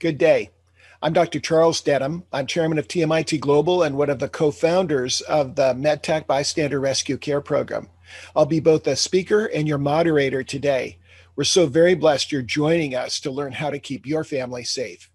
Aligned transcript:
Good 0.00 0.18
day. 0.18 0.50
I'm 1.02 1.12
Dr. 1.12 1.40
Charles 1.40 1.80
Denham. 1.80 2.22
I'm 2.32 2.46
chairman 2.46 2.78
of 2.78 2.86
TMIT 2.86 3.40
Global 3.40 3.82
and 3.82 3.96
one 3.96 4.10
of 4.10 4.20
the 4.20 4.28
co 4.28 4.52
founders 4.52 5.22
of 5.22 5.56
the 5.56 5.74
MedTac 5.74 6.24
Bystander 6.28 6.78
Rescue 6.78 7.16
Care 7.16 7.40
Program. 7.40 7.88
I'll 8.36 8.46
be 8.46 8.60
both 8.60 8.86
a 8.86 8.94
speaker 8.94 9.46
and 9.46 9.66
your 9.66 9.78
moderator 9.78 10.44
today. 10.44 10.98
We're 11.34 11.42
so 11.42 11.66
very 11.66 11.96
blessed 11.96 12.30
you're 12.30 12.42
joining 12.42 12.94
us 12.94 13.18
to 13.20 13.32
learn 13.32 13.50
how 13.50 13.70
to 13.70 13.80
keep 13.80 14.06
your 14.06 14.22
family 14.22 14.62
safe. 14.62 15.10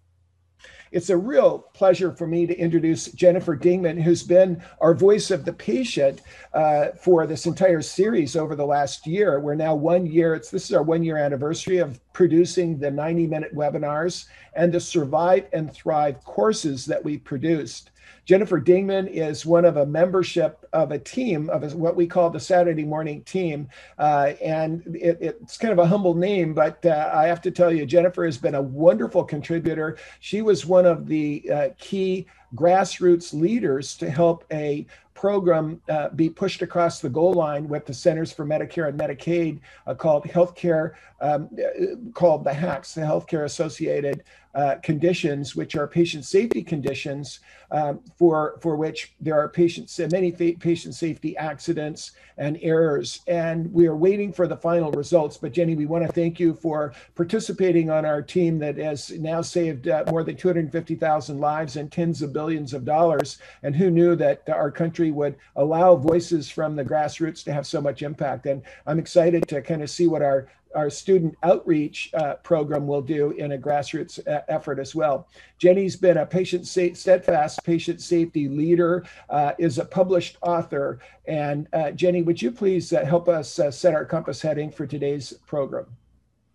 It's 0.94 1.10
a 1.10 1.16
real 1.16 1.58
pleasure 1.72 2.12
for 2.12 2.24
me 2.24 2.46
to 2.46 2.56
introduce 2.56 3.10
Jennifer 3.10 3.56
Dingman, 3.56 4.00
who's 4.00 4.22
been 4.22 4.62
our 4.80 4.94
voice 4.94 5.32
of 5.32 5.44
the 5.44 5.52
patient 5.52 6.20
uh, 6.52 6.90
for 6.90 7.26
this 7.26 7.46
entire 7.46 7.82
series 7.82 8.36
over 8.36 8.54
the 8.54 8.64
last 8.64 9.04
year. 9.04 9.40
We're 9.40 9.56
now 9.56 9.74
one 9.74 10.06
year, 10.06 10.36
it's 10.36 10.50
this 10.50 10.66
is 10.66 10.72
our 10.72 10.84
one 10.84 11.02
year 11.02 11.16
anniversary 11.16 11.78
of 11.78 11.98
producing 12.12 12.78
the 12.78 12.92
90 12.92 13.26
minute 13.26 13.52
webinars 13.52 14.26
and 14.54 14.72
the 14.72 14.78
Survive 14.78 15.48
and 15.52 15.72
Thrive 15.72 16.22
courses 16.22 16.86
that 16.86 17.04
we 17.04 17.18
produced. 17.18 17.90
Jennifer 18.24 18.60
Dingman 18.60 19.08
is 19.08 19.44
one 19.44 19.64
of 19.64 19.76
a 19.76 19.86
membership 19.86 20.64
of 20.72 20.92
a 20.92 20.98
team 20.98 21.50
of 21.50 21.74
what 21.74 21.96
we 21.96 22.06
call 22.06 22.30
the 22.30 22.40
Saturday 22.40 22.84
morning 22.84 23.22
team. 23.24 23.68
Uh, 23.98 24.32
and 24.42 24.82
it, 25.00 25.18
it's 25.20 25.58
kind 25.58 25.72
of 25.72 25.78
a 25.78 25.86
humble 25.86 26.14
name, 26.14 26.54
but 26.54 26.84
uh, 26.86 27.10
I 27.12 27.26
have 27.26 27.42
to 27.42 27.50
tell 27.50 27.72
you, 27.72 27.86
Jennifer 27.86 28.24
has 28.24 28.38
been 28.38 28.54
a 28.54 28.62
wonderful 28.62 29.24
contributor. 29.24 29.98
She 30.20 30.42
was 30.42 30.64
one 30.66 30.86
of 30.86 31.06
the 31.06 31.50
uh, 31.50 31.68
key 31.78 32.26
grassroots 32.54 33.38
leaders 33.38 33.96
to 33.96 34.08
help 34.08 34.44
a 34.52 34.86
program 35.14 35.80
uh, 35.88 36.08
be 36.10 36.28
pushed 36.28 36.60
across 36.60 37.00
the 37.00 37.08
goal 37.08 37.32
line 37.32 37.68
with 37.68 37.86
the 37.86 37.94
Centers 37.94 38.32
for 38.32 38.44
Medicare 38.44 38.88
and 38.88 38.98
Medicaid 38.98 39.60
uh, 39.86 39.94
called 39.94 40.24
healthcare, 40.24 40.94
um, 41.20 41.48
uh, 41.58 42.10
called 42.12 42.44
the 42.44 42.52
HACS, 42.52 42.94
the 42.94 43.00
Healthcare 43.00 43.44
Associated 43.44 44.24
uh, 44.54 44.76
Conditions, 44.82 45.56
which 45.56 45.74
are 45.74 45.86
patient 45.86 46.24
safety 46.24 46.62
conditions 46.62 47.40
um, 47.70 48.00
for, 48.16 48.56
for 48.60 48.76
which 48.76 49.14
there 49.20 49.34
are 49.34 49.48
patients, 49.48 49.98
many 50.12 50.30
patient 50.30 50.94
safety 50.94 51.36
accidents 51.36 52.12
and 52.38 52.58
errors. 52.62 53.20
And 53.26 53.72
we 53.72 53.86
are 53.86 53.96
waiting 53.96 54.32
for 54.32 54.46
the 54.46 54.56
final 54.56 54.92
results. 54.92 55.36
But 55.36 55.52
Jenny, 55.52 55.74
we 55.74 55.86
want 55.86 56.06
to 56.06 56.12
thank 56.12 56.38
you 56.38 56.54
for 56.54 56.94
participating 57.16 57.90
on 57.90 58.04
our 58.04 58.22
team 58.22 58.58
that 58.60 58.76
has 58.78 59.10
now 59.10 59.42
saved 59.42 59.88
uh, 59.88 60.04
more 60.08 60.22
than 60.22 60.36
250,000 60.36 61.38
lives 61.38 61.76
and 61.76 61.90
tens 61.90 62.22
of 62.22 62.32
billions 62.32 62.74
of 62.74 62.84
dollars. 62.84 63.38
And 63.64 63.74
who 63.74 63.90
knew 63.90 64.14
that 64.16 64.48
our 64.48 64.70
country 64.70 65.03
would 65.10 65.36
allow 65.56 65.96
voices 65.96 66.48
from 66.48 66.76
the 66.76 66.84
grassroots 66.84 67.44
to 67.44 67.52
have 67.52 67.66
so 67.66 67.80
much 67.80 68.02
impact? 68.02 68.46
And 68.46 68.62
I'm 68.86 68.98
excited 68.98 69.48
to 69.48 69.62
kind 69.62 69.82
of 69.82 69.90
see 69.90 70.06
what 70.06 70.22
our 70.22 70.48
our 70.74 70.90
student 70.90 71.36
outreach 71.42 72.10
uh, 72.14 72.34
program 72.42 72.86
will 72.86 73.00
do 73.00 73.30
in 73.32 73.52
a 73.52 73.58
grassroots 73.58 74.18
uh, 74.26 74.42
effort 74.48 74.78
as 74.78 74.94
well. 74.94 75.28
Jenny's 75.56 75.96
been 75.96 76.16
a 76.16 76.26
patient 76.26 76.66
sa- 76.66 76.94
steadfast 76.94 77.64
patient 77.64 78.00
safety 78.00 78.48
leader, 78.48 79.04
uh, 79.30 79.52
is 79.58 79.78
a 79.78 79.84
published 79.84 80.36
author. 80.42 80.98
And 81.26 81.68
uh, 81.72 81.92
Jenny, 81.92 82.22
would 82.22 82.42
you 82.42 82.50
please 82.50 82.92
uh, 82.92 83.04
help 83.04 83.28
us 83.28 83.60
set 83.70 83.94
our 83.94 84.04
compass 84.04 84.42
heading 84.42 84.70
for 84.70 84.86
today's 84.86 85.32
program? 85.46 85.86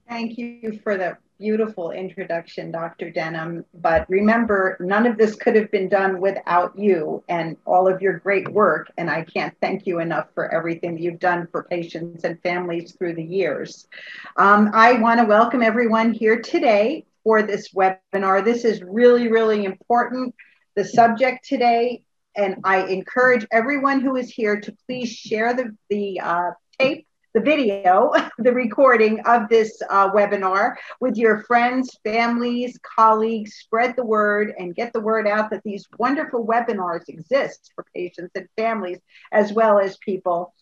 Thank 0.10 0.40
you 0.40 0.80
for 0.84 0.98
the 0.98 1.18
beautiful 1.38 1.92
introduction, 1.92 2.72
Dr. 2.72 3.12
Denham. 3.12 3.64
But 3.76 4.10
remember, 4.10 4.76
none 4.80 5.06
of 5.06 5.20
this 5.20 5.36
could 5.36 5.56
have 5.56 5.70
been 5.70 5.88
done 5.88 6.20
without 6.20 6.76
you 6.76 7.24
and 7.30 7.56
all 7.64 7.88
of 7.88 8.02
your 8.02 8.18
great 8.18 8.48
work. 8.52 8.92
And 8.98 9.08
I 9.08 9.24
can't 9.24 9.56
thank 9.62 9.86
you 9.86 10.00
enough 10.00 10.30
for 10.34 10.52
everything 10.52 10.98
you've 10.98 11.20
done 11.20 11.48
for 11.52 11.64
patients 11.66 12.24
and 12.24 12.42
families 12.42 12.94
through 12.94 13.14
the 13.14 13.24
years. 13.24 13.88
Um, 14.36 14.72
I 14.74 14.94
want 14.94 15.20
to 15.20 15.28
welcome 15.28 15.62
everyone 15.62 16.12
here 16.12 16.42
today 16.42 17.06
for 17.24 17.44
this 17.44 17.70
webinar. 17.74 18.44
This 18.44 18.66
is 18.66 18.82
really, 18.82 19.28
really 19.28 19.64
important. 19.64 20.34
The 20.76 20.86
subject 20.86 21.48
today, 21.48 22.02
and 22.36 22.56
I 22.64 22.88
encourage 22.88 23.46
everyone 23.52 24.02
who 24.02 24.16
is 24.16 24.32
here 24.32 24.60
to 24.60 24.76
please 24.88 25.12
share 25.12 25.54
the, 25.54 25.78
the 25.92 26.20
uh, 26.20 26.52
tape 26.80 27.06
the 27.34 27.42
video, 27.42 28.12
the 28.38 28.54
recording 28.54 29.20
of 29.22 29.50
this 29.50 29.82
uh, 29.90 30.10
webinar 30.12 30.76
with 31.00 31.18
your 31.18 31.44
friends, 31.44 31.98
families, 32.04 32.80
colleagues. 32.98 33.56
Spread 33.56 33.96
the 33.96 34.06
word 34.06 34.54
and 34.58 34.76
get 34.76 34.94
the 34.94 35.00
word 35.00 35.28
out 35.28 35.50
that 35.52 35.64
these 35.64 35.88
wonderful 35.98 36.46
webinars 36.46 37.08
exist 37.08 37.72
for 37.76 37.86
patients 37.96 38.32
and 38.36 38.48
families, 38.58 39.00
as 39.32 39.54
well 39.54 39.80
as 39.80 39.98
people 39.98 40.54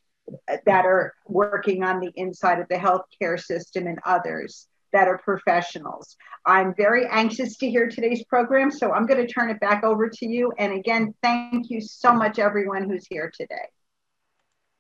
that 0.66 0.86
are 0.86 1.14
working 1.26 1.84
on 1.84 2.00
the 2.00 2.12
inside 2.16 2.60
of 2.60 2.68
the 2.68 2.76
healthcare 2.76 3.40
system 3.42 3.88
and 3.88 4.00
others 4.06 4.68
that 4.94 5.08
are 5.08 5.18
professionals. 5.18 6.16
I'm 6.46 6.74
very 6.76 7.06
anxious 7.08 7.58
to 7.58 7.70
hear 7.70 7.90
today's 7.90 8.24
program, 8.26 8.72
so 8.72 8.92
I'm 8.92 9.06
going 9.06 9.26
to 9.26 9.32
turn 9.32 9.50
it 9.50 9.60
back 9.60 9.84
over 9.84 10.10
to 10.10 10.26
you. 10.26 10.52
And 10.58 10.74
again, 10.74 11.14
thank 11.22 11.70
you 11.70 11.82
so 11.82 12.14
much, 12.14 12.40
everyone 12.40 12.90
who's 12.90 13.06
here 13.10 13.32
today. 13.36 13.68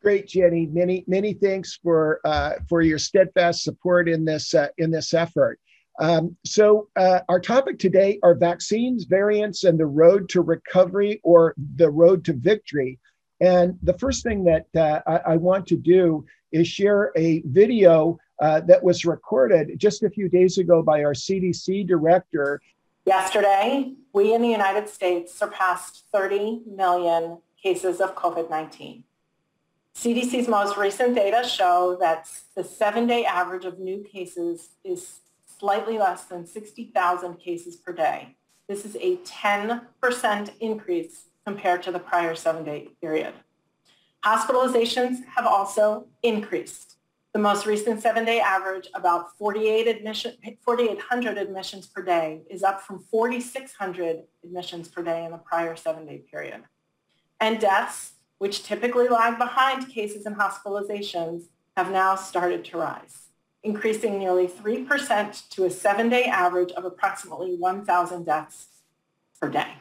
Great, 0.07 0.25
Jenny. 0.25 0.67
Many 0.67 1.03
many 1.05 1.33
thanks 1.33 1.77
for 1.83 2.21
uh, 2.23 2.53
for 2.69 2.81
your 2.81 2.97
steadfast 2.97 3.61
support 3.61 4.07
in 4.07 4.23
this 4.23 4.53
uh, 4.53 4.69
in 4.77 4.89
this 4.89 5.13
effort. 5.13 5.59
Um, 5.99 6.37
so 6.45 6.87
uh, 6.95 7.19
our 7.27 7.41
topic 7.41 7.77
today 7.77 8.17
are 8.23 8.33
vaccines, 8.33 9.03
variants, 9.03 9.65
and 9.65 9.77
the 9.77 9.85
road 9.85 10.29
to 10.29 10.39
recovery 10.39 11.19
or 11.25 11.53
the 11.75 11.89
road 11.89 12.23
to 12.23 12.31
victory. 12.31 12.97
And 13.41 13.77
the 13.83 13.97
first 13.97 14.23
thing 14.23 14.45
that 14.45 14.67
uh, 14.73 15.01
I, 15.05 15.33
I, 15.33 15.35
want 15.35 15.67
to 15.67 15.75
do 15.75 16.23
is 16.53 16.69
share 16.69 17.11
a 17.17 17.41
video 17.45 18.17
uh, 18.41 18.61
that 18.61 18.81
was 18.81 19.03
recorded 19.03 19.77
just 19.77 20.03
a 20.03 20.09
few 20.09 20.29
days 20.29 20.57
ago 20.57 20.81
by 20.81 21.03
our 21.03 21.15
CDC 21.15 21.85
director. 21.85 22.61
Yesterday, 23.05 23.91
we 24.13 24.33
in 24.33 24.41
the 24.41 24.47
United 24.47 24.87
States 24.87 25.33
surpassed 25.33 26.05
30 26.13 26.61
million 26.65 27.39
cases 27.61 27.99
of 27.99 28.15
COVID-19. 28.15 29.03
CDC's 29.97 30.47
most 30.47 30.77
recent 30.77 31.15
data 31.15 31.43
show 31.47 31.97
that 31.99 32.29
the 32.55 32.63
seven-day 32.63 33.25
average 33.25 33.65
of 33.65 33.79
new 33.79 34.03
cases 34.03 34.69
is 34.83 35.21
slightly 35.59 35.97
less 35.97 36.25
than 36.25 36.45
60,000 36.45 37.39
cases 37.39 37.75
per 37.75 37.93
day. 37.93 38.35
This 38.67 38.85
is 38.85 38.95
a 38.97 39.15
10% 39.17 40.51
increase 40.59 41.23
compared 41.47 41.81
to 41.81 41.91
the 41.91 41.97
prior 41.97 42.35
seven-day 42.35 42.89
period. 43.01 43.33
Hospitalizations 44.23 45.25
have 45.35 45.47
also 45.47 46.05
increased. 46.21 46.97
The 47.33 47.39
most 47.39 47.65
recent 47.65 47.99
seven-day 47.99 48.39
average, 48.39 48.89
about 48.93 49.35
48 49.39 49.87
admission, 49.87 50.33
4,800 50.63 51.39
admissions 51.39 51.87
per 51.87 52.03
day, 52.03 52.43
is 52.51 52.61
up 52.61 52.81
from 52.81 52.99
4,600 53.09 54.25
admissions 54.43 54.89
per 54.89 55.01
day 55.01 55.25
in 55.25 55.31
the 55.31 55.37
prior 55.39 55.75
seven-day 55.75 56.21
period. 56.29 56.61
And 57.39 57.59
deaths 57.59 58.13
which 58.37 58.63
typically 58.63 59.07
lag 59.07 59.37
behind 59.37 59.89
cases 59.89 60.25
and 60.25 60.35
hospitalizations, 60.35 61.43
have 61.75 61.91
now 61.91 62.15
started 62.15 62.65
to 62.65 62.77
rise, 62.77 63.27
increasing 63.63 64.17
nearly 64.17 64.47
3% 64.47 65.49
to 65.49 65.65
a 65.65 65.69
seven-day 65.69 66.25
average 66.25 66.71
of 66.71 66.85
approximately 66.85 67.55
1,000 67.55 68.25
deaths 68.25 68.67
per 69.39 69.49
day. 69.49 69.73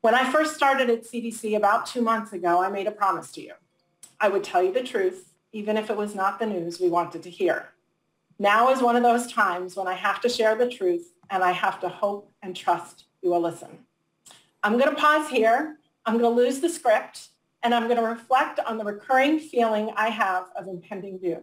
When 0.00 0.14
I 0.14 0.30
first 0.30 0.54
started 0.54 0.90
at 0.90 1.04
CDC 1.04 1.56
about 1.56 1.86
two 1.86 2.02
months 2.02 2.32
ago, 2.32 2.62
I 2.62 2.68
made 2.68 2.86
a 2.86 2.92
promise 2.92 3.32
to 3.32 3.42
you. 3.42 3.52
I 4.20 4.28
would 4.28 4.44
tell 4.44 4.62
you 4.62 4.72
the 4.72 4.82
truth, 4.82 5.32
even 5.52 5.76
if 5.76 5.90
it 5.90 5.96
was 5.96 6.14
not 6.14 6.38
the 6.38 6.46
news 6.46 6.80
we 6.80 6.88
wanted 6.88 7.22
to 7.24 7.30
hear. 7.30 7.70
Now 8.38 8.70
is 8.70 8.82
one 8.82 8.96
of 8.96 9.02
those 9.02 9.30
times 9.32 9.76
when 9.76 9.86
I 9.86 9.94
have 9.94 10.20
to 10.22 10.28
share 10.28 10.56
the 10.56 10.68
truth 10.68 11.12
and 11.30 11.42
I 11.42 11.52
have 11.52 11.80
to 11.80 11.88
hope 11.88 12.30
and 12.42 12.54
trust 12.54 13.04
you 13.22 13.30
will 13.30 13.40
listen. 13.40 13.78
I'm 14.62 14.78
going 14.78 14.90
to 14.90 15.00
pause 15.00 15.28
here. 15.28 15.78
I'm 16.04 16.18
going 16.18 16.34
to 16.34 16.42
lose 16.42 16.60
the 16.60 16.68
script 16.68 17.28
and 17.62 17.74
I'm 17.74 17.84
going 17.84 17.96
to 17.96 18.02
reflect 18.02 18.58
on 18.60 18.78
the 18.78 18.84
recurring 18.84 19.38
feeling 19.38 19.90
I 19.96 20.08
have 20.08 20.46
of 20.56 20.66
impending 20.66 21.18
doom. 21.18 21.42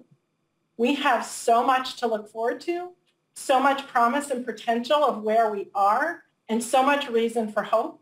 We 0.77 0.95
have 0.95 1.25
so 1.25 1.63
much 1.63 1.97
to 1.97 2.07
look 2.07 2.29
forward 2.29 2.61
to, 2.61 2.91
so 3.35 3.59
much 3.59 3.87
promise 3.87 4.29
and 4.29 4.45
potential 4.45 5.03
of 5.03 5.23
where 5.23 5.51
we 5.51 5.69
are, 5.73 6.23
and 6.47 6.63
so 6.63 6.83
much 6.83 7.09
reason 7.09 7.51
for 7.51 7.63
hope, 7.63 8.01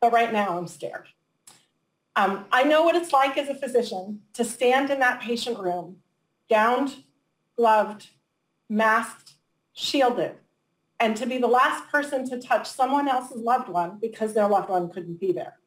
but 0.00 0.12
right 0.12 0.32
now 0.32 0.58
I'm 0.58 0.66
scared. 0.66 1.08
Um, 2.14 2.46
I 2.50 2.64
know 2.64 2.82
what 2.82 2.96
it's 2.96 3.12
like 3.12 3.38
as 3.38 3.48
a 3.48 3.54
physician 3.54 4.20
to 4.34 4.44
stand 4.44 4.90
in 4.90 4.98
that 5.00 5.20
patient 5.20 5.58
room, 5.58 5.98
gowned, 6.50 7.04
gloved, 7.56 8.08
masked, 8.68 9.34
shielded, 9.72 10.34
and 11.00 11.16
to 11.16 11.26
be 11.26 11.38
the 11.38 11.46
last 11.46 11.88
person 11.88 12.28
to 12.28 12.40
touch 12.40 12.68
someone 12.68 13.08
else's 13.08 13.40
loved 13.40 13.68
one 13.68 13.98
because 14.00 14.34
their 14.34 14.48
loved 14.48 14.68
one 14.68 14.90
couldn't 14.90 15.20
be 15.20 15.32
there. 15.32 15.58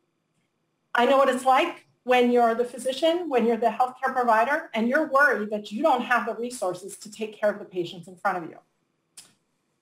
I 0.93 1.05
know 1.05 1.17
what 1.17 1.29
it's 1.29 1.45
like 1.45 1.85
when 2.03 2.31
you're 2.31 2.55
the 2.55 2.65
physician, 2.65 3.29
when 3.29 3.45
you're 3.45 3.57
the 3.57 3.67
healthcare 3.67 4.13
provider, 4.13 4.69
and 4.73 4.89
you're 4.89 5.07
worried 5.07 5.51
that 5.51 5.71
you 5.71 5.83
don't 5.83 6.01
have 6.01 6.25
the 6.25 6.35
resources 6.35 6.97
to 6.97 7.11
take 7.11 7.39
care 7.39 7.51
of 7.51 7.59
the 7.59 7.65
patients 7.65 8.07
in 8.07 8.15
front 8.15 8.43
of 8.43 8.49
you. 8.49 8.57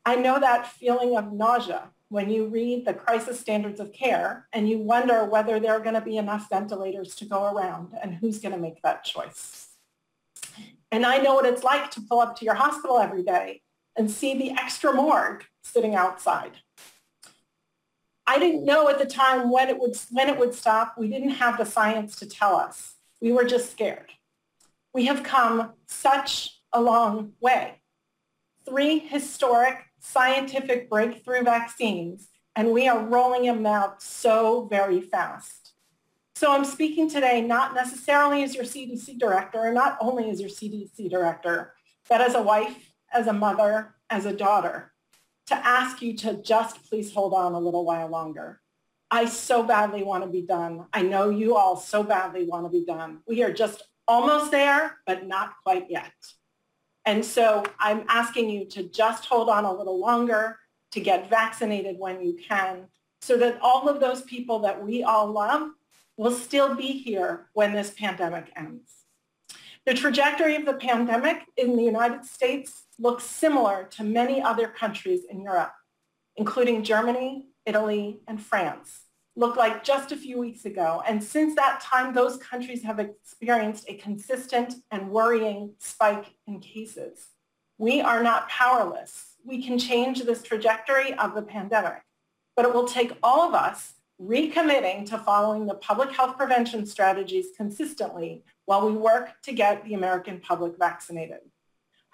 I 0.06 0.16
know 0.16 0.40
that 0.40 0.68
feeling 0.68 1.18
of 1.18 1.32
nausea 1.32 1.90
when 2.10 2.30
you 2.30 2.48
read 2.48 2.86
the 2.86 2.94
crisis 2.94 3.40
standards 3.40 3.80
of 3.80 3.94
care 3.94 4.48
and 4.52 4.68
you 4.68 4.80
wonder 4.80 5.26
whether 5.26 5.60
there 5.60 5.74
are 5.74 5.80
going 5.80 5.94
to 5.94 6.02
be 6.02 6.18
enough 6.18 6.50
ventilators 6.50 7.16
to 7.16 7.26
go 7.26 7.54
around 7.54 7.94
and 8.02 8.16
who's 8.16 8.40
going 8.40 8.54
to 8.54 8.60
make 8.60 8.82
that 8.82 9.04
choice. 9.04 9.68
And 10.92 11.06
I 11.06 11.20
know 11.20 11.36
what 11.36 11.46
it's 11.46 11.64
like 11.64 11.92
to 11.92 12.02
pull 12.02 12.20
up 12.20 12.36
to 12.38 12.46
your 12.46 12.56
hospital 12.56 12.98
every 12.98 13.22
day 13.24 13.62
and 13.96 14.10
see 14.10 14.36
the 14.36 14.52
extra 14.52 14.92
morgue 14.92 15.44
sitting 15.62 15.94
outside. 15.94 16.54
I 18.30 18.38
didn't 18.38 18.64
know 18.64 18.88
at 18.90 19.00
the 19.00 19.08
time 19.08 19.50
when 19.50 19.70
it 19.70 19.80
would 19.80 19.98
when 20.12 20.30
it 20.30 20.38
would 20.38 20.54
stop. 20.54 20.94
We 21.00 21.08
didn't 21.08 21.32
have 21.32 21.58
the 21.58 21.66
science 21.66 22.16
to 22.18 22.30
tell 22.30 22.56
us. 22.56 22.94
We 23.20 23.32
were 23.32 23.44
just 23.44 23.72
scared. 23.72 24.12
We 24.94 25.06
have 25.08 25.24
come 25.24 25.74
such 25.88 26.62
a 26.72 26.80
long 26.80 27.32
way. 27.40 27.82
Three 28.68 29.00
historic 29.00 29.78
scientific 30.00 30.92
breakthrough 30.92 31.42
vaccines, 31.42 32.28
and 32.56 32.72
we 32.72 32.88
are 32.88 33.04
rolling 33.04 33.46
them 33.48 33.66
out 33.66 34.04
so 34.04 34.68
very 34.70 35.02
fast. 35.02 35.74
So 36.36 36.54
I'm 36.54 36.66
speaking 36.66 37.10
today 37.10 37.42
not 37.42 37.74
necessarily 37.74 38.44
as 38.44 38.54
your 38.54 38.64
CDC 38.64 39.18
director, 39.18 39.66
and 39.66 39.74
not 39.74 39.98
only 40.00 40.30
as 40.30 40.40
your 40.40 40.52
CDC 40.52 41.10
director, 41.10 41.74
but 42.08 42.22
as 42.22 42.36
a 42.36 42.44
wife, 42.44 42.94
as 43.12 43.26
a 43.26 43.34
mother, 43.34 43.96
as 44.12 44.28
a 44.28 44.34
daughter 44.34 44.92
to 45.50 45.56
ask 45.56 46.02
you 46.02 46.16
to 46.18 46.42
just 46.42 46.90
please 46.90 47.14
hold 47.14 47.34
on 47.34 47.54
a 47.54 47.60
little 47.60 47.86
while 47.86 48.08
longer. 48.08 48.62
I 49.12 49.26
so 49.26 49.64
badly 49.64 50.04
want 50.04 50.24
to 50.24 50.30
be 50.30 50.42
done. 50.44 50.86
I 50.94 51.02
know 51.02 51.30
you 51.30 51.56
all 51.56 51.76
so 51.76 52.04
badly 52.04 52.46
want 52.46 52.66
to 52.66 52.70
be 52.70 52.86
done. 52.86 53.20
We 53.28 53.44
are 53.44 53.52
just 53.52 53.84
almost 54.08 54.52
there, 54.52 54.98
but 55.06 55.28
not 55.28 55.54
quite 55.64 55.90
yet. 55.90 56.12
And 57.06 57.26
so 57.26 57.64
I'm 57.80 58.06
asking 58.08 58.50
you 58.50 58.66
to 58.66 58.84
just 58.84 59.26
hold 59.26 59.50
on 59.50 59.66
a 59.66 59.74
little 59.74 60.00
longer, 60.00 60.60
to 60.92 61.00
get 61.00 61.30
vaccinated 61.30 61.98
when 61.98 62.22
you 62.22 62.38
can, 62.48 62.88
so 63.22 63.38
that 63.38 63.60
all 63.62 63.90
of 63.90 64.00
those 64.00 64.22
people 64.22 64.60
that 64.60 64.84
we 64.84 65.04
all 65.04 65.28
love 65.32 65.70
will 66.18 66.32
still 66.32 66.76
be 66.76 66.88
here 66.88 67.48
when 67.54 67.74
this 67.74 67.92
pandemic 67.92 68.52
ends. 68.56 68.92
The 69.86 69.94
trajectory 69.94 70.56
of 70.56 70.66
the 70.66 70.74
pandemic 70.74 71.46
in 71.58 71.76
the 71.76 71.84
United 71.84 72.26
States 72.26 72.84
looks 73.00 73.24
similar 73.24 73.86
to 73.92 74.04
many 74.04 74.42
other 74.42 74.68
countries 74.68 75.22
in 75.30 75.42
Europe, 75.42 75.74
including 76.36 76.84
Germany, 76.84 77.48
Italy, 77.66 78.20
and 78.28 78.42
France, 78.42 79.02
looked 79.36 79.58
like 79.58 79.84
just 79.84 80.12
a 80.12 80.18
few 80.18 80.38
weeks 80.38 80.66
ago. 80.66 81.02
And 81.08 81.24
since 81.24 81.56
that 81.56 81.80
time, 81.82 82.14
those 82.14 82.38
countries 82.38 82.84
have 82.84 83.00
experienced 83.00 83.86
a 83.88 83.96
consistent 83.96 84.76
and 84.92 85.12
worrying 85.12 85.76
spike 85.80 86.26
in 86.46 86.60
cases. 86.60 87.28
We 87.78 88.02
are 88.02 88.22
not 88.22 88.50
powerless. 88.50 89.36
We 89.46 89.64
can 89.64 89.80
change 89.80 90.24
this 90.24 90.44
trajectory 90.44 91.14
of 91.14 91.36
the 91.36 91.42
pandemic, 91.42 92.02
but 92.56 92.66
it 92.66 92.74
will 92.74 92.88
take 92.88 93.14
all 93.24 93.48
of 93.48 93.54
us 93.54 93.94
recommitting 94.22 95.06
to 95.06 95.18
following 95.18 95.66
the 95.66 95.76
public 95.76 96.12
health 96.12 96.36
prevention 96.36 96.86
strategies 96.86 97.48
consistently 97.56 98.44
while 98.66 98.86
we 98.86 98.92
work 98.92 99.42
to 99.44 99.54
get 99.54 99.86
the 99.86 99.94
American 99.94 100.42
public 100.42 100.78
vaccinated. 100.78 101.40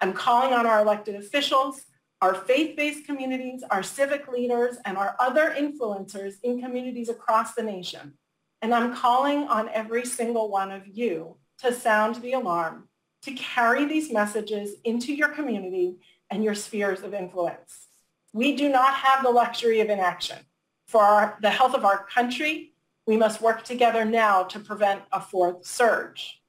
I'm 0.00 0.12
calling 0.12 0.52
on 0.52 0.66
our 0.66 0.80
elected 0.80 1.14
officials, 1.14 1.86
our 2.20 2.34
faith-based 2.34 3.06
communities, 3.06 3.62
our 3.70 3.82
civic 3.82 4.28
leaders, 4.28 4.76
and 4.84 4.96
our 4.96 5.16
other 5.18 5.54
influencers 5.56 6.34
in 6.42 6.60
communities 6.60 7.08
across 7.08 7.54
the 7.54 7.62
nation. 7.62 8.14
And 8.62 8.74
I'm 8.74 8.94
calling 8.94 9.48
on 9.48 9.68
every 9.68 10.04
single 10.04 10.50
one 10.50 10.72
of 10.72 10.86
you 10.86 11.36
to 11.58 11.72
sound 11.72 12.16
the 12.16 12.32
alarm, 12.32 12.88
to 13.22 13.32
carry 13.32 13.84
these 13.84 14.12
messages 14.12 14.74
into 14.84 15.14
your 15.14 15.28
community 15.28 15.96
and 16.30 16.42
your 16.42 16.54
spheres 16.54 17.02
of 17.02 17.14
influence. 17.14 17.86
We 18.32 18.56
do 18.56 18.68
not 18.68 18.94
have 18.94 19.22
the 19.22 19.30
luxury 19.30 19.80
of 19.80 19.88
inaction. 19.88 20.38
For 20.88 21.02
our, 21.02 21.38
the 21.40 21.50
health 21.50 21.74
of 21.74 21.84
our 21.84 22.04
country, 22.06 22.72
we 23.06 23.16
must 23.16 23.40
work 23.40 23.62
together 23.62 24.04
now 24.04 24.42
to 24.44 24.58
prevent 24.58 25.02
a 25.12 25.20
fourth 25.20 25.66
surge. 25.66 26.40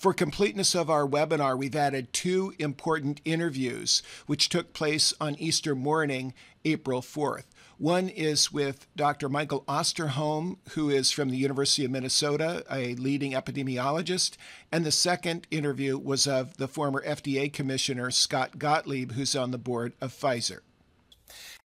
For 0.00 0.14
completeness 0.14 0.74
of 0.74 0.88
our 0.88 1.06
webinar, 1.06 1.58
we've 1.58 1.76
added 1.76 2.14
two 2.14 2.54
important 2.58 3.20
interviews 3.26 4.02
which 4.24 4.48
took 4.48 4.72
place 4.72 5.12
on 5.20 5.34
Easter 5.34 5.74
morning, 5.74 6.32
April 6.64 7.02
4th. 7.02 7.44
One 7.76 8.08
is 8.08 8.50
with 8.50 8.86
Dr. 8.96 9.28
Michael 9.28 9.62
Osterholm, 9.68 10.56
who 10.70 10.88
is 10.88 11.10
from 11.10 11.28
the 11.28 11.36
University 11.36 11.84
of 11.84 11.90
Minnesota, 11.90 12.64
a 12.70 12.94
leading 12.94 13.32
epidemiologist. 13.32 14.38
And 14.72 14.86
the 14.86 14.90
second 14.90 15.46
interview 15.50 15.98
was 15.98 16.26
of 16.26 16.56
the 16.56 16.66
former 16.66 17.04
FDA 17.06 17.52
Commissioner 17.52 18.10
Scott 18.10 18.58
Gottlieb, 18.58 19.12
who's 19.12 19.36
on 19.36 19.50
the 19.50 19.58
board 19.58 19.92
of 20.00 20.14
Pfizer. 20.14 20.60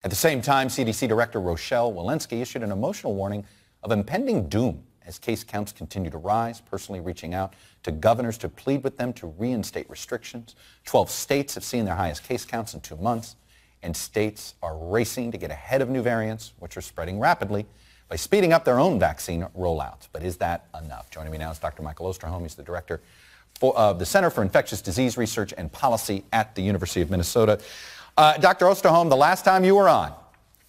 At 0.03 0.11
the 0.11 0.17
same 0.17 0.43
time, 0.43 0.67
CDC 0.67 1.07
Director 1.07 1.41
Rochelle 1.41 1.93
Walensky 1.93 2.43
issued 2.43 2.65
an 2.65 2.73
emotional 2.73 3.15
warning 3.15 3.47
of 3.85 3.93
impending 3.93 4.49
doom 4.49 4.83
as 5.07 5.19
case 5.19 5.45
counts 5.45 5.73
continue 5.73 6.11
to 6.11 6.19
rise, 6.19 6.61
personally 6.61 7.01
reaching 7.01 7.35
out 7.35 7.55
to 7.83 7.93
governors 7.93 8.39
to 8.39 8.49
plead 8.49 8.83
with 8.83 8.97
them 8.97 9.13
to 9.15 9.27
reinstate 9.39 9.89
restrictions. 9.91 10.55
12 10.85 11.11
states 11.11 11.55
have 11.55 11.65
seen 11.65 11.85
their 11.85 11.95
highest 11.95 12.25
case 12.25 12.45
counts 12.45 12.75
in 12.75 12.81
two 12.81 12.97
months, 12.97 13.37
and 13.83 13.97
states 13.97 14.55
are 14.63 14.77
racing 14.77 15.31
to 15.33 15.39
get 15.39 15.51
ahead 15.51 15.83
of 15.83 15.89
new 15.89 16.03
variants, 16.03 16.53
which 16.59 16.77
are 16.77 16.81
spreading 16.81 17.19
rapidly, 17.19 17.67
by 18.09 18.17
speeding 18.17 18.53
up 18.53 18.65
their 18.65 18.79
own 18.79 18.99
vaccine 18.99 19.47
rollouts. 19.57 20.09
But 20.13 20.23
is 20.23 20.39
that 20.39 20.67
enough? 20.83 21.11
Joining 21.11 21.33
me 21.33 21.39
now 21.39 21.51
is 21.51 21.59
Dr. 21.59 21.83
Michael 21.83 22.07
Osterholm. 22.13 22.43
He's 22.43 22.55
the 22.55 22.63
director 22.63 23.01
of 23.63 23.99
the 23.99 24.07
Center 24.07 24.31
for 24.31 24.43
Infectious 24.43 24.83
Disease 24.83 25.17
Research 25.17 25.55
and 25.57 25.71
Policy 25.73 26.25
at 26.33 26.55
the 26.55 26.63
University 26.63 27.01
of 27.01 27.11
Minnesota. 27.11 27.61
Uh, 28.17 28.37
Dr. 28.39 28.67
Osterholm, 28.67 29.09
the 29.09 29.17
last 29.17 29.45
time 29.45 29.65
you 29.65 29.75
were 29.75 29.89
on, 29.89 30.13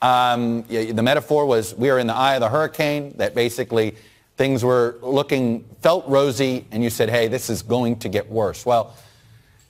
um, 0.02 0.64
the 0.64 1.02
metaphor 1.02 1.46
was 1.46 1.74
we 1.76 1.90
are 1.90 2.00
in 2.00 2.08
the 2.08 2.14
eye 2.14 2.36
of 2.36 2.42
the 2.42 2.50
hurricane, 2.50 3.14
that 3.18 3.34
basically 3.34 3.96
things 4.38 4.64
were 4.64 4.98
looking, 5.02 5.64
felt 5.82 6.08
rosy, 6.08 6.66
and 6.72 6.84
you 6.84 6.90
said, 6.90 7.10
hey, 7.10 7.28
this 7.28 7.50
is 7.50 7.62
going 7.62 7.98
to 8.00 8.10
get 8.10 8.30
worse. 8.30 8.66
Well, 8.66 8.96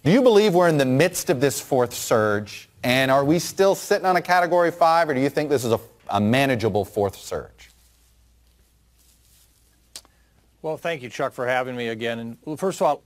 do 0.04 0.12
you 0.12 0.22
believe 0.22 0.54
we're 0.54 0.68
in 0.68 0.78
the 0.78 0.86
midst 0.86 1.30
of 1.30 1.42
this 1.42 1.60
fourth 1.60 1.94
surge? 1.94 2.70
And 2.84 3.10
are 3.10 3.26
we 3.26 3.40
still 3.40 3.76
sitting 3.76 4.06
on 4.06 4.16
a 4.16 4.22
category 4.22 4.72
five, 4.72 5.10
or 5.10 5.14
do 5.14 5.20
you 5.20 5.30
think 5.30 5.50
this 5.50 5.64
is 5.64 5.72
a, 5.72 5.80
a 6.10 6.22
manageable 6.22 6.86
fourth 6.86 7.16
surge? 7.16 7.72
Well, 10.62 10.78
thank 10.78 11.04
you, 11.04 11.10
Chuck, 11.10 11.34
for 11.34 11.48
having 11.48 11.76
me 11.76 11.90
again. 11.90 12.38
And 12.46 12.60
first 12.60 12.82
of 12.82 12.88
all, 12.88 13.04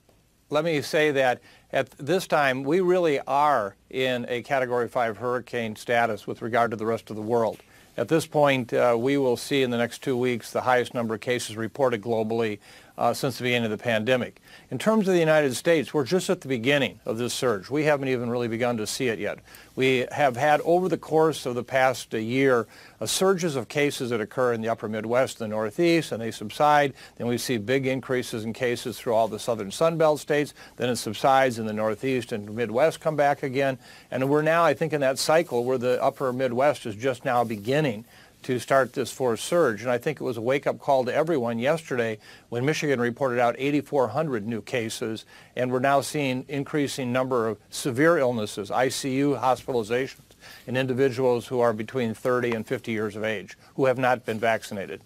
let 0.49 0.63
me 0.63 0.81
say 0.81 1.11
that 1.11 1.41
at 1.71 1.91
this 1.91 2.25
time, 2.25 2.63
we 2.63 2.79
really 2.79 3.19
are 3.21 3.75
in 3.89 4.25
a 4.29 4.41
Category 4.41 4.87
5 4.87 5.17
hurricane 5.17 5.75
status 5.75 6.25
with 6.25 6.41
regard 6.41 6.71
to 6.71 6.77
the 6.77 6.85
rest 6.85 7.09
of 7.09 7.15
the 7.15 7.21
world. 7.21 7.59
At 7.97 8.07
this 8.07 8.25
point, 8.25 8.73
uh, 8.73 8.95
we 8.97 9.17
will 9.17 9.35
see 9.35 9.61
in 9.61 9.71
the 9.71 9.77
next 9.77 10.01
two 10.01 10.15
weeks 10.15 10.51
the 10.51 10.61
highest 10.61 10.93
number 10.93 11.15
of 11.15 11.21
cases 11.21 11.57
reported 11.57 12.01
globally 12.01 12.59
uh, 12.99 13.13
since 13.13 13.37
the 13.37 13.43
beginning 13.43 13.71
of 13.71 13.71
the 13.71 13.81
pandemic. 13.81 14.41
In 14.69 14.77
terms 14.77 15.07
of 15.07 15.13
the 15.13 15.19
United 15.19 15.55
States, 15.55 15.93
we're 15.93 16.03
just 16.03 16.29
at 16.29 16.41
the 16.41 16.49
beginning 16.49 16.99
of 17.05 17.17
this 17.17 17.33
surge. 17.33 17.69
We 17.69 17.85
haven't 17.85 18.09
even 18.09 18.29
really 18.29 18.49
begun 18.49 18.75
to 18.75 18.85
see 18.85 19.07
it 19.07 19.19
yet. 19.19 19.39
We 19.77 20.05
have 20.11 20.35
had 20.35 20.59
over 20.61 20.89
the 20.89 20.97
course 20.97 21.45
of 21.45 21.55
the 21.55 21.63
past 21.63 22.13
year 22.13 22.67
uh, 22.99 23.05
surges 23.05 23.55
of 23.55 23.69
cases 23.69 24.09
that 24.09 24.19
occur 24.19 24.51
in 24.51 24.59
the 24.59 24.67
upper 24.67 24.89
Midwest 24.89 25.39
the 25.39 25.47
Northeast, 25.47 26.11
and 26.11 26.21
they 26.21 26.31
subside. 26.31 26.93
Then 27.15 27.27
we 27.27 27.37
see 27.37 27.57
big 27.57 27.87
increases 27.87 28.43
in 28.43 28.51
cases 28.51 28.99
through 28.99 29.13
all 29.13 29.29
the 29.29 29.39
southern 29.39 29.69
Sunbelt 29.69 30.19
states. 30.19 30.53
Then 30.75 30.89
it 30.89 30.97
subsides 30.97 31.57
in 31.57 31.65
the 31.65 31.73
Northeast 31.73 32.33
and 32.33 32.53
Midwest 32.53 32.99
come 32.99 33.15
back 33.15 33.43
again. 33.43 33.77
And 34.11 34.29
we're 34.29 34.41
now, 34.41 34.65
I 34.65 34.73
think, 34.73 34.91
in 34.91 34.99
that 34.99 35.17
cycle 35.17 35.63
where 35.63 35.77
the 35.77 36.03
upper 36.03 36.33
Midwest 36.33 36.85
is 36.85 36.95
just 36.95 37.23
now 37.23 37.45
beginning 37.45 38.03
to 38.43 38.59
start 38.59 38.93
this 38.93 39.11
fourth 39.11 39.39
surge. 39.39 39.81
And 39.81 39.91
I 39.91 39.97
think 39.97 40.21
it 40.21 40.23
was 40.23 40.37
a 40.37 40.41
wake-up 40.41 40.79
call 40.79 41.05
to 41.05 41.13
everyone 41.13 41.59
yesterday 41.59 42.19
when 42.49 42.65
Michigan 42.65 42.99
reported 42.99 43.39
out 43.39 43.55
8,400 43.57 44.47
new 44.47 44.61
cases, 44.61 45.25
and 45.55 45.71
we're 45.71 45.79
now 45.79 46.01
seeing 46.01 46.45
increasing 46.47 47.11
number 47.11 47.47
of 47.47 47.57
severe 47.69 48.17
illnesses, 48.17 48.69
ICU 48.69 49.39
hospitalizations, 49.41 50.21
in 50.67 50.77
individuals 50.77 51.47
who 51.47 51.59
are 51.59 51.73
between 51.73 52.13
30 52.13 52.51
and 52.51 52.65
50 52.65 52.91
years 52.91 53.15
of 53.15 53.23
age 53.23 53.57
who 53.75 53.85
have 53.85 53.97
not 53.97 54.25
been 54.25 54.39
vaccinated. 54.39 55.01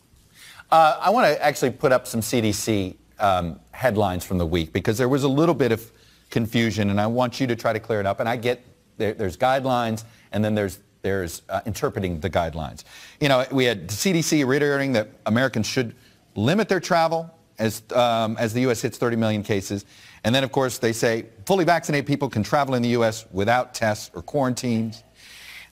Uh, 0.71 0.97
I 1.01 1.09
want 1.09 1.27
to 1.27 1.43
actually 1.43 1.71
put 1.71 1.91
up 1.91 2.07
some 2.07 2.21
CDC 2.21 2.95
um, 3.19 3.59
headlines 3.71 4.25
from 4.25 4.37
the 4.37 4.45
week 4.45 4.73
because 4.73 4.97
there 4.97 5.09
was 5.09 5.23
a 5.23 5.27
little 5.27 5.55
bit 5.55 5.71
of 5.71 5.91
confusion, 6.29 6.89
and 6.89 6.99
I 6.99 7.07
want 7.07 7.39
you 7.39 7.47
to 7.47 7.55
try 7.55 7.73
to 7.73 7.79
clear 7.79 7.99
it 7.99 8.05
up. 8.05 8.19
And 8.19 8.27
I 8.27 8.35
get 8.35 8.63
there, 8.97 9.13
there's 9.13 9.37
guidelines, 9.37 10.03
and 10.31 10.43
then 10.43 10.55
there's 10.55 10.79
there's 11.03 11.41
uh, 11.49 11.61
interpreting 11.65 12.19
the 12.21 12.29
guidelines. 12.29 12.83
You 13.19 13.29
know, 13.29 13.45
we 13.51 13.65
had 13.65 13.89
CDC 13.89 14.47
reiterating 14.47 14.93
that 14.93 15.09
Americans 15.25 15.67
should 15.67 15.93
limit 16.35 16.69
their 16.69 16.79
travel 16.79 17.29
as, 17.59 17.83
um, 17.93 18.35
as 18.39 18.53
the 18.53 18.61
U.S. 18.61 18.81
hits 18.81 18.97
30 18.97 19.17
million 19.17 19.43
cases. 19.43 19.85
And 20.23 20.33
then, 20.33 20.43
of 20.43 20.51
course, 20.51 20.79
they 20.79 20.93
say 20.93 21.25
fully 21.45 21.65
vaccinated 21.65 22.07
people 22.07 22.29
can 22.29 22.41
travel 22.41 22.73
in 22.73 22.81
the 22.81 22.89
U.S. 22.89 23.25
without 23.31 23.75
tests 23.75 24.09
or 24.15 24.21
quarantines. 24.21 25.03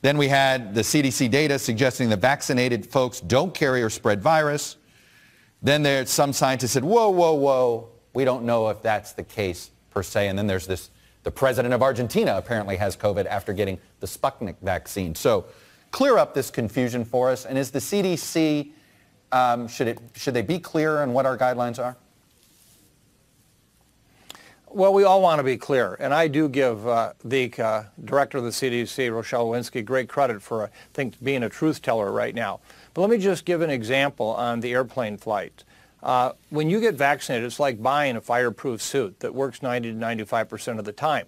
Then 0.02 0.18
we 0.18 0.28
had 0.28 0.76
the 0.76 0.82
CDC 0.82 1.32
data 1.32 1.58
suggesting 1.58 2.10
that 2.10 2.20
vaccinated 2.20 2.86
folks 2.86 3.22
don't 3.22 3.54
carry 3.54 3.82
or 3.82 3.90
spread 3.90 4.22
virus. 4.22 4.76
Then 5.62 5.82
there's 5.82 6.10
some 6.10 6.34
scientists 6.34 6.72
said, 6.72 6.84
whoa, 6.84 7.10
whoa, 7.10 7.34
whoa, 7.34 7.90
we 8.14 8.26
don't 8.26 8.44
know 8.44 8.68
if 8.70 8.82
that's 8.82 9.14
the 9.14 9.24
case 9.24 9.72
per 9.92 10.04
se. 10.04 10.28
And 10.28 10.38
then 10.38 10.48
there's 10.48 10.68
this 10.68 10.90
the 11.24 11.32
president 11.32 11.74
of 11.74 11.82
Argentina 11.82 12.38
apparently 12.38 12.78
has 12.78 12.96
COVID 12.96 13.26
after 13.26 13.54
getting 13.54 13.80
the 14.00 14.08
Sputnik 14.08 14.56
vaccine. 14.62 15.14
So 15.16 15.46
clear 15.92 16.18
up 16.18 16.34
this 16.34 16.50
confusion 16.50 17.06
for 17.06 17.30
us. 17.30 17.46
And 17.46 17.58
is 17.58 17.72
the 17.72 17.80
CDC, 17.80 18.72
um, 19.32 19.68
should, 19.68 19.88
it, 19.88 20.00
should 20.16 20.34
they 20.34 20.42
be 20.42 20.60
clear 20.60 21.02
on 21.02 21.14
what 21.14 21.26
our 21.26 21.38
guidelines 21.38 21.84
are? 21.84 21.96
Well, 24.74 24.94
we 24.94 25.04
all 25.04 25.22
want 25.22 25.40
to 25.40 25.44
be 25.44 25.58
clear, 25.58 25.98
and 26.00 26.14
I 26.14 26.30
do 26.30 26.48
give 26.48 26.88
uh, 26.88 27.12
the 27.26 27.52
uh, 27.58 27.84
director 28.06 28.38
of 28.38 28.46
the 28.46 28.52
CDC, 28.52 29.14
Rochelle 29.14 29.48
Walensky, 29.48 29.84
great 29.84 30.08
credit 30.08 30.42
for, 30.42 30.64
I 30.64 30.70
think, 30.94 31.22
being 31.22 31.44
a 31.44 31.50
truth 31.50 31.82
teller 31.82 32.10
right 32.10 32.34
now. 32.34 32.62
But 32.94 33.02
let 33.02 33.10
me 33.10 33.18
just 33.18 33.44
give 33.44 33.60
an 33.60 33.70
example 33.70 34.28
on 34.28 34.62
the 34.62 34.72
airplane 34.72 35.18
flight. 35.18 35.66
Uh, 36.04 36.32
when 36.50 36.70
you 36.70 36.80
get 36.80 36.96
vaccinated, 36.96 37.46
it's 37.46 37.60
like 37.60 37.82
buying 37.82 38.16
a 38.16 38.22
fireproof 38.22 38.82
suit 38.82 39.20
that 39.20 39.36
works 39.36 39.62
90 39.62 39.92
to 39.92 39.98
95 39.98 40.50
percent 40.50 40.80
of 40.80 40.86
the 40.86 40.92
time, 40.92 41.28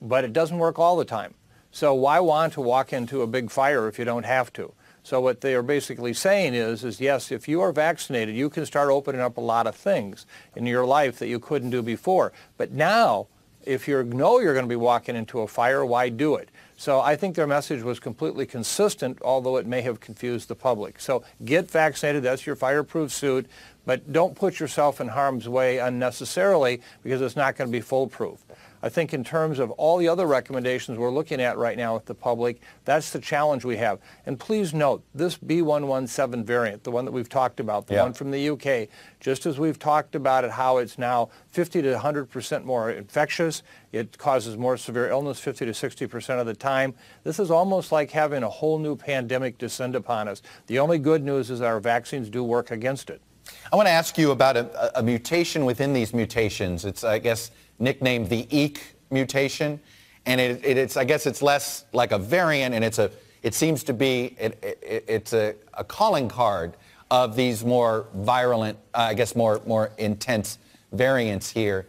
but 0.00 0.24
it 0.24 0.32
doesn't 0.32 0.58
work 0.58 0.78
all 0.78 0.96
the 0.96 1.04
time. 1.04 1.34
So 1.70 1.94
why 1.94 2.20
want 2.20 2.54
to 2.54 2.60
walk 2.60 2.92
into 2.92 3.22
a 3.22 3.26
big 3.26 3.50
fire 3.50 3.88
if 3.88 3.98
you 3.98 4.04
don't 4.04 4.24
have 4.24 4.52
to? 4.54 4.72
So 5.02 5.20
what 5.20 5.40
they 5.40 5.54
are 5.54 5.62
basically 5.62 6.12
saying 6.12 6.54
is, 6.54 6.84
is 6.84 7.00
yes, 7.00 7.32
if 7.32 7.48
you 7.48 7.60
are 7.60 7.72
vaccinated, 7.72 8.34
you 8.34 8.50
can 8.50 8.66
start 8.66 8.90
opening 8.90 9.20
up 9.20 9.36
a 9.36 9.40
lot 9.40 9.66
of 9.66 9.74
things 9.74 10.26
in 10.54 10.66
your 10.66 10.84
life 10.84 11.18
that 11.18 11.28
you 11.28 11.38
couldn't 11.38 11.70
do 11.70 11.82
before. 11.82 12.32
But 12.56 12.72
now, 12.72 13.28
if 13.64 13.88
you 13.88 14.02
know 14.02 14.38
you're 14.38 14.54
going 14.54 14.64
to 14.64 14.68
be 14.68 14.76
walking 14.76 15.16
into 15.16 15.40
a 15.40 15.48
fire, 15.48 15.84
why 15.84 16.08
do 16.08 16.36
it? 16.36 16.50
So 16.76 17.00
I 17.00 17.16
think 17.16 17.36
their 17.36 17.46
message 17.46 17.82
was 17.82 18.00
completely 18.00 18.46
consistent, 18.46 19.18
although 19.22 19.56
it 19.56 19.66
may 19.66 19.82
have 19.82 20.00
confused 20.00 20.48
the 20.48 20.54
public. 20.54 21.00
So 21.00 21.22
get 21.44 21.70
vaccinated. 21.70 22.22
That's 22.22 22.46
your 22.46 22.56
fireproof 22.56 23.12
suit. 23.12 23.46
But 23.88 24.12
don't 24.12 24.34
put 24.34 24.60
yourself 24.60 25.00
in 25.00 25.08
harm's 25.08 25.48
way 25.48 25.78
unnecessarily 25.78 26.82
because 27.02 27.22
it's 27.22 27.36
not 27.36 27.56
going 27.56 27.70
to 27.70 27.72
be 27.72 27.80
foolproof. 27.80 28.44
I 28.82 28.90
think 28.90 29.14
in 29.14 29.24
terms 29.24 29.58
of 29.58 29.70
all 29.70 29.96
the 29.96 30.08
other 30.08 30.26
recommendations 30.26 30.98
we're 30.98 31.10
looking 31.10 31.40
at 31.40 31.56
right 31.56 31.74
now 31.74 31.94
with 31.94 32.04
the 32.04 32.14
public, 32.14 32.60
that's 32.84 33.12
the 33.12 33.18
challenge 33.18 33.64
we 33.64 33.78
have. 33.78 33.98
And 34.26 34.38
please 34.38 34.74
note, 34.74 35.02
this 35.14 35.38
B117 35.38 36.44
variant, 36.44 36.84
the 36.84 36.90
one 36.90 37.06
that 37.06 37.12
we've 37.12 37.30
talked 37.30 37.60
about, 37.60 37.86
the 37.86 37.94
yeah. 37.94 38.02
one 38.02 38.12
from 38.12 38.30
the 38.30 38.50
UK, 38.50 38.90
just 39.20 39.46
as 39.46 39.58
we've 39.58 39.78
talked 39.78 40.14
about 40.14 40.44
it, 40.44 40.50
how 40.50 40.76
it's 40.76 40.98
now 40.98 41.30
50 41.52 41.80
to 41.80 41.94
100% 41.94 42.64
more 42.64 42.90
infectious, 42.90 43.62
it 43.92 44.18
causes 44.18 44.58
more 44.58 44.76
severe 44.76 45.08
illness 45.08 45.40
50 45.40 45.64
to 45.64 45.72
60% 45.72 46.38
of 46.38 46.44
the 46.44 46.52
time. 46.52 46.92
This 47.24 47.38
is 47.38 47.50
almost 47.50 47.90
like 47.90 48.10
having 48.10 48.42
a 48.42 48.50
whole 48.50 48.78
new 48.78 48.96
pandemic 48.96 49.56
descend 49.56 49.94
upon 49.94 50.28
us. 50.28 50.42
The 50.66 50.78
only 50.78 50.98
good 50.98 51.24
news 51.24 51.50
is 51.50 51.62
our 51.62 51.80
vaccines 51.80 52.28
do 52.28 52.44
work 52.44 52.70
against 52.70 53.08
it. 53.08 53.22
I 53.72 53.76
want 53.76 53.86
to 53.86 53.92
ask 53.92 54.16
you 54.16 54.30
about 54.30 54.56
a, 54.56 54.98
a 54.98 55.02
mutation 55.02 55.64
within 55.64 55.92
these 55.92 56.14
mutations. 56.14 56.84
It's, 56.84 57.04
I 57.04 57.18
guess, 57.18 57.50
nicknamed 57.78 58.28
the 58.28 58.44
EEK 58.44 58.80
mutation, 59.10 59.80
and 60.26 60.40
it, 60.40 60.64
it, 60.64 60.76
it's 60.76 60.96
I 60.96 61.04
guess 61.04 61.26
it's 61.26 61.42
less 61.42 61.84
like 61.92 62.12
a 62.12 62.18
variant, 62.18 62.74
and 62.74 62.84
it's 62.84 62.98
a 62.98 63.10
it 63.42 63.54
seems 63.54 63.84
to 63.84 63.92
be 63.92 64.36
it, 64.38 64.58
it's 64.62 65.32
a, 65.32 65.54
a, 65.74 65.84
calling 65.84 66.28
card 66.28 66.76
of 67.10 67.36
these 67.36 67.64
more 67.64 68.06
virulent, 68.14 68.78
uh, 68.94 68.98
I 68.98 69.14
guess 69.14 69.36
more 69.36 69.60
more 69.66 69.92
intense 69.98 70.58
variants 70.92 71.50
here. 71.50 71.86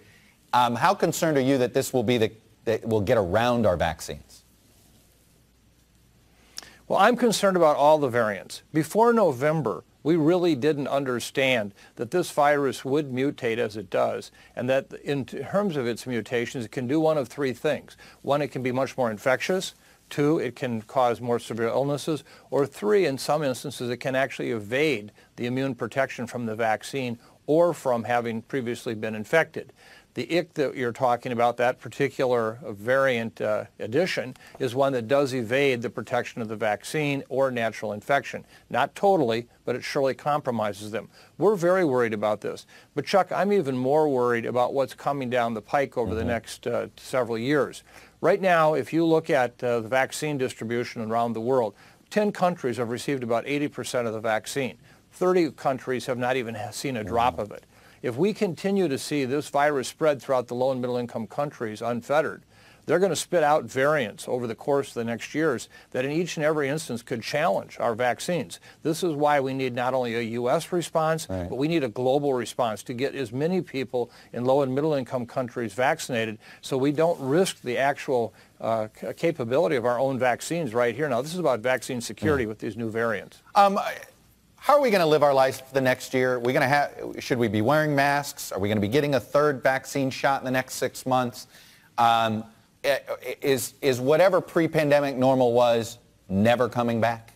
Um, 0.54 0.76
how 0.76 0.94
concerned 0.94 1.38
are 1.38 1.42
you 1.42 1.58
that 1.58 1.74
this 1.74 1.94
will 1.94 2.04
be 2.04 2.18
the 2.18 2.32
that 2.66 2.88
will 2.88 3.02
get 3.02 3.18
around 3.18 3.66
our 3.66 3.78
vaccines? 3.78 4.44
Well, 6.88 7.00
I'm 7.00 7.16
concerned 7.16 7.56
about 7.56 7.76
all 7.78 8.00
the 8.00 8.10
variants. 8.10 8.64
Before 8.74 9.14
November, 9.14 9.84
we 10.04 10.16
really 10.16 10.56
didn't 10.56 10.88
understand 10.88 11.74
that 11.96 12.12
this 12.12 12.32
virus 12.32 12.86
would 12.86 13.12
mutate 13.12 13.58
as 13.58 13.76
it 13.76 13.90
does, 13.90 14.32
and 14.56 14.70
that 14.70 14.92
in 15.04 15.26
terms 15.26 15.76
of 15.76 15.88
its 15.88 16.08
mutations, 16.08 16.66
it 16.66 16.72
can 16.72 16.88
do 16.88 17.00
one 17.00 17.18
of 17.18 17.28
three 17.28 17.54
things. 17.54 17.98
One, 18.22 18.42
it 18.42 18.50
can 18.50 18.64
be 18.64 18.72
much 18.72 18.98
more 18.98 19.12
infectious. 19.12 19.76
Two, 20.10 20.40
it 20.40 20.56
can 20.56 20.82
cause 20.82 21.22
more 21.22 21.38
severe 21.38 21.68
illnesses. 21.68 22.24
Or 22.50 22.66
three, 22.66 23.06
in 23.06 23.18
some 23.18 23.44
instances, 23.44 23.90
it 23.90 23.98
can 23.98 24.16
actually 24.16 24.52
evade 24.52 25.12
the 25.36 25.46
immune 25.46 25.76
protection 25.76 26.26
from 26.26 26.46
the 26.46 26.56
vaccine 26.56 27.20
or 27.46 27.74
from 27.74 28.04
having 28.04 28.42
previously 28.44 28.94
been 28.94 29.16
infected. 29.16 29.74
The 30.16 30.32
IC 30.32 30.56
that 30.56 30.76
you're 30.76 30.92
talking 30.92 31.32
about, 31.32 31.58
that 31.58 31.80
particular 31.80 32.60
variant 32.64 33.42
uh, 33.42 33.66
addition, 33.78 34.36
is 34.58 34.74
one 34.74 34.92
that 34.94 35.08
does 35.08 35.34
evade 35.34 35.82
the 35.82 35.90
protection 35.90 36.42
of 36.42 36.48
the 36.48 36.56
vaccine 36.56 37.24
or 37.30 37.52
natural 37.52 37.94
infection. 37.94 38.44
Not 38.70 38.96
totally, 38.96 39.48
but 39.66 39.76
it 39.76 39.84
surely 39.84 40.16
compromises 40.16 40.90
them. 40.92 41.10
We're 41.38 41.56
very 41.56 41.86
worried 41.86 42.14
about 42.14 42.42
this. 42.42 42.66
But 42.96 43.06
Chuck, 43.06 43.32
I'm 43.32 43.54
even 43.54 43.78
more 43.78 44.10
worried 44.10 44.46
about 44.46 44.74
what's 44.74 44.96
coming 44.96 45.30
down 45.30 45.54
the 45.54 45.62
pike 45.62 45.96
over 45.96 46.10
mm-hmm. 46.10 46.18
the 46.18 46.26
next 46.26 46.66
uh, 46.66 46.88
several 46.98 47.38
years. 47.38 47.84
Right 48.20 48.42
now, 48.42 48.74
if 48.74 48.92
you 48.92 49.06
look 49.06 49.30
at 49.30 49.64
uh, 49.64 49.80
the 49.82 49.88
vaccine 49.88 50.38
distribution 50.38 51.04
around 51.04 51.34
the 51.34 51.42
world, 51.42 51.76
10 52.10 52.32
countries 52.32 52.78
have 52.78 52.90
received 52.90 53.24
about 53.24 53.46
80% 53.46 54.08
of 54.08 54.14
the 54.14 54.20
vaccine. 54.20 54.78
30 55.12 55.52
countries 55.52 56.08
have 56.08 56.18
not 56.18 56.36
even 56.36 56.58
seen 56.72 56.98
a 56.98 57.04
drop 57.04 57.34
mm-hmm. 57.34 57.44
of 57.44 57.52
it. 57.52 57.66
If 58.02 58.16
we 58.16 58.34
continue 58.34 58.88
to 58.88 58.98
see 58.98 59.26
this 59.26 59.50
virus 59.50 59.88
spread 59.88 60.22
throughout 60.22 60.48
the 60.48 60.56
low 60.56 60.72
and 60.72 60.82
middle 60.82 60.98
income 60.98 61.28
countries 61.28 61.82
unfettered, 61.82 62.44
they're 62.90 62.98
going 62.98 63.12
to 63.12 63.16
spit 63.16 63.44
out 63.44 63.66
variants 63.66 64.28
over 64.28 64.48
the 64.48 64.56
course 64.56 64.88
of 64.88 64.94
the 64.96 65.04
next 65.04 65.36
years 65.36 65.70
that 65.92 66.06
in 66.06 66.12
each 66.12 66.38
and 66.38 66.44
every 66.44 66.70
instance 66.70 67.04
could 67.04 67.22
challenge 67.22 67.78
our 67.80 67.94
vaccines. 67.94 68.60
This 68.82 69.04
is 69.04 69.14
why 69.14 69.40
we 69.40 69.54
need 69.54 69.76
not 69.76 69.94
only 69.94 70.16
a 70.16 70.22
U.S. 70.22 70.72
response, 70.72 71.28
right. 71.30 71.48
but 71.48 71.58
we 71.58 71.68
need 71.68 71.84
a 71.84 71.88
global 71.88 72.34
response 72.34 72.82
to 72.84 72.96
get 72.96 73.14
as 73.14 73.32
many 73.32 73.62
people 73.62 74.10
in 74.34 74.44
low 74.44 74.64
and 74.64 74.74
middle 74.74 74.96
income 74.96 75.28
countries 75.28 75.74
vaccinated 75.74 76.40
so 76.62 76.80
we 76.80 76.92
don't 76.92 77.20
risk 77.20 77.62
the 77.62 77.78
actual 77.78 78.34
uh, 78.60 78.88
capability 79.16 79.76
of 79.76 79.86
our 79.86 80.00
own 80.00 80.18
vaccines 80.18 80.74
right 80.74 80.96
here. 80.96 81.08
Now, 81.08 81.22
this 81.22 81.34
is 81.34 81.40
about 81.40 81.60
vaccine 81.60 82.02
security 82.02 82.46
mm. 82.46 82.48
with 82.48 82.58
these 82.58 82.76
new 82.76 82.90
variants. 82.90 83.44
Um, 83.54 83.80
how 84.60 84.76
are 84.76 84.82
we 84.82 84.90
going 84.92 85.02
to 85.02 85.08
live 85.08 85.24
our 85.24 85.34
lives 85.34 85.64
the 85.74 85.82
next 85.82 86.14
year? 86.14 86.34
Are 86.34 86.40
we 86.40 86.54
going 86.54 86.62
to 86.62 86.68
have, 86.68 87.16
should 87.20 87.38
we 87.38 87.48
be 87.48 87.62
wearing 87.62 87.96
masks? 87.96 88.52
Are 88.52 88.60
we 88.60 88.68
going 88.68 88.78
to 88.78 88.82
be 88.82 88.90
getting 88.90 89.16
a 89.16 89.20
third 89.20 89.64
vaccine 89.64 90.10
shot 90.10 90.42
in 90.42 90.46
the 90.46 90.52
next 90.52 90.76
six 90.76 91.06
months? 91.06 91.48
Um, 91.98 92.44
is, 93.42 93.74
is 93.82 94.00
whatever 94.00 94.42
pre-pandemic 94.42 95.16
normal 95.16 95.54
was 95.54 95.98
never 96.28 96.70
coming 96.70 97.02
back? 97.02 97.34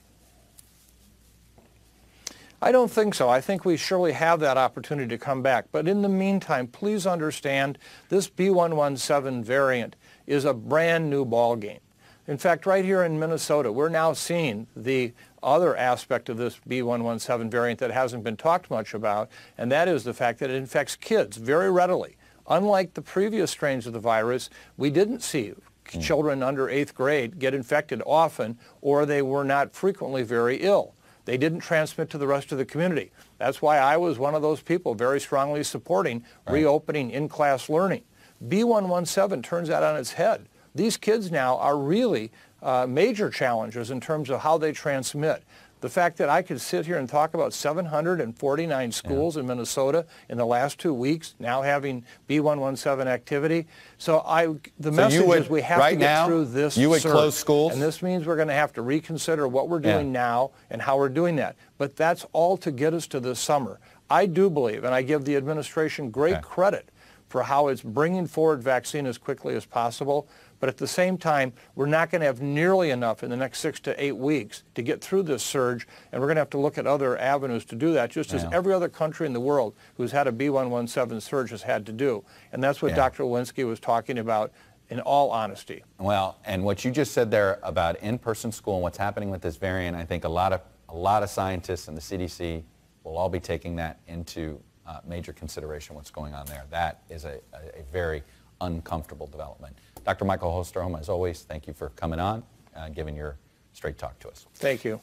I 2.62 2.72
don't 2.72 2.90
think 2.90 3.14
so. 3.14 3.28
I 3.30 3.42
think 3.42 3.66
we 3.66 3.76
surely 3.76 4.14
have 4.14 4.40
that 4.40 4.58
opportunity 4.58 5.10
to 5.10 5.18
come 5.18 5.42
back. 5.42 5.66
But 5.72 5.88
in 5.88 6.02
the 6.02 6.10
meantime, 6.10 6.68
please 6.68 7.06
understand 7.06 7.78
this 8.08 8.30
B117 8.30 9.44
variant 9.44 9.96
is 10.28 10.46
a 10.46 10.54
brand 10.54 11.10
new 11.10 11.26
ballgame. 11.26 11.80
In 12.26 12.38
fact, 12.38 12.66
right 12.66 12.86
here 12.86 13.04
in 13.04 13.20
Minnesota, 13.20 13.70
we're 13.70 13.90
now 13.90 14.14
seeing 14.14 14.68
the 14.78 15.12
other 15.42 15.76
aspect 15.76 16.30
of 16.30 16.38
this 16.38 16.58
B117 16.68 17.52
variant 17.52 17.82
that 17.82 17.92
hasn't 17.92 18.24
been 18.24 18.38
talked 18.38 18.72
much 18.72 18.94
about, 18.94 19.30
and 19.58 19.70
that 19.74 19.90
is 19.90 20.06
the 20.06 20.14
fact 20.14 20.40
that 20.40 20.50
it 20.50 20.56
infects 20.56 20.96
kids 20.96 21.36
very 21.36 21.70
readily. 21.70 22.16
Unlike 22.48 22.94
the 22.94 23.02
previous 23.02 23.52
strains 23.52 23.86
of 23.86 23.92
the 23.92 24.00
virus, 24.00 24.50
we 24.78 24.90
didn't 24.90 25.22
see 25.22 25.54
mm. 25.86 26.02
children 26.02 26.42
under 26.42 26.70
eighth 26.70 26.96
grade 26.96 27.40
get 27.40 27.54
infected 27.54 28.02
often, 28.06 28.58
or 28.80 29.06
they 29.06 29.22
were 29.22 29.44
not 29.44 29.74
frequently 29.74 30.24
very 30.24 30.58
ill. 30.58 30.96
They 31.26 31.38
didn't 31.38 31.60
transmit 31.60 32.10
to 32.12 32.18
the 32.18 32.28
rest 32.28 32.54
of 32.54 32.58
the 32.58 32.66
community. 32.66 33.12
That's 33.38 33.62
why 33.62 33.80
I 33.80 33.98
was 33.98 34.18
one 34.18 34.36
of 34.36 34.42
those 34.42 34.62
people 34.62 34.96
very 34.96 35.20
strongly 35.20 35.64
supporting 35.64 36.24
right. 36.48 36.54
reopening 36.54 37.12
in-class 37.12 37.68
learning. 37.68 38.04
B117 38.48 39.44
turns 39.44 39.68
that 39.68 39.84
on 39.84 39.98
its 39.98 40.14
head. 40.14 40.48
These 40.76 40.98
kids 40.98 41.32
now 41.32 41.58
are 41.58 41.78
really 41.78 42.32
uh, 42.62 42.88
major 42.88 43.30
challenges 43.30 43.92
in 43.92 44.00
terms 44.00 44.30
of 44.30 44.42
how 44.42 44.58
they 44.58 44.72
transmit. 44.72 45.44
The 45.82 45.90
fact 45.90 46.16
that 46.20 46.30
I 46.30 46.42
could 46.42 46.62
sit 46.62 46.86
here 46.86 46.98
and 46.98 47.10
talk 47.10 47.34
about 47.34 47.54
749 47.54 48.92
schools 48.94 49.36
yeah. 49.36 49.42
in 49.42 49.48
Minnesota 49.48 50.06
in 50.30 50.38
the 50.38 50.46
last 50.46 50.80
two 50.80 50.94
weeks 50.94 51.36
now 51.40 51.62
having 51.62 52.06
B117 52.30 53.06
activity. 53.06 53.68
So 53.98 54.20
I, 54.20 54.46
the 54.46 54.62
so 54.84 54.92
message 54.92 55.28
would, 55.28 55.42
is 55.42 55.50
we 55.50 55.62
have 55.62 55.80
right 55.80 55.90
to 55.90 55.96
get 55.98 56.06
now, 56.06 56.28
through 56.28 56.46
this. 56.46 56.78
You 56.78 56.90
would 56.92 57.02
surge. 57.02 57.12
close 57.12 57.36
schools, 57.36 57.74
and 57.74 57.82
this 57.82 58.02
means 58.02 58.26
we're 58.26 58.38
going 58.38 58.48
to 58.48 58.54
have 58.54 58.72
to 58.74 58.82
reconsider 58.82 59.46
what 59.46 59.68
we're 59.68 59.82
doing 59.82 60.08
yeah. 60.08 60.22
now 60.22 60.52
and 60.70 60.82
how 60.82 60.98
we're 60.98 61.10
doing 61.10 61.36
that. 61.36 61.58
But 61.78 61.98
that's 61.98 62.26
all 62.32 62.56
to 62.60 62.72
get 62.72 62.94
us 62.94 63.06
to 63.08 63.20
this 63.20 63.42
summer. 63.42 63.82
I 64.10 64.26
do 64.26 64.50
believe, 64.50 64.86
and 64.86 64.96
I 64.96 65.02
give 65.02 65.26
the 65.26 65.36
administration 65.36 66.12
great 66.12 66.36
okay. 66.36 66.44
credit 66.44 66.90
for 67.28 67.44
how 67.44 67.68
it's 67.68 67.82
bringing 67.82 68.28
forward 68.28 68.64
vaccine 68.64 69.08
as 69.08 69.18
quickly 69.18 69.56
as 69.56 69.66
possible. 69.66 70.28
But 70.64 70.70
at 70.70 70.78
the 70.78 70.88
same 70.88 71.18
time, 71.18 71.52
we're 71.76 71.88
not 71.88 72.10
going 72.10 72.22
to 72.22 72.26
have 72.26 72.42
nearly 72.42 72.92
enough 72.92 73.22
in 73.22 73.30
the 73.30 73.36
next 73.36 73.60
six 73.60 73.82
to 73.82 74.02
eight 74.02 74.16
weeks 74.16 74.64
to 74.76 74.82
get 74.82 75.02
through 75.02 75.24
this 75.24 75.44
surge, 75.44 75.86
and 76.10 76.22
we're 76.22 76.28
going 76.28 76.38
to 76.38 76.40
have 76.40 76.52
to 76.52 76.58
look 76.58 76.78
at 76.78 76.88
other 76.88 77.18
avenues 77.18 77.66
to 77.66 77.76
do 77.76 77.92
that, 77.92 78.10
just 78.10 78.30
yeah. 78.30 78.38
as 78.38 78.46
every 78.54 78.74
other 78.74 78.88
country 78.88 79.28
in 79.28 79.34
the 79.34 79.42
world 79.42 79.76
who's 79.98 80.14
had 80.14 80.26
a 80.26 80.32
B117 80.32 81.22
surge 81.22 81.50
has 81.50 81.64
had 81.64 81.86
to 81.88 81.92
do. 81.92 82.24
And 82.54 82.64
that's 82.64 82.82
what 82.82 82.92
yeah. 82.92 82.96
Dr. 82.96 83.24
Walensky 83.26 83.68
was 83.68 83.82
talking 83.82 84.20
about 84.20 84.54
in 84.88 85.02
all 85.02 85.32
honesty. 85.32 85.84
Well, 86.00 86.38
and 86.46 86.64
what 86.64 86.86
you 86.86 86.92
just 86.92 87.12
said 87.12 87.30
there 87.30 87.60
about 87.62 87.98
in-person 87.98 88.54
school 88.54 88.76
and 88.76 88.84
what's 88.84 88.98
happening 88.98 89.30
with 89.30 89.42
this 89.42 89.58
variant, 89.58 89.98
I 89.98 90.06
think 90.06 90.24
a 90.24 90.30
lot 90.30 90.54
of, 90.54 90.62
a 90.88 90.96
lot 90.96 91.24
of 91.24 91.30
scientists 91.30 91.90
and 91.90 91.98
the 91.98 92.02
CDC 92.02 92.64
will 93.04 93.18
all 93.18 93.28
be 93.28 93.42
taking 93.42 93.76
that 93.76 94.00
into 94.08 94.62
uh, 94.88 95.00
major 95.06 95.34
consideration, 95.34 95.94
what's 95.94 96.10
going 96.10 96.34
on 96.34 96.46
there. 96.46 96.64
That 96.70 97.02
is 97.10 97.26
a, 97.26 97.42
a, 97.52 97.82
a 97.82 97.84
very 97.92 98.24
uncomfortable 98.62 99.28
development. 99.28 99.76
Dr. 100.04 100.26
Michael 100.26 100.52
Osterholm, 100.52 101.00
as 101.00 101.10
always, 101.10 101.42
thank 101.44 101.68
you 101.68 101.74
for 101.74 101.90
coming 101.90 102.20
on, 102.20 102.44
uh, 102.76 102.90
giving 102.90 103.16
your 103.16 103.38
straight 103.74 103.98
talk 103.98 104.20
to 104.20 104.30
us. 104.30 104.46
Thank 104.56 104.84
you. 104.84 105.00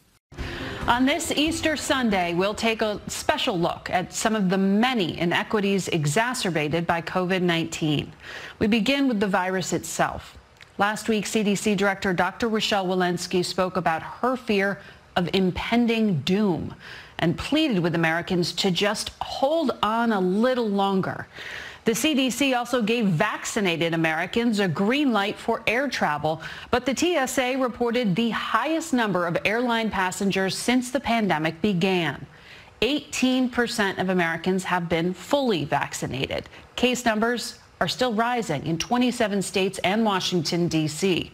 On 0.86 1.04
this 1.04 1.30
Easter 1.30 1.76
Sunday, 1.76 2.34
we'll 2.34 2.54
take 2.54 2.82
a 2.82 3.00
special 3.06 3.58
look 3.58 3.90
at 3.90 4.12
some 4.12 4.34
of 4.34 4.48
the 4.48 4.58
many 4.58 5.18
inequities 5.18 5.88
exacerbated 5.88 6.86
by 6.86 7.02
COVID-19. 7.02 8.08
We 8.58 8.66
begin 8.66 9.06
with 9.06 9.20
the 9.20 9.26
virus 9.26 9.72
itself. 9.72 10.36
Last 10.78 11.08
week, 11.08 11.26
CDC 11.26 11.76
Director 11.76 12.12
Dr. 12.12 12.48
Rochelle 12.48 12.86
Walensky 12.86 13.44
spoke 13.44 13.76
about 13.76 14.02
her 14.02 14.36
fear 14.36 14.80
of 15.16 15.28
impending 15.34 16.20
doom 16.22 16.74
and 17.18 17.36
pleaded 17.36 17.78
with 17.80 17.94
Americans 17.94 18.52
to 18.52 18.70
just 18.70 19.10
hold 19.20 19.72
on 19.82 20.12
a 20.12 20.20
little 20.20 20.68
longer. 20.68 21.26
The 21.90 21.96
CDC 21.96 22.56
also 22.56 22.82
gave 22.82 23.06
vaccinated 23.06 23.94
Americans 23.94 24.60
a 24.60 24.68
green 24.68 25.10
light 25.10 25.36
for 25.36 25.60
air 25.66 25.88
travel, 25.88 26.40
but 26.70 26.86
the 26.86 26.94
TSA 26.96 27.58
reported 27.58 28.14
the 28.14 28.30
highest 28.30 28.92
number 28.92 29.26
of 29.26 29.36
airline 29.44 29.90
passengers 29.90 30.56
since 30.56 30.92
the 30.92 31.00
pandemic 31.00 31.60
began. 31.60 32.24
18% 32.80 33.98
of 33.98 34.08
Americans 34.08 34.62
have 34.62 34.88
been 34.88 35.12
fully 35.12 35.64
vaccinated. 35.64 36.48
Case 36.76 37.04
numbers 37.04 37.58
are 37.80 37.88
still 37.88 38.14
rising 38.14 38.64
in 38.66 38.78
27 38.78 39.42
states 39.42 39.80
and 39.80 40.04
Washington, 40.04 40.68
D.C. 40.68 41.32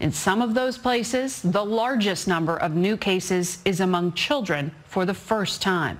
In 0.00 0.12
some 0.12 0.42
of 0.42 0.52
those 0.52 0.76
places, 0.76 1.40
the 1.40 1.64
largest 1.64 2.28
number 2.28 2.58
of 2.58 2.74
new 2.74 2.98
cases 2.98 3.56
is 3.64 3.80
among 3.80 4.12
children 4.12 4.70
for 4.84 5.06
the 5.06 5.14
first 5.14 5.62
time. 5.62 5.98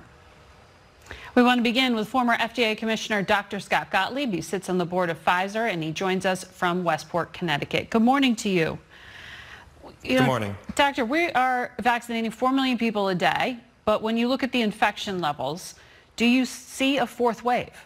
We 1.35 1.43
want 1.43 1.59
to 1.59 1.63
begin 1.63 1.97
with 1.97 2.07
former 2.07 2.37
FDA 2.37 2.77
Commissioner 2.77 3.21
Dr. 3.21 3.59
Scott 3.59 3.91
Gottlieb. 3.91 4.31
He 4.31 4.39
sits 4.39 4.69
on 4.69 4.77
the 4.77 4.85
board 4.85 5.09
of 5.09 5.23
Pfizer 5.25 5.69
and 5.69 5.83
he 5.83 5.91
joins 5.91 6.25
us 6.25 6.45
from 6.45 6.85
Westport, 6.85 7.33
Connecticut. 7.33 7.89
Good 7.89 8.03
morning 8.03 8.37
to 8.37 8.47
you. 8.47 8.79
you 10.01 10.19
Good 10.19 10.27
morning. 10.27 10.55
Doctor, 10.75 11.03
we 11.03 11.29
are 11.31 11.73
vaccinating 11.81 12.31
4 12.31 12.53
million 12.53 12.77
people 12.77 13.09
a 13.09 13.15
day, 13.15 13.57
but 13.83 14.01
when 14.01 14.15
you 14.15 14.29
look 14.29 14.43
at 14.43 14.53
the 14.53 14.61
infection 14.61 15.19
levels, 15.19 15.75
do 16.15 16.25
you 16.25 16.45
see 16.45 16.99
a 16.99 17.05
fourth 17.05 17.43
wave? 17.43 17.85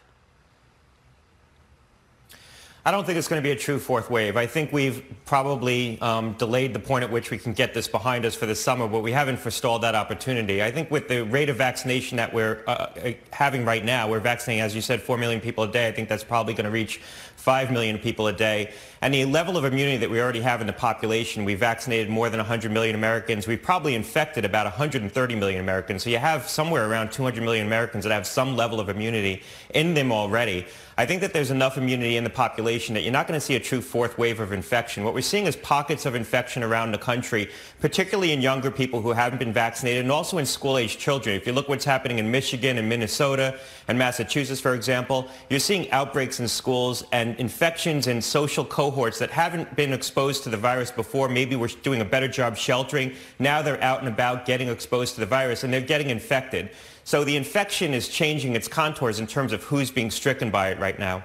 I 2.86 2.92
don't 2.92 3.06
think 3.06 3.18
it's 3.18 3.28
going 3.28 3.42
to 3.42 3.46
be 3.46 3.52
a 3.52 3.58
true 3.58 3.78
fourth 3.78 4.10
wave. 4.10 4.38
I 4.38 4.46
think 4.46 4.72
we've 4.72 5.04
probably 5.26 6.00
um, 6.00 6.32
delayed 6.34 6.74
the 6.74 6.80
point 6.80 7.04
at 7.04 7.12
which 7.12 7.30
we 7.30 7.38
can 7.38 7.52
get 7.52 7.74
this 7.74 7.90
behind 7.90 8.24
us 8.24 8.36
for 8.36 8.46
the 8.46 8.56
summer, 8.56 8.88
but 8.88 9.02
we 9.02 9.12
haven't 9.12 9.38
forestalled 9.38 9.82
that 9.82 9.96
opportunity. 9.96 10.64
I 10.64 10.72
think 10.72 10.90
with 10.90 11.10
the 11.10 11.26
rate 11.26 11.50
of 11.50 11.58
vaccination 11.58 12.16
that 12.18 12.34
we're 12.34 12.64
uh, 12.68 12.72
uh 12.72 13.12
having 13.32 13.66
right 13.66 13.84
now, 13.84 14.10
we're 14.10 14.22
vaccinating, 14.22 14.62
as 14.62 14.76
you 14.76 14.82
said, 14.82 15.02
4 15.02 15.18
million 15.18 15.42
people 15.42 15.66
a 15.66 15.68
day. 15.68 15.90
I 15.90 15.92
think 15.92 16.08
that's 16.08 16.24
probably 16.24 16.54
going 16.54 16.66
to 16.66 16.72
reach 16.72 17.02
5 17.36 17.72
million 17.72 17.98
people 17.98 18.28
a 18.28 18.34
day. 18.34 18.72
And 19.02 19.14
the 19.14 19.26
level 19.26 19.58
of 19.58 19.66
immunity 19.66 19.98
that 19.98 20.10
we 20.10 20.22
already 20.22 20.42
have 20.42 20.62
in 20.62 20.68
the 20.68 20.74
population, 20.74 21.46
we 21.46 21.56
vaccinated 21.56 22.10
more 22.10 22.30
than 22.30 22.38
100 22.38 22.72
million 22.72 22.96
Americans. 22.96 23.48
We've 23.48 23.62
probably 23.62 23.96
infected 23.96 24.46
about 24.46 24.66
130 24.66 25.36
million 25.36 25.62
Americans. 25.62 26.04
So 26.04 26.10
you 26.10 26.18
have 26.18 26.50
somewhere 26.50 26.90
around 26.90 27.12
200 27.12 27.42
million 27.44 27.66
Americans 27.66 28.04
that 28.04 28.12
have 28.12 28.28
some 28.28 28.56
level 28.56 28.80
of 28.80 28.90
immunity 28.90 29.42
in 29.74 29.94
them 29.94 30.12
already. 30.12 30.66
I 31.00 31.06
think 31.06 31.22
that 31.22 31.32
there's 31.32 31.50
enough 31.50 31.78
immunity 31.78 32.18
in 32.18 32.26
the 32.26 32.30
population 32.30 32.94
that 32.94 33.04
you're 33.04 33.14
not 33.14 33.26
going 33.26 33.40
to 33.40 33.46
see 33.46 33.56
a 33.56 33.60
true 33.62 33.80
fourth 33.80 34.18
wave 34.18 34.42
of 34.42 34.52
infection. 34.52 35.06
What 35.06 35.14
we're 35.14 35.22
seeing 35.22 35.46
is 35.46 35.56
pockets 35.56 36.06
of 36.06 36.14
infection 36.14 36.62
around 36.62 36.92
the 36.92 36.98
country, 36.98 37.50
particularly 37.80 38.34
in 38.34 38.42
younger 38.42 38.70
people 38.70 39.02
who 39.02 39.14
haven't 39.14 39.40
been 39.40 39.54
vaccinated 39.54 40.02
and 40.02 40.12
also 40.12 40.40
in 40.40 40.46
school-age 40.46 40.98
children. 40.98 41.38
If 41.38 41.48
you 41.48 41.54
look 41.54 41.70
what's 41.70 41.86
happening 41.86 42.20
in 42.20 42.30
Michigan 42.30 42.78
and 42.78 42.90
Minnesota 42.90 43.58
and 43.88 43.98
Massachusetts, 43.98 44.60
for 44.60 44.76
example, 44.76 45.30
you're 45.50 45.62
seeing 45.62 45.90
outbreaks 45.92 46.42
in 46.42 46.50
schools 46.50 47.06
and 47.14 47.34
infections 47.38 48.08
in 48.08 48.22
social 48.22 48.66
cohorts 48.66 49.20
that 49.20 49.32
haven't 49.32 49.74
been 49.78 49.94
exposed 49.94 50.44
to 50.44 50.50
the 50.50 50.58
virus 50.58 50.92
before. 50.92 51.30
Maybe 51.30 51.56
we're 51.56 51.70
doing 51.82 52.02
a 52.02 52.06
better 52.06 52.28
job 52.28 52.58
sheltering. 52.58 53.14
Now 53.40 53.62
they're 53.62 53.82
out 53.82 54.00
and 54.00 54.10
about 54.10 54.46
getting 54.46 54.68
exposed 54.68 55.14
to 55.14 55.22
the 55.22 55.26
virus 55.26 55.64
and 55.64 55.72
they're 55.72 55.80
getting 55.80 56.10
infected. 56.10 56.72
So 57.10 57.24
the 57.24 57.36
infection 57.36 57.96
is 57.96 58.08
changing 58.08 58.56
its 58.56 58.68
contours 58.68 59.20
in 59.20 59.26
terms 59.26 59.52
of 59.52 59.64
who's 59.64 59.90
being 59.90 60.12
stricken 60.12 60.52
by 60.52 60.70
it 60.70 60.78
right 60.78 61.00
now. 61.00 61.24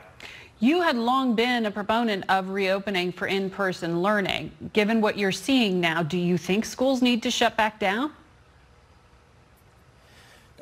You 0.59 0.81
had 0.81 0.97
long 0.97 1.35
been 1.35 1.67
a 1.67 1.71
proponent 1.71 2.25
of 2.31 2.49
reopening 2.49 3.13
for 3.13 3.27
in-person 3.27 4.01
learning. 4.01 4.51
Given 4.73 5.03
what 5.03 5.19
you're 5.19 5.31
seeing 5.31 5.83
now, 5.83 6.03
do 6.03 6.17
you 6.17 6.39
think 6.39 6.65
schools 6.65 7.03
need 7.03 7.23
to 7.25 7.31
shut 7.31 7.55
back 7.59 7.79
down? 7.79 8.13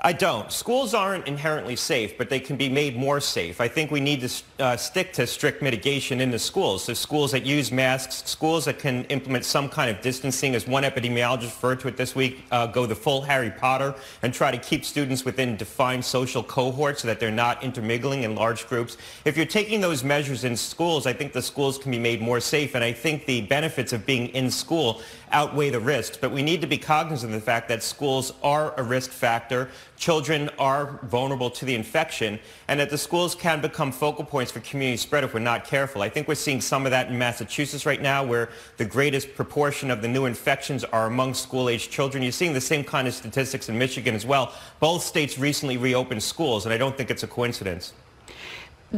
I 0.05 0.13
don't. 0.13 0.51
Schools 0.51 0.95
aren't 0.95 1.29
inherently 1.29 1.77
safe, 1.77 2.19
but 2.19 2.29
they 2.29 2.41
can 2.41 2.57
be 2.57 2.69
made 2.69 2.97
more 2.97 3.21
safe. 3.21 3.61
I 3.61 3.69
think 3.69 3.93
we 3.93 4.01
need 4.01 4.21
to 4.23 4.43
uh, 4.59 4.77
stick 4.77 5.13
to 5.13 5.29
strict 5.29 5.63
mitigation 5.63 6.21
in 6.21 6.33
the 6.33 6.41
schools. 6.41 6.83
So 6.83 6.93
schools 6.93 7.31
that 7.31 7.47
use 7.47 7.71
masks, 7.71 8.29
schools 8.29 8.65
that 8.65 8.81
can 8.81 9.05
implement 9.05 9.45
some 9.45 9.69
kind 9.69 9.89
of 9.89 10.03
distancing, 10.03 10.57
as 10.57 10.67
one 10.67 10.83
epidemiologist 10.83 11.43
referred 11.43 11.79
to 11.81 11.89
it 11.89 11.97
this 11.97 12.17
week, 12.17 12.43
uh, 12.51 12.67
go 12.67 12.85
the 12.85 12.97
full 12.97 13.23
Harry 13.23 13.53
Potter 13.53 13.95
and 14.23 14.35
try 14.35 14.51
to 14.51 14.59
keep 14.59 14.85
students 14.85 15.25
within 15.25 15.57
defined 15.57 16.05
social 16.05 16.43
cohorts 16.43 17.03
so 17.03 17.07
that 17.07 17.21
they're 17.21 17.31
not 17.31 17.63
intermingling 17.63 18.25
in 18.25 18.35
large 18.35 18.67
groups. 18.67 18.97
If 19.25 19.37
you're 19.37 19.47
taking 19.47 19.81
those 19.81 20.03
measures 20.03 20.43
in 20.43 20.57
schools, 20.57 21.07
I 21.07 21.13
think 21.13 21.33
the 21.33 21.43
schools 21.43 21.79
can 21.79 21.93
be 21.93 22.01
made 22.01 22.21
more 22.21 22.41
safe, 22.41 22.75
and 22.75 22.83
I 22.83 22.91
think 22.91 23.25
the 23.25 23.43
benefits 23.43 23.93
of 23.93 24.05
being 24.05 24.31
in 24.31 24.51
school 24.51 25.01
outweigh 25.33 25.71
the 25.71 25.81
risks. 25.81 26.17
But 26.17 26.31
we 26.33 26.43
need 26.43 26.61
to 26.61 26.67
be 26.67 26.79
cognizant 26.79 27.35
of 27.35 27.41
the 27.41 27.45
fact 27.45 27.69
that 27.69 27.83
schools 27.83 28.33
are 28.43 28.75
a 28.79 28.83
risk 28.83 29.11
factor 29.11 29.69
children 30.03 30.51
are 30.59 30.99
vulnerable 31.05 31.49
to 31.49 31.65
the 31.65 31.73
infection 31.77 32.37
and 32.67 32.81
that 32.81 32.91
the 32.91 32.99
schools 32.99 33.37
can 33.37 33.61
become 33.61 33.93
focal 33.93 34.25
points 34.25 34.51
for 34.51 34.59
community 34.59 34.97
spread 34.97 35.23
if 35.23 35.33
we're 35.33 35.39
not 35.39 35.65
careful. 35.65 36.03
I 36.03 36.09
think 36.09 36.27
we're 36.27 36.35
seeing 36.35 36.61
some 36.61 36.87
of 36.87 36.91
that 36.91 37.07
in 37.07 37.17
Massachusetts 37.17 37.87
right 37.87 38.03
now 38.03 38.25
where 38.25 38.49
the 38.79 38.85
greatest 38.85 39.37
proportion 39.37 39.93
of 39.93 40.03
the 40.03 40.09
new 40.09 40.25
infections 40.25 40.83
are 40.83 41.07
among 41.07 41.35
school-aged 41.35 41.89
children. 41.89 42.21
You're 42.21 42.33
seeing 42.33 42.53
the 42.53 42.61
same 42.61 42.83
kind 42.83 43.07
of 43.07 43.15
statistics 43.15 43.69
in 43.69 43.79
Michigan 43.79 44.17
as 44.17 44.27
well. 44.27 44.53
Both 44.81 45.05
states 45.05 45.39
recently 45.39 45.77
reopened 45.77 46.25
schools 46.25 46.67
and 46.67 46.75
I 46.75 46.79
don't 46.79 46.97
think 46.97 47.09
it's 47.09 47.23
a 47.23 47.29
coincidence. 47.29 47.93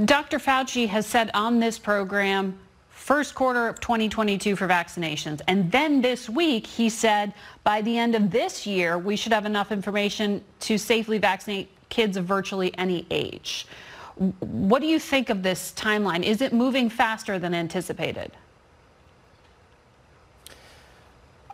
Dr. 0.06 0.38
Fauci 0.38 0.88
has 0.88 1.06
said 1.06 1.30
on 1.34 1.60
this 1.60 1.78
program 1.78 2.58
first 3.04 3.34
quarter 3.34 3.68
of 3.68 3.78
2022 3.80 4.56
for 4.56 4.66
vaccinations. 4.66 5.42
And 5.46 5.70
then 5.70 6.00
this 6.00 6.26
week, 6.26 6.66
he 6.66 6.88
said 6.88 7.34
by 7.62 7.82
the 7.82 7.98
end 7.98 8.14
of 8.14 8.30
this 8.30 8.66
year, 8.66 8.96
we 8.96 9.14
should 9.14 9.30
have 9.30 9.44
enough 9.44 9.70
information 9.70 10.42
to 10.60 10.78
safely 10.78 11.18
vaccinate 11.18 11.68
kids 11.90 12.16
of 12.16 12.24
virtually 12.24 12.72
any 12.78 13.04
age. 13.10 13.66
What 14.40 14.80
do 14.80 14.86
you 14.86 14.98
think 14.98 15.28
of 15.28 15.42
this 15.42 15.74
timeline? 15.76 16.22
Is 16.22 16.40
it 16.40 16.54
moving 16.54 16.88
faster 16.88 17.38
than 17.38 17.52
anticipated? 17.52 18.32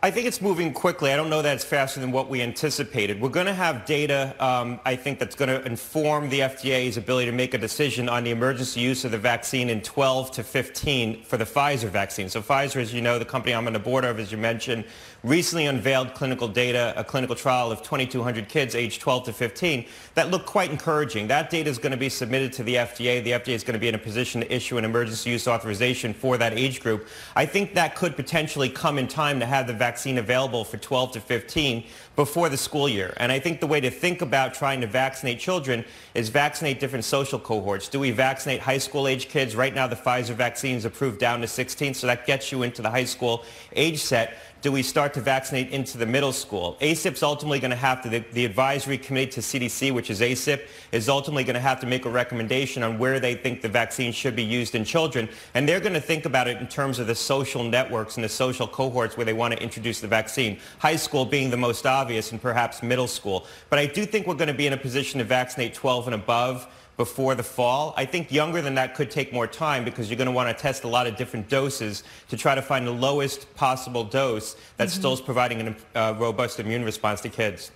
I 0.03 0.09
think 0.09 0.25
it's 0.25 0.41
moving 0.41 0.73
quickly. 0.73 1.13
I 1.13 1.15
don't 1.15 1.29
know 1.29 1.43
that 1.43 1.53
it's 1.53 1.63
faster 1.63 1.99
than 1.99 2.11
what 2.11 2.27
we 2.27 2.41
anticipated. 2.41 3.21
We're 3.21 3.29
going 3.29 3.45
to 3.45 3.53
have 3.53 3.85
data, 3.85 4.35
um, 4.43 4.79
I 4.83 4.95
think, 4.95 5.19
that's 5.19 5.35
going 5.35 5.49
to 5.49 5.63
inform 5.63 6.27
the 6.29 6.39
FDA's 6.39 6.97
ability 6.97 7.27
to 7.27 7.31
make 7.31 7.53
a 7.53 7.59
decision 7.59 8.09
on 8.09 8.23
the 8.23 8.31
emergency 8.31 8.79
use 8.79 9.05
of 9.05 9.11
the 9.11 9.19
vaccine 9.19 9.69
in 9.69 9.79
12 9.83 10.31
to 10.31 10.43
15 10.43 11.21
for 11.21 11.37
the 11.37 11.45
Pfizer 11.45 11.87
vaccine. 11.87 12.29
So 12.29 12.41
Pfizer, 12.41 12.77
as 12.77 12.91
you 12.91 13.01
know, 13.01 13.19
the 13.19 13.25
company 13.25 13.53
I'm 13.53 13.67
on 13.67 13.73
the 13.73 13.79
board 13.79 14.03
of, 14.03 14.19
as 14.19 14.31
you 14.31 14.39
mentioned, 14.39 14.85
recently 15.23 15.67
unveiled 15.67 16.13
clinical 16.15 16.47
data, 16.47 16.93
a 16.97 17.03
clinical 17.03 17.35
trial 17.35 17.71
of 17.71 17.83
2,200 17.83 18.49
kids 18.49 18.73
aged 18.73 19.01
12 19.01 19.25
to 19.25 19.33
15 19.33 19.85
that 20.15 20.31
looked 20.31 20.47
quite 20.47 20.71
encouraging. 20.71 21.27
That 21.27 21.49
data 21.49 21.69
is 21.69 21.77
going 21.77 21.91
to 21.91 21.97
be 21.97 22.09
submitted 22.09 22.53
to 22.53 22.63
the 22.63 22.75
FDA. 22.75 23.23
The 23.23 23.31
FDA 23.31 23.53
is 23.53 23.63
going 23.63 23.73
to 23.73 23.79
be 23.79 23.87
in 23.87 23.95
a 23.95 23.99
position 23.99 24.41
to 24.41 24.53
issue 24.53 24.77
an 24.77 24.85
emergency 24.85 25.29
use 25.29 25.47
authorization 25.47 26.13
for 26.13 26.37
that 26.37 26.53
age 26.53 26.81
group. 26.81 27.07
I 27.35 27.45
think 27.45 27.75
that 27.75 27.95
could 27.95 28.15
potentially 28.15 28.69
come 28.69 28.97
in 28.97 29.07
time 29.07 29.39
to 29.39 29.45
have 29.45 29.67
the 29.67 29.73
vaccine 29.73 30.17
available 30.17 30.63
for 30.63 30.77
12 30.77 31.11
to 31.13 31.21
15 31.21 31.83
before 32.15 32.49
the 32.49 32.57
school 32.57 32.89
year. 32.89 33.13
And 33.17 33.31
I 33.31 33.39
think 33.39 33.59
the 33.59 33.67
way 33.67 33.79
to 33.79 33.91
think 33.91 34.21
about 34.21 34.53
trying 34.53 34.81
to 34.81 34.87
vaccinate 34.87 35.39
children 35.39 35.85
is 36.15 36.29
vaccinate 36.29 36.79
different 36.79 37.05
social 37.05 37.39
cohorts. 37.39 37.87
Do 37.87 37.99
we 37.99 38.11
vaccinate 38.11 38.59
high 38.59 38.79
school 38.79 39.07
age 39.07 39.29
kids? 39.29 39.55
Right 39.55 39.73
now 39.73 39.87
the 39.87 39.95
Pfizer 39.95 40.33
vaccine 40.33 40.75
is 40.75 40.85
approved 40.85 41.19
down 41.19 41.41
to 41.41 41.47
16, 41.47 41.93
so 41.93 42.07
that 42.07 42.25
gets 42.25 42.51
you 42.51 42.63
into 42.63 42.81
the 42.81 42.89
high 42.89 43.05
school 43.05 43.45
age 43.75 43.99
set 43.99 44.37
do 44.61 44.71
we 44.71 44.83
start 44.83 45.13
to 45.15 45.21
vaccinate 45.21 45.71
into 45.71 45.97
the 45.97 46.05
middle 46.05 46.31
school? 46.31 46.77
ACIP's 46.81 47.23
ultimately 47.23 47.59
going 47.59 47.71
to 47.71 47.77
have 47.77 48.03
to, 48.03 48.09
the, 48.09 48.19
the, 48.33 48.45
advisory 48.45 48.97
committee 48.97 49.31
to 49.31 49.41
CDC, 49.41 49.91
which 49.91 50.11
is 50.11 50.21
ACIP, 50.21 50.61
is 50.91 51.09
ultimately 51.09 51.43
going 51.43 51.55
to 51.55 51.59
have 51.59 51.79
to 51.79 51.87
make 51.87 52.05
a 52.05 52.09
recommendation 52.09 52.83
on 52.83 52.99
where 52.99 53.19
they 53.19 53.33
think 53.33 53.61
the 53.61 53.69
vaccine 53.69 54.11
should 54.11 54.35
be 54.35 54.43
used 54.43 54.75
in 54.75 54.85
children. 54.85 55.27
And 55.55 55.67
they're 55.67 55.79
going 55.79 55.93
to 55.93 56.01
think 56.01 56.25
about 56.25 56.47
it 56.47 56.57
in 56.57 56.67
terms 56.67 56.99
of 56.99 57.07
the 57.07 57.15
social 57.15 57.63
networks 57.63 58.17
and 58.17 58.23
the 58.23 58.29
social 58.29 58.67
cohorts 58.67 59.17
where 59.17 59.25
they 59.25 59.33
want 59.33 59.53
to 59.53 59.61
introduce 59.61 59.99
the 59.99 60.07
vaccine. 60.07 60.59
High 60.77 60.95
school 60.95 61.25
being 61.25 61.49
the 61.49 61.57
most 61.57 61.87
obvious 61.87 62.31
and 62.31 62.39
perhaps 62.39 62.83
middle 62.83 63.07
school. 63.07 63.47
But 63.71 63.79
I 63.79 63.87
do 63.87 64.05
think 64.05 64.27
we're 64.27 64.35
going 64.35 64.47
to 64.47 64.53
be 64.53 64.67
in 64.67 64.73
a 64.73 64.77
position 64.77 65.17
to 65.17 65.23
vaccinate 65.23 65.73
12 65.73 66.07
and 66.09 66.15
above 66.15 66.67
before 66.97 67.35
the 67.35 67.43
fall. 67.43 67.93
I 67.97 68.05
think 68.05 68.31
younger 68.31 68.61
than 68.61 68.75
that 68.75 68.95
could 68.95 69.09
take 69.09 69.33
more 69.33 69.47
time 69.47 69.83
because 69.83 70.09
you're 70.09 70.17
going 70.17 70.27
to 70.27 70.31
want 70.31 70.55
to 70.55 70.61
test 70.61 70.83
a 70.83 70.87
lot 70.87 71.07
of 71.07 71.15
different 71.15 71.49
doses 71.49 72.03
to 72.29 72.37
try 72.37 72.53
to 72.53 72.61
find 72.61 72.85
the 72.85 72.91
lowest 72.91 73.53
possible 73.55 74.03
dose 74.03 74.55
that 74.77 74.87
mm-hmm. 74.87 74.99
still 74.99 75.13
is 75.13 75.21
providing 75.21 75.75
a 75.95 75.99
uh, 75.99 76.13
robust 76.13 76.59
immune 76.59 76.83
response 76.83 77.21
to 77.21 77.29
kids. 77.29 77.71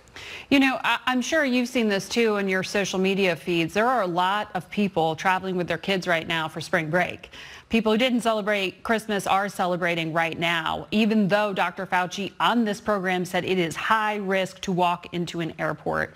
You 0.48 0.60
know, 0.60 0.78
I- 0.82 0.98
I'm 1.06 1.20
sure 1.20 1.44
you've 1.44 1.68
seen 1.68 1.88
this 1.88 2.08
too 2.08 2.36
in 2.36 2.48
your 2.48 2.62
social 2.62 2.98
media 2.98 3.36
feeds. 3.36 3.74
There 3.74 3.88
are 3.88 4.02
a 4.02 4.06
lot 4.06 4.50
of 4.54 4.68
people 4.70 5.16
traveling 5.16 5.56
with 5.56 5.68
their 5.68 5.78
kids 5.78 6.06
right 6.06 6.26
now 6.26 6.48
for 6.48 6.60
spring 6.60 6.90
break. 6.90 7.30
People 7.68 7.92
who 7.92 7.98
didn't 7.98 8.20
celebrate 8.20 8.84
Christmas 8.84 9.26
are 9.26 9.48
celebrating 9.48 10.12
right 10.12 10.38
now, 10.38 10.86
even 10.92 11.26
though 11.26 11.52
Dr. 11.52 11.84
Fauci 11.84 12.32
on 12.38 12.64
this 12.64 12.80
program 12.80 13.24
said 13.24 13.44
it 13.44 13.58
is 13.58 13.74
high 13.74 14.16
risk 14.16 14.60
to 14.60 14.72
walk 14.72 15.12
into 15.12 15.40
an 15.40 15.52
airport. 15.58 16.14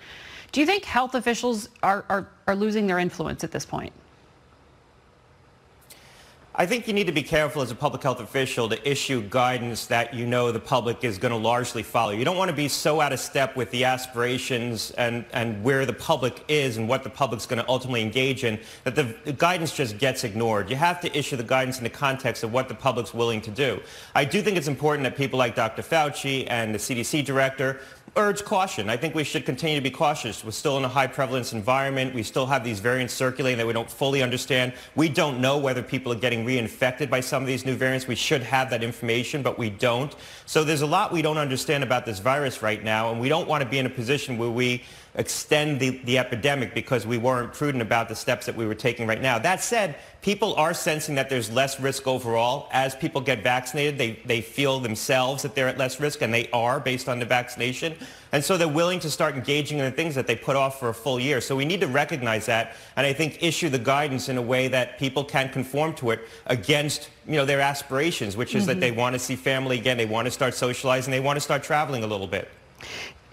Do 0.51 0.59
you 0.59 0.65
think 0.65 0.83
health 0.83 1.15
officials 1.15 1.69
are, 1.81 2.03
are, 2.09 2.27
are 2.47 2.55
losing 2.55 2.87
their 2.87 2.99
influence 2.99 3.43
at 3.43 3.51
this 3.51 3.65
point? 3.65 3.93
I 6.53 6.65
think 6.65 6.85
you 6.85 6.93
need 6.93 7.07
to 7.07 7.13
be 7.13 7.23
careful 7.23 7.61
as 7.61 7.71
a 7.71 7.75
public 7.75 8.03
health 8.03 8.19
official 8.19 8.67
to 8.67 8.89
issue 8.89 9.21
guidance 9.29 9.85
that 9.85 10.13
you 10.13 10.25
know 10.25 10.51
the 10.51 10.59
public 10.59 11.05
is 11.05 11.17
going 11.17 11.31
to 11.31 11.37
largely 11.37 11.81
follow. 11.81 12.11
You 12.11 12.25
don't 12.25 12.35
want 12.35 12.49
to 12.49 12.55
be 12.55 12.67
so 12.67 12.99
out 12.99 13.13
of 13.13 13.21
step 13.21 13.55
with 13.55 13.71
the 13.71 13.85
aspirations 13.85 14.91
and, 14.91 15.23
and 15.31 15.63
where 15.63 15.85
the 15.85 15.93
public 15.93 16.43
is 16.49 16.75
and 16.75 16.89
what 16.89 17.03
the 17.03 17.09
public's 17.09 17.45
going 17.45 17.63
to 17.63 17.69
ultimately 17.69 18.01
engage 18.01 18.43
in 18.43 18.59
that 18.83 18.95
the, 18.95 19.15
the 19.23 19.31
guidance 19.31 19.73
just 19.73 19.97
gets 19.97 20.25
ignored. 20.25 20.69
You 20.69 20.75
have 20.75 20.99
to 21.01 21.17
issue 21.17 21.37
the 21.37 21.43
guidance 21.43 21.77
in 21.77 21.85
the 21.85 21.89
context 21.89 22.43
of 22.43 22.51
what 22.51 22.67
the 22.67 22.75
public's 22.75 23.13
willing 23.13 23.39
to 23.41 23.49
do. 23.49 23.79
I 24.13 24.25
do 24.25 24.41
think 24.41 24.57
it's 24.57 24.67
important 24.67 25.05
that 25.05 25.15
people 25.15 25.39
like 25.39 25.55
Dr. 25.55 25.81
Fauci 25.81 26.45
and 26.49 26.75
the 26.75 26.79
CDC 26.79 27.23
director 27.23 27.79
urge 28.17 28.43
caution. 28.43 28.89
I 28.89 28.97
think 28.97 29.15
we 29.15 29.23
should 29.23 29.45
continue 29.45 29.77
to 29.77 29.81
be 29.81 29.89
cautious. 29.89 30.43
We're 30.43 30.51
still 30.51 30.77
in 30.77 30.83
a 30.83 30.89
high 30.89 31.07
prevalence 31.07 31.53
environment. 31.53 32.13
We 32.13 32.23
still 32.23 32.45
have 32.45 32.63
these 32.63 32.81
variants 32.81 33.13
circulating 33.13 33.57
that 33.57 33.67
we 33.67 33.71
don't 33.71 33.89
fully 33.89 34.21
understand. 34.21 34.73
We 34.95 35.07
don't 35.07 35.39
know 35.39 35.57
whether 35.57 35.81
people 35.81 36.11
are 36.11 36.17
getting 36.17 36.45
reinfected 36.45 37.09
by 37.09 37.21
some 37.21 37.41
of 37.41 37.47
these 37.47 37.65
new 37.65 37.75
variants. 37.75 38.07
We 38.07 38.15
should 38.15 38.43
have 38.43 38.69
that 38.71 38.83
information, 38.83 39.41
but 39.41 39.57
we 39.57 39.69
don't. 39.69 40.13
So 40.45 40.65
there's 40.65 40.81
a 40.81 40.87
lot 40.87 41.13
we 41.13 41.21
don't 41.21 41.37
understand 41.37 41.83
about 41.83 42.05
this 42.05 42.19
virus 42.19 42.61
right 42.61 42.83
now, 42.83 43.11
and 43.11 43.21
we 43.21 43.29
don't 43.29 43.47
want 43.47 43.63
to 43.63 43.69
be 43.69 43.79
in 43.79 43.85
a 43.85 43.89
position 43.89 44.37
where 44.37 44.49
we 44.49 44.83
extend 45.15 45.79
the, 45.79 45.89
the 46.05 46.17
epidemic 46.17 46.73
because 46.73 47.05
we 47.05 47.17
weren't 47.17 47.53
prudent 47.53 47.81
about 47.81 48.07
the 48.07 48.15
steps 48.15 48.45
that 48.45 48.55
we 48.55 48.65
were 48.65 48.75
taking 48.75 49.07
right 49.07 49.21
now. 49.21 49.37
That 49.37 49.61
said, 49.61 49.95
people 50.21 50.55
are 50.55 50.73
sensing 50.73 51.15
that 51.15 51.29
there's 51.29 51.51
less 51.51 51.79
risk 51.79 52.07
overall. 52.07 52.69
As 52.71 52.95
people 52.95 53.19
get 53.19 53.43
vaccinated, 53.43 53.97
they, 53.97 54.19
they 54.25 54.41
feel 54.41 54.79
themselves 54.79 55.43
that 55.43 55.53
they're 55.53 55.67
at 55.67 55.77
less 55.77 55.99
risk, 55.99 56.21
and 56.21 56.33
they 56.33 56.49
are 56.51 56.79
based 56.79 57.09
on 57.09 57.19
the 57.19 57.25
vaccination. 57.25 57.95
And 58.31 58.41
so 58.43 58.55
they're 58.57 58.67
willing 58.67 59.01
to 59.01 59.09
start 59.09 59.35
engaging 59.35 59.79
in 59.79 59.85
the 59.85 59.91
things 59.91 60.15
that 60.15 60.27
they 60.27 60.35
put 60.35 60.55
off 60.55 60.79
for 60.79 60.89
a 60.89 60.93
full 60.93 61.19
year. 61.19 61.41
So 61.41 61.55
we 61.55 61.65
need 61.65 61.81
to 61.81 61.87
recognize 61.87 62.45
that 62.45 62.75
and 62.95 63.05
I 63.05 63.13
think 63.13 63.41
issue 63.41 63.69
the 63.69 63.79
guidance 63.79 64.29
in 64.29 64.37
a 64.37 64.41
way 64.41 64.67
that 64.67 64.99
people 64.99 65.23
can 65.23 65.49
conform 65.49 65.93
to 65.95 66.11
it 66.11 66.27
against 66.45 67.09
you 67.27 67.33
know, 67.33 67.45
their 67.45 67.59
aspirations, 67.59 68.37
which 68.37 68.55
is 68.55 68.63
mm-hmm. 68.63 68.67
that 68.67 68.79
they 68.79 68.91
want 68.91 69.13
to 69.13 69.19
see 69.19 69.35
family 69.35 69.79
again, 69.79 69.97
they 69.97 70.05
want 70.05 70.25
to 70.25 70.31
start 70.31 70.53
socializing, 70.53 71.11
they 71.11 71.19
want 71.19 71.37
to 71.37 71.41
start 71.41 71.63
traveling 71.63 72.03
a 72.03 72.07
little 72.07 72.27
bit. 72.27 72.49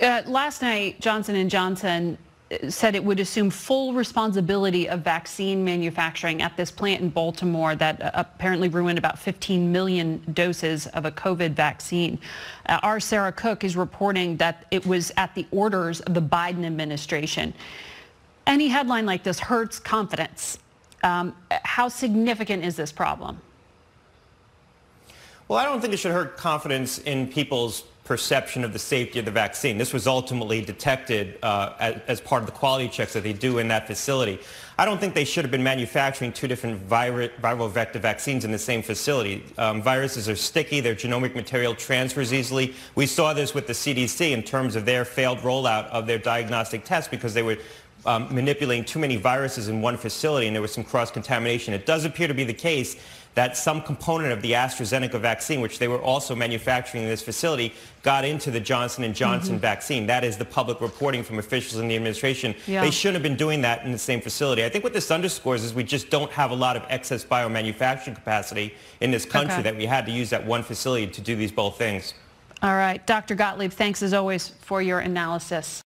Uh, 0.00 0.22
last 0.26 0.62
night, 0.62 1.00
Johnson 1.00 1.48
& 1.48 1.50
Johnson 1.50 2.16
uh, 2.52 2.70
said 2.70 2.94
it 2.94 3.02
would 3.02 3.18
assume 3.18 3.50
full 3.50 3.92
responsibility 3.92 4.88
of 4.88 5.00
vaccine 5.00 5.64
manufacturing 5.64 6.40
at 6.40 6.56
this 6.56 6.70
plant 6.70 7.02
in 7.02 7.08
Baltimore 7.08 7.74
that 7.74 8.00
uh, 8.00 8.10
apparently 8.14 8.68
ruined 8.68 8.96
about 8.96 9.18
15 9.18 9.72
million 9.72 10.22
doses 10.32 10.86
of 10.88 11.04
a 11.04 11.10
COVID 11.10 11.50
vaccine. 11.50 12.18
Uh, 12.66 12.78
our 12.84 13.00
Sarah 13.00 13.32
Cook 13.32 13.64
is 13.64 13.76
reporting 13.76 14.36
that 14.36 14.66
it 14.70 14.86
was 14.86 15.10
at 15.16 15.34
the 15.34 15.46
orders 15.50 16.00
of 16.02 16.14
the 16.14 16.22
Biden 16.22 16.64
administration. 16.64 17.52
Any 18.46 18.68
headline 18.68 19.04
like 19.04 19.24
this 19.24 19.40
hurts 19.40 19.80
confidence. 19.80 20.58
Um, 21.02 21.34
how 21.50 21.88
significant 21.88 22.64
is 22.64 22.76
this 22.76 22.92
problem? 22.92 23.40
Well, 25.48 25.58
I 25.58 25.64
don't 25.64 25.80
think 25.80 25.92
it 25.92 25.96
should 25.96 26.12
hurt 26.12 26.36
confidence 26.36 26.98
in 26.98 27.26
people's 27.26 27.82
perception 28.08 28.64
of 28.64 28.72
the 28.72 28.78
safety 28.78 29.18
of 29.18 29.26
the 29.26 29.30
vaccine. 29.30 29.76
This 29.76 29.92
was 29.92 30.06
ultimately 30.06 30.62
detected 30.62 31.38
uh, 31.42 31.74
as, 31.78 32.00
as, 32.08 32.20
part 32.22 32.42
of 32.42 32.46
the 32.46 32.52
quality 32.52 32.88
checks 32.88 33.12
that 33.12 33.22
they 33.22 33.34
do 33.34 33.58
in 33.58 33.68
that 33.68 33.86
facility. 33.86 34.38
I 34.78 34.86
don't 34.86 34.98
think 34.98 35.14
they 35.14 35.26
should 35.26 35.44
have 35.44 35.50
been 35.50 35.62
manufacturing 35.62 36.32
two 36.32 36.48
different 36.48 36.88
viral, 36.88 37.28
viral 37.42 37.70
vector 37.70 37.98
vaccines 37.98 38.46
in 38.46 38.50
the 38.50 38.58
same 38.58 38.80
facility. 38.80 39.44
Um, 39.58 39.82
viruses 39.82 40.26
are 40.26 40.36
sticky. 40.36 40.80
Their 40.80 40.94
genomic 40.94 41.34
material 41.34 41.74
transfers 41.74 42.32
easily. 42.32 42.74
We 42.94 43.04
saw 43.04 43.34
this 43.34 43.52
with 43.52 43.66
the 43.66 43.74
CDC 43.74 44.30
in 44.30 44.42
terms 44.42 44.74
of 44.74 44.86
their 44.86 45.04
failed 45.04 45.40
rollout 45.40 45.88
of 45.90 46.06
their 46.06 46.18
diagnostic 46.18 46.84
tests 46.84 47.10
because 47.10 47.34
they 47.34 47.42
were 47.42 47.58
um, 48.06 48.34
manipulating 48.34 48.86
too 48.86 48.98
many 48.98 49.16
viruses 49.16 49.68
in 49.68 49.82
one 49.82 49.98
facility 49.98 50.46
and 50.46 50.56
there 50.56 50.62
was 50.62 50.72
some 50.72 50.84
cross-contamination. 50.84 51.74
It 51.74 51.84
does 51.84 52.06
appear 52.06 52.26
to 52.26 52.34
be 52.34 52.44
the 52.44 52.54
case 52.54 52.96
that 53.34 53.56
some 53.56 53.80
component 53.80 54.32
of 54.32 54.42
the 54.42 54.52
AstraZeneca 54.52 55.20
vaccine, 55.20 55.60
which 55.60 55.78
they 55.78 55.88
were 55.88 56.00
also 56.02 56.34
manufacturing 56.34 57.04
in 57.04 57.08
this 57.08 57.22
facility, 57.22 57.72
got 58.02 58.24
into 58.24 58.50
the 58.50 58.58
Johnson 58.58 59.12
& 59.12 59.14
Johnson 59.14 59.54
mm-hmm. 59.54 59.60
vaccine. 59.60 60.06
That 60.06 60.24
is 60.24 60.36
the 60.36 60.44
public 60.44 60.80
reporting 60.80 61.22
from 61.22 61.38
officials 61.38 61.80
in 61.80 61.88
the 61.88 61.96
administration. 61.96 62.54
Yeah. 62.66 62.82
They 62.82 62.90
shouldn't 62.90 63.14
have 63.14 63.22
been 63.22 63.36
doing 63.36 63.60
that 63.62 63.84
in 63.84 63.92
the 63.92 63.98
same 63.98 64.20
facility. 64.20 64.64
I 64.64 64.68
think 64.68 64.82
what 64.82 64.92
this 64.92 65.10
underscores 65.10 65.62
is 65.62 65.72
we 65.72 65.84
just 65.84 66.10
don't 66.10 66.30
have 66.32 66.50
a 66.50 66.56
lot 66.56 66.76
of 66.76 66.82
excess 66.88 67.24
biomanufacturing 67.24 68.14
capacity 68.14 68.74
in 69.00 69.10
this 69.10 69.24
country 69.24 69.54
okay. 69.54 69.62
that 69.62 69.76
we 69.76 69.86
had 69.86 70.06
to 70.06 70.12
use 70.12 70.30
that 70.30 70.44
one 70.44 70.62
facility 70.62 71.06
to 71.06 71.20
do 71.20 71.36
these 71.36 71.52
both 71.52 71.78
things. 71.78 72.14
All 72.62 72.74
right. 72.74 73.06
Dr. 73.06 73.34
Gottlieb, 73.34 73.70
thanks 73.70 74.02
as 74.02 74.12
always 74.12 74.48
for 74.48 74.82
your 74.82 74.98
analysis. 74.98 75.80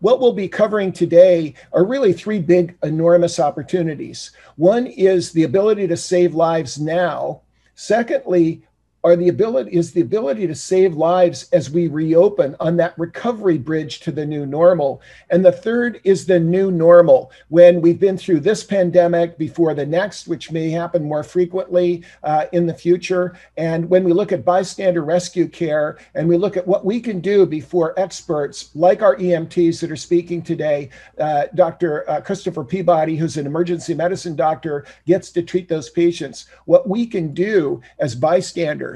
What 0.00 0.18
we'll 0.18 0.32
be 0.32 0.48
covering 0.48 0.92
today 0.92 1.54
are 1.72 1.84
really 1.84 2.14
three 2.14 2.38
big, 2.38 2.76
enormous 2.82 3.38
opportunities. 3.38 4.30
One 4.56 4.86
is 4.86 5.32
the 5.32 5.42
ability 5.42 5.86
to 5.88 5.96
save 5.96 6.34
lives 6.34 6.80
now. 6.80 7.42
Secondly, 7.74 8.62
are 9.04 9.16
the 9.16 9.28
ability 9.28 9.70
is 9.76 9.92
the 9.92 10.00
ability 10.00 10.46
to 10.46 10.54
save 10.54 10.94
lives 10.94 11.48
as 11.52 11.70
we 11.70 11.88
reopen 11.88 12.56
on 12.60 12.76
that 12.76 12.98
recovery 12.98 13.58
bridge 13.58 14.00
to 14.00 14.12
the 14.12 14.26
new 14.26 14.44
normal. 14.44 15.00
And 15.30 15.44
the 15.44 15.52
third 15.52 16.00
is 16.04 16.26
the 16.26 16.40
new 16.40 16.70
normal. 16.70 17.30
When 17.48 17.80
we've 17.80 18.00
been 18.00 18.18
through 18.18 18.40
this 18.40 18.64
pandemic 18.64 19.38
before 19.38 19.74
the 19.74 19.86
next 19.86 20.28
which 20.28 20.50
may 20.50 20.70
happen 20.70 21.04
more 21.04 21.22
frequently 21.22 22.02
uh, 22.22 22.46
in 22.52 22.66
the 22.66 22.74
future 22.74 23.36
and 23.56 23.88
when 23.88 24.04
we 24.04 24.12
look 24.12 24.32
at 24.32 24.44
bystander 24.44 25.02
rescue 25.02 25.48
care 25.48 25.98
and 26.14 26.28
we 26.28 26.36
look 26.36 26.56
at 26.56 26.66
what 26.66 26.84
we 26.84 27.00
can 27.00 27.20
do 27.20 27.46
before 27.46 27.98
experts 27.98 28.70
like 28.74 29.02
our 29.02 29.16
emts 29.16 29.80
that 29.80 29.90
are 29.90 29.96
speaking 29.96 30.42
today 30.42 30.90
uh, 31.18 31.44
dr 31.54 32.04
uh, 32.08 32.20
christopher 32.20 32.64
peabody 32.64 33.16
who's 33.16 33.36
an 33.36 33.46
emergency 33.46 33.94
medicine 33.94 34.36
doctor 34.36 34.84
gets 35.06 35.30
to 35.30 35.42
treat 35.42 35.68
those 35.68 35.90
patients. 35.90 36.46
What 36.64 36.88
we 36.88 37.06
can 37.06 37.34
do 37.34 37.80
as 37.98 38.14
bystanders 38.14 38.89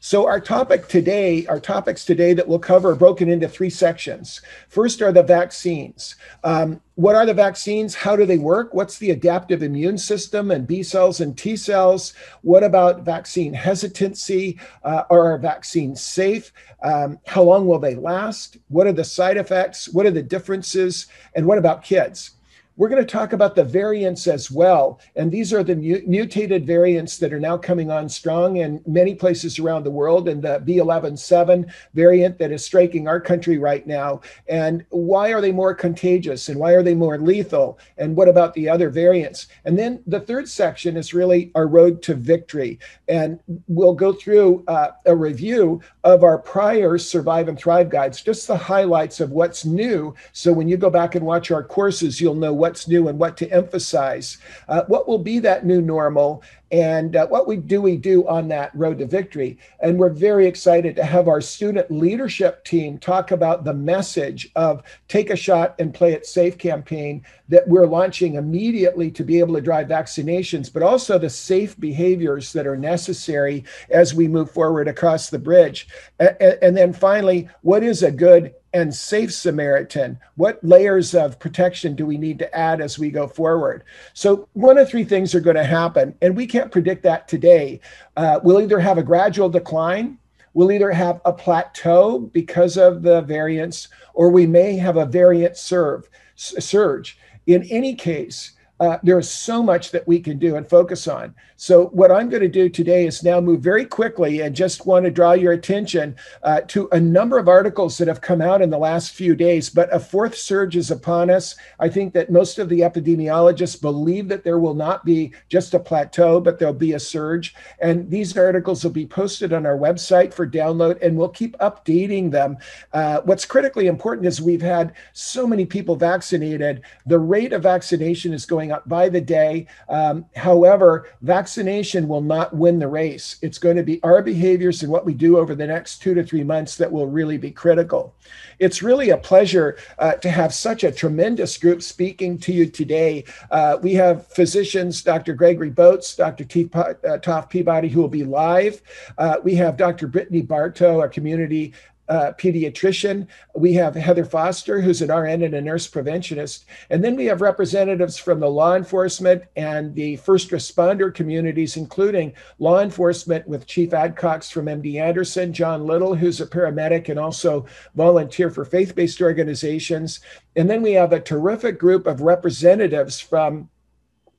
So 0.00 0.26
our 0.26 0.40
topic 0.40 0.88
today, 0.88 1.46
our 1.46 1.60
topics 1.60 2.04
today 2.04 2.34
that 2.34 2.46
we'll 2.46 2.58
cover 2.58 2.90
are 2.90 2.96
broken 2.96 3.28
into 3.28 3.48
three 3.48 3.70
sections. 3.70 4.40
First 4.68 5.02
are 5.02 5.12
the 5.12 5.22
vaccines. 5.22 6.16
Um, 6.44 6.80
what 6.94 7.16
are 7.16 7.24
the 7.24 7.34
vaccines? 7.34 7.94
How 7.94 8.14
do 8.14 8.26
they 8.26 8.38
work? 8.38 8.74
What's 8.74 8.98
the 8.98 9.10
adaptive 9.10 9.62
immune 9.62 9.98
system 9.98 10.50
and 10.50 10.66
B 10.66 10.82
cells 10.82 11.20
and 11.20 11.36
T 11.36 11.56
cells? 11.56 12.12
What 12.42 12.62
about 12.62 13.02
vaccine 13.02 13.54
hesitancy? 13.54 14.58
Uh, 14.84 15.04
are 15.10 15.32
our 15.32 15.38
vaccines 15.38 16.02
safe? 16.02 16.52
Um, 16.82 17.18
how 17.26 17.42
long 17.42 17.66
will 17.66 17.78
they 17.78 17.94
last? 17.94 18.58
What 18.68 18.86
are 18.86 18.92
the 18.92 19.04
side 19.04 19.36
effects? 19.36 19.88
What 19.88 20.06
are 20.06 20.10
the 20.10 20.22
differences? 20.22 21.06
And 21.34 21.46
what 21.46 21.58
about 21.58 21.82
kids? 21.82 22.32
We're 22.80 22.88
going 22.88 23.04
to 23.04 23.12
talk 23.12 23.34
about 23.34 23.56
the 23.56 23.62
variants 23.62 24.26
as 24.26 24.50
well. 24.50 25.00
And 25.14 25.30
these 25.30 25.52
are 25.52 25.62
the 25.62 25.76
mu- 25.76 26.00
mutated 26.06 26.66
variants 26.66 27.18
that 27.18 27.30
are 27.30 27.38
now 27.38 27.58
coming 27.58 27.90
on 27.90 28.08
strong 28.08 28.56
in 28.56 28.80
many 28.86 29.14
places 29.14 29.58
around 29.58 29.84
the 29.84 29.90
world, 29.90 30.30
and 30.30 30.40
the 30.40 30.62
B117 30.66 31.70
variant 31.92 32.38
that 32.38 32.50
is 32.50 32.64
striking 32.64 33.06
our 33.06 33.20
country 33.20 33.58
right 33.58 33.86
now. 33.86 34.22
And 34.48 34.86
why 34.88 35.30
are 35.34 35.42
they 35.42 35.52
more 35.52 35.74
contagious? 35.74 36.48
And 36.48 36.58
why 36.58 36.72
are 36.72 36.82
they 36.82 36.94
more 36.94 37.18
lethal? 37.18 37.78
And 37.98 38.16
what 38.16 38.28
about 38.28 38.54
the 38.54 38.70
other 38.70 38.88
variants? 38.88 39.48
And 39.66 39.78
then 39.78 40.02
the 40.06 40.20
third 40.20 40.48
section 40.48 40.96
is 40.96 41.12
really 41.12 41.52
our 41.54 41.66
road 41.66 42.00
to 42.04 42.14
victory. 42.14 42.78
And 43.08 43.40
we'll 43.68 43.92
go 43.92 44.14
through 44.14 44.64
uh, 44.68 44.92
a 45.04 45.14
review 45.14 45.82
of 46.04 46.24
our 46.24 46.38
prior 46.38 46.96
Survive 46.96 47.48
and 47.48 47.58
Thrive 47.58 47.90
guides, 47.90 48.22
just 48.22 48.46
the 48.46 48.56
highlights 48.56 49.20
of 49.20 49.32
what's 49.32 49.66
new. 49.66 50.14
So 50.32 50.50
when 50.50 50.66
you 50.66 50.78
go 50.78 50.88
back 50.88 51.14
and 51.14 51.26
watch 51.26 51.50
our 51.50 51.62
courses, 51.62 52.22
you'll 52.22 52.34
know 52.34 52.54
what 52.54 52.69
what's 52.70 52.86
new 52.86 53.08
and 53.08 53.18
what 53.18 53.36
to 53.36 53.50
emphasize. 53.50 54.38
Uh, 54.68 54.84
what 54.86 55.08
will 55.08 55.18
be 55.18 55.40
that 55.40 55.66
new 55.66 55.82
normal? 55.82 56.40
And 56.70 57.16
uh, 57.16 57.26
what 57.26 57.48
we 57.48 57.56
do 57.56 57.82
we 57.82 57.96
do 57.96 58.24
on 58.28 58.46
that 58.46 58.70
road 58.76 59.00
to 59.00 59.06
victory? 59.06 59.58
And 59.80 59.98
we're 59.98 60.10
very 60.10 60.46
excited 60.46 60.94
to 60.94 61.02
have 61.02 61.26
our 61.26 61.40
student 61.40 61.90
leadership 61.90 62.64
team 62.64 62.96
talk 62.96 63.32
about 63.32 63.64
the 63.64 63.74
message 63.74 64.52
of 64.54 64.84
Take 65.08 65.30
a 65.30 65.36
Shot 65.36 65.74
and 65.80 65.92
Play 65.92 66.12
It 66.12 66.26
Safe 66.26 66.56
campaign 66.56 67.24
that 67.48 67.66
we're 67.66 67.86
launching 67.86 68.36
immediately 68.36 69.10
to 69.10 69.24
be 69.24 69.40
able 69.40 69.56
to 69.56 69.60
drive 69.60 69.88
vaccinations, 69.88 70.72
but 70.72 70.84
also 70.84 71.18
the 71.18 71.28
safe 71.28 71.78
behaviors 71.80 72.52
that 72.52 72.68
are 72.68 72.76
necessary 72.76 73.64
as 73.90 74.14
we 74.14 74.28
move 74.28 74.52
forward 74.52 74.86
across 74.86 75.28
the 75.28 75.40
bridge. 75.40 75.88
And 76.20 76.76
then 76.76 76.92
finally, 76.92 77.48
what 77.62 77.82
is 77.82 78.04
a 78.04 78.12
good 78.12 78.54
and 78.72 78.94
safe 78.94 79.32
Samaritan? 79.32 80.18
What 80.36 80.62
layers 80.62 81.14
of 81.14 81.38
protection 81.38 81.94
do 81.94 82.06
we 82.06 82.16
need 82.16 82.38
to 82.38 82.56
add 82.56 82.80
as 82.80 82.98
we 82.98 83.10
go 83.10 83.26
forward? 83.26 83.84
So, 84.14 84.48
one 84.52 84.78
of 84.78 84.88
three 84.88 85.04
things 85.04 85.34
are 85.34 85.40
going 85.40 85.56
to 85.56 85.64
happen, 85.64 86.14
and 86.22 86.36
we 86.36 86.46
can't 86.46 86.72
predict 86.72 87.02
that 87.04 87.28
today. 87.28 87.80
Uh, 88.16 88.40
we'll 88.42 88.60
either 88.60 88.80
have 88.80 88.98
a 88.98 89.02
gradual 89.02 89.48
decline, 89.48 90.18
we'll 90.54 90.72
either 90.72 90.90
have 90.90 91.20
a 91.24 91.32
plateau 91.32 92.18
because 92.18 92.76
of 92.76 93.02
the 93.02 93.22
variants, 93.22 93.88
or 94.14 94.30
we 94.30 94.46
may 94.46 94.76
have 94.76 94.96
a 94.96 95.06
variant 95.06 95.56
serve, 95.56 96.08
surge. 96.36 97.18
In 97.46 97.64
any 97.64 97.94
case, 97.94 98.52
uh, 98.80 98.98
there 99.02 99.18
is 99.18 99.30
so 99.30 99.62
much 99.62 99.90
that 99.90 100.08
we 100.08 100.18
can 100.18 100.38
do 100.38 100.56
and 100.56 100.68
focus 100.68 101.06
on. 101.06 101.34
So, 101.56 101.88
what 101.88 102.10
I'm 102.10 102.30
going 102.30 102.42
to 102.42 102.48
do 102.48 102.70
today 102.70 103.06
is 103.06 103.22
now 103.22 103.38
move 103.38 103.60
very 103.60 103.84
quickly 103.84 104.40
and 104.40 104.56
just 104.56 104.86
want 104.86 105.04
to 105.04 105.10
draw 105.10 105.32
your 105.32 105.52
attention 105.52 106.16
uh, 106.42 106.62
to 106.68 106.88
a 106.92 106.98
number 106.98 107.38
of 107.38 107.48
articles 107.48 107.98
that 107.98 108.08
have 108.08 108.22
come 108.22 108.40
out 108.40 108.62
in 108.62 108.70
the 108.70 108.78
last 108.78 109.12
few 109.12 109.36
days. 109.36 109.68
But 109.68 109.94
a 109.94 110.00
fourth 110.00 110.34
surge 110.34 110.76
is 110.76 110.90
upon 110.90 111.28
us. 111.28 111.56
I 111.78 111.90
think 111.90 112.14
that 112.14 112.32
most 112.32 112.58
of 112.58 112.70
the 112.70 112.80
epidemiologists 112.80 113.78
believe 113.78 114.28
that 114.28 114.44
there 114.44 114.58
will 114.58 114.74
not 114.74 115.04
be 115.04 115.34
just 115.50 115.74
a 115.74 115.78
plateau, 115.78 116.40
but 116.40 116.58
there'll 116.58 116.72
be 116.72 116.94
a 116.94 117.00
surge. 117.00 117.54
And 117.80 118.10
these 118.10 118.36
articles 118.38 118.82
will 118.82 118.92
be 118.92 119.06
posted 119.06 119.52
on 119.52 119.66
our 119.66 119.76
website 119.76 120.32
for 120.32 120.48
download, 120.48 121.02
and 121.02 121.18
we'll 121.18 121.28
keep 121.28 121.58
updating 121.58 122.30
them. 122.30 122.56
Uh, 122.94 123.20
what's 123.26 123.44
critically 123.44 123.88
important 123.88 124.26
is 124.26 124.40
we've 124.40 124.62
had 124.62 124.94
so 125.12 125.46
many 125.46 125.66
people 125.66 125.96
vaccinated. 125.96 126.80
The 127.04 127.18
rate 127.18 127.52
of 127.52 127.62
vaccination 127.62 128.32
is 128.32 128.46
going 128.46 128.69
up 128.70 128.88
by 128.88 129.08
the 129.08 129.20
day. 129.20 129.66
Um, 129.88 130.26
however, 130.36 131.08
vaccination 131.22 132.08
will 132.08 132.20
not 132.20 132.54
win 132.54 132.78
the 132.78 132.88
race. 132.88 133.36
It's 133.42 133.58
going 133.58 133.76
to 133.76 133.82
be 133.82 134.02
our 134.02 134.22
behaviors 134.22 134.82
and 134.82 134.90
what 134.90 135.04
we 135.04 135.14
do 135.14 135.38
over 135.38 135.54
the 135.54 135.66
next 135.66 135.98
two 135.98 136.14
to 136.14 136.24
three 136.24 136.44
months 136.44 136.76
that 136.76 136.90
will 136.90 137.06
really 137.06 137.38
be 137.38 137.50
critical. 137.50 138.14
It's 138.58 138.82
really 138.82 139.10
a 139.10 139.16
pleasure 139.16 139.78
uh, 139.98 140.14
to 140.14 140.30
have 140.30 140.52
such 140.52 140.84
a 140.84 140.92
tremendous 140.92 141.56
group 141.56 141.82
speaking 141.82 142.38
to 142.38 142.52
you 142.52 142.66
today. 142.66 143.24
Uh, 143.50 143.78
we 143.82 143.94
have 143.94 144.26
physicians, 144.28 145.02
Dr. 145.02 145.34
Gregory 145.34 145.70
Botz, 145.70 146.16
Dr. 146.16 146.44
T- 146.44 146.70
uh, 146.74 147.18
Toff 147.18 147.48
Peabody, 147.48 147.88
who 147.88 148.00
will 148.00 148.08
be 148.08 148.24
live. 148.24 148.82
Uh, 149.18 149.36
we 149.42 149.54
have 149.54 149.76
Dr. 149.76 150.06
Brittany 150.06 150.42
Bartow, 150.42 151.02
a 151.02 151.08
community 151.08 151.72
uh, 152.10 152.32
pediatrician. 152.36 153.26
We 153.54 153.72
have 153.74 153.94
Heather 153.94 154.24
Foster, 154.24 154.80
who's 154.80 155.00
an 155.00 155.12
RN 155.14 155.44
and 155.44 155.54
a 155.54 155.60
nurse 155.60 155.88
preventionist. 155.88 156.64
And 156.90 157.02
then 157.04 157.14
we 157.14 157.24
have 157.26 157.40
representatives 157.40 158.18
from 158.18 158.40
the 158.40 158.50
law 158.50 158.74
enforcement 158.74 159.44
and 159.54 159.94
the 159.94 160.16
first 160.16 160.50
responder 160.50 161.14
communities, 161.14 161.76
including 161.76 162.34
law 162.58 162.80
enforcement 162.80 163.46
with 163.46 163.66
Chief 163.66 163.90
Adcox 163.90 164.50
from 164.50 164.66
MD 164.66 165.00
Anderson, 165.00 165.52
John 165.52 165.86
Little, 165.86 166.14
who's 166.16 166.40
a 166.40 166.46
paramedic 166.46 167.08
and 167.08 167.18
also 167.18 167.64
volunteer 167.94 168.50
for 168.50 168.64
faith 168.64 168.96
based 168.96 169.22
organizations. 169.22 170.18
And 170.56 170.68
then 170.68 170.82
we 170.82 170.92
have 170.92 171.12
a 171.12 171.20
terrific 171.20 171.78
group 171.78 172.08
of 172.08 172.22
representatives 172.22 173.20
from 173.20 173.70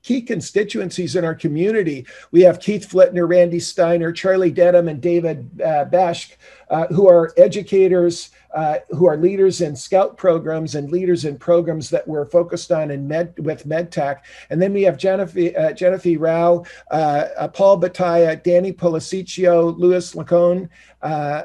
key 0.04 0.22
constituencies 0.22 1.16
in 1.16 1.24
our 1.24 1.36
community. 1.36 2.06
We 2.32 2.42
have 2.42 2.60
Keith 2.60 2.90
Flitner, 2.90 3.28
Randy 3.28 3.60
Steiner, 3.60 4.12
Charlie 4.12 4.52
Denham, 4.52 4.88
and 4.88 5.02
David 5.02 5.50
uh, 5.62 5.86
Beshk, 5.86 6.36
uh, 6.70 6.88
who 6.88 7.08
are 7.08 7.34
educators, 7.38 8.32
uh, 8.54 8.78
who 8.90 9.08
are 9.08 9.18
leaders 9.18 9.62
in 9.62 9.76
scout 9.76 10.18
programs 10.18 10.76
and 10.76 10.92
leaders 10.92 11.26
in 11.26 11.38
programs 11.38 11.90
that 11.90 12.08
we're 12.08 12.26
focused 12.26 12.72
on 12.72 12.92
in 12.92 13.08
med 13.08 13.34
with 13.40 13.68
MedTac. 13.68 14.20
And 14.50 14.62
then 14.62 14.74
we 14.74 14.84
have 14.84 14.98
Jennifer, 14.98 15.52
uh, 15.58 15.74
Jennifer 15.74 16.18
Rao, 16.18 16.66
uh, 16.90 17.26
uh, 17.38 17.48
Paul 17.50 17.80
Bataya, 17.80 18.42
Danny 18.42 18.74
Policiccio, 18.74 19.78
Louis 19.78 20.14
Lacone, 20.14 20.70
uh, 21.02 21.44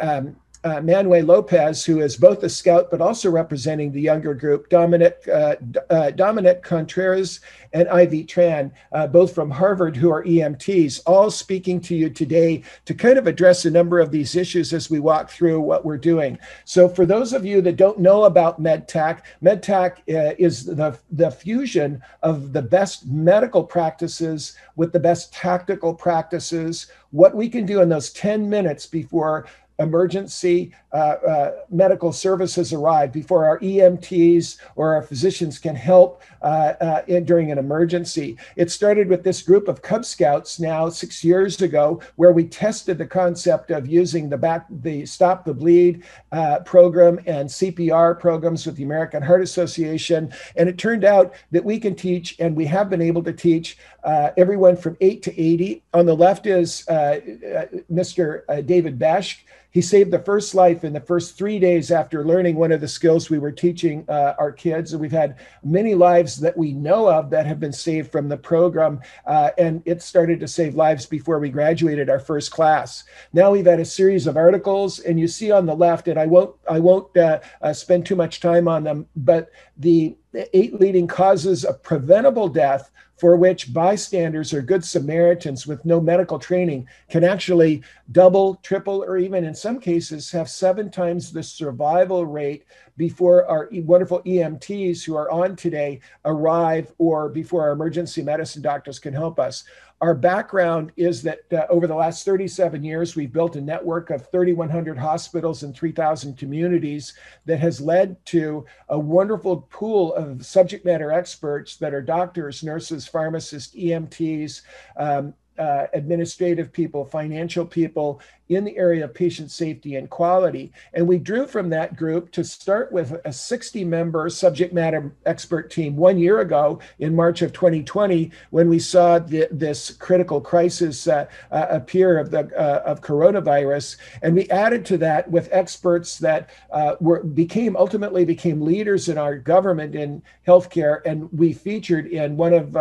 um, 0.00 0.36
uh, 0.64 0.80
Manuel 0.80 1.24
Lopez, 1.24 1.84
who 1.84 2.00
is 2.00 2.16
both 2.16 2.42
a 2.42 2.48
scout 2.48 2.90
but 2.90 3.02
also 3.02 3.30
representing 3.30 3.92
the 3.92 4.00
younger 4.00 4.34
group, 4.34 4.70
Dominic 4.70 5.22
uh, 5.28 5.56
uh, 5.90 6.10
Dominic 6.10 6.62
Contreras 6.62 7.40
and 7.74 7.88
Ivy 7.88 8.24
Tran, 8.24 8.72
uh, 8.92 9.06
both 9.06 9.34
from 9.34 9.50
Harvard, 9.50 9.96
who 9.96 10.10
are 10.10 10.24
EMTs, 10.24 11.02
all 11.06 11.30
speaking 11.30 11.80
to 11.82 11.94
you 11.94 12.08
today 12.08 12.62
to 12.86 12.94
kind 12.94 13.18
of 13.18 13.26
address 13.26 13.64
a 13.64 13.70
number 13.70 14.00
of 14.00 14.10
these 14.10 14.36
issues 14.36 14.72
as 14.72 14.88
we 14.88 15.00
walk 15.00 15.28
through 15.28 15.60
what 15.60 15.84
we're 15.84 15.98
doing. 15.98 16.38
So, 16.64 16.88
for 16.88 17.04
those 17.04 17.34
of 17.34 17.44
you 17.44 17.60
that 17.60 17.76
don't 17.76 17.98
know 17.98 18.24
about 18.24 18.62
MedTac, 18.62 19.20
MedTac 19.42 19.98
uh, 20.08 20.34
is 20.38 20.64
the 20.64 20.98
the 21.12 21.30
fusion 21.30 22.02
of 22.22 22.54
the 22.54 22.62
best 22.62 23.06
medical 23.06 23.62
practices 23.62 24.56
with 24.76 24.92
the 24.92 25.00
best 25.00 25.32
tactical 25.32 25.94
practices. 25.94 26.86
What 27.10 27.36
we 27.36 27.48
can 27.48 27.64
do 27.64 27.80
in 27.80 27.88
those 27.88 28.12
10 28.12 28.50
minutes 28.50 28.86
before 28.86 29.46
emergency 29.78 30.72
uh, 30.94 31.16
uh, 31.26 31.52
medical 31.70 32.12
services 32.12 32.72
arrive, 32.72 33.12
before 33.12 33.44
our 33.44 33.58
EMTs 33.58 34.58
or 34.76 34.94
our 34.94 35.02
physicians 35.02 35.58
can 35.58 35.74
help 35.74 36.22
uh, 36.42 36.74
uh, 36.80 37.02
in, 37.08 37.24
during 37.24 37.50
an 37.50 37.58
emergency. 37.58 38.36
It 38.54 38.70
started 38.70 39.08
with 39.08 39.24
this 39.24 39.42
group 39.42 39.66
of 39.66 39.82
Cub 39.82 40.04
Scouts 40.04 40.60
now 40.60 40.88
six 40.88 41.24
years 41.24 41.60
ago, 41.62 42.00
where 42.14 42.32
we 42.32 42.44
tested 42.44 42.96
the 42.98 43.06
concept 43.06 43.72
of 43.72 43.88
using 43.88 44.28
the 44.28 44.38
back 44.38 44.66
the 44.70 45.04
Stop 45.04 45.44
the 45.44 45.52
Bleed 45.52 46.04
uh, 46.30 46.60
program 46.60 47.18
and 47.26 47.48
CPR 47.48 48.20
programs 48.20 48.66
with 48.66 48.76
the 48.76 48.84
American 48.84 49.22
Heart 49.22 49.42
Association, 49.42 50.32
and 50.54 50.68
it 50.68 50.78
turned 50.78 51.04
out 51.04 51.34
that 51.50 51.64
we 51.64 51.80
can 51.80 51.96
teach, 51.96 52.36
and 52.38 52.54
we 52.54 52.66
have 52.66 52.88
been 52.88 53.02
able 53.02 53.22
to 53.24 53.32
teach 53.32 53.78
uh, 54.04 54.30
everyone 54.36 54.76
from 54.76 54.96
eight 55.00 55.24
to 55.24 55.40
eighty. 55.40 55.82
On 55.92 56.06
the 56.06 56.14
left 56.14 56.46
is 56.46 56.84
Mr. 56.88 58.66
David 58.66 58.96
Beshk. 58.96 59.38
He 59.74 59.82
saved 59.82 60.12
the 60.12 60.20
first 60.20 60.54
life 60.54 60.84
in 60.84 60.92
the 60.92 61.00
first 61.00 61.36
three 61.36 61.58
days 61.58 61.90
after 61.90 62.24
learning 62.24 62.54
one 62.54 62.70
of 62.70 62.80
the 62.80 62.86
skills 62.86 63.28
we 63.28 63.40
were 63.40 63.50
teaching 63.50 64.04
uh, 64.08 64.34
our 64.38 64.52
kids. 64.52 64.92
And 64.92 65.00
we've 65.00 65.10
had 65.10 65.38
many 65.64 65.96
lives 65.96 66.38
that 66.38 66.56
we 66.56 66.72
know 66.72 67.10
of 67.10 67.28
that 67.30 67.44
have 67.44 67.58
been 67.58 67.72
saved 67.72 68.12
from 68.12 68.28
the 68.28 68.36
program. 68.36 69.00
Uh, 69.26 69.50
and 69.58 69.82
it 69.84 70.00
started 70.00 70.38
to 70.38 70.46
save 70.46 70.76
lives 70.76 71.06
before 71.06 71.40
we 71.40 71.50
graduated 71.50 72.08
our 72.08 72.20
first 72.20 72.52
class. 72.52 73.02
Now 73.32 73.50
we've 73.50 73.66
had 73.66 73.80
a 73.80 73.84
series 73.84 74.28
of 74.28 74.36
articles, 74.36 75.00
and 75.00 75.18
you 75.18 75.26
see 75.26 75.50
on 75.50 75.66
the 75.66 75.74
left, 75.74 76.06
and 76.06 76.20
I 76.20 76.26
won't 76.26 76.54
I 76.70 76.78
won't 76.78 77.16
uh, 77.16 77.40
uh 77.60 77.72
spend 77.72 78.06
too 78.06 78.14
much 78.14 78.38
time 78.38 78.68
on 78.68 78.84
them, 78.84 79.08
but 79.16 79.50
the 79.76 80.16
eight 80.52 80.80
leading 80.80 81.08
causes 81.08 81.64
of 81.64 81.82
preventable 81.82 82.48
death 82.48 82.92
for 83.16 83.36
which 83.36 83.72
bystanders 83.72 84.52
or 84.52 84.60
good 84.60 84.84
Samaritans 84.84 85.66
with 85.66 85.84
no 85.84 86.00
medical 86.00 86.38
training 86.38 86.88
can 87.08 87.24
actually 87.24 87.82
double, 88.12 88.56
triple, 88.56 89.04
or 89.04 89.16
even 89.18 89.44
in 89.44 89.54
some 89.54 89.78
cases 89.78 90.30
have 90.30 90.50
seven 90.50 90.90
times 90.90 91.32
the 91.32 91.42
survival 91.42 92.26
rate 92.26 92.64
before 92.96 93.46
our 93.46 93.68
wonderful 93.72 94.22
EMTs 94.22 95.04
who 95.04 95.16
are 95.16 95.30
on 95.30 95.56
today 95.56 96.00
arrive 96.24 96.92
or 96.98 97.28
before 97.28 97.62
our 97.62 97.72
emergency 97.72 98.22
medicine 98.22 98.62
doctors 98.62 98.98
can 98.98 99.12
help 99.12 99.38
us. 99.38 99.64
Our 100.00 100.14
background 100.14 100.92
is 100.96 101.22
that 101.22 101.40
uh, 101.52 101.66
over 101.70 101.86
the 101.86 101.94
last 101.94 102.24
37 102.24 102.82
years, 102.82 103.16
we've 103.16 103.32
built 103.32 103.56
a 103.56 103.60
network 103.60 104.10
of 104.10 104.28
3,100 104.30 104.98
hospitals 104.98 105.62
and 105.62 105.74
3,000 105.74 106.36
communities 106.36 107.14
that 107.46 107.58
has 107.60 107.80
led 107.80 108.22
to 108.26 108.66
a 108.88 108.98
wonderful 108.98 109.62
pool 109.70 110.12
of 110.14 110.44
subject 110.44 110.84
matter 110.84 111.12
experts 111.12 111.76
that 111.76 111.94
are 111.94 112.02
doctors, 112.02 112.62
nurses, 112.62 113.06
pharmacists, 113.06 113.74
EMTs, 113.74 114.62
um, 114.96 115.32
uh, 115.58 115.86
administrative 115.92 116.72
people, 116.72 117.04
financial 117.04 117.64
people 117.64 118.20
in 118.48 118.64
the 118.64 118.76
area 118.76 119.04
of 119.04 119.14
patient 119.14 119.50
safety 119.50 119.96
and 119.96 120.10
quality. 120.10 120.72
And 120.92 121.08
we 121.08 121.18
drew 121.18 121.46
from 121.46 121.70
that 121.70 121.96
group 121.96 122.30
to 122.32 122.44
start 122.44 122.92
with 122.92 123.18
a 123.24 123.32
60 123.32 123.84
member 123.84 124.28
subject 124.28 124.74
matter 124.74 125.12
expert 125.24 125.70
team 125.70 125.96
one 125.96 126.18
year 126.18 126.40
ago 126.40 126.80
in 126.98 127.16
March 127.16 127.40
of 127.40 127.52
2020 127.52 128.30
when 128.50 128.68
we 128.68 128.78
saw 128.78 129.18
the, 129.18 129.48
this 129.50 129.92
critical 129.92 130.40
crisis 130.40 131.08
uh, 131.08 131.26
uh, 131.50 131.66
appear 131.70 132.18
of, 132.18 132.30
the, 132.30 132.50
uh, 132.58 132.82
of 132.84 133.00
coronavirus. 133.00 133.96
And 134.22 134.34
we 134.34 134.48
added 134.50 134.84
to 134.86 134.98
that 134.98 135.30
with 135.30 135.48
experts 135.50 136.18
that 136.18 136.50
uh, 136.70 136.96
were 137.00 137.22
became 137.22 137.76
ultimately 137.76 138.24
became 138.24 138.60
leaders 138.60 139.08
in 139.08 139.16
our 139.16 139.38
government 139.38 139.94
in 139.94 140.22
healthcare. 140.46 141.00
And 141.06 141.32
we 141.32 141.52
featured 141.52 142.06
in 142.06 142.36
one 142.36 142.52
of 142.52 142.76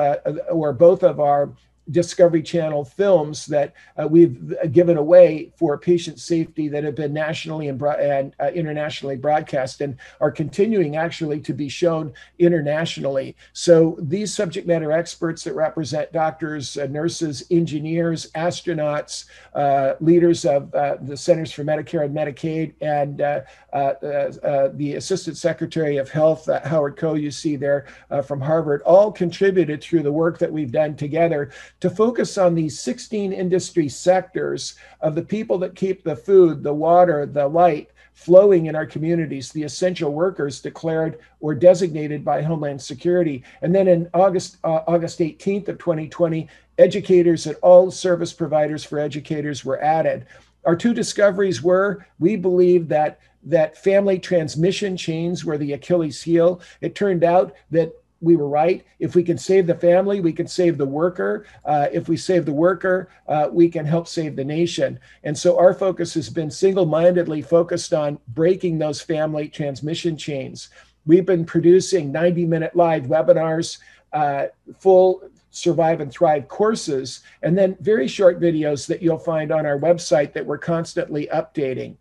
or 0.52 0.74
both 0.74 1.04
of 1.04 1.20
our 1.20 1.54
Discovery 1.92 2.42
Channel 2.42 2.86
films 2.86 3.46
that 3.48 3.74
uh, 3.98 4.08
we've 4.08 4.54
given 4.72 4.98
away 4.98 5.52
for 5.58 5.78
patient 5.78 6.20
safety 6.20 6.68
that 6.70 6.84
have 6.84 6.96
been 6.96 7.14
nationally 7.14 7.68
and, 7.68 7.78
bro- 7.78 7.92
and 7.92 8.36
uh, 8.40 8.48
internationally 8.48 9.16
broadcast 9.16 9.82
and 9.82 9.98
are 10.22 10.32
continuing 10.32 10.96
actually 10.96 11.40
to 11.42 11.54
be 11.54 11.68
shown 11.68 12.14
internationally. 12.40 13.36
So 13.52 13.98
these 14.00 14.34
subject 14.34 14.68
matter 14.68 14.92
experts 14.92 15.44
that 15.44 15.54
represent 15.54 16.12
doctors, 16.14 16.78
uh, 16.78 16.88
nurses, 16.88 17.44
engineers, 17.52 18.32
astronauts, 18.32 19.26
uh, 19.54 19.96
leaders 20.00 20.46
of 20.46 20.74
uh, 20.74 20.98
the 21.02 21.18
Centers 21.18 21.52
for 21.52 21.64
Medicare 21.64 22.06
and 22.06 22.16
Medicaid, 22.16 22.74
and 22.82 23.22
uh, 23.22 23.42
the 24.74 24.94
Assistant 24.96 25.38
Secretary 25.38 25.98
of 25.98 26.10
Health, 26.10 26.50
Howard 26.64 26.98
Koh, 26.98 27.16
you 27.16 27.32
see 27.32 27.56
there 27.56 27.88
from 28.26 28.40
Harvard, 28.40 28.82
all 28.84 29.12
contributed 29.12 29.84
through 29.84 30.04
the 30.04 30.12
work 30.12 30.38
that 30.40 30.52
we've 30.52 30.72
done 30.72 30.96
together 30.96 31.52
to 31.84 31.90
focus 31.90 32.38
on 32.38 32.56
these 32.56 32.80
16 32.80 33.34
industry 33.34 33.90
sectors 33.90 34.76
of 35.02 35.16
the 35.16 35.22
people 35.22 35.58
that 35.58 35.76
keep 35.76 36.02
the 36.02 36.16
food, 36.16 36.64
the 36.64 36.74
water, 36.74 37.26
the 37.26 37.46
light 37.46 37.92
flowing 38.14 38.68
in 38.68 38.76
our 38.78 38.86
communities, 38.86 39.52
the 39.52 39.64
essential 39.64 40.14
workers 40.14 40.62
declared 40.62 41.20
or 41.42 41.54
designated 41.54 42.24
by 42.24 42.42
Homeland 42.42 42.82
Security. 42.82 43.44
And 43.62 43.76
then 43.76 43.90
in 43.90 44.10
August, 44.14 44.60
uh, 44.64 44.80
August 44.88 45.20
18th 45.20 45.68
of 45.68 45.78
2020, 45.78 46.48
educators 46.78 47.48
and 47.48 47.58
all 47.62 47.92
service 47.92 48.32
providers 48.32 48.86
for 48.86 48.98
educators 48.98 49.66
were 49.66 49.84
added. 49.84 50.26
Our 50.64 50.78
two 50.78 50.94
discoveries 50.94 51.62
were 51.62 52.06
we 52.18 52.38
believe 52.38 52.88
that 52.88 53.20
that 53.44 53.78
family 53.78 54.20
transmission 54.20 54.96
chains 54.96 55.44
were 55.44 55.58
the 55.58 55.74
Achilles 55.74 56.24
heel. 56.24 56.62
It 56.80 56.96
turned 56.96 57.26
out 57.26 57.54
that 57.72 57.92
we 58.24 58.38
were 58.38 58.48
right. 58.48 58.86
If 59.00 59.16
we 59.16 59.24
can 59.24 59.38
save 59.38 59.68
the 59.68 59.76
family, 59.76 60.22
we 60.22 60.34
can 60.34 60.48
save 60.48 60.78
the 60.78 60.86
worker. 60.86 61.46
Uh, 61.66 61.88
if 61.92 62.08
we 62.08 62.16
save 62.16 62.46
the 62.46 62.54
worker, 62.54 63.10
uh, 63.28 63.50
we 63.52 63.70
can 63.70 63.86
help 63.86 64.08
save 64.08 64.36
the 64.36 64.46
nation. 64.46 65.00
And 65.24 65.38
so 65.38 65.60
our 65.60 65.74
focus 65.74 66.14
has 66.14 66.30
been 66.30 66.50
single 66.50 66.86
mindedly 66.86 67.42
focused 67.42 67.94
on 67.94 68.18
breaking 68.30 68.80
those 68.80 69.02
family 69.02 69.50
transmission 69.50 70.18
chains. 70.18 70.70
We've 71.06 71.26
been 71.26 71.46
producing 71.46 72.12
90 72.12 72.46
minute 72.46 72.76
live 72.76 73.04
webinars, 73.04 73.80
uh, 74.14 74.46
full 74.80 75.24
survive 75.52 76.00
and 76.00 76.12
thrive 76.12 76.48
courses, 76.48 77.22
and 77.42 77.58
then 77.58 77.78
very 77.82 78.08
short 78.08 78.40
videos 78.40 78.88
that 78.88 79.02
you'll 79.02 79.20
find 79.20 79.52
on 79.52 79.66
our 79.66 79.78
website 79.78 80.34
that 80.34 80.46
we're 80.46 80.58
constantly 80.58 81.28
updating. 81.28 81.96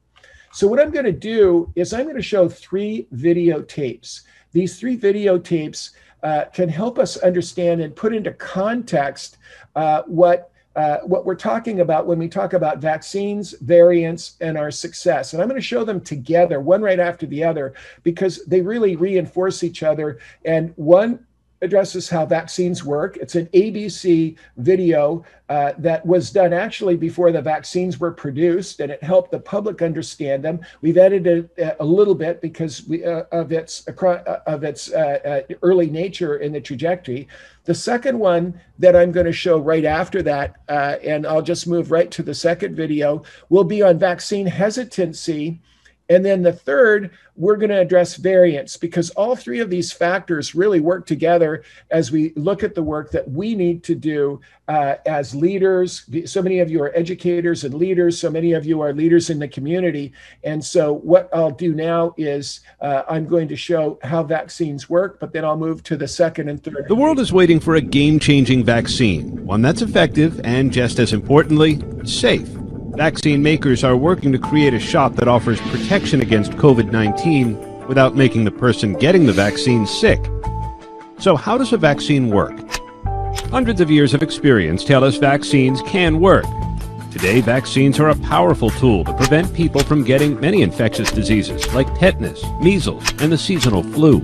So, 0.53 0.69
what 0.69 0.81
I'm 0.81 0.91
going 0.91 1.07
to 1.07 1.13
do 1.13 1.73
is 1.75 1.93
I'm 1.93 2.05
going 2.05 2.17
to 2.17 2.23
show 2.23 2.49
three 2.49 3.09
videotapes. 3.15 4.23
These 4.53 4.79
three 4.79 4.99
videotapes 4.99 5.91
uh, 6.23 6.45
can 6.53 6.69
help 6.69 6.99
us 6.99 7.17
understand 7.19 7.81
and 7.81 7.95
put 7.95 8.15
into 8.15 8.33
context 8.33 9.39
uh, 9.77 10.03
what 10.07 10.51
uh, 10.75 10.99
what 11.05 11.27
we're 11.27 11.35
talking 11.35 11.81
about 11.81 12.07
when 12.07 12.19
we 12.19 12.29
talk 12.29 12.55
about 12.55 12.79
vaccines, 12.79 13.55
variants, 13.61 14.37
and 14.41 14.57
our 14.57 14.71
success. 14.71 15.33
And 15.33 15.43
I'm 15.43 15.49
going 15.49 15.61
to 15.61 15.67
show 15.67 15.85
them 15.85 16.01
together, 16.01 16.61
one 16.61 16.81
right 16.81 16.99
after 16.99 17.27
the 17.27 17.45
other, 17.45 17.75
because 18.05 18.43
they 18.47 18.63
really 18.63 18.97
reinforce 18.97 19.63
each 19.63 19.83
other. 19.83 20.19
And 20.47 20.73
one 20.77 21.27
addresses 21.63 22.09
how 22.09 22.27
vaccines 22.27 22.85
work. 22.85 23.17
It's 23.17 23.37
an 23.37 23.47
ABC 23.47 24.37
video 24.57 25.25
uh, 25.49 25.73
that 25.79 26.05
was 26.05 26.31
done 26.31 26.53
actually 26.53 26.97
before 26.97 27.31
the 27.31 27.41
vaccines 27.41 28.01
were 28.01 28.11
produced, 28.11 28.81
and 28.81 28.91
it 28.91 29.03
helped 29.03 29.31
the 29.31 29.39
public 29.39 29.81
understand 29.81 30.45
them. 30.45 30.61
We've 30.81 30.99
edited 30.99 31.51
it 31.57 31.77
a 31.79 31.85
little 31.85 32.15
bit 32.15 32.41
because 32.41 32.87
we, 32.87 33.05
uh, 33.05 33.25
of 33.33 33.53
its 33.53 33.87
uh, 33.87 34.41
of 34.47 34.65
its 34.65 34.93
uh, 34.93 35.43
uh, 35.51 35.55
early 35.63 35.89
nature 35.89 36.39
in 36.39 36.53
the 36.53 36.61
trajectory. 36.61 37.29
The 37.65 37.75
second 37.75 38.19
one 38.19 38.61
that 38.79 38.97
I'm 38.97 39.13
going 39.13 39.27
to 39.27 39.33
show 39.33 39.59
right 39.59 39.85
after 39.85 40.23
that, 40.23 40.57
uh, 40.69 40.97
and 41.05 41.27
I'll 41.27 41.43
just 41.43 41.67
move 41.67 41.93
right 41.93 42.11
to 42.11 42.23
the 42.23 42.35
second 42.35 42.75
video, 42.75 43.23
will 43.51 43.65
be 43.65 43.83
on 43.83 43.99
vaccine 43.99 44.47
hesitancy 44.47 45.61
and 46.13 46.25
then 46.25 46.43
the 46.43 46.53
third, 46.53 47.11
we're 47.37 47.57
going 47.57 47.71
to 47.71 47.81
address 47.81 48.17
variants 48.17 48.77
because 48.77 49.09
all 49.11 49.35
three 49.35 49.61
of 49.61 49.71
these 49.71 49.91
factors 49.91 50.55
really 50.55 50.81
work 50.81 51.07
together 51.07 51.65
as 51.91 52.13
we 52.13 52.35
look 52.37 52.63
at 52.63 52.75
the 52.75 52.83
work 52.83 53.11
that 53.13 53.29
we 53.31 53.55
need 53.55 53.83
to 53.85 53.95
do 53.95 54.39
uh, 54.69 54.97
as 55.07 55.35
leaders. 55.35 56.05
So 56.27 56.43
many 56.43 56.61
of 56.61 56.71
you 56.71 56.83
are 56.83 56.95
educators 56.95 57.65
and 57.65 57.73
leaders, 57.73 58.19
so 58.19 58.31
many 58.31 58.53
of 58.53 58.67
you 58.67 58.83
are 58.83 58.93
leaders 58.93 59.31
in 59.31 59.39
the 59.39 59.49
community. 59.49 60.13
And 60.45 60.63
so, 60.63 60.93
what 60.93 61.31
I'll 61.33 61.51
do 61.51 61.75
now 61.75 62.15
is 62.19 62.61
uh, 62.81 63.05
I'm 63.09 63.27
going 63.27 63.49
to 63.49 63.57
show 63.57 63.99
how 64.03 64.23
vaccines 64.23 64.91
work, 64.91 65.19
but 65.19 65.33
then 65.33 65.45
I'll 65.45 65.57
move 65.57 65.83
to 65.85 65.97
the 65.97 66.09
second 66.09 66.51
and 66.51 66.63
third. 66.63 66.87
The 66.89 66.95
world 66.95 67.19
is 67.19 67.33
waiting 67.33 67.61
for 67.61 67.77
a 67.77 67.81
game 67.81 68.19
changing 68.19 68.65
vaccine, 68.65 69.45
one 69.47 69.63
that's 69.63 69.83
effective 69.83 70.41
and, 70.45 70.73
just 70.73 70.99
as 70.99 71.13
importantly, 71.13 71.83
safe. 72.05 72.62
Vaccine 72.97 73.43
makers 73.43 73.83
are 73.85 73.97
working 73.97 74.33
to 74.33 74.39
create 74.39 74.75
a 74.75 74.79
shot 74.79 75.17
that 75.17 75.27
offers 75.27 75.59
protection 75.63 76.21
against 76.21 76.53
COVID 76.53 76.93
19 76.93 77.87
without 77.89 78.15
making 78.15 78.45
the 78.45 78.51
person 78.51 78.93
getting 78.93 79.25
the 79.25 79.33
vaccine 79.33 79.87
sick. 79.87 80.23
So, 81.19 81.35
how 81.35 81.57
does 81.57 81.73
a 81.73 81.79
vaccine 81.79 82.29
work? 82.29 82.53
Hundreds 83.49 83.81
of 83.81 83.91
years 83.91 84.13
of 84.13 84.23
experience 84.23 84.85
tell 84.85 85.05
us 85.05 85.17
vaccines 85.17 85.81
can 85.87 86.21
work. 86.21 86.45
Today, 87.11 87.41
vaccines 87.41 87.99
are 87.99 88.11
a 88.11 88.17
powerful 88.17 88.69
tool 88.69 89.05
to 89.05 89.17
prevent 89.17 89.55
people 89.55 89.83
from 89.83 90.05
getting 90.05 90.39
many 90.39 90.61
infectious 90.61 91.11
diseases 91.11 91.67
like 91.73 91.87
tetanus, 91.99 92.45
measles, 92.61 93.11
and 93.23 93.33
the 93.33 93.39
seasonal 93.39 93.83
flu. 93.83 94.21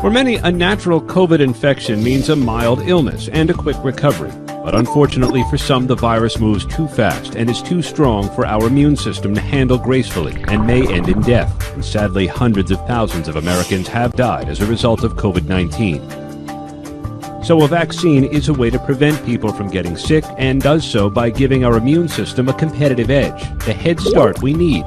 For 0.00 0.10
many, 0.10 0.36
a 0.36 0.50
natural 0.50 1.02
COVID 1.02 1.40
infection 1.40 2.02
means 2.02 2.30
a 2.30 2.36
mild 2.36 2.80
illness 2.88 3.28
and 3.28 3.50
a 3.50 3.54
quick 3.54 3.76
recovery. 3.84 4.32
But 4.64 4.74
unfortunately 4.74 5.44
for 5.50 5.58
some, 5.58 5.86
the 5.86 5.94
virus 5.94 6.40
moves 6.40 6.64
too 6.64 6.88
fast 6.88 7.34
and 7.34 7.50
is 7.50 7.60
too 7.60 7.82
strong 7.82 8.30
for 8.30 8.46
our 8.46 8.66
immune 8.66 8.96
system 8.96 9.34
to 9.34 9.40
handle 9.42 9.76
gracefully 9.76 10.42
and 10.48 10.66
may 10.66 10.90
end 10.90 11.10
in 11.10 11.20
death. 11.20 11.74
And 11.74 11.84
sadly, 11.84 12.26
hundreds 12.26 12.70
of 12.70 12.78
thousands 12.86 13.28
of 13.28 13.36
Americans 13.36 13.88
have 13.88 14.14
died 14.14 14.48
as 14.48 14.62
a 14.62 14.66
result 14.66 15.04
of 15.04 15.16
COVID 15.16 15.46
19. 15.46 17.44
So, 17.44 17.62
a 17.62 17.68
vaccine 17.68 18.24
is 18.24 18.48
a 18.48 18.54
way 18.54 18.70
to 18.70 18.78
prevent 18.78 19.22
people 19.26 19.52
from 19.52 19.68
getting 19.68 19.98
sick 19.98 20.24
and 20.38 20.62
does 20.62 20.90
so 20.90 21.10
by 21.10 21.28
giving 21.28 21.66
our 21.66 21.76
immune 21.76 22.08
system 22.08 22.48
a 22.48 22.54
competitive 22.54 23.10
edge, 23.10 23.42
the 23.66 23.74
head 23.74 24.00
start 24.00 24.40
we 24.40 24.54
need. 24.54 24.84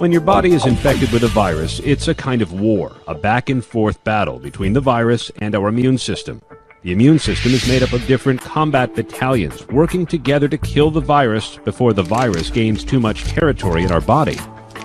When 0.00 0.12
your 0.12 0.20
body 0.20 0.52
is 0.52 0.66
infected 0.66 1.10
with 1.12 1.24
a 1.24 1.28
virus, 1.28 1.78
it's 1.78 2.08
a 2.08 2.14
kind 2.14 2.42
of 2.42 2.60
war, 2.60 2.92
a 3.08 3.14
back 3.14 3.48
and 3.48 3.64
forth 3.64 4.04
battle 4.04 4.38
between 4.38 4.74
the 4.74 4.80
virus 4.82 5.30
and 5.38 5.54
our 5.54 5.68
immune 5.68 5.96
system. 5.96 6.42
The 6.82 6.90
immune 6.90 7.20
system 7.20 7.52
is 7.52 7.68
made 7.68 7.84
up 7.84 7.92
of 7.92 8.04
different 8.08 8.40
combat 8.40 8.92
battalions 8.96 9.68
working 9.68 10.04
together 10.04 10.48
to 10.48 10.58
kill 10.58 10.90
the 10.90 11.00
virus 11.00 11.56
before 11.58 11.92
the 11.92 12.02
virus 12.02 12.50
gains 12.50 12.82
too 12.82 12.98
much 12.98 13.22
territory 13.22 13.84
in 13.84 13.92
our 13.92 14.00
body. 14.00 14.36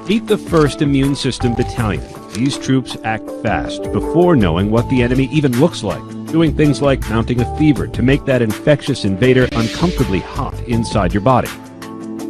Meet 0.07 0.27
the 0.27 0.35
1st 0.35 0.83
Immune 0.83 1.15
System 1.15 1.55
Battalion. 1.55 2.03
These 2.33 2.59
troops 2.59 2.97
act 3.03 3.27
fast 3.41 3.81
before 3.91 4.35
knowing 4.35 4.69
what 4.69 4.87
the 4.89 5.01
enemy 5.01 5.27
even 5.31 5.59
looks 5.59 5.81
like, 5.81 6.07
doing 6.27 6.55
things 6.55 6.83
like 6.83 7.01
mounting 7.09 7.41
a 7.41 7.57
fever 7.57 7.87
to 7.87 8.03
make 8.03 8.25
that 8.25 8.43
infectious 8.43 9.03
invader 9.03 9.49
uncomfortably 9.53 10.19
hot 10.19 10.53
inside 10.67 11.15
your 11.15 11.21
body. 11.21 11.49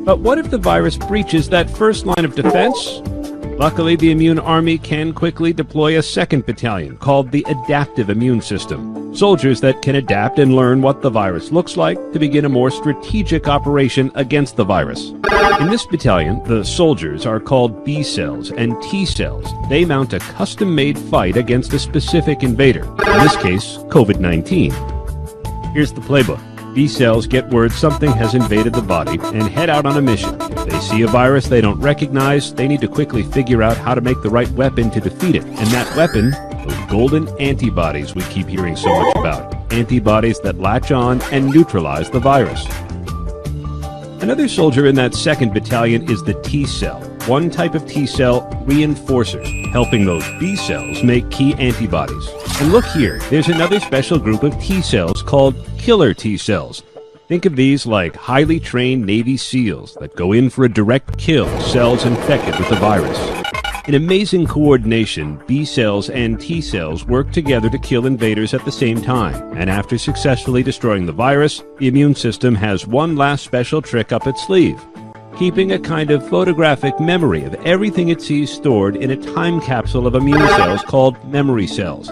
But 0.05 0.19
what 0.19 0.37
if 0.37 0.49
the 0.49 0.57
virus 0.57 0.95
breaches 0.95 1.49
that 1.49 1.69
first 1.69 2.05
line 2.05 2.23
of 2.23 2.35
defense 2.35 3.01
Luckily, 3.57 3.95
the 3.95 4.11
immune 4.11 4.37
army 4.37 4.77
can 4.77 5.11
quickly 5.11 5.51
deploy 5.51 5.97
a 5.97 6.03
second 6.03 6.45
battalion 6.45 6.95
called 6.97 7.31
the 7.31 7.43
Adaptive 7.47 8.11
Immune 8.11 8.39
System. 8.39 9.15
Soldiers 9.15 9.59
that 9.61 9.81
can 9.81 9.95
adapt 9.95 10.37
and 10.37 10.55
learn 10.55 10.79
what 10.79 11.01
the 11.01 11.09
virus 11.09 11.51
looks 11.51 11.75
like 11.75 11.97
to 12.13 12.19
begin 12.19 12.45
a 12.45 12.49
more 12.49 12.69
strategic 12.69 13.47
operation 13.47 14.11
against 14.13 14.57
the 14.57 14.63
virus. 14.63 15.09
In 15.59 15.71
this 15.71 15.87
battalion, 15.87 16.43
the 16.43 16.63
soldiers 16.63 17.25
are 17.25 17.39
called 17.39 17.83
B 17.83 18.03
cells 18.03 18.51
and 18.51 18.79
T 18.83 19.07
cells. 19.07 19.51
They 19.69 19.85
mount 19.85 20.13
a 20.13 20.19
custom 20.19 20.75
made 20.75 20.99
fight 20.99 21.35
against 21.35 21.73
a 21.73 21.79
specific 21.79 22.43
invader, 22.43 22.83
in 22.83 23.23
this 23.23 23.37
case, 23.37 23.77
COVID 23.89 24.19
19. 24.19 24.71
Here's 25.73 25.91
the 25.91 26.01
playbook. 26.01 26.46
B 26.77 26.87
cells 26.87 27.25
get 27.25 27.49
word 27.49 27.71
something 27.71 28.11
has 28.11 28.35
invaded 28.35 28.71
the 28.71 28.83
body 28.83 29.17
and 29.19 29.49
head 29.49 29.67
out 29.67 29.87
on 29.87 29.97
a 29.97 30.01
mission. 30.01 30.39
If 30.39 30.65
they 30.67 30.79
see 30.79 31.01
a 31.01 31.07
virus 31.07 31.47
they 31.47 31.59
don't 31.59 31.79
recognize, 31.79 32.53
they 32.53 32.67
need 32.67 32.81
to 32.81 32.87
quickly 32.87 33.23
figure 33.23 33.63
out 33.63 33.77
how 33.77 33.95
to 33.95 34.01
make 34.01 34.21
the 34.21 34.29
right 34.29 34.47
weapon 34.51 34.91
to 34.91 35.01
defeat 35.01 35.33
it. 35.33 35.43
And 35.43 35.67
that 35.69 35.91
weapon, 35.97 36.29
those 36.67 36.85
golden 36.87 37.29
antibodies 37.39 38.13
we 38.13 38.21
keep 38.25 38.47
hearing 38.47 38.75
so 38.75 38.89
much 38.89 39.15
about. 39.15 39.73
Antibodies 39.73 40.39
that 40.41 40.59
latch 40.59 40.91
on 40.91 41.19
and 41.31 41.47
neutralize 41.47 42.11
the 42.11 42.19
virus. 42.19 42.63
Another 44.21 44.47
soldier 44.47 44.85
in 44.85 44.93
that 44.97 45.15
second 45.15 45.55
battalion 45.55 46.07
is 46.11 46.23
the 46.23 46.39
T 46.43 46.67
cell, 46.67 47.01
one 47.27 47.49
type 47.49 47.75
of 47.75 47.85
T 47.87 48.07
cell 48.07 48.49
reinforcers, 48.65 49.69
helping 49.71 50.05
those 50.05 50.25
B 50.39 50.55
cells 50.55 51.03
make 51.03 51.29
key 51.29 51.53
antibodies. 51.55 52.29
And 52.61 52.71
look 52.71 52.85
here, 52.85 53.19
there's 53.29 53.49
another 53.49 53.79
special 53.79 54.17
group 54.17 54.43
of 54.43 54.59
T 54.61 54.81
cells 54.81 55.21
called 55.21 55.55
killer 55.77 56.13
T 56.13 56.37
cells. 56.37 56.83
Think 57.27 57.45
of 57.45 57.57
these 57.57 57.85
like 57.85 58.15
highly 58.15 58.59
trained 58.59 59.05
Navy 59.05 59.35
SEALs 59.35 59.97
that 59.99 60.15
go 60.15 60.31
in 60.31 60.49
for 60.49 60.63
a 60.63 60.69
direct 60.69 61.17
kill 61.17 61.47
cells 61.59 62.05
infected 62.05 62.57
with 62.57 62.69
the 62.69 62.77
virus. 62.77 63.19
In 63.89 63.95
amazing 63.95 64.47
coordination, 64.47 65.41
B 65.47 65.65
cells 65.65 66.09
and 66.09 66.39
T 66.39 66.61
cells 66.61 67.05
work 67.05 67.31
together 67.31 67.69
to 67.69 67.77
kill 67.79 68.05
invaders 68.05 68.53
at 68.53 68.63
the 68.63 68.71
same 68.71 69.01
time, 69.01 69.35
and 69.57 69.69
after 69.69 69.97
successfully 69.97 70.63
destroying 70.63 71.05
the 71.05 71.11
virus, 71.11 71.63
the 71.77 71.87
immune 71.87 72.15
system 72.15 72.55
has 72.55 72.87
one 72.87 73.15
last 73.15 73.43
special 73.43 73.81
trick 73.81 74.11
up 74.11 74.27
its 74.27 74.45
sleeve 74.45 74.81
keeping 75.37 75.71
a 75.71 75.79
kind 75.79 76.09
of 76.09 76.27
photographic 76.27 76.99
memory 76.99 77.43
of 77.43 77.53
everything 77.65 78.09
it 78.09 78.19
sees 78.19 78.51
stored 78.51 78.95
in 78.95 79.11
a 79.11 79.33
time 79.33 79.61
capsule 79.61 80.07
of 80.07 80.15
immune 80.15 80.47
cells 80.47 80.81
called 80.81 81.23
memory 81.31 81.67
cells. 81.67 82.09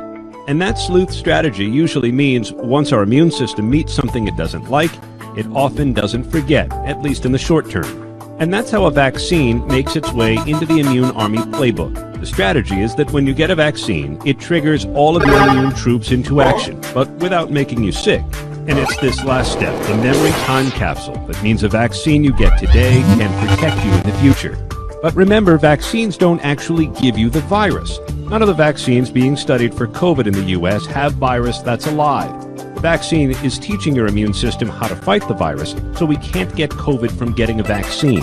And 0.48 0.62
that 0.62 0.78
sleuth 0.78 1.12
strategy 1.12 1.66
usually 1.66 2.12
means 2.12 2.52
once 2.54 2.92
our 2.94 3.02
immune 3.02 3.32
system 3.32 3.68
meets 3.68 3.94
something 3.94 4.28
it 4.28 4.38
doesn't 4.38 4.70
like, 4.70 4.92
it 5.36 5.48
often 5.56 5.92
doesn't 5.92 6.30
forget, 6.32 6.72
at 6.86 7.02
least 7.02 7.26
in 7.26 7.32
the 7.32 7.40
short 7.40 7.68
term. 7.68 8.04
And 8.40 8.54
that's 8.54 8.70
how 8.70 8.86
a 8.86 8.92
vaccine 8.92 9.66
makes 9.66 9.96
its 9.96 10.12
way 10.12 10.36
into 10.46 10.68
the 10.68 10.80
immune 10.80 11.12
army 11.16 11.40
playbook. 11.40 12.20
The 12.20 12.28
strategy 12.28 12.80
is 12.80 12.94
that 12.96 13.12
when 13.12 13.26
you 13.26 13.34
get 13.34 13.50
a 13.50 13.56
vaccine, 13.56 14.22
it 14.24 14.40
triggers 14.40 14.86
all 14.86 15.18
of 15.18 15.26
your 15.26 15.50
immune 15.50 15.74
troops 15.74 16.12
into 16.12 16.42
action, 16.42 16.80
but 16.94 17.10
without 17.14 17.50
making 17.50 17.84
you 17.84 17.92
sick. 17.92 18.24
And 18.68 18.80
it's 18.80 18.98
this 18.98 19.24
last 19.24 19.52
step, 19.52 19.80
the 19.86 19.96
memory 19.98 20.32
time 20.32 20.72
capsule, 20.72 21.14
that 21.28 21.44
means 21.44 21.62
a 21.62 21.70
vaccine 21.70 22.24
you 22.24 22.34
get 22.34 22.58
today 22.58 23.02
can 23.16 23.48
protect 23.48 23.86
you 23.86 23.92
in 23.92 24.02
the 24.02 24.18
future. 24.20 24.58
But 25.04 25.14
remember, 25.16 25.60
vaccines 25.60 26.18
don't 26.18 26.44
actually 26.44 26.88
give 26.88 27.16
you 27.16 27.30
the 27.30 27.42
virus. 27.42 28.00
None 28.18 28.42
of 28.42 28.48
the 28.48 28.56
vaccines 28.56 29.12
being 29.12 29.38
studied 29.38 29.76
for 29.76 29.88
COVID 29.88 30.26
in 30.26 30.34
the 30.34 30.46
US 30.58 30.88
have 30.88 31.14
virus 31.14 31.60
that's 31.60 31.86
alive. 31.86 32.34
The 32.74 32.82
vaccine 32.82 33.32
is 33.46 33.60
teaching 33.60 33.96
your 33.96 34.08
immune 34.08 34.34
system 34.34 34.68
how 34.68 34.88
to 34.88 34.96
fight 34.96 35.28
the 35.28 35.36
virus, 35.36 35.76
so 35.96 36.08
we 36.08 36.18
can't 36.18 36.56
get 36.56 36.72
COVID 36.72 37.12
from 37.12 37.34
getting 37.34 37.60
a 37.60 37.64
vaccine. 37.64 38.22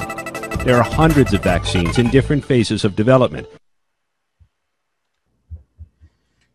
There 0.64 0.76
are 0.76 0.82
hundreds 0.82 1.32
of 1.34 1.45
vaccines 1.45 1.99
in 1.99 2.11
different 2.11 2.45
phases 2.45 2.84
of 2.84 2.97
development. 2.97 3.47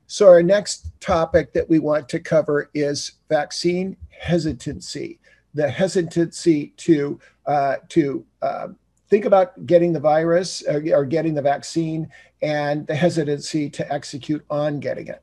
So, 0.07 0.27
our 0.27 0.41
next 0.41 0.89
topic 0.99 1.53
that 1.53 1.69
we 1.69 1.79
want 1.79 2.07
to 2.09 2.19
cover 2.19 2.69
is 2.73 3.13
vaccine 3.29 3.97
hesitancy 4.09 5.19
the 5.57 5.69
hesitancy 5.69 6.67
to, 6.77 7.19
uh, 7.47 7.77
to 7.89 8.25
uh, 8.41 8.67
think 9.09 9.25
about 9.25 9.65
getting 9.65 9.91
the 9.91 9.99
virus 9.99 10.63
or, 10.67 10.83
or 10.93 11.03
getting 11.03 11.33
the 11.33 11.41
vaccine 11.41 12.09
and 12.41 12.85
the 12.87 12.95
hesitancy 12.95 13.69
to 13.71 13.91
execute 13.91 14.45
on 14.49 14.79
getting 14.79 15.07
it. 15.07 15.21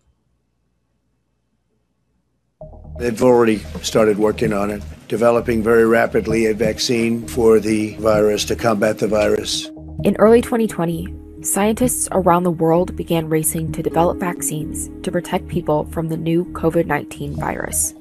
They've 2.99 3.23
already 3.23 3.59
started 3.83 4.19
working 4.19 4.53
on 4.53 4.71
it, 4.71 4.83
developing 5.09 5.63
very 5.63 5.87
rapidly 5.87 6.47
a 6.47 6.55
vaccine 6.55 7.27
for 7.27 7.61
the 7.61 7.95
virus 7.97 8.45
to 8.47 8.57
combat 8.57 8.99
the 8.99 9.09
virus. 9.09 9.71
In 10.03 10.17
early 10.19 10.41
2020, 10.41 11.15
scientists 11.45 12.09
around 12.13 12.43
the 12.43 12.51
world 12.51 12.97
began 12.97 13.29
racing 13.29 13.71
to 13.73 13.83
develop 13.83 14.19
vaccines 14.19 14.91
to 15.03 15.13
protect 15.13 15.47
people 15.49 15.85
from 15.87 16.09
the 16.09 16.17
new 16.17 16.45
COVID 16.47 16.87
19 16.87 17.35
virus. 17.35 17.95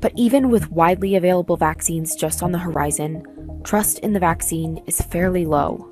But 0.00 0.12
even 0.16 0.50
with 0.50 0.70
widely 0.70 1.14
available 1.14 1.56
vaccines 1.56 2.16
just 2.16 2.42
on 2.42 2.50
the 2.50 2.58
horizon, 2.58 3.24
trust 3.62 4.00
in 4.00 4.12
the 4.12 4.20
vaccine 4.20 4.82
is 4.86 5.00
fairly 5.00 5.46
low. 5.46 5.88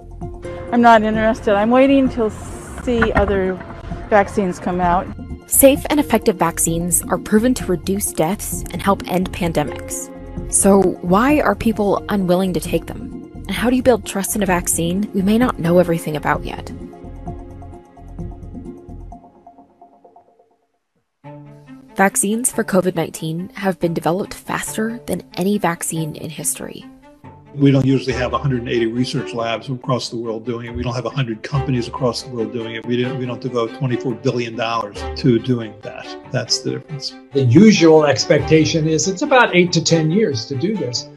I'm 0.72 0.82
not 0.82 1.02
interested. 1.02 1.54
I'm 1.54 1.70
waiting 1.70 2.08
to 2.10 2.30
see 2.82 3.12
other 3.12 3.54
vaccines 4.08 4.58
come 4.58 4.80
out. 4.80 5.06
Safe 5.46 5.84
and 5.90 6.00
effective 6.00 6.36
vaccines 6.36 7.02
are 7.02 7.18
proven 7.18 7.54
to 7.54 7.66
reduce 7.66 8.12
deaths 8.12 8.64
and 8.72 8.82
help 8.82 9.02
end 9.06 9.32
pandemics. 9.32 10.10
So, 10.52 10.80
why 11.02 11.40
are 11.40 11.54
people 11.54 12.04
unwilling 12.08 12.52
to 12.54 12.60
take 12.60 12.86
them? 12.86 13.19
And 13.50 13.56
how 13.56 13.68
do 13.68 13.74
you 13.74 13.82
build 13.82 14.06
trust 14.06 14.36
in 14.36 14.44
a 14.44 14.46
vaccine 14.46 15.10
we 15.12 15.22
may 15.22 15.36
not 15.36 15.58
know 15.58 15.80
everything 15.80 16.14
about 16.14 16.44
yet? 16.44 16.70
Vaccines 21.96 22.52
for 22.52 22.62
COVID 22.62 22.94
19 22.94 23.48
have 23.54 23.80
been 23.80 23.92
developed 23.92 24.34
faster 24.34 25.00
than 25.06 25.24
any 25.34 25.58
vaccine 25.58 26.14
in 26.14 26.30
history. 26.30 26.84
We 27.52 27.72
don't 27.72 27.84
usually 27.84 28.12
have 28.12 28.30
180 28.30 28.86
research 28.86 29.34
labs 29.34 29.68
across 29.68 30.10
the 30.10 30.16
world 30.16 30.46
doing 30.46 30.66
it. 30.66 30.74
We 30.76 30.84
don't 30.84 30.94
have 30.94 31.04
100 31.04 31.42
companies 31.42 31.88
across 31.88 32.22
the 32.22 32.30
world 32.30 32.52
doing 32.52 32.76
it. 32.76 32.86
We 32.86 33.02
don't, 33.02 33.18
we 33.18 33.26
don't 33.26 33.40
devote 33.40 33.70
$24 33.70 34.22
billion 34.22 34.56
to 35.16 35.38
doing 35.40 35.74
that. 35.82 36.06
That's 36.30 36.60
the 36.60 36.70
difference. 36.70 37.16
The 37.32 37.42
usual 37.42 38.04
expectation 38.04 38.86
is 38.86 39.08
it's 39.08 39.22
about 39.22 39.56
eight 39.56 39.72
to 39.72 39.82
10 39.82 40.12
years 40.12 40.46
to 40.46 40.54
do 40.54 40.76
this. 40.76 41.08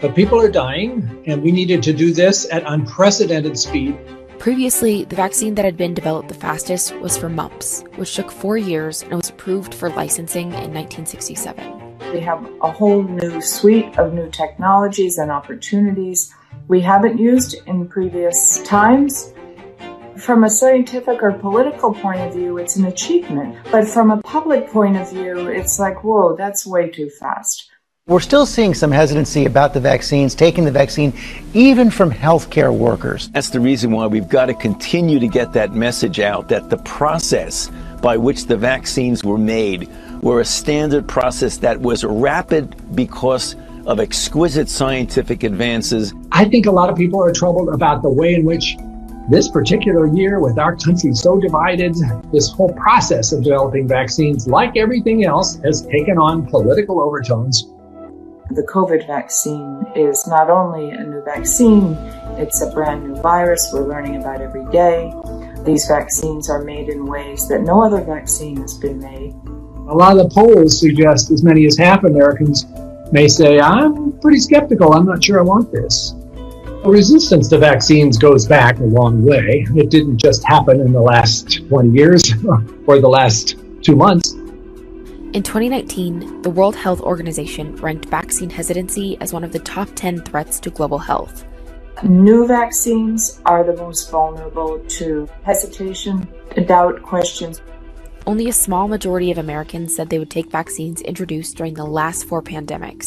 But 0.00 0.14
people 0.14 0.40
are 0.40 0.50
dying, 0.50 1.22
and 1.26 1.42
we 1.42 1.52
needed 1.52 1.82
to 1.82 1.92
do 1.92 2.14
this 2.14 2.50
at 2.50 2.62
unprecedented 2.66 3.58
speed. 3.58 3.98
Previously, 4.38 5.04
the 5.04 5.16
vaccine 5.16 5.54
that 5.56 5.66
had 5.66 5.76
been 5.76 5.92
developed 5.92 6.28
the 6.28 6.34
fastest 6.34 6.96
was 7.00 7.18
for 7.18 7.28
mumps, 7.28 7.84
which 7.96 8.14
took 8.14 8.30
four 8.30 8.56
years 8.56 9.02
and 9.02 9.16
was 9.16 9.28
approved 9.28 9.74
for 9.74 9.90
licensing 9.90 10.46
in 10.46 10.72
1967. 10.72 11.98
We 12.14 12.20
have 12.20 12.42
a 12.62 12.72
whole 12.72 13.02
new 13.02 13.42
suite 13.42 13.98
of 13.98 14.14
new 14.14 14.30
technologies 14.30 15.18
and 15.18 15.30
opportunities 15.30 16.34
we 16.68 16.80
haven't 16.80 17.18
used 17.18 17.56
in 17.66 17.86
previous 17.86 18.62
times. 18.62 19.34
From 20.16 20.44
a 20.44 20.50
scientific 20.50 21.22
or 21.22 21.32
political 21.32 21.92
point 21.92 22.20
of 22.20 22.32
view, 22.32 22.56
it's 22.56 22.76
an 22.76 22.86
achievement. 22.86 23.56
But 23.70 23.86
from 23.86 24.10
a 24.10 24.22
public 24.22 24.68
point 24.68 24.96
of 24.96 25.10
view, 25.10 25.48
it's 25.48 25.78
like, 25.78 26.02
whoa, 26.02 26.36
that's 26.36 26.66
way 26.66 26.88
too 26.88 27.10
fast. 27.10 27.69
We're 28.10 28.18
still 28.18 28.44
seeing 28.44 28.74
some 28.74 28.90
hesitancy 28.90 29.44
about 29.44 29.72
the 29.72 29.78
vaccines, 29.78 30.34
taking 30.34 30.64
the 30.64 30.72
vaccine, 30.72 31.12
even 31.54 31.92
from 31.92 32.10
healthcare 32.10 32.76
workers. 32.76 33.28
That's 33.28 33.50
the 33.50 33.60
reason 33.60 33.92
why 33.92 34.08
we've 34.08 34.28
got 34.28 34.46
to 34.46 34.54
continue 34.54 35.20
to 35.20 35.28
get 35.28 35.52
that 35.52 35.74
message 35.74 36.18
out 36.18 36.48
that 36.48 36.70
the 36.70 36.78
process 36.78 37.70
by 38.02 38.16
which 38.16 38.46
the 38.46 38.56
vaccines 38.56 39.22
were 39.22 39.38
made 39.38 39.88
were 40.22 40.40
a 40.40 40.44
standard 40.44 41.06
process 41.06 41.56
that 41.58 41.80
was 41.80 42.02
rapid 42.02 42.74
because 42.96 43.54
of 43.86 44.00
exquisite 44.00 44.68
scientific 44.68 45.44
advances. 45.44 46.12
I 46.32 46.46
think 46.46 46.66
a 46.66 46.72
lot 46.72 46.90
of 46.90 46.96
people 46.96 47.22
are 47.22 47.32
troubled 47.32 47.68
about 47.68 48.02
the 48.02 48.10
way 48.10 48.34
in 48.34 48.44
which 48.44 48.76
this 49.28 49.48
particular 49.48 50.08
year, 50.08 50.40
with 50.40 50.58
our 50.58 50.74
country 50.74 51.14
so 51.14 51.38
divided, 51.38 51.94
this 52.32 52.50
whole 52.50 52.72
process 52.72 53.30
of 53.30 53.44
developing 53.44 53.86
vaccines, 53.86 54.48
like 54.48 54.76
everything 54.76 55.24
else, 55.24 55.60
has 55.62 55.86
taken 55.86 56.18
on 56.18 56.44
political 56.44 57.00
overtones. 57.00 57.70
The 58.52 58.64
COVID 58.64 59.06
vaccine 59.06 59.86
is 59.94 60.26
not 60.26 60.50
only 60.50 60.90
a 60.90 61.04
new 61.04 61.22
vaccine, 61.22 61.94
it's 62.36 62.60
a 62.62 62.70
brand 62.72 63.04
new 63.04 63.14
virus 63.22 63.70
we're 63.72 63.86
learning 63.86 64.16
about 64.16 64.40
every 64.40 64.64
day. 64.72 65.14
These 65.64 65.86
vaccines 65.86 66.50
are 66.50 66.64
made 66.64 66.88
in 66.88 67.06
ways 67.06 67.46
that 67.46 67.60
no 67.60 67.80
other 67.80 68.02
vaccine 68.02 68.56
has 68.56 68.76
been 68.76 68.98
made. 68.98 69.34
A 69.88 69.94
lot 69.94 70.18
of 70.18 70.28
the 70.28 70.34
polls 70.34 70.80
suggest 70.80 71.30
as 71.30 71.44
many 71.44 71.64
as 71.64 71.78
half 71.78 72.02
Americans 72.02 72.66
may 73.12 73.28
say, 73.28 73.60
I'm 73.60 74.18
pretty 74.18 74.40
skeptical. 74.40 74.94
I'm 74.94 75.06
not 75.06 75.22
sure 75.22 75.38
I 75.38 75.42
want 75.44 75.70
this. 75.70 76.14
Resistance 76.84 77.46
to 77.50 77.58
vaccines 77.58 78.18
goes 78.18 78.46
back 78.46 78.80
a 78.80 78.82
long 78.82 79.22
way. 79.24 79.64
It 79.76 79.90
didn't 79.90 80.18
just 80.18 80.42
happen 80.42 80.80
in 80.80 80.92
the 80.92 81.00
last 81.00 81.68
20 81.68 81.90
years 81.90 82.34
or 82.88 82.98
the 82.98 83.08
last 83.08 83.54
two 83.82 83.94
months. 83.94 84.34
In 85.32 85.44
2019, 85.44 86.42
the 86.42 86.50
World 86.50 86.74
Health 86.74 87.00
Organization 87.02 87.76
ranked 87.76 88.06
vaccine 88.06 88.50
hesitancy 88.50 89.16
as 89.20 89.32
one 89.32 89.44
of 89.44 89.52
the 89.52 89.60
top 89.60 89.88
10 89.94 90.22
threats 90.22 90.58
to 90.58 90.70
global 90.70 90.98
health. 90.98 91.46
New 92.02 92.48
vaccines 92.48 93.40
are 93.46 93.62
the 93.62 93.76
most 93.76 94.10
vulnerable 94.10 94.80
to 94.88 95.28
hesitation, 95.44 96.26
doubt, 96.66 97.00
questions. 97.02 97.62
Only 98.26 98.48
a 98.48 98.52
small 98.52 98.88
majority 98.88 99.30
of 99.30 99.38
Americans 99.38 99.94
said 99.94 100.10
they 100.10 100.18
would 100.18 100.30
take 100.30 100.50
vaccines 100.50 101.00
introduced 101.02 101.56
during 101.56 101.74
the 101.74 101.86
last 101.86 102.24
four 102.24 102.42
pandemics. 102.42 103.06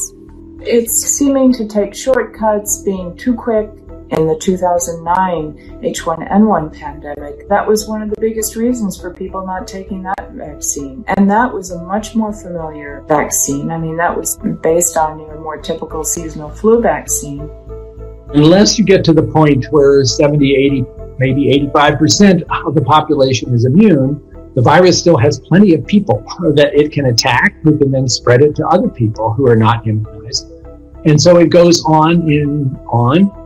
It's 0.61 0.93
seeming 0.93 1.51
to 1.55 1.67
take 1.67 1.93
shortcuts, 1.93 2.83
being 2.83 3.17
too 3.17 3.33
quick. 3.33 3.69
In 4.17 4.27
the 4.27 4.37
2009 4.37 5.81
H1N1 5.81 6.79
pandemic, 6.79 7.49
that 7.49 7.67
was 7.67 7.87
one 7.87 8.03
of 8.03 8.11
the 8.11 8.21
biggest 8.21 8.55
reasons 8.55 8.95
for 8.99 9.11
people 9.11 9.43
not 9.43 9.67
taking 9.67 10.03
that 10.03 10.31
vaccine. 10.33 11.03
And 11.07 11.29
that 11.31 11.51
was 11.51 11.71
a 11.71 11.83
much 11.83 12.13
more 12.13 12.31
familiar 12.31 13.03
vaccine. 13.07 13.71
I 13.71 13.79
mean, 13.79 13.97
that 13.97 14.15
was 14.15 14.37
based 14.61 14.97
on 14.97 15.19
your 15.19 15.39
more 15.39 15.57
typical 15.57 16.03
seasonal 16.03 16.51
flu 16.51 16.79
vaccine. 16.79 17.49
Unless 18.35 18.77
you 18.77 18.85
get 18.85 19.03
to 19.05 19.13
the 19.13 19.23
point 19.23 19.65
where 19.71 20.05
70, 20.05 20.55
80, 20.55 20.85
maybe 21.17 21.45
85% 21.71 22.43
of 22.67 22.75
the 22.75 22.81
population 22.81 23.51
is 23.51 23.65
immune, 23.65 24.21
the 24.53 24.61
virus 24.61 24.99
still 24.99 25.17
has 25.17 25.39
plenty 25.39 25.73
of 25.73 25.87
people 25.87 26.23
that 26.55 26.75
it 26.75 26.91
can 26.91 27.07
attack 27.07 27.55
who 27.63 27.79
can 27.79 27.89
then 27.89 28.07
spread 28.07 28.43
it 28.43 28.55
to 28.57 28.67
other 28.67 28.89
people 28.89 29.33
who 29.33 29.47
are 29.47 29.55
not 29.55 29.87
immunized. 29.87 30.51
And 31.05 31.19
so 31.19 31.39
it 31.39 31.49
goes 31.49 31.83
on 31.85 32.31
and 32.31 32.77
on. 32.85 33.42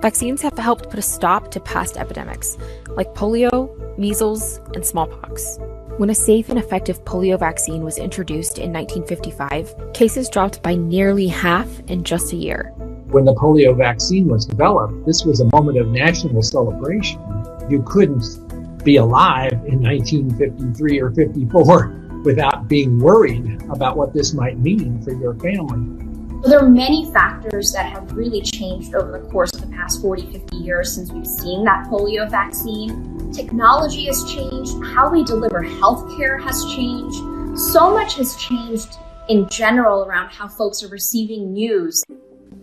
Vaccines 0.00 0.42
have 0.42 0.56
helped 0.56 0.88
put 0.90 0.98
a 1.00 1.02
stop 1.02 1.50
to 1.50 1.58
past 1.58 1.96
epidemics 1.96 2.56
like 2.90 3.12
polio, 3.14 3.68
measles, 3.98 4.60
and 4.74 4.86
smallpox. 4.86 5.58
When 5.96 6.10
a 6.10 6.14
safe 6.14 6.50
and 6.50 6.58
effective 6.58 7.04
polio 7.04 7.36
vaccine 7.36 7.82
was 7.82 7.98
introduced 7.98 8.58
in 8.58 8.72
1955, 8.72 9.92
cases 9.94 10.28
dropped 10.28 10.62
by 10.62 10.76
nearly 10.76 11.26
half 11.26 11.68
in 11.88 12.04
just 12.04 12.32
a 12.32 12.36
year. 12.36 12.72
When 13.08 13.24
the 13.24 13.34
polio 13.34 13.76
vaccine 13.76 14.28
was 14.28 14.46
developed, 14.46 15.04
this 15.04 15.24
was 15.24 15.40
a 15.40 15.50
moment 15.52 15.78
of 15.78 15.88
national 15.88 16.42
celebration. 16.42 17.20
You 17.68 17.82
couldn't 17.82 18.84
be 18.84 18.98
alive 18.98 19.52
in 19.66 19.82
1953 19.82 21.00
or 21.00 21.10
54 21.10 21.88
without 22.24 22.68
being 22.68 23.00
worried 23.00 23.60
about 23.68 23.96
what 23.96 24.14
this 24.14 24.32
might 24.32 24.58
mean 24.58 25.02
for 25.02 25.12
your 25.12 25.34
family. 25.34 26.04
There 26.46 26.60
are 26.60 26.68
many 26.68 27.10
factors 27.12 27.72
that 27.72 27.90
have 27.92 28.12
really 28.12 28.40
changed 28.40 28.94
over 28.94 29.18
the 29.18 29.28
course 29.28 29.52
of 29.54 29.57
the 29.57 29.57
past 29.78 30.02
40, 30.02 30.32
50 30.32 30.56
years 30.56 30.92
since 30.92 31.12
we've 31.12 31.26
seen 31.26 31.64
that 31.64 31.86
polio 31.86 32.28
vaccine. 32.28 33.32
Technology 33.32 34.06
has 34.06 34.24
changed, 34.24 34.72
how 34.92 35.08
we 35.08 35.22
deliver 35.22 35.62
healthcare 35.62 36.42
has 36.42 36.64
changed. 36.74 37.16
So 37.58 37.92
much 37.92 38.16
has 38.16 38.34
changed 38.36 38.96
in 39.28 39.48
general 39.48 40.04
around 40.04 40.30
how 40.30 40.48
folks 40.48 40.82
are 40.82 40.88
receiving 40.88 41.52
news. 41.52 42.02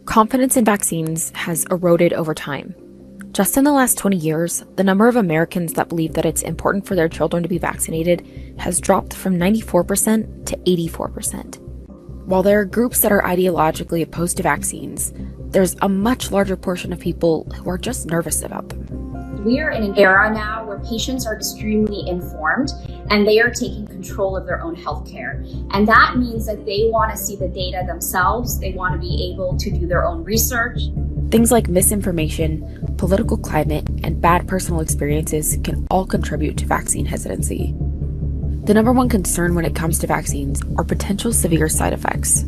Confidence 0.05 0.57
in 0.57 0.65
vaccines 0.65 1.31
has 1.35 1.65
eroded 1.71 2.11
over 2.13 2.33
time. 2.33 2.75
Just 3.31 3.57
in 3.57 3.63
the 3.63 3.71
last 3.71 3.97
20 3.97 4.17
years, 4.17 4.63
the 4.75 4.83
number 4.83 5.07
of 5.07 5.15
Americans 5.15 5.73
that 5.73 5.89
believe 5.89 6.13
that 6.13 6.25
it's 6.25 6.41
important 6.41 6.85
for 6.85 6.95
their 6.95 7.09
children 7.09 7.43
to 7.43 7.49
be 7.49 7.57
vaccinated 7.57 8.25
has 8.57 8.79
dropped 8.79 9.13
from 9.13 9.37
94% 9.37 10.45
to 10.45 10.57
84%. 10.57 11.59
While 12.25 12.43
there 12.43 12.61
are 12.61 12.65
groups 12.65 13.01
that 13.01 13.11
are 13.11 13.21
ideologically 13.21 14.01
opposed 14.01 14.37
to 14.37 14.43
vaccines, 14.43 15.13
there's 15.55 15.73
a 15.81 15.87
much 15.87 16.31
larger 16.31 16.57
portion 16.57 16.91
of 16.91 16.99
people 16.99 17.45
who 17.55 17.69
are 17.69 17.77
just 17.77 18.07
nervous 18.07 18.41
about 18.41 18.67
them. 18.67 19.41
We're 19.45 19.69
in 19.69 19.83
an 19.83 19.97
era 19.97 20.29
now 20.29 20.65
where 20.65 20.79
patients 20.79 21.25
are 21.25 21.33
extremely 21.33 22.09
informed 22.09 22.71
and 23.09 23.25
they 23.25 23.39
are 23.39 23.49
taking 23.49 23.87
control 23.87 24.35
of 24.35 24.45
their 24.45 24.61
own 24.61 24.75
healthcare. 24.75 25.47
And 25.73 25.87
that 25.87 26.17
means 26.17 26.45
that 26.47 26.65
they 26.65 26.89
want 26.91 27.11
to 27.11 27.17
see 27.17 27.37
the 27.37 27.47
data 27.47 27.85
themselves, 27.87 28.59
they 28.59 28.73
want 28.73 28.95
to 28.95 28.99
be 28.99 29.31
able 29.31 29.55
to 29.55 29.71
do 29.71 29.87
their 29.87 30.03
own 30.03 30.25
research. 30.25 30.77
Things 31.31 31.53
like 31.53 31.69
misinformation, 31.69 32.93
political 32.97 33.37
climate, 33.37 33.87
and 34.03 34.19
bad 34.19 34.49
personal 34.49 34.81
experiences 34.81 35.57
can 35.63 35.87
all 35.89 36.05
contribute 36.05 36.57
to 36.57 36.65
vaccine 36.65 37.05
hesitancy. 37.05 37.73
The 38.65 38.73
number 38.73 38.91
one 38.91 39.07
concern 39.07 39.55
when 39.55 39.63
it 39.63 39.73
comes 39.73 39.99
to 39.99 40.07
vaccines 40.07 40.61
are 40.77 40.83
potential 40.83 41.31
severe 41.31 41.69
side 41.69 41.93
effects. 41.93 42.43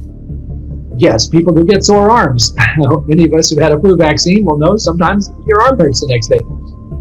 Yes, 0.98 1.28
people 1.28 1.54
do 1.54 1.64
get 1.64 1.84
sore 1.84 2.10
arms. 2.10 2.56
Many 3.06 3.26
of 3.26 3.34
us 3.34 3.50
who've 3.50 3.60
had 3.60 3.72
a 3.72 3.80
flu 3.80 3.96
vaccine 3.96 4.44
will 4.44 4.58
know 4.58 4.78
sometimes 4.78 5.30
your 5.46 5.62
arm 5.62 5.80
hurts 5.80 6.02
the 6.02 6.08
next 6.08 6.28
day. 6.28 6.40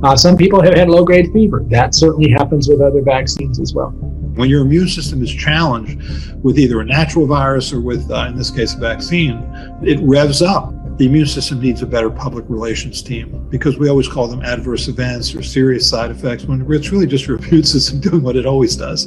Uh, 0.03 0.14
some 0.14 0.36
people 0.36 0.62
have 0.62 0.74
had 0.74 0.90
low 0.90 1.03
grade 1.03 1.32
fever. 1.32 1.64
That 1.68 1.94
certainly 1.94 2.30
happens 2.30 2.68
with 2.68 2.82
other 2.82 3.01
vaccines 3.01 3.59
as 3.59 3.72
well. 3.72 3.90
When 4.36 4.51
your 4.51 4.61
immune 4.61 4.88
system 4.88 5.22
is 5.22 5.32
challenged 5.32 5.99
with 6.44 6.59
either 6.59 6.80
a 6.80 6.84
natural 6.84 7.26
virus 7.26 7.72
or 7.72 7.80
with, 7.80 8.11
uh, 8.11 8.26
in 8.28 8.36
this 8.36 8.51
case, 8.51 8.74
a 8.74 8.78
vaccine, 8.78 9.38
it 9.82 9.99
revs 10.03 10.42
up. 10.42 10.74
The 10.99 11.07
immune 11.07 11.26
system 11.26 11.61
needs 11.61 11.80
a 11.80 11.86
better 11.86 12.11
public 12.11 12.44
relations 12.49 13.01
team 13.01 13.49
because 13.49 13.78
we 13.78 13.88
always 13.88 14.09
call 14.09 14.28
them 14.28 14.42
adverse 14.42 14.88
events 14.88 15.34
or 15.34 15.42
serious 15.42 15.88
side 15.88 16.11
effects 16.11 16.44
when 16.44 16.61
it's 16.70 16.90
really 16.90 17.07
just 17.07 17.26
your 17.26 17.38
immune 17.47 17.64
system 17.64 18.01
doing 18.01 18.22
what 18.22 18.36
it 18.36 18.44
always 18.44 18.76
does. 18.76 19.07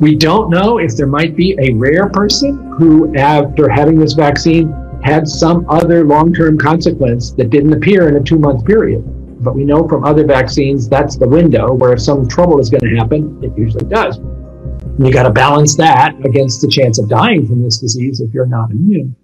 We 0.00 0.14
don't 0.14 0.48
know 0.48 0.78
if 0.78 0.96
there 0.96 1.08
might 1.08 1.34
be 1.34 1.56
a 1.58 1.74
rare 1.74 2.08
person 2.08 2.70
who, 2.78 3.16
after 3.16 3.68
having 3.68 3.98
this 3.98 4.12
vaccine, 4.12 4.72
had 5.02 5.26
some 5.26 5.68
other 5.68 6.04
long 6.04 6.32
term 6.32 6.56
consequence 6.56 7.32
that 7.32 7.50
didn't 7.50 7.72
appear 7.72 8.08
in 8.08 8.16
a 8.16 8.22
two 8.22 8.38
month 8.38 8.64
period. 8.64 9.02
But 9.42 9.56
we 9.56 9.64
know 9.64 9.88
from 9.88 10.04
other 10.04 10.24
vaccines 10.24 10.88
that's 10.88 11.16
the 11.16 11.26
window 11.26 11.72
where 11.72 11.92
if 11.92 12.00
some 12.00 12.28
trouble 12.28 12.60
is 12.60 12.70
going 12.70 12.82
to 12.82 12.96
happen, 12.96 13.42
it 13.42 13.56
usually 13.58 13.88
does. 13.88 14.18
And 14.18 15.04
you 15.04 15.12
got 15.12 15.24
to 15.24 15.30
balance 15.30 15.76
that 15.76 16.14
against 16.24 16.60
the 16.60 16.68
chance 16.68 16.98
of 16.98 17.08
dying 17.08 17.46
from 17.46 17.62
this 17.62 17.78
disease 17.78 18.20
if 18.20 18.32
you're 18.32 18.46
not 18.46 18.70
immune. 18.70 19.16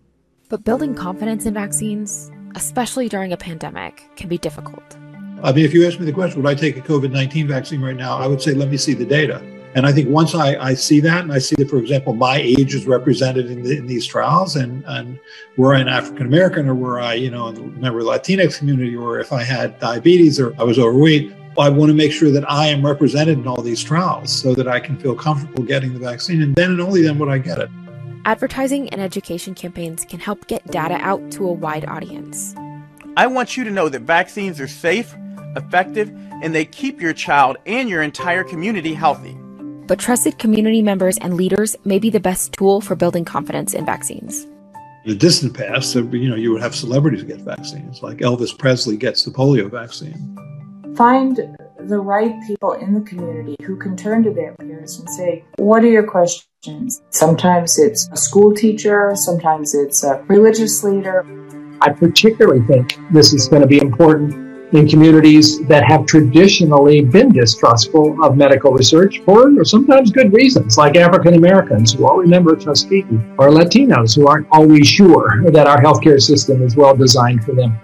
But 0.49 0.65
building 0.65 0.95
confidence 0.95 1.47
in 1.47 1.55
vaccines, 1.55 2.33
especially 2.57 3.09
during 3.09 3.33
a 3.33 3.37
pandemic, 3.37 4.09
can 4.17 4.29
be 4.29 4.39
difficult. 4.39 4.97
I 5.43 5.53
mean, 5.53 5.65
if 5.65 5.73
you 5.73 5.87
ask 5.87 6.01
me 6.01 6.07
the 6.07 6.13
question, 6.13 6.43
would 6.43 6.51
I 6.51 6.55
take 6.55 6.77
a 6.77 6.81
COVID 6.81 7.13
19 7.13 7.47
vaccine 7.47 7.81
right 7.81 7.97
now? 7.97 8.17
I 8.19 8.27
would 8.27 8.43
say, 8.43 8.55
let 8.55 8.71
me 8.71 8.77
see 8.77 8.95
the 8.95 9.05
data. 9.05 9.54
And 9.75 9.87
I 9.87 9.93
think 9.93 10.09
once 10.09 10.37
I, 10.37 10.55
I 10.55 10.75
see 10.75 11.01
that, 11.01 11.23
and 11.23 11.33
I 11.33 11.39
see 11.39 11.57
that, 11.59 11.69
for 11.69 11.79
example, 11.79 12.15
my 12.15 12.37
age 12.37 12.75
is 12.75 12.87
represented 12.87 13.51
in, 13.51 13.63
the, 13.63 13.77
in 13.77 13.89
these 13.89 14.07
trials, 14.07 14.55
and, 14.55 14.85
and 14.87 15.19
were 15.57 15.75
I 15.75 15.81
an 15.81 15.89
African 15.89 16.27
American 16.27 16.69
or 16.69 16.77
were 16.77 17.01
I, 17.01 17.15
you 17.15 17.31
know, 17.31 17.49
a 17.49 17.53
member 17.53 17.99
of 17.99 18.05
the 18.05 18.13
Latinx 18.13 18.59
community, 18.59 18.95
or 18.95 19.19
if 19.19 19.33
I 19.33 19.43
had 19.43 19.81
diabetes 19.81 20.39
or 20.39 20.55
I 20.61 20.63
was 20.63 20.79
overweight, 20.79 21.35
I 21.59 21.69
want 21.71 21.91
to 21.91 21.95
make 21.95 22.13
sure 22.13 22.31
that 22.31 22.49
I 22.49 22.69
am 22.69 22.87
represented 22.87 23.37
in 23.37 23.49
all 23.49 23.63
these 23.63 23.83
trials 23.83 24.33
so 24.33 24.55
that 24.55 24.69
I 24.69 24.79
can 24.79 24.97
feel 24.97 25.17
comfortable 25.17 25.65
getting 25.65 25.93
the 25.93 25.99
vaccine. 25.99 26.43
And 26.43 26.55
then 26.55 26.71
and 26.71 26.81
only 26.81 27.03
then 27.03 27.19
would 27.19 27.29
I 27.29 27.39
get 27.39 27.59
it. 27.59 27.69
Advertising 28.27 28.89
and 28.91 29.01
education 29.01 29.55
campaigns 29.55 30.05
can 30.05 30.21
help 30.21 30.47
get 30.47 30.65
data 30.69 30.95
out 30.95 31.33
to 31.33 31.47
a 31.47 31.53
wide 31.53 31.85
audience. 31.87 32.55
I 33.17 33.27
want 33.27 33.57
you 33.57 33.65
to 33.65 33.71
know 33.71 33.89
that 33.89 34.03
vaccines 34.03 34.61
are 34.61 34.69
safe, 34.69 35.15
effective, 35.57 36.11
and 36.43 36.55
they 36.55 36.65
keep 36.65 37.01
your 37.01 37.13
child 37.13 37.57
and 37.67 37.89
your 37.89 38.03
entire 38.03 38.45
community 38.45 38.95
healthy 38.95 39.37
but 39.87 39.99
trusted 39.99 40.39
community 40.39 40.83
members 40.83 41.19
and 41.19 41.35
leaders 41.35 41.77
may 41.85 41.99
be 41.99 42.11
the 42.11 42.21
best 42.21 42.53
tool 42.53 42.81
for 42.81 42.95
building 42.95 43.25
confidence 43.25 43.75
in 43.75 43.85
vaccines. 43.85 44.45
In 45.05 45.11
the 45.11 45.15
distant 45.15 45.55
past, 45.55 45.95
you 45.95 46.31
know, 46.31 46.37
you 46.37 46.53
would 46.53 46.63
have 46.63 46.75
celebrities 46.75 47.25
get 47.25 47.41
vaccines, 47.41 48.03
like 48.03 48.19
Elvis 48.19 48.59
Presley 48.59 48.97
gets 48.97 49.25
the 49.25 49.31
polio 49.31 49.71
vaccine. 49.71 50.37
Find 50.97 51.59
the 51.79 51.99
right 51.99 52.35
people 52.47 52.73
in 52.73 52.95
the 52.95 53.01
community 53.03 53.57
who 53.65 53.77
can 53.77 53.97
turn 53.97 54.23
to 54.23 54.31
their 54.33 54.55
peers 54.55 54.99
and 54.99 55.11
say, 55.11 55.45
What 55.57 55.85
are 55.85 55.89
your 55.89 56.07
questions? 56.07 57.03
Sometimes 57.11 57.79
it's 57.79 58.09
a 58.13 58.17
school 58.17 58.55
teacher, 58.55 59.13
sometimes 59.15 59.75
it's 59.75 60.05
a 60.05 60.25
religious 60.29 60.83
leader. 60.83 61.27
I 61.83 61.91
particularly 61.91 62.65
think 62.67 62.99
this 63.13 63.35
is 63.35 63.49
going 63.49 63.61
to 63.61 63.69
be 63.69 63.79
important 63.79 64.54
in 64.73 64.89
communities 64.89 65.65
that 65.67 65.85
have 65.85 66.07
traditionally 66.07 67.03
been 67.03 67.31
distrustful 67.31 68.17
of 68.25 68.37
medical 68.37 68.73
research 68.73 69.21
for 69.25 69.65
sometimes 69.65 70.11
good 70.11 70.33
reasons, 70.33 70.77
like 70.77 70.97
African 70.97 71.35
Americans 71.35 71.93
who 71.93 72.07
all 72.07 72.19
remember 72.19 72.57
Tuskegee, 72.57 73.21
or 73.39 73.51
Latinos 73.51 74.17
who 74.17 74.27
aren't 74.27 74.49
always 74.51 74.87
sure 74.87 75.43
that 75.51 75.67
our 75.67 75.81
healthcare 75.81 76.21
system 76.21 76.63
is 76.63 76.77
well 76.77 76.97
designed 76.97 77.45
for 77.45 77.53
them. 77.53 77.79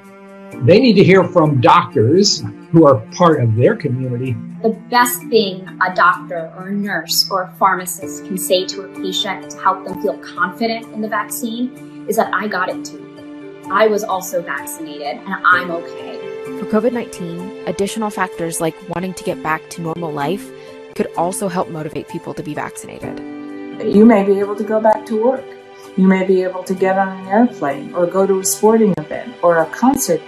They 0.64 0.78
need 0.78 0.94
to 0.94 1.04
hear 1.04 1.24
from 1.24 1.60
doctors 1.60 2.42
who 2.70 2.86
are 2.86 2.96
part 3.12 3.42
of 3.42 3.56
their 3.56 3.76
community. 3.76 4.36
The 4.62 4.78
best 4.90 5.22
thing 5.28 5.66
a 5.80 5.94
doctor 5.94 6.52
or 6.56 6.68
a 6.68 6.72
nurse 6.72 7.30
or 7.30 7.44
a 7.44 7.52
pharmacist 7.58 8.26
can 8.26 8.36
say 8.36 8.66
to 8.66 8.82
a 8.82 8.88
patient 9.00 9.50
to 9.50 9.58
help 9.58 9.86
them 9.86 10.02
feel 10.02 10.18
confident 10.18 10.92
in 10.92 11.00
the 11.00 11.08
vaccine 11.08 12.06
is 12.08 12.16
that 12.16 12.32
I 12.34 12.46
got 12.46 12.68
it 12.68 12.84
too. 12.84 13.06
I 13.70 13.86
was 13.86 14.04
also 14.04 14.42
vaccinated 14.42 15.16
and 15.16 15.34
I'm 15.46 15.70
okay. 15.70 16.29
For 16.70 16.80
COVID 16.80 16.92
19, 16.92 17.66
additional 17.66 18.10
factors 18.10 18.60
like 18.60 18.76
wanting 18.88 19.12
to 19.14 19.24
get 19.24 19.42
back 19.42 19.68
to 19.70 19.82
normal 19.82 20.12
life 20.12 20.48
could 20.94 21.08
also 21.16 21.48
help 21.48 21.68
motivate 21.68 22.06
people 22.08 22.32
to 22.32 22.44
be 22.44 22.54
vaccinated. 22.54 23.18
You 23.92 24.04
may 24.04 24.22
be 24.22 24.38
able 24.38 24.54
to 24.54 24.62
go 24.62 24.80
back 24.80 25.04
to 25.06 25.20
work. 25.20 25.44
You 25.96 26.06
may 26.06 26.24
be 26.24 26.42
able 26.42 26.62
to 26.62 26.74
get 26.74 26.96
on 26.96 27.08
an 27.08 27.26
airplane 27.26 27.92
or 27.92 28.06
go 28.06 28.24
to 28.24 28.38
a 28.38 28.44
sporting 28.44 28.94
event 28.98 29.34
or 29.42 29.58
a 29.58 29.66
concert. 29.66 30.20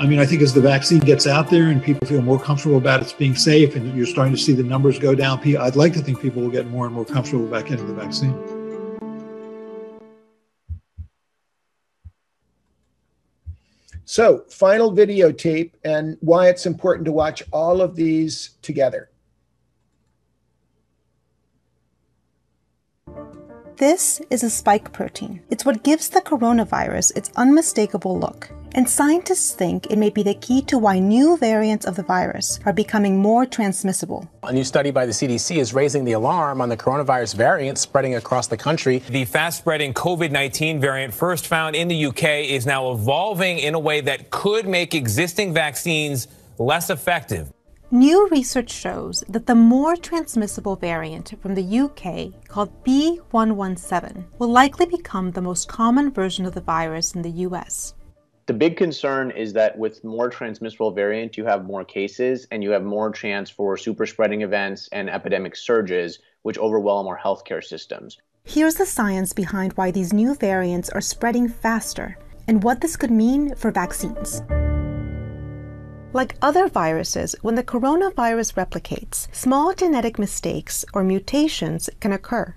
I 0.00 0.06
mean, 0.06 0.18
I 0.18 0.24
think 0.24 0.40
as 0.40 0.54
the 0.54 0.62
vaccine 0.62 1.00
gets 1.00 1.26
out 1.26 1.50
there 1.50 1.68
and 1.68 1.82
people 1.82 2.06
feel 2.06 2.22
more 2.22 2.40
comfortable 2.40 2.78
about 2.78 3.02
it's 3.02 3.12
being 3.12 3.34
safe 3.34 3.76
and 3.76 3.94
you're 3.94 4.06
starting 4.06 4.34
to 4.34 4.40
see 4.40 4.54
the 4.54 4.62
numbers 4.62 4.98
go 4.98 5.14
down, 5.14 5.40
I'd 5.44 5.76
like 5.76 5.92
to 5.92 6.00
think 6.00 6.22
people 6.22 6.40
will 6.40 6.50
get 6.50 6.68
more 6.68 6.86
and 6.86 6.94
more 6.94 7.04
comfortable 7.04 7.46
back 7.48 7.70
into 7.70 7.84
the 7.84 7.94
vaccine. 7.94 8.55
So, 14.08 14.44
final 14.48 14.92
videotape 14.92 15.72
and 15.84 16.16
why 16.20 16.48
it's 16.48 16.64
important 16.64 17.04
to 17.06 17.12
watch 17.12 17.42
all 17.52 17.82
of 17.82 17.96
these 17.96 18.50
together. 18.62 19.10
This 23.78 24.20
is 24.30 24.42
a 24.42 24.50
spike 24.50 24.92
protein. 24.92 25.42
It's 25.50 25.64
what 25.64 25.84
gives 25.84 26.08
the 26.08 26.20
coronavirus 26.20 27.16
its 27.16 27.30
unmistakable 27.36 28.18
look 28.18 28.50
and 28.76 28.88
scientists 28.88 29.54
think 29.54 29.86
it 29.90 29.96
may 29.96 30.10
be 30.10 30.22
the 30.22 30.34
key 30.34 30.60
to 30.62 30.76
why 30.76 30.98
new 30.98 31.38
variants 31.38 31.86
of 31.86 31.96
the 31.96 32.02
virus 32.02 32.60
are 32.66 32.74
becoming 32.74 33.18
more 33.18 33.46
transmissible. 33.46 34.30
A 34.42 34.52
new 34.52 34.64
study 34.64 34.90
by 34.90 35.06
the 35.06 35.12
CDC 35.12 35.56
is 35.56 35.72
raising 35.72 36.04
the 36.04 36.12
alarm 36.12 36.60
on 36.60 36.68
the 36.68 36.76
coronavirus 36.76 37.36
variant 37.36 37.78
spreading 37.78 38.16
across 38.16 38.46
the 38.46 38.56
country. 38.56 38.98
The 39.08 39.24
fast 39.24 39.58
spreading 39.58 39.94
COVID 39.94 40.30
19 40.30 40.78
variant, 40.78 41.14
first 41.14 41.46
found 41.46 41.74
in 41.74 41.88
the 41.88 42.06
UK, 42.06 42.24
is 42.44 42.66
now 42.66 42.92
evolving 42.92 43.58
in 43.58 43.74
a 43.74 43.78
way 43.78 44.02
that 44.02 44.30
could 44.30 44.68
make 44.68 44.94
existing 44.94 45.54
vaccines 45.54 46.28
less 46.58 46.90
effective. 46.90 47.50
New 47.92 48.26
research 48.32 48.72
shows 48.72 49.22
that 49.28 49.46
the 49.46 49.54
more 49.54 49.94
transmissible 49.94 50.74
variant 50.74 51.40
from 51.40 51.54
the 51.54 51.78
UK, 51.78 52.32
called 52.48 52.72
B117, 52.82 54.24
will 54.40 54.48
likely 54.48 54.86
become 54.86 55.30
the 55.30 55.40
most 55.40 55.68
common 55.68 56.10
version 56.10 56.44
of 56.46 56.54
the 56.54 56.60
virus 56.60 57.14
in 57.14 57.22
the 57.22 57.30
US. 57.46 57.94
The 58.46 58.54
big 58.54 58.76
concern 58.76 59.30
is 59.30 59.52
that 59.52 59.78
with 59.78 60.02
more 60.02 60.28
transmissible 60.28 60.90
variant, 60.90 61.36
you 61.36 61.44
have 61.44 61.64
more 61.64 61.84
cases 61.84 62.48
and 62.50 62.60
you 62.60 62.70
have 62.70 62.82
more 62.82 63.12
chance 63.12 63.50
for 63.50 63.76
super 63.76 64.04
spreading 64.04 64.42
events 64.42 64.88
and 64.90 65.08
epidemic 65.08 65.54
surges, 65.54 66.18
which 66.42 66.58
overwhelm 66.58 67.06
our 67.06 67.18
healthcare 67.18 67.62
systems. 67.62 68.18
Here's 68.42 68.74
the 68.74 68.86
science 68.86 69.32
behind 69.32 69.74
why 69.74 69.92
these 69.92 70.12
new 70.12 70.34
variants 70.34 70.88
are 70.90 71.00
spreading 71.00 71.48
faster 71.48 72.18
and 72.48 72.64
what 72.64 72.80
this 72.80 72.96
could 72.96 73.12
mean 73.12 73.54
for 73.54 73.70
vaccines. 73.70 74.42
Like 76.16 76.38
other 76.40 76.66
viruses, 76.66 77.36
when 77.42 77.56
the 77.56 77.62
coronavirus 77.62 78.54
replicates, 78.54 79.28
small 79.34 79.74
genetic 79.74 80.18
mistakes 80.18 80.82
or 80.94 81.04
mutations 81.04 81.90
can 82.00 82.10
occur. 82.10 82.56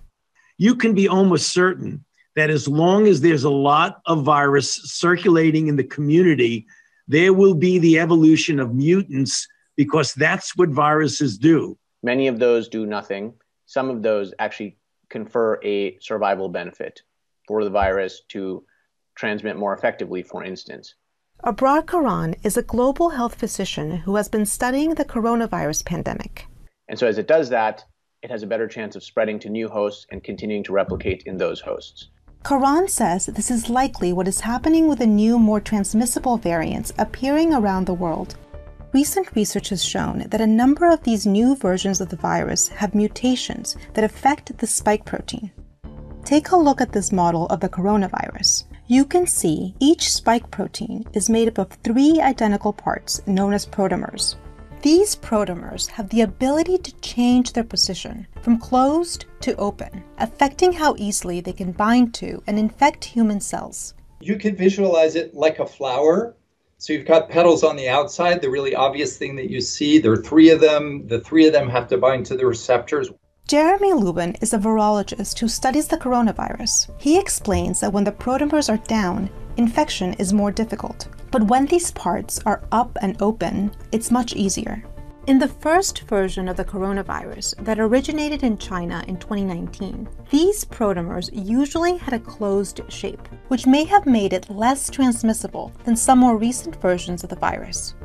You 0.57 0.75
can 0.75 0.93
be 0.95 1.09
almost 1.09 1.51
certain 1.51 2.05
that 2.37 2.49
as 2.49 2.69
long 2.69 3.05
as 3.05 3.19
there's 3.19 3.43
a 3.43 3.49
lot 3.49 3.99
of 4.05 4.23
virus 4.23 4.75
circulating 4.85 5.67
in 5.67 5.75
the 5.75 5.83
community, 5.83 6.67
there 7.09 7.33
will 7.33 7.53
be 7.53 7.79
the 7.79 7.99
evolution 7.99 8.61
of 8.61 8.73
mutants 8.73 9.45
because 9.75 10.13
that's 10.13 10.55
what 10.55 10.69
viruses 10.69 11.37
do. 11.37 11.77
Many 12.01 12.29
of 12.29 12.39
those 12.39 12.69
do 12.69 12.85
nothing. 12.85 13.33
Some 13.65 13.89
of 13.89 14.01
those 14.01 14.33
actually 14.39 14.77
confer 15.09 15.59
a 15.65 15.99
survival 15.99 16.47
benefit 16.47 17.01
for 17.45 17.65
the 17.65 17.69
virus 17.69 18.21
to 18.29 18.63
transmit 19.15 19.57
more 19.57 19.73
effectively, 19.73 20.23
for 20.23 20.45
instance. 20.45 20.95
Abraar 21.45 21.87
Karan 21.87 22.35
is 22.43 22.57
a 22.57 22.61
global 22.61 23.11
health 23.11 23.35
physician 23.35 23.91
who 23.91 24.17
has 24.17 24.27
been 24.27 24.45
studying 24.45 24.93
the 24.93 25.05
coronavirus 25.05 25.85
pandemic. 25.85 26.45
And 26.89 26.99
so, 26.99 27.07
as 27.07 27.17
it 27.17 27.29
does 27.29 27.47
that, 27.49 27.85
it 28.21 28.29
has 28.29 28.43
a 28.43 28.47
better 28.47 28.67
chance 28.67 28.97
of 28.97 29.05
spreading 29.05 29.39
to 29.39 29.49
new 29.49 29.69
hosts 29.69 30.05
and 30.11 30.21
continuing 30.21 30.63
to 30.65 30.73
replicate 30.73 31.23
in 31.25 31.37
those 31.37 31.61
hosts. 31.61 32.09
Karan 32.43 32.89
says 32.89 33.27
this 33.27 33.49
is 33.49 33.69
likely 33.69 34.11
what 34.11 34.27
is 34.27 34.41
happening 34.41 34.89
with 34.89 34.99
the 34.99 35.07
new, 35.07 35.39
more 35.39 35.61
transmissible 35.61 36.35
variants 36.35 36.91
appearing 36.97 37.53
around 37.53 37.85
the 37.85 37.93
world. 37.93 38.35
Recent 38.91 39.33
research 39.33 39.69
has 39.69 39.81
shown 39.81 40.27
that 40.27 40.41
a 40.41 40.47
number 40.47 40.89
of 40.89 41.03
these 41.03 41.25
new 41.25 41.55
versions 41.55 42.01
of 42.01 42.09
the 42.09 42.17
virus 42.17 42.67
have 42.67 42.93
mutations 42.93 43.77
that 43.93 44.03
affect 44.03 44.57
the 44.57 44.67
spike 44.67 45.05
protein. 45.05 45.51
Take 46.25 46.51
a 46.51 46.57
look 46.57 46.81
at 46.81 46.91
this 46.91 47.13
model 47.13 47.45
of 47.45 47.61
the 47.61 47.69
coronavirus. 47.69 48.65
You 48.91 49.05
can 49.05 49.27
see 49.27 49.75
each 49.79 50.11
spike 50.11 50.49
protein 50.49 51.05
is 51.13 51.29
made 51.29 51.47
up 51.47 51.59
of 51.59 51.77
three 51.83 52.19
identical 52.19 52.73
parts 52.73 53.21
known 53.27 53.53
as 53.53 53.63
protomers. 53.63 54.33
These 54.81 55.15
protomers 55.17 55.85
have 55.89 56.09
the 56.09 56.21
ability 56.21 56.79
to 56.79 56.95
change 57.01 57.53
their 57.53 57.63
position 57.63 58.25
from 58.41 58.57
closed 58.57 59.25
to 59.41 59.55
open, 59.57 60.03
affecting 60.17 60.73
how 60.73 60.95
easily 60.97 61.39
they 61.39 61.53
can 61.53 61.71
bind 61.71 62.15
to 62.15 62.41
and 62.47 62.57
infect 62.57 63.05
human 63.05 63.39
cells. 63.39 63.93
You 64.21 64.37
can 64.37 64.55
visualize 64.55 65.15
it 65.15 65.35
like 65.35 65.59
a 65.59 65.67
flower. 65.67 66.35
So 66.79 66.91
you've 66.91 67.05
got 67.05 67.29
petals 67.29 67.63
on 67.63 67.75
the 67.75 67.89
outside, 67.89 68.41
the 68.41 68.49
really 68.49 68.73
obvious 68.73 69.17
thing 69.17 69.35
that 69.35 69.51
you 69.51 69.61
see. 69.61 69.99
There 69.99 70.13
are 70.13 70.17
three 70.17 70.49
of 70.49 70.61
them. 70.61 71.07
The 71.07 71.19
three 71.19 71.45
of 71.45 71.53
them 71.53 71.69
have 71.69 71.87
to 71.89 71.99
bind 71.99 72.25
to 72.25 72.35
the 72.35 72.47
receptors. 72.47 73.11
Jeremy 73.49 73.93
Luban 73.93 74.37
is 74.43 74.53
a 74.53 74.59
virologist 74.59 75.39
who 75.39 75.47
studies 75.47 75.87
the 75.87 75.97
coronavirus. 75.97 76.87
He 77.01 77.17
explains 77.17 77.79
that 77.79 77.91
when 77.91 78.03
the 78.03 78.11
protomers 78.11 78.69
are 78.69 78.85
down, 78.85 79.27
infection 79.57 80.13
is 80.19 80.31
more 80.31 80.51
difficult. 80.51 81.07
But 81.31 81.47
when 81.47 81.65
these 81.65 81.89
parts 81.89 82.39
are 82.45 82.61
up 82.71 82.95
and 83.01 83.19
open, 83.19 83.71
it's 83.91 84.11
much 84.11 84.35
easier. 84.35 84.83
In 85.25 85.39
the 85.39 85.47
first 85.47 86.01
version 86.01 86.47
of 86.47 86.57
the 86.57 86.63
coronavirus 86.63 87.55
that 87.65 87.79
originated 87.79 88.43
in 88.43 88.55
China 88.59 89.03
in 89.07 89.17
2019, 89.17 90.07
these 90.29 90.63
protomers 90.63 91.31
usually 91.33 91.97
had 91.97 92.13
a 92.13 92.19
closed 92.19 92.81
shape, 92.89 93.27
which 93.47 93.65
may 93.65 93.83
have 93.83 94.05
made 94.05 94.31
it 94.31 94.47
less 94.51 94.91
transmissible 94.91 95.71
than 95.85 95.95
some 95.95 96.19
more 96.19 96.37
recent 96.37 96.79
versions 96.79 97.23
of 97.23 97.31
the 97.31 97.35
virus. 97.35 97.95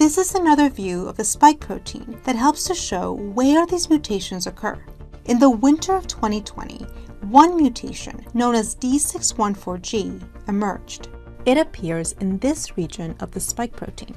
This 0.00 0.16
is 0.16 0.34
another 0.34 0.70
view 0.70 1.06
of 1.06 1.18
the 1.18 1.24
spike 1.24 1.60
protein 1.60 2.18
that 2.24 2.34
helps 2.34 2.64
to 2.64 2.74
show 2.74 3.12
where 3.12 3.66
these 3.66 3.90
mutations 3.90 4.46
occur. 4.46 4.82
In 5.26 5.38
the 5.38 5.50
winter 5.50 5.94
of 5.94 6.06
2020, 6.06 6.86
one 7.28 7.54
mutation, 7.54 8.24
known 8.32 8.54
as 8.54 8.76
D614G, 8.76 10.48
emerged. 10.48 11.08
It 11.44 11.58
appears 11.58 12.12
in 12.12 12.38
this 12.38 12.78
region 12.78 13.14
of 13.20 13.30
the 13.32 13.40
spike 13.40 13.76
protein. 13.76 14.16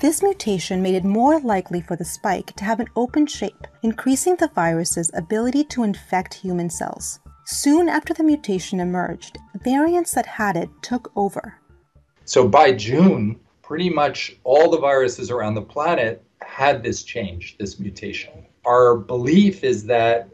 This 0.00 0.20
mutation 0.20 0.82
made 0.82 0.96
it 0.96 1.04
more 1.04 1.38
likely 1.38 1.80
for 1.80 1.94
the 1.94 2.04
spike 2.04 2.56
to 2.56 2.64
have 2.64 2.80
an 2.80 2.88
open 2.96 3.24
shape, 3.24 3.68
increasing 3.84 4.34
the 4.34 4.50
virus's 4.52 5.12
ability 5.14 5.62
to 5.62 5.84
infect 5.84 6.34
human 6.34 6.68
cells. 6.68 7.20
Soon 7.44 7.88
after 7.88 8.12
the 8.12 8.24
mutation 8.24 8.80
emerged, 8.80 9.38
variants 9.62 10.10
that 10.10 10.26
had 10.26 10.56
it 10.56 10.70
took 10.82 11.12
over. 11.14 11.54
So 12.24 12.48
by 12.48 12.72
June, 12.72 13.38
pretty 13.70 13.88
much 13.88 14.34
all 14.42 14.68
the 14.68 14.80
viruses 14.80 15.30
around 15.30 15.54
the 15.54 15.62
planet 15.62 16.24
had 16.42 16.82
this 16.82 17.04
change, 17.04 17.56
this 17.56 17.78
mutation. 17.78 18.44
Our 18.66 18.96
belief 18.96 19.62
is 19.62 19.84
that 19.84 20.28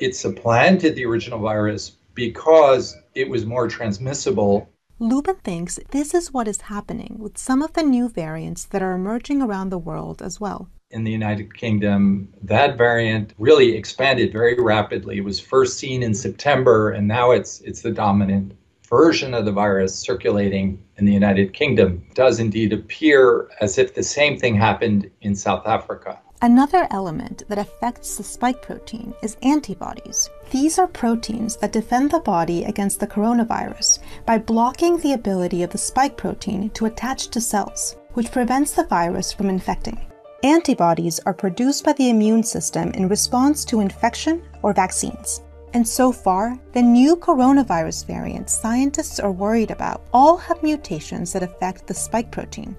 it 0.00 0.14
supplanted 0.14 0.94
the 0.94 1.06
original 1.06 1.38
virus 1.38 1.92
because 2.12 2.94
it 3.14 3.26
was 3.26 3.46
more 3.46 3.68
transmissible. 3.68 4.68
Luban 5.00 5.40
thinks 5.42 5.80
this 5.92 6.12
is 6.12 6.34
what 6.34 6.46
is 6.46 6.60
happening 6.60 7.16
with 7.18 7.38
some 7.38 7.62
of 7.62 7.72
the 7.72 7.82
new 7.82 8.06
variants 8.06 8.66
that 8.66 8.82
are 8.82 8.92
emerging 8.92 9.40
around 9.40 9.70
the 9.70 9.78
world 9.78 10.20
as 10.20 10.38
well. 10.38 10.68
In 10.90 11.04
the 11.04 11.10
United 11.10 11.54
Kingdom, 11.54 12.34
that 12.42 12.76
variant 12.76 13.32
really 13.38 13.74
expanded 13.74 14.30
very 14.30 14.56
rapidly. 14.60 15.16
It 15.16 15.24
was 15.24 15.40
first 15.40 15.78
seen 15.78 16.02
in 16.02 16.12
September, 16.12 16.90
and 16.90 17.08
now 17.08 17.30
it's 17.30 17.62
it's 17.62 17.80
the 17.80 17.92
dominant 17.92 18.52
version 18.96 19.34
of 19.34 19.44
the 19.44 19.50
virus 19.50 19.92
circulating 19.92 20.80
in 20.98 21.04
the 21.04 21.12
United 21.12 21.52
Kingdom 21.52 22.06
does 22.14 22.38
indeed 22.38 22.72
appear 22.72 23.50
as 23.60 23.76
if 23.76 23.92
the 23.92 24.02
same 24.04 24.38
thing 24.38 24.54
happened 24.54 25.10
in 25.22 25.34
South 25.34 25.66
Africa. 25.66 26.20
Another 26.42 26.86
element 26.92 27.42
that 27.48 27.58
affects 27.58 28.16
the 28.16 28.22
spike 28.22 28.62
protein 28.62 29.12
is 29.20 29.36
antibodies. 29.42 30.30
These 30.52 30.78
are 30.78 30.86
proteins 30.86 31.56
that 31.56 31.72
defend 31.72 32.12
the 32.12 32.20
body 32.20 32.62
against 32.64 33.00
the 33.00 33.08
coronavirus 33.08 33.98
by 34.26 34.38
blocking 34.38 34.98
the 34.98 35.14
ability 35.14 35.64
of 35.64 35.70
the 35.70 35.86
spike 35.90 36.16
protein 36.16 36.70
to 36.70 36.86
attach 36.86 37.28
to 37.30 37.40
cells, 37.40 37.96
which 38.12 38.30
prevents 38.30 38.74
the 38.74 38.84
virus 38.84 39.32
from 39.32 39.48
infecting. 39.48 39.98
Antibodies 40.44 41.18
are 41.26 41.34
produced 41.34 41.84
by 41.84 41.94
the 41.94 42.10
immune 42.10 42.44
system 42.44 42.90
in 42.92 43.08
response 43.08 43.64
to 43.64 43.80
infection 43.80 44.40
or 44.62 44.72
vaccines. 44.72 45.40
And 45.74 45.86
so 45.86 46.12
far, 46.12 46.56
the 46.72 46.82
new 46.82 47.16
coronavirus 47.16 48.06
variants 48.06 48.56
scientists 48.56 49.18
are 49.18 49.32
worried 49.32 49.72
about 49.72 50.02
all 50.12 50.36
have 50.36 50.62
mutations 50.62 51.32
that 51.32 51.42
affect 51.42 51.88
the 51.88 51.94
spike 51.94 52.30
protein. 52.30 52.76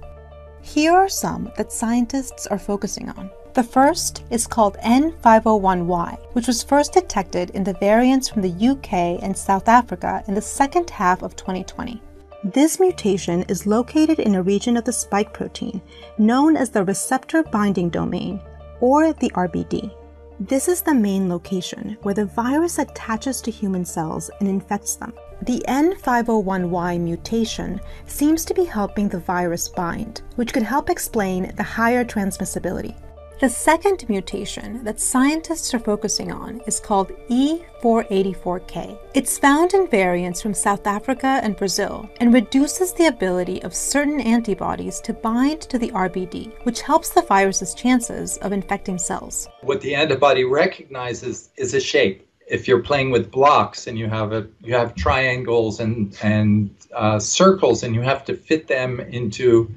Here 0.62 0.94
are 0.94 1.10
some 1.10 1.52
that 1.58 1.74
scientists 1.74 2.48
are 2.48 2.58
focusing 2.58 3.10
on. 3.10 3.30
The 3.54 3.64
first 3.64 4.24
is 4.30 4.48
called 4.48 4.78
N501Y, 4.78 6.34
which 6.34 6.48
was 6.48 6.64
first 6.64 6.94
detected 6.94 7.50
in 7.50 7.66
the 7.66 7.74
variants 7.74 8.30
from 8.30 8.42
the 8.42 8.70
UK 8.70 9.22
and 9.22 9.38
South 9.38 9.68
Africa 9.68 10.24
in 10.28 10.34
the 10.34 10.42
second 10.42 10.90
half 10.90 11.22
of 11.22 11.36
2020. 11.36 12.02
This 12.46 12.80
mutation 12.80 13.44
is 13.44 13.68
located 13.68 14.20
in 14.20 14.36
a 14.36 14.42
region 14.42 14.78
of 14.78 14.86
the 14.86 14.94
spike 14.94 15.34
protein 15.34 15.82
known 16.18 16.56
as 16.56 16.70
the 16.70 16.84
receptor 16.84 17.44
binding 17.44 17.90
domain, 17.90 18.40
or 18.80 19.12
the 19.14 19.32
RBD. 19.32 19.94
This 20.40 20.68
is 20.68 20.82
the 20.82 20.94
main 20.94 21.30
location 21.30 21.98
where 22.02 22.14
the 22.14 22.26
virus 22.26 22.78
attaches 22.78 23.40
to 23.40 23.50
human 23.50 23.86
cells 23.86 24.30
and 24.42 24.50
infects 24.50 24.96
them. 24.96 25.14
The 25.44 25.64
N501Y 25.70 27.00
mutation 27.00 27.80
seems 28.06 28.44
to 28.44 28.54
be 28.54 28.66
helping 28.66 29.08
the 29.08 29.20
virus 29.20 29.70
bind, 29.70 30.24
which 30.36 30.52
could 30.52 30.64
help 30.64 30.90
explain 30.90 31.56
the 31.56 31.64
higher 31.64 32.04
transmissibility. 32.04 32.96
The 33.42 33.50
second 33.50 34.08
mutation 34.08 34.82
that 34.86 35.02
scientists 35.02 35.74
are 35.74 35.80
focusing 35.80 36.32
on 36.32 36.62
is 36.68 36.80
called 36.80 37.12
E484K. 37.30 38.98
It's 39.14 39.38
found 39.38 39.74
in 39.74 39.90
variants 39.90 40.42
from 40.42 40.54
South 40.54 40.88
Africa 40.88 41.42
and 41.44 41.58
Brazil 41.58 42.10
and 42.22 42.34
reduces 42.34 42.94
the 42.94 43.08
ability 43.08 43.62
of 43.64 43.76
certain 43.76 44.22
antibodies 44.22 45.02
to 45.02 45.12
bind 45.12 45.64
to 45.64 45.78
the 45.78 45.92
RBD, 45.92 46.64
which 46.64 46.82
helps 46.82 47.10
the 47.10 47.24
virus's 47.24 47.74
chances 47.74 48.38
of 48.38 48.54
infecting 48.54 48.98
cells. 48.98 49.50
What 49.64 49.82
the 49.82 49.96
antibody 49.96 50.46
recognizes 50.46 51.50
is 51.58 51.74
a 51.74 51.82
shape. 51.82 52.26
If 52.48 52.70
you're 52.70 52.84
playing 52.84 53.12
with 53.12 53.32
blocks 53.32 53.88
and 53.88 54.00
you 54.00 54.08
have 54.08 54.32
a 54.32 54.48
you 54.62 54.76
have 54.76 54.96
triangles 54.96 55.82
and 55.82 56.18
and 56.24 56.70
uh, 56.94 57.20
circles 57.20 57.84
and 57.84 57.94
you 57.94 58.02
have 58.02 58.24
to 58.26 58.34
fit 58.34 58.68
them 58.68 59.02
into 59.02 59.70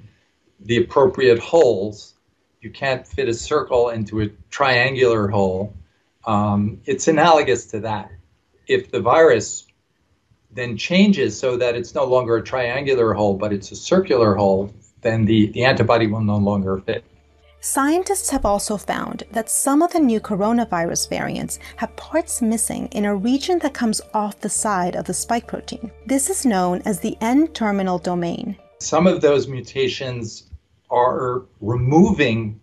the 0.60 0.76
appropriate 0.76 1.40
holes, 1.40 2.14
you 2.68 2.74
can't 2.74 3.06
fit 3.06 3.30
a 3.30 3.34
circle 3.34 3.88
into 3.88 4.20
a 4.20 4.28
triangular 4.50 5.26
hole. 5.28 5.74
Um, 6.26 6.82
it's 6.84 7.08
analogous 7.08 7.64
to 7.72 7.80
that. 7.80 8.10
If 8.66 8.90
the 8.90 9.00
virus 9.00 9.66
then 10.50 10.76
changes 10.76 11.38
so 11.38 11.56
that 11.56 11.74
it's 11.74 11.94
no 11.94 12.04
longer 12.04 12.36
a 12.36 12.42
triangular 12.42 13.14
hole, 13.14 13.34
but 13.38 13.54
it's 13.54 13.70
a 13.72 13.76
circular 13.76 14.34
hole, 14.34 14.70
then 15.00 15.24
the, 15.24 15.46
the 15.52 15.64
antibody 15.64 16.06
will 16.06 16.20
no 16.20 16.36
longer 16.36 16.82
fit. 16.84 17.04
Scientists 17.60 18.28
have 18.30 18.44
also 18.44 18.76
found 18.76 19.24
that 19.32 19.48
some 19.48 19.80
of 19.80 19.92
the 19.92 19.98
new 19.98 20.20
coronavirus 20.20 21.08
variants 21.08 21.58
have 21.76 21.96
parts 21.96 22.42
missing 22.42 22.88
in 22.92 23.06
a 23.06 23.14
region 23.14 23.58
that 23.60 23.72
comes 23.72 24.00
off 24.12 24.40
the 24.40 24.48
side 24.48 24.94
of 24.94 25.06
the 25.06 25.14
spike 25.14 25.46
protein. 25.46 25.90
This 26.06 26.28
is 26.28 26.44
known 26.44 26.82
as 26.84 27.00
the 27.00 27.16
N 27.22 27.48
terminal 27.48 27.98
domain. 27.98 28.56
Some 28.80 29.06
of 29.06 29.22
those 29.22 29.48
mutations 29.48 30.47
are 30.90 31.44
removing 31.60 32.60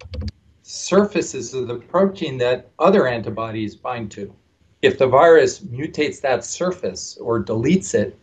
surfaces 0.63 1.53
of 1.53 1.67
the 1.67 1.75
protein 1.75 2.37
that 2.39 2.69
other 2.79 3.07
antibodies 3.07 3.75
bind 3.75 4.11
to. 4.11 4.33
If 4.81 4.97
the 4.97 5.07
virus 5.07 5.59
mutates 5.59 6.21
that 6.21 6.43
surface 6.43 7.17
or 7.17 7.43
deletes 7.43 7.93
it, 7.93 8.17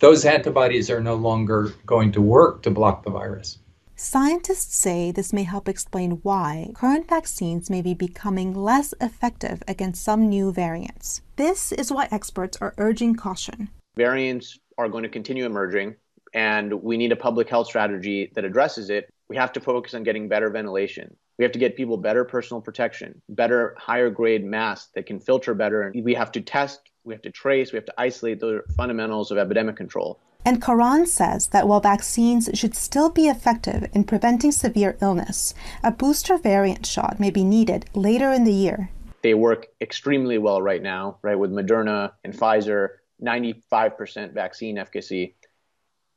those 0.00 0.24
antibodies 0.24 0.90
are 0.90 1.00
no 1.00 1.14
longer 1.14 1.72
going 1.86 2.12
to 2.12 2.20
work 2.20 2.62
to 2.62 2.70
block 2.70 3.04
the 3.04 3.10
virus. 3.10 3.58
Scientists 3.96 4.74
say 4.74 5.12
this 5.12 5.32
may 5.32 5.44
help 5.44 5.68
explain 5.68 6.18
why 6.22 6.72
current 6.74 7.08
vaccines 7.08 7.70
may 7.70 7.80
be 7.80 7.94
becoming 7.94 8.52
less 8.52 8.92
effective 9.00 9.62
against 9.68 10.02
some 10.02 10.28
new 10.28 10.52
variants. 10.52 11.22
This 11.36 11.70
is 11.70 11.92
why 11.92 12.08
experts 12.10 12.58
are 12.60 12.74
urging 12.76 13.14
caution. 13.14 13.68
Variants 13.96 14.58
are 14.76 14.88
going 14.88 15.04
to 15.04 15.08
continue 15.08 15.46
emerging 15.46 15.94
and 16.34 16.82
we 16.82 16.96
need 16.96 17.12
a 17.12 17.16
public 17.16 17.48
health 17.48 17.68
strategy 17.68 18.30
that 18.34 18.44
addresses 18.44 18.90
it. 18.90 19.08
We 19.28 19.36
have 19.36 19.52
to 19.52 19.60
focus 19.60 19.94
on 19.94 20.02
getting 20.02 20.28
better 20.28 20.50
ventilation. 20.50 21.16
We 21.38 21.44
have 21.44 21.52
to 21.52 21.58
get 21.58 21.76
people 21.76 21.96
better 21.96 22.24
personal 22.24 22.60
protection, 22.60 23.22
better 23.28 23.74
higher 23.78 24.10
grade 24.10 24.44
masks 24.44 24.90
that 24.94 25.06
can 25.06 25.18
filter 25.18 25.54
better. 25.54 25.92
We 25.94 26.14
have 26.14 26.32
to 26.32 26.40
test, 26.40 26.80
we 27.04 27.14
have 27.14 27.22
to 27.22 27.30
trace, 27.30 27.72
we 27.72 27.76
have 27.76 27.86
to 27.86 27.94
isolate 27.96 28.40
the 28.40 28.62
fundamentals 28.76 29.30
of 29.30 29.38
epidemic 29.38 29.76
control. 29.76 30.20
And 30.44 30.62
Karan 30.62 31.06
says 31.06 31.48
that 31.48 31.66
while 31.66 31.80
vaccines 31.80 32.50
should 32.52 32.74
still 32.74 33.08
be 33.08 33.28
effective 33.28 33.88
in 33.94 34.04
preventing 34.04 34.52
severe 34.52 34.98
illness, 35.00 35.54
a 35.82 35.90
booster 35.90 36.36
variant 36.36 36.84
shot 36.84 37.18
may 37.18 37.30
be 37.30 37.44
needed 37.44 37.86
later 37.94 38.30
in 38.30 38.44
the 38.44 38.52
year. 38.52 38.90
They 39.22 39.32
work 39.32 39.68
extremely 39.80 40.36
well 40.36 40.60
right 40.60 40.82
now, 40.82 41.16
right, 41.22 41.38
with 41.38 41.50
Moderna 41.50 42.12
and 42.24 42.34
Pfizer, 42.34 42.88
95% 43.22 44.34
vaccine 44.34 44.76
efficacy 44.76 45.34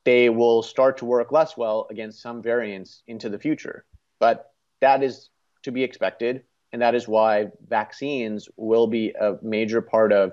they 0.08 0.30
will 0.30 0.64
start 0.64 0.96
to 0.96 1.04
work 1.04 1.34
less 1.34 1.58
well 1.58 1.86
against 1.92 2.22
some 2.22 2.42
variants 2.42 3.04
into 3.08 3.28
the 3.28 3.38
future. 3.38 3.84
But 4.22 4.54
that 4.80 5.04
is 5.04 5.30
to 5.64 5.72
be 5.74 5.84
expected. 5.84 6.44
And 6.72 6.82
that 6.82 6.96
is 6.96 7.10
why 7.10 7.48
vaccines 7.68 8.48
will 8.56 8.88
be 8.88 9.14
a 9.20 9.36
major 9.42 9.82
part 9.82 10.14
of 10.14 10.32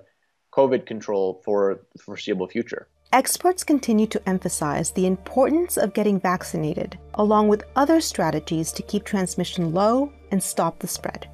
COVID 0.53 0.87
control 0.87 1.43
for 1.45 1.81
the 1.93 2.01
foreseeable 2.01 2.47
future. 2.47 2.87
experts 3.13 3.65
continue 3.65 4.07
to 4.07 4.29
emphasize 4.29 4.93
the 4.93 5.07
importance 5.07 5.77
of 5.77 5.93
getting 5.93 6.21
vaccinated, 6.21 6.97
along 7.15 7.49
with 7.49 7.65
other 7.75 8.01
strategies 8.01 8.71
to 8.71 8.83
keep 8.83 9.03
transmission 9.03 9.73
low 9.75 10.13
and 10.31 10.41
stop 10.41 10.79
the 10.79 10.87
spread. 10.87 11.29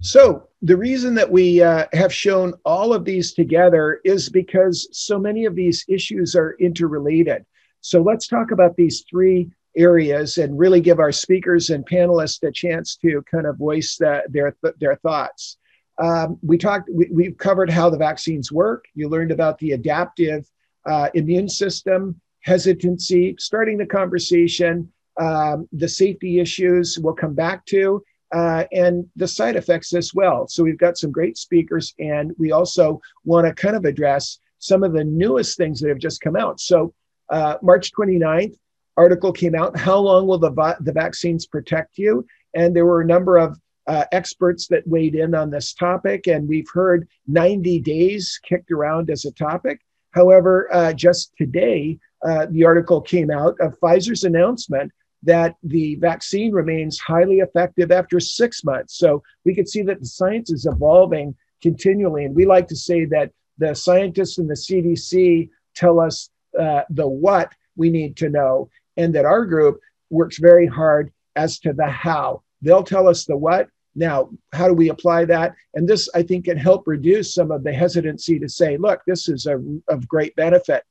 So, 0.00 0.47
the 0.62 0.76
reason 0.76 1.14
that 1.14 1.30
we 1.30 1.62
uh, 1.62 1.86
have 1.92 2.12
shown 2.12 2.52
all 2.64 2.92
of 2.92 3.04
these 3.04 3.32
together 3.32 4.00
is 4.04 4.28
because 4.28 4.88
so 4.92 5.18
many 5.18 5.44
of 5.44 5.54
these 5.54 5.84
issues 5.88 6.34
are 6.34 6.56
interrelated. 6.58 7.44
So, 7.80 8.02
let's 8.02 8.26
talk 8.26 8.50
about 8.50 8.76
these 8.76 9.04
three 9.08 9.50
areas 9.76 10.38
and 10.38 10.58
really 10.58 10.80
give 10.80 10.98
our 10.98 11.12
speakers 11.12 11.70
and 11.70 11.86
panelists 11.86 12.42
a 12.46 12.50
chance 12.50 12.96
to 12.96 13.22
kind 13.30 13.46
of 13.46 13.56
voice 13.56 13.96
the, 13.96 14.22
their, 14.28 14.56
their 14.80 14.96
thoughts. 14.96 15.58
Um, 15.98 16.38
we 16.42 16.58
talked, 16.58 16.90
we, 16.92 17.24
have 17.26 17.38
covered 17.38 17.70
how 17.70 17.90
the 17.90 17.98
vaccines 17.98 18.50
work. 18.50 18.84
You 18.94 19.08
learned 19.08 19.30
about 19.30 19.58
the 19.58 19.72
adaptive 19.72 20.48
uh, 20.86 21.08
immune 21.14 21.48
system, 21.48 22.20
hesitancy, 22.42 23.36
starting 23.38 23.78
the 23.78 23.86
conversation, 23.86 24.92
um, 25.20 25.68
the 25.72 25.88
safety 25.88 26.38
issues 26.38 26.98
we'll 26.98 27.14
come 27.14 27.34
back 27.34 27.66
to, 27.66 28.02
uh, 28.32 28.64
and 28.72 29.06
the 29.16 29.28
side 29.28 29.56
effects 29.56 29.94
as 29.94 30.12
well. 30.14 30.46
So 30.48 30.62
we've 30.62 30.78
got 30.78 30.98
some 30.98 31.10
great 31.10 31.38
speakers, 31.38 31.94
and 31.98 32.32
we 32.38 32.52
also 32.52 33.00
want 33.24 33.46
to 33.46 33.54
kind 33.54 33.76
of 33.76 33.84
address 33.84 34.38
some 34.58 34.82
of 34.82 34.92
the 34.92 35.04
newest 35.04 35.56
things 35.56 35.80
that 35.80 35.88
have 35.88 35.98
just 35.98 36.20
come 36.20 36.36
out. 36.36 36.60
So 36.60 36.92
uh, 37.30 37.56
March 37.62 37.92
29th, 37.92 38.54
article 38.96 39.32
came 39.32 39.54
out, 39.54 39.78
How 39.78 39.98
Long 39.98 40.26
Will 40.26 40.38
the, 40.38 40.76
the 40.80 40.92
Vaccines 40.92 41.46
Protect 41.46 41.96
You? 41.96 42.26
And 42.54 42.74
there 42.74 42.86
were 42.86 43.00
a 43.00 43.06
number 43.06 43.38
of 43.38 43.58
uh, 43.86 44.04
experts 44.12 44.66
that 44.68 44.86
weighed 44.86 45.14
in 45.14 45.34
on 45.34 45.50
this 45.50 45.72
topic, 45.72 46.26
and 46.26 46.48
we've 46.48 46.68
heard 46.72 47.08
90 47.26 47.80
days 47.80 48.38
kicked 48.46 48.70
around 48.70 49.10
as 49.10 49.24
a 49.24 49.32
topic. 49.32 49.80
However, 50.10 50.68
uh, 50.72 50.92
just 50.92 51.32
today, 51.38 51.98
uh, 52.26 52.46
the 52.50 52.64
article 52.64 53.00
came 53.00 53.30
out 53.30 53.56
of 53.60 53.78
Pfizer's 53.80 54.24
announcement 54.24 54.92
that 55.22 55.56
the 55.62 55.96
vaccine 55.96 56.52
remains 56.52 56.98
highly 56.98 57.38
effective 57.38 57.90
after 57.90 58.20
six 58.20 58.64
months. 58.64 58.98
So 58.98 59.22
we 59.44 59.54
can 59.54 59.66
see 59.66 59.82
that 59.82 60.00
the 60.00 60.06
science 60.06 60.50
is 60.50 60.66
evolving 60.66 61.34
continually. 61.60 62.24
And 62.24 62.34
we 62.34 62.46
like 62.46 62.68
to 62.68 62.76
say 62.76 63.04
that 63.06 63.32
the 63.58 63.74
scientists 63.74 64.38
and 64.38 64.48
the 64.48 64.54
CDC 64.54 65.50
tell 65.74 66.00
us 66.00 66.30
uh, 66.58 66.82
the 66.90 67.06
what 67.06 67.52
we 67.76 67.90
need 67.90 68.16
to 68.18 68.28
know 68.28 68.70
and 68.96 69.14
that 69.14 69.24
our 69.24 69.44
group 69.44 69.80
works 70.10 70.38
very 70.38 70.66
hard 70.66 71.12
as 71.36 71.58
to 71.60 71.72
the 71.72 71.86
how. 71.86 72.42
They'll 72.62 72.82
tell 72.82 73.08
us 73.08 73.24
the 73.24 73.36
what. 73.36 73.68
Now, 73.94 74.30
how 74.52 74.68
do 74.68 74.74
we 74.74 74.90
apply 74.90 75.24
that? 75.26 75.54
And 75.74 75.88
this, 75.88 76.08
I 76.14 76.22
think, 76.22 76.44
can 76.44 76.56
help 76.56 76.86
reduce 76.86 77.34
some 77.34 77.50
of 77.50 77.64
the 77.64 77.72
hesitancy 77.72 78.38
to 78.38 78.48
say, 78.48 78.76
look, 78.76 79.00
this 79.06 79.28
is 79.28 79.46
a, 79.46 79.56
of 79.88 80.06
great 80.06 80.36
benefit. 80.36 80.84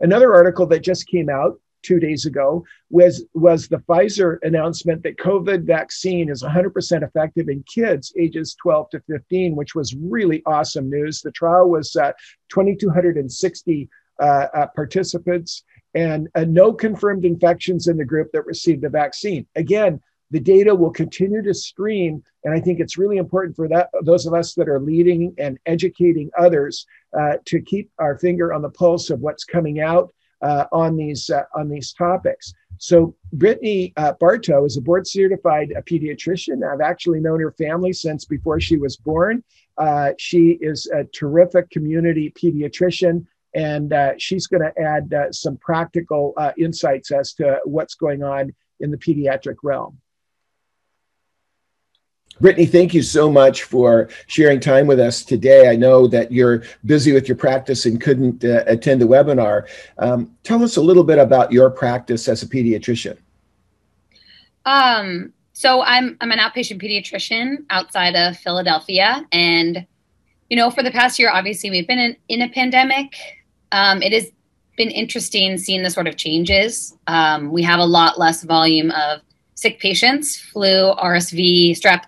Another 0.00 0.34
article 0.34 0.66
that 0.66 0.80
just 0.80 1.06
came 1.08 1.28
out 1.28 1.58
two 1.84 2.00
days 2.00 2.26
ago 2.26 2.64
was, 2.90 3.24
was 3.34 3.68
the 3.68 3.78
Pfizer 3.78 4.38
announcement 4.42 5.02
that 5.02 5.18
COVID 5.18 5.64
vaccine 5.64 6.30
is 6.30 6.42
100% 6.42 7.02
effective 7.02 7.48
in 7.48 7.62
kids 7.72 8.12
ages 8.18 8.56
12 8.60 8.90
to 8.90 9.00
15, 9.08 9.54
which 9.54 9.74
was 9.74 9.94
really 9.94 10.42
awesome 10.46 10.90
news. 10.90 11.20
The 11.20 11.30
trial 11.32 11.68
was 11.68 11.94
uh, 11.96 12.12
2,260 12.50 13.88
uh, 14.20 14.22
uh, 14.22 14.66
participants 14.74 15.64
and 15.94 16.28
uh, 16.34 16.44
no 16.44 16.72
confirmed 16.72 17.24
infections 17.24 17.88
in 17.88 17.96
the 17.96 18.04
group 18.04 18.30
that 18.32 18.46
received 18.46 18.82
the 18.82 18.88
vaccine. 18.88 19.46
Again, 19.54 20.00
the 20.30 20.40
data 20.40 20.74
will 20.74 20.90
continue 20.90 21.42
to 21.42 21.54
stream, 21.54 22.22
and 22.42 22.54
I 22.54 22.60
think 22.60 22.80
it's 22.80 22.98
really 22.98 23.18
important 23.18 23.54
for 23.54 23.68
that 23.68 23.90
those 24.02 24.26
of 24.26 24.34
us 24.34 24.54
that 24.54 24.68
are 24.68 24.80
leading 24.80 25.34
and 25.38 25.58
educating 25.66 26.30
others 26.36 26.86
uh, 27.16 27.34
to 27.44 27.60
keep 27.60 27.90
our 27.98 28.18
finger 28.18 28.52
on 28.52 28.62
the 28.62 28.70
pulse 28.70 29.10
of 29.10 29.20
what's 29.20 29.44
coming 29.44 29.80
out 29.80 30.12
on 30.72 30.96
these 30.96 31.30
uh, 31.30 31.44
on 31.54 31.68
these 31.68 31.92
topics. 31.92 32.52
So 32.78 33.14
Brittany 33.32 33.92
uh, 33.96 34.12
Bartow 34.20 34.64
is 34.64 34.76
a 34.76 34.80
board 34.80 35.06
certified 35.06 35.72
uh, 35.76 35.80
pediatrician. 35.82 36.68
I've 36.68 36.80
actually 36.80 37.20
known 37.20 37.40
her 37.40 37.52
family 37.52 37.92
since 37.92 38.24
before 38.24 38.60
she 38.60 38.76
was 38.76 38.96
born. 38.96 39.42
she 40.18 40.58
is 40.60 40.86
a 40.92 41.04
terrific 41.04 41.70
community 41.70 42.32
pediatrician 42.40 43.26
and 43.54 43.92
uh, 43.92 44.12
she's 44.18 44.46
going 44.46 44.62
to 44.62 44.80
add 44.80 45.12
uh, 45.14 45.30
some 45.32 45.56
practical 45.58 46.34
uh, 46.36 46.52
insights 46.58 47.12
as 47.12 47.32
to 47.34 47.60
what's 47.64 47.94
going 47.94 48.22
on 48.22 48.52
in 48.80 48.90
the 48.90 48.96
pediatric 48.96 49.56
realm. 49.62 49.98
Brittany, 52.40 52.66
thank 52.66 52.94
you 52.94 53.02
so 53.02 53.30
much 53.30 53.62
for 53.62 54.08
sharing 54.26 54.60
time 54.60 54.86
with 54.86 54.98
us 54.98 55.24
today. 55.24 55.68
I 55.68 55.76
know 55.76 56.06
that 56.08 56.32
you're 56.32 56.64
busy 56.84 57.12
with 57.12 57.28
your 57.28 57.36
practice 57.36 57.86
and 57.86 58.00
couldn't 58.00 58.44
uh, 58.44 58.64
attend 58.66 59.00
the 59.00 59.06
webinar. 59.06 59.68
Um, 59.98 60.34
tell 60.42 60.62
us 60.62 60.76
a 60.76 60.82
little 60.82 61.04
bit 61.04 61.18
about 61.18 61.52
your 61.52 61.70
practice 61.70 62.26
as 62.28 62.42
a 62.42 62.46
pediatrician. 62.46 63.18
Um, 64.64 65.32
so 65.52 65.82
I'm 65.82 66.16
I'm 66.20 66.32
an 66.32 66.38
outpatient 66.38 66.82
pediatrician 66.82 67.64
outside 67.70 68.16
of 68.16 68.36
Philadelphia, 68.36 69.24
and 69.30 69.86
you 70.50 70.56
know, 70.56 70.70
for 70.70 70.82
the 70.82 70.90
past 70.90 71.18
year, 71.18 71.30
obviously 71.30 71.70
we've 71.70 71.86
been 71.86 71.98
in, 71.98 72.16
in 72.28 72.42
a 72.42 72.48
pandemic. 72.48 73.14
Um, 73.72 74.02
it 74.02 74.12
has 74.12 74.30
been 74.76 74.90
interesting 74.90 75.56
seeing 75.58 75.82
the 75.82 75.90
sort 75.90 76.08
of 76.08 76.16
changes. 76.16 76.96
Um, 77.06 77.52
we 77.52 77.62
have 77.62 77.78
a 77.78 77.84
lot 77.84 78.18
less 78.18 78.42
volume 78.42 78.90
of 78.90 79.20
sick 79.54 79.78
patients. 79.78 80.38
Flu, 80.38 80.92
RSV, 80.94 81.70
strep 81.72 82.04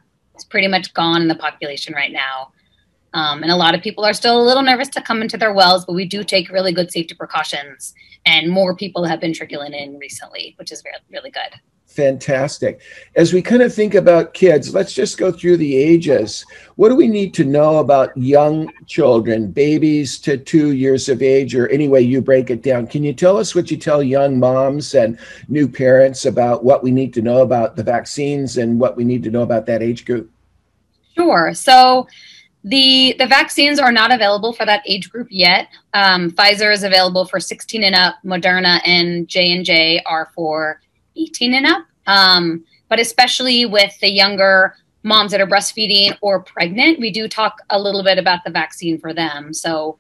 pretty 0.57 0.69
much 0.69 0.95
gone 0.95 1.21
in 1.21 1.29
the 1.29 1.35
population 1.35 1.93
right 1.93 2.13
now. 2.13 2.51
Um, 3.13 3.43
and 3.43 3.53
a 3.53 3.57
lot 3.57 3.75
of 3.75 3.83
people 3.83 4.07
are 4.07 4.15
still 4.15 4.41
a 4.41 4.43
little 4.43 4.63
nervous 4.63 4.89
to 4.89 5.03
come 5.03 5.21
into 5.21 5.37
their 5.37 5.53
wells, 5.53 5.85
but 5.85 5.93
we 5.93 6.07
do 6.07 6.25
take 6.25 6.49
really 6.49 6.73
good 6.73 6.91
safety 6.91 7.15
precautions. 7.15 7.93
And 8.25 8.51
more 8.51 8.75
people 8.75 9.05
have 9.05 9.21
been 9.21 9.35
trickling 9.35 9.75
in 9.75 9.99
recently, 9.99 10.55
which 10.57 10.73
is 10.73 10.83
really, 10.83 11.05
really 11.11 11.31
good 11.31 11.61
fantastic. 11.97 12.83
As 13.17 13.33
we 13.33 13.41
kind 13.41 13.63
of 13.63 13.75
think 13.75 13.95
about 13.95 14.35
kids, 14.35 14.75
let's 14.75 14.93
just 14.93 15.17
go 15.17 15.33
through 15.33 15.57
the 15.57 15.77
ages. 15.77 16.45
What 16.77 16.91
do 16.91 16.95
we 16.95 17.09
need 17.09 17.33
to 17.35 17.45
know 17.45 17.79
about 17.79 18.17
young 18.17 18.71
children, 18.87 19.51
babies 19.51 20.19
to 20.21 20.37
two 20.37 20.73
years 20.73 21.09
of 21.09 21.23
age, 21.23 21.55
or 21.55 21.69
any 21.69 21.89
way 21.89 22.03
you 22.03 22.21
break 22.21 22.51
it 22.51 22.63
down? 22.63 22.87
Can 22.87 23.03
you 23.03 23.15
tell 23.15 23.39
us 23.39 23.55
what 23.55 23.71
you 23.71 23.79
tell 23.79 24.03
young 24.03 24.39
moms 24.39 24.95
and 24.95 25.19
new 25.49 25.67
parents 25.67 26.27
about 26.27 26.63
what 26.63 26.85
we 26.85 26.91
need 26.91 27.15
to 27.15 27.23
know 27.23 27.41
about 27.41 27.77
the 27.77 27.83
vaccines 27.83 28.59
and 28.59 28.79
what 28.79 28.97
we 28.97 29.05
need 29.05 29.23
to 29.23 29.31
know 29.31 29.43
about 29.43 29.65
that 29.67 29.83
age 29.83 30.05
group? 30.05 30.31
Sure. 31.17 31.55
So, 31.55 32.07
the, 32.65 33.15
the 33.21 33.29
vaccines 33.29 33.79
are 33.79 33.93
not 33.93 34.13
available 34.13 34.53
for 34.53 34.67
that 34.67 34.83
age 34.87 35.09
group 35.09 35.29
yet. 35.31 35.69
Um, 35.95 36.33
Pfizer 36.33 36.73
is 36.73 36.83
available 36.83 37.25
for 37.25 37.39
16 37.39 37.85
and 37.85 37.95
up. 37.95 38.17
Moderna 38.25 38.81
and 38.85 39.29
J 39.29 39.53
and 39.53 39.65
J 39.65 40.03
are 40.05 40.33
for 40.35 40.81
18 41.15 41.55
and 41.55 41.65
up. 41.65 41.85
Um, 42.09 42.65
but 42.89 42.99
especially 42.99 43.67
with 43.67 43.97
the 44.01 44.11
younger 44.11 44.75
moms 45.05 45.31
that 45.31 45.41
are 45.41 45.47
breastfeeding 45.47 46.17
or 46.21 46.43
pregnant, 46.43 46.99
we 46.99 47.13
do 47.13 47.29
talk 47.29 47.59
a 47.71 47.81
little 47.81 48.03
bit 48.03 48.19
about 48.19 48.43
the 48.45 48.51
vaccine 48.51 48.99
for 48.99 49.15
them. 49.15 49.55
So 49.55 49.99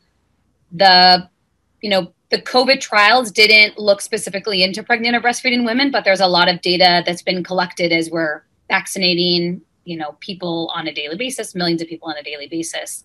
the, 0.72 1.28
you 1.82 1.90
know, 1.90 2.12
the 2.30 2.42
COVID 2.42 2.80
trials 2.80 3.30
didn't 3.30 3.78
look 3.78 4.00
specifically 4.00 4.64
into 4.64 4.82
pregnant 4.82 5.14
or 5.14 5.20
breastfeeding 5.20 5.64
women, 5.64 5.92
but 5.92 6.04
there's 6.04 6.20
a 6.20 6.26
lot 6.26 6.48
of 6.48 6.60
data 6.60 7.04
that's 7.06 7.22
been 7.22 7.44
collected 7.44 7.92
as 7.92 8.10
we're 8.10 8.42
vaccinating, 8.68 9.62
you 9.86 9.96
know, 9.96 10.16
people 10.20 10.70
on 10.74 10.86
a 10.86 10.92
daily 10.92 11.16
basis, 11.16 11.54
millions 11.54 11.80
of 11.80 11.88
people 11.88 12.08
on 12.08 12.16
a 12.18 12.22
daily 12.22 12.48
basis. 12.48 13.04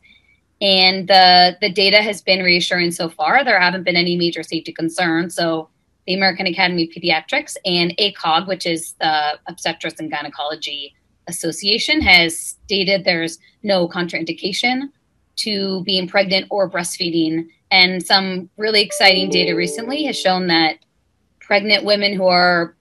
And 0.59 1.07
the 1.07 1.57
the 1.61 1.71
data 1.71 2.01
has 2.01 2.21
been 2.21 2.43
reassuring 2.43 2.91
so 2.91 3.07
far. 3.07 3.43
There 3.43 3.59
haven't 3.59 3.83
been 3.83 3.95
any 3.95 4.15
major 4.17 4.43
safety 4.43 4.73
concerns. 4.73 5.35
So 5.35 5.69
the 6.07 6.13
American 6.13 6.47
Academy 6.47 6.83
of 6.83 6.89
Pediatrics 6.89 7.55
and 7.63 7.95
ACOG, 7.97 8.47
which 8.47 8.65
is 8.65 8.93
the 8.99 9.39
Obstetrics 9.47 9.99
and 9.99 10.11
Gynecology 10.11 10.95
Association, 11.27 12.01
has 12.01 12.37
stated 12.37 13.05
there's 13.05 13.37
no 13.63 13.87
contraindication 13.87 14.89
to 15.37 15.83
being 15.83 16.07
pregnant 16.07 16.47
or 16.49 16.69
breastfeeding. 16.69 17.47
And 17.69 18.03
some 18.03 18.49
really 18.57 18.81
exciting 18.81 19.29
data 19.29 19.55
recently 19.55 20.03
has 20.05 20.19
shown 20.19 20.47
that 20.47 20.79
pregnant 21.39 21.85
women 21.85 22.13
who 22.13 22.25
are 22.25 22.75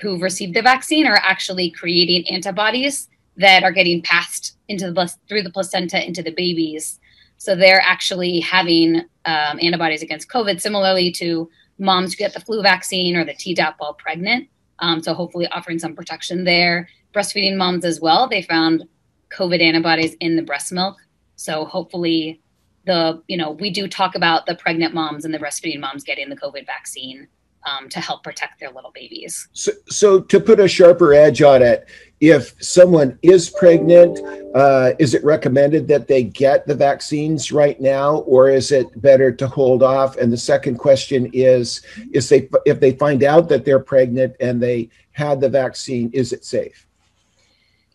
who've 0.00 0.22
received 0.22 0.54
the 0.54 0.62
vaccine 0.62 1.06
are 1.06 1.20
actually 1.22 1.70
creating 1.70 2.28
antibodies 2.28 3.08
that 3.36 3.62
are 3.62 3.72
getting 3.72 4.02
passed 4.02 4.56
into 4.68 4.90
the 4.90 5.14
through 5.28 5.42
the 5.42 5.50
placenta 5.50 6.04
into 6.04 6.22
the 6.22 6.32
babies. 6.32 6.98
So 7.38 7.54
they're 7.54 7.82
actually 7.82 8.40
having 8.40 9.02
um, 9.24 9.58
antibodies 9.60 10.02
against 10.02 10.30
COVID, 10.30 10.60
similarly 10.60 11.12
to 11.12 11.50
moms 11.78 12.14
who 12.14 12.18
get 12.18 12.32
the 12.32 12.40
flu 12.40 12.62
vaccine 12.62 13.16
or 13.16 13.24
the 13.24 13.34
Tdap 13.34 13.74
while 13.78 13.94
pregnant. 13.94 14.48
Um, 14.78 15.02
so 15.02 15.14
hopefully 15.14 15.46
offering 15.48 15.78
some 15.78 15.94
protection 15.94 16.44
there. 16.44 16.88
Breastfeeding 17.14 17.56
moms 17.56 17.84
as 17.84 18.00
well, 18.00 18.28
they 18.28 18.42
found 18.42 18.84
COVID 19.30 19.60
antibodies 19.60 20.14
in 20.20 20.36
the 20.36 20.42
breast 20.42 20.72
milk. 20.72 20.96
So 21.36 21.64
hopefully 21.64 22.40
the, 22.86 23.22
you 23.28 23.36
know, 23.36 23.50
we 23.50 23.70
do 23.70 23.88
talk 23.88 24.14
about 24.14 24.46
the 24.46 24.54
pregnant 24.54 24.94
moms 24.94 25.24
and 25.24 25.34
the 25.34 25.38
breastfeeding 25.38 25.80
moms 25.80 26.04
getting 26.04 26.28
the 26.28 26.36
COVID 26.36 26.64
vaccine 26.66 27.26
um, 27.66 27.88
to 27.88 28.00
help 28.00 28.22
protect 28.22 28.60
their 28.60 28.70
little 28.70 28.92
babies. 28.92 29.48
So, 29.52 29.72
so 29.88 30.20
to 30.20 30.40
put 30.40 30.60
a 30.60 30.68
sharper 30.68 31.12
edge 31.12 31.42
on 31.42 31.62
it, 31.62 31.88
if 32.20 32.54
someone 32.62 33.18
is 33.22 33.50
pregnant, 33.50 34.18
uh, 34.54 34.92
is 34.98 35.12
it 35.12 35.22
recommended 35.22 35.86
that 35.88 36.08
they 36.08 36.22
get 36.22 36.66
the 36.66 36.74
vaccines 36.74 37.52
right 37.52 37.78
now, 37.80 38.18
or 38.20 38.48
is 38.48 38.72
it 38.72 39.00
better 39.02 39.30
to 39.32 39.46
hold 39.46 39.82
off? 39.82 40.16
And 40.16 40.32
the 40.32 40.38
second 40.38 40.78
question 40.78 41.30
is: 41.34 41.82
Is 42.12 42.28
they 42.28 42.48
if 42.64 42.80
they 42.80 42.92
find 42.92 43.22
out 43.22 43.48
that 43.50 43.64
they're 43.64 43.80
pregnant 43.80 44.34
and 44.40 44.62
they 44.62 44.88
had 45.12 45.40
the 45.40 45.48
vaccine, 45.48 46.10
is 46.12 46.32
it 46.32 46.44
safe? 46.44 46.86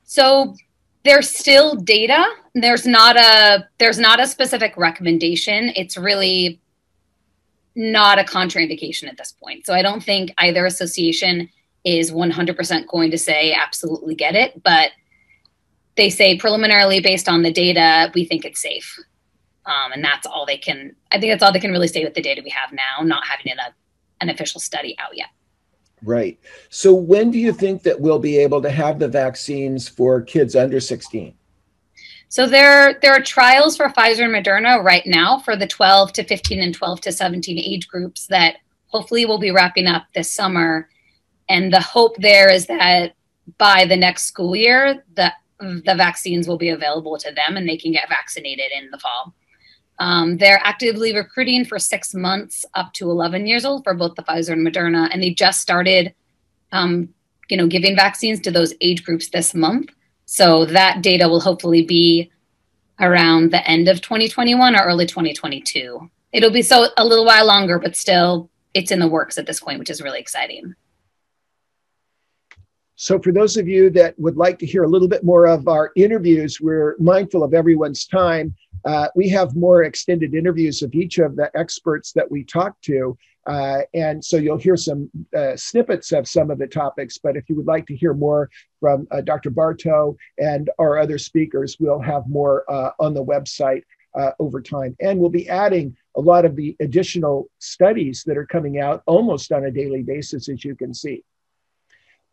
So 0.04 0.56
there's 1.04 1.30
still 1.30 1.76
data. 1.76 2.24
There's 2.54 2.86
not 2.86 3.18
a 3.18 3.68
there's 3.80 3.98
not 3.98 4.20
a 4.20 4.28
specific 4.28 4.78
recommendation. 4.78 5.72
It's 5.76 5.98
really 5.98 6.60
not 7.76 8.20
a 8.20 8.24
contraindication 8.24 9.08
at 9.08 9.18
this 9.18 9.32
point. 9.32 9.66
So 9.66 9.74
I 9.74 9.82
don't 9.82 10.04
think 10.04 10.32
either 10.38 10.66
association 10.66 11.50
is 11.84 12.12
100% 12.12 12.88
going 12.88 13.12
to 13.12 13.18
say 13.18 13.54
absolutely 13.54 14.16
get 14.16 14.36
it, 14.36 14.62
but 14.64 14.92
they 15.96 16.10
say 16.10 16.38
preliminarily 16.38 17.00
based 17.00 17.28
on 17.28 17.42
the 17.42 17.52
data, 17.52 18.12
we 18.14 18.26
think 18.26 18.46
it's 18.46 18.62
safe. 18.62 18.98
Um, 19.66 19.92
and 19.92 20.04
that's 20.04 20.26
all 20.26 20.46
they 20.46 20.58
can, 20.58 20.96
I 21.12 21.20
think 21.20 21.32
that's 21.32 21.44
all 21.44 21.54
they 21.54 21.60
can 21.60 21.72
really 21.72 21.88
say 21.88 22.04
with 22.04 22.14
the 22.14 22.22
data 22.22 22.42
we 22.44 22.50
have 22.52 22.72
now, 22.72 23.04
not 23.04 23.24
having 23.26 23.54
a, 23.54 23.74
an 24.22 24.30
official 24.30 24.60
study 24.60 24.96
out 25.00 25.16
yet. 25.16 25.30
Right. 26.04 26.40
So 26.70 26.94
when 26.94 27.30
do 27.30 27.38
you 27.38 27.54
think 27.54 27.84
that 27.84 28.00
we'll 28.00 28.20
be 28.20 28.38
able 28.38 28.62
to 28.62 28.72
have 28.72 28.98
the 28.98 29.08
vaccines 29.08 29.88
for 29.88 30.22
kids 30.22 30.56
under 30.56 30.80
16? 30.80 31.36
So 32.28 32.48
there, 32.48 32.98
there 33.02 33.14
are 33.14 33.22
trials 33.22 33.76
for 33.76 33.90
Pfizer 33.90 34.24
and 34.24 34.34
Moderna 34.34 34.84
right 34.84 35.06
now 35.06 35.40
for 35.40 35.56
the 35.56 35.68
12 35.68 36.14
to 36.14 36.24
15 36.24 36.62
and 36.62 36.74
12 36.74 37.02
to 37.02 37.12
17 37.12 37.60
age 37.60 37.88
groups 37.88 38.26
that 38.28 38.56
hopefully 38.88 39.26
will 39.26 39.38
be 39.38 39.52
wrapping 39.52 39.86
up 39.86 40.06
this 40.16 40.32
summer. 40.32 40.88
And 41.52 41.74
the 41.74 41.82
hope 41.82 42.16
there 42.18 42.49
is 42.49 42.66
that 42.68 43.14
by 43.58 43.84
the 43.84 43.97
next 43.97 44.24
school 44.24 44.56
year, 44.56 45.04
the, 45.18 45.34
the 45.60 45.95
vaccines 45.97 46.47
will 46.47 46.58
be 46.58 46.70
available 46.70 47.18
to 47.18 47.32
them 47.34 47.58
and 47.58 47.68
they 47.68 47.76
can 47.76 47.91
get 47.91 48.08
vaccinated 48.08 48.72
in 48.72 48.89
the 48.89 48.97
fall. 48.97 49.34
Um, 49.99 50.38
they're 50.38 50.62
actively 50.64 51.14
recruiting 51.14 51.66
for 51.66 51.78
six 51.78 52.16
months 52.16 52.66
up 52.74 52.93
to 52.93 53.12
11 53.12 53.47
years 53.47 53.66
old 53.66 53.84
for 53.84 53.93
both 53.93 54.16
the 54.16 54.24
Pfizer 54.24 54.54
and 54.54 54.66
Moderna, 54.66 55.10
and 55.12 55.22
they 55.22 55.32
just 55.32 55.60
started, 55.60 56.16
um, 56.72 57.10
you 57.49 57.58
know, 57.58 57.68
giving 57.68 57.97
vaccines 57.97 58.39
to 58.39 58.52
those 58.52 58.74
age 58.80 59.04
groups 59.04 59.28
this 59.28 59.54
month. 59.54 59.89
So 60.26 60.64
that 60.66 61.02
data 61.02 61.28
will 61.28 61.41
hopefully 61.41 61.84
be 61.84 62.32
around 63.02 63.52
the 63.52 63.68
end 63.70 63.89
of 63.89 64.02
2021 64.02 64.74
or 64.74 64.84
early 64.84 65.06
2022. 65.06 66.10
It'll 66.32 66.49
be 66.49 66.62
so 66.62 66.88
a 66.97 67.06
little 67.06 67.26
while 67.26 67.45
longer, 67.45 67.78
but 67.78 67.97
still, 67.97 68.49
it's 68.74 68.91
in 68.91 68.99
the 68.99 69.08
works 69.08 69.38
at 69.38 69.45
this 69.45 69.60
point, 69.60 69.80
which 69.80 69.89
is 69.89 70.02
really 70.02 70.22
exciting. 70.22 70.76
So, 73.02 73.18
for 73.18 73.32
those 73.32 73.58
of 73.58 73.68
you 73.68 73.89
that 73.91 74.14
would 74.20 74.38
like 74.38 74.60
to 74.60 74.66
hear 74.68 74.84
a 74.84 74.88
little 74.88 75.08
bit 75.08 75.24
more 75.24 75.47
of 75.47 75.68
our 75.68 75.91
interviews, 75.95 76.62
we're 76.62 76.95
mindful 76.99 77.43
of 77.43 77.56
everyone's 77.56 78.06
time. 78.06 78.54
Uh, 78.86 79.08
we 79.16 79.28
have 79.30 79.56
more 79.56 79.86
extended 79.86 80.36
interviews 80.36 80.84
of 80.84 80.93
each 80.93 81.18
of 81.18 81.36
the 81.36 81.49
experts 81.58 82.12
that 82.12 82.30
we 82.30 82.43
talk 82.43 82.80
to. 82.82 83.18
Uh, 83.47 83.80
and 83.95 84.24
so 84.24 84.38
you'll 84.38 84.56
hear 84.56 84.78
some 84.78 85.10
uh, 85.36 85.56
snippets 85.56 86.12
of 86.12 86.28
some 86.28 86.52
of 86.52 86.60
the 86.60 86.68
topics. 86.68 87.18
But 87.18 87.36
if 87.36 87.49
you 87.49 87.56
would 87.56 87.66
like 87.66 87.88
to 87.88 87.95
hear 87.95 88.14
more 88.14 88.52
from 88.80 89.08
uh, 89.10 89.22
Dr. 89.22 89.49
Barto 89.49 90.16
and 90.38 90.70
our 90.78 90.99
other 90.99 91.18
speakers, 91.18 91.78
we'll 91.80 92.02
have 92.02 92.30
more 92.30 92.72
uh, 92.72 92.91
on 92.99 93.16
the 93.16 93.26
website 93.26 93.82
uh, 94.14 94.34
over 94.38 94.62
time. 94.62 94.95
And 94.99 95.20
we'll 95.20 95.32
be 95.32 95.49
adding 95.49 95.97
a 96.16 96.22
lot 96.22 96.45
of 96.45 96.56
the 96.56 96.76
additional 96.80 97.49
studies 97.58 98.22
that 98.28 98.38
are 98.38 98.45
coming 98.45 98.80
out 98.80 99.02
almost 99.08 99.52
on 99.52 99.66
a 99.66 99.72
daily 99.72 100.04
basis, 100.04 100.49
as 100.49 100.64
you 100.64 100.76
can 100.76 100.93
see. 100.93 101.24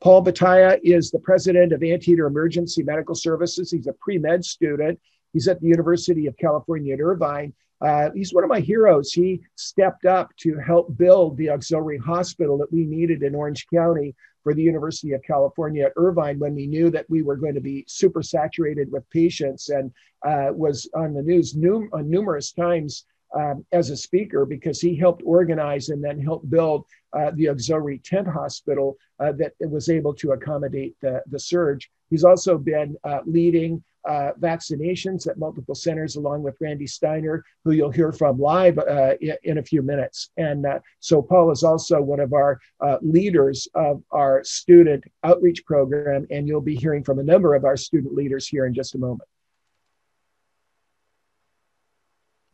Paul 0.00 0.22
Bataya 0.22 0.78
is 0.82 1.10
the 1.10 1.18
president 1.18 1.72
of 1.72 1.82
Anteater 1.82 2.26
Emergency 2.26 2.82
Medical 2.82 3.14
Services. 3.14 3.70
He's 3.70 3.88
a 3.88 3.92
pre 3.94 4.18
med 4.18 4.44
student. 4.44 4.98
He's 5.32 5.48
at 5.48 5.60
the 5.60 5.66
University 5.66 6.26
of 6.26 6.36
California 6.36 6.94
at 6.94 7.00
Irvine. 7.00 7.52
Uh, 7.80 8.10
he's 8.14 8.32
one 8.32 8.44
of 8.44 8.50
my 8.50 8.60
heroes. 8.60 9.12
He 9.12 9.40
stepped 9.56 10.04
up 10.04 10.34
to 10.38 10.56
help 10.58 10.96
build 10.96 11.36
the 11.36 11.50
auxiliary 11.50 11.98
hospital 11.98 12.58
that 12.58 12.72
we 12.72 12.84
needed 12.84 13.22
in 13.22 13.34
Orange 13.34 13.66
County 13.72 14.14
for 14.42 14.54
the 14.54 14.62
University 14.62 15.12
of 15.12 15.22
California 15.22 15.86
at 15.86 15.92
Irvine 15.96 16.38
when 16.38 16.54
we 16.54 16.66
knew 16.66 16.90
that 16.90 17.08
we 17.08 17.22
were 17.22 17.36
going 17.36 17.54
to 17.54 17.60
be 17.60 17.84
super 17.86 18.22
saturated 18.22 18.90
with 18.90 19.08
patients 19.10 19.68
and 19.68 19.92
uh, 20.26 20.50
was 20.52 20.88
on 20.94 21.12
the 21.12 21.22
news 21.22 21.54
num- 21.54 21.90
uh, 21.92 22.02
numerous 22.02 22.52
times 22.52 23.04
um, 23.34 23.64
as 23.72 23.90
a 23.90 23.96
speaker 23.96 24.44
because 24.44 24.80
he 24.80 24.96
helped 24.96 25.22
organize 25.24 25.88
and 25.88 26.02
then 26.02 26.20
help 26.20 26.48
build 26.48 26.86
uh, 27.12 27.30
the 27.34 27.48
auxiliary 27.48 27.98
tent 27.98 28.26
hospital 28.26 28.96
uh, 29.20 29.32
that 29.32 29.52
was 29.60 29.88
able 29.88 30.14
to 30.14 30.32
accommodate 30.32 30.94
the, 31.00 31.22
the 31.30 31.38
surge. 31.38 31.90
He's 32.10 32.24
also 32.24 32.58
been 32.58 32.96
uh, 33.04 33.20
leading 33.26 33.82
uh, 34.04 34.32
vaccinations 34.40 35.28
at 35.28 35.38
multiple 35.38 35.74
centers, 35.74 36.16
along 36.16 36.42
with 36.42 36.56
Randy 36.60 36.86
Steiner, 36.86 37.44
who 37.64 37.72
you'll 37.72 37.90
hear 37.90 38.12
from 38.12 38.38
live 38.38 38.78
uh, 38.78 39.14
in, 39.20 39.36
in, 39.42 39.58
a 39.58 39.62
few 39.62 39.82
minutes. 39.82 40.30
And 40.38 40.64
uh, 40.64 40.78
so, 41.00 41.20
Paul 41.20 41.50
is 41.50 41.62
also 41.62 42.00
one 42.00 42.20
of 42.20 42.32
our 42.32 42.58
leaders 43.02 43.68
of 43.74 44.02
our 44.10 44.42
student 44.44 45.04
outreach 45.24 45.64
program, 45.66 46.26
and 46.30 46.48
you'll 46.48 46.60
be 46.62 46.76
hearing 46.76 47.04
from 47.04 47.18
a 47.18 47.22
number 47.22 47.54
of 47.54 47.64
our 47.64 47.76
student 47.76 48.14
leaders 48.14 48.46
here 48.46 48.64
in 48.64 48.72
just 48.72 48.94
a 48.94 48.98
moment. 48.98 49.28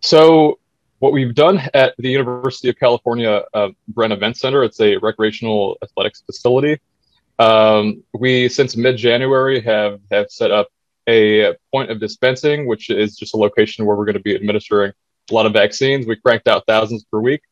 So, 0.01 0.59
what 1.05 1.13
we've 1.13 1.35
done 1.35 1.61
at 1.75 1.95
the 1.99 2.09
University 2.09 2.71
of 2.71 2.79
California 2.79 3.43
uh, 3.53 3.69
Bren 3.93 4.11
Event 4.11 4.39
Center, 4.39 4.65
it's 4.65 4.81
a 4.81 4.97
recreational 4.97 5.77
athletics 5.83 6.23
facility. 6.25 6.81
Um, 7.39 8.03
we, 8.15 8.49
since 8.49 8.75
mid-January, 8.75 9.61
have 9.61 10.01
have 10.11 10.31
set 10.31 10.51
up 10.51 10.69
a 11.07 11.55
point 11.71 11.91
of 11.91 12.01
dispensing, 12.01 12.67
which 12.67 12.89
is 12.89 13.19
just 13.19 13.35
a 13.35 13.37
location 13.37 13.85
where 13.85 13.97
we're 13.97 14.07
going 14.07 14.17
to 14.23 14.29
be 14.31 14.35
administering 14.35 14.93
a 15.31 15.35
lot 15.35 15.45
of 15.45 15.53
vaccines. 15.53 16.07
We 16.07 16.17
cranked 16.17 16.49
out 16.49 16.63
thousands 16.67 17.05
per 17.05 17.21
week. 17.21 17.43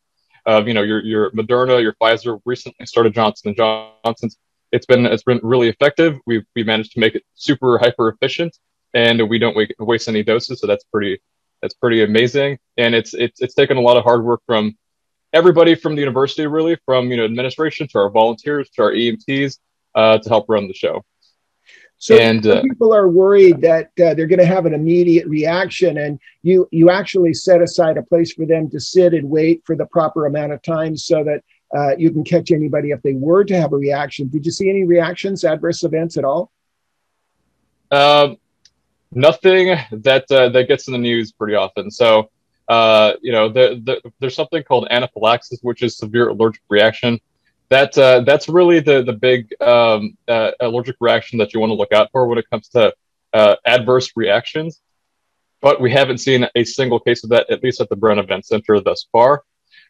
Of 0.47 0.67
you 0.67 0.73
know, 0.73 0.83
your 0.83 1.03
your 1.03 1.31
Moderna, 1.33 1.83
your 1.83 1.95
Pfizer. 2.01 2.41
Recently 2.47 2.87
started 2.87 3.13
Johnson 3.13 3.55
Johnson's. 3.55 4.39
It's 4.71 4.87
been 4.87 5.05
it's 5.05 5.25
been 5.25 5.41
really 5.43 5.69
effective. 5.69 6.19
We've 6.25 6.47
we 6.57 6.65
managed 6.65 6.93
to 6.93 7.01
make 7.01 7.15
it 7.17 7.25
super 7.35 7.77
hyper 7.77 8.09
efficient, 8.09 8.57
and 8.95 9.29
we 9.29 9.39
don't 9.39 9.55
waste 9.79 10.09
any 10.09 10.23
doses. 10.23 10.61
So 10.61 10.67
that's 10.67 10.85
pretty 10.85 11.21
that's 11.63 11.75
pretty 11.75 12.03
amazing. 12.03 12.59
And 12.77 12.95
it's 12.95 13.15
it's 13.15 13.41
it's 13.41 13.55
taken 13.55 13.77
a 13.77 13.81
lot 13.81 13.97
of 13.97 14.05
hard 14.05 14.25
work 14.25 14.43
from 14.45 14.77
everybody 15.33 15.75
from 15.75 15.95
the 15.95 16.01
university, 16.01 16.47
really, 16.47 16.77
from 16.85 17.11
you 17.11 17.17
know 17.17 17.25
administration 17.25 17.89
to 17.89 17.99
our 17.99 18.11
volunteers 18.11 18.69
to 18.71 18.83
our 18.83 18.93
EMTs 18.93 19.59
uh, 19.95 20.19
to 20.19 20.29
help 20.29 20.47
run 20.49 20.69
the 20.69 20.75
show. 20.75 21.03
So 21.99 22.17
and, 22.17 22.45
uh, 22.45 22.63
people 22.63 22.93
are 22.93 23.09
worried 23.09 23.61
that 23.61 23.93
uh, 24.05 24.15
they're 24.15 24.27
going 24.27 24.41
to 24.41 24.45
have 24.45 24.67
an 24.67 24.75
immediate 24.75 25.27
reaction, 25.29 25.99
and 25.99 26.19
you 26.43 26.69
you 26.73 26.91
actually 26.91 27.33
set 27.33 27.63
aside 27.63 27.97
a 27.97 28.03
place 28.03 28.33
for 28.33 28.45
them 28.45 28.69
to 28.71 28.81
sit 28.81 29.15
and 29.15 29.31
wait 29.31 29.63
for 29.65 29.77
the 29.77 29.87
proper 29.87 30.27
amount 30.27 30.53
of 30.53 30.61
time 30.63 30.97
so 30.97 31.23
that 31.23 31.45
uh, 31.77 31.97
you 31.97 32.11
can 32.11 32.25
catch 32.25 32.51
anybody 32.51 32.91
if 32.91 33.01
they 33.03 33.15
were 33.15 33.45
to 33.45 33.59
have 33.59 33.73
a 33.73 33.77
reaction. 33.77 34.29
Did 34.29 34.45
you 34.45 34.51
see 34.51 34.69
any 34.69 34.83
reactions, 34.83 35.45
adverse 35.45 35.85
events 35.85 36.17
at 36.17 36.25
all? 36.25 36.51
Um, 37.93 38.37
nothing 39.15 39.77
that 39.93 40.31
uh, 40.31 40.49
that 40.51 40.69
gets 40.69 40.89
in 40.89 40.93
the 40.93 40.99
news 40.99 41.33
pretty 41.33 41.55
often. 41.55 41.91
So, 41.91 42.31
uh, 42.69 43.15
you 43.21 43.33
know, 43.33 43.49
the, 43.49 43.81
the, 43.85 44.13
there's 44.21 44.35
something 44.35 44.63
called 44.63 44.87
anaphylaxis, 44.91 45.61
which 45.63 45.83
is 45.83 45.97
severe 45.97 46.29
allergic 46.29 46.63
reaction. 46.69 47.21
That 47.69 47.97
uh, 47.97 48.21
that's 48.21 48.49
really 48.49 48.81
the 48.81 49.03
the 49.03 49.13
big 49.13 49.55
um, 49.61 50.17
uh, 50.29 50.53
allergic 50.61 50.97
reaction 51.01 51.39
that 51.39 51.55
you 51.55 51.61
want 51.61 51.71
to 51.71 51.75
look 51.75 51.93
out 51.93 52.11
for 52.13 52.27
when 52.27 52.39
it 52.39 52.49
comes 52.51 52.69
to 52.71 52.93
uh, 53.33 53.57
adverse 53.65 54.13
reactions. 54.17 54.81
But 55.61 55.81
we 55.81 55.93
haven't 55.93 56.19
seen 56.19 56.47
a 56.57 56.65
single 56.65 56.99
case 56.99 57.23
of 57.25 57.31
that, 57.31 57.49
at 57.49 57.63
least 57.63 57.81
at 57.81 57.89
the 57.89 57.97
Bren 57.97 58.19
Event 58.19 58.45
Center 58.45 58.81
thus 58.81 59.07
far. 59.13 59.45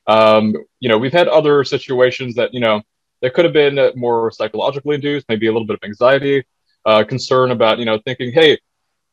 Um, 0.07 0.55
you 0.81 0.89
know, 0.89 0.99
we've 0.99 1.13
had 1.13 1.29
other 1.29 1.65
situations 1.65 2.35
that 2.37 2.53
you 2.53 2.61
know 2.61 2.83
that 3.21 3.35
could 3.35 3.45
have 3.45 3.55
been 3.55 3.93
more 3.97 4.31
psychologically 4.31 4.97
induced, 4.97 5.27
maybe 5.29 5.47
a 5.47 5.53
little 5.53 5.67
bit 5.67 5.75
of 5.75 5.85
anxiety, 5.85 6.45
uh, 6.85 7.05
concern 7.05 7.51
about 7.51 7.79
you 7.79 7.85
know 7.85 7.99
thinking, 8.05 8.33
hey, 8.33 8.59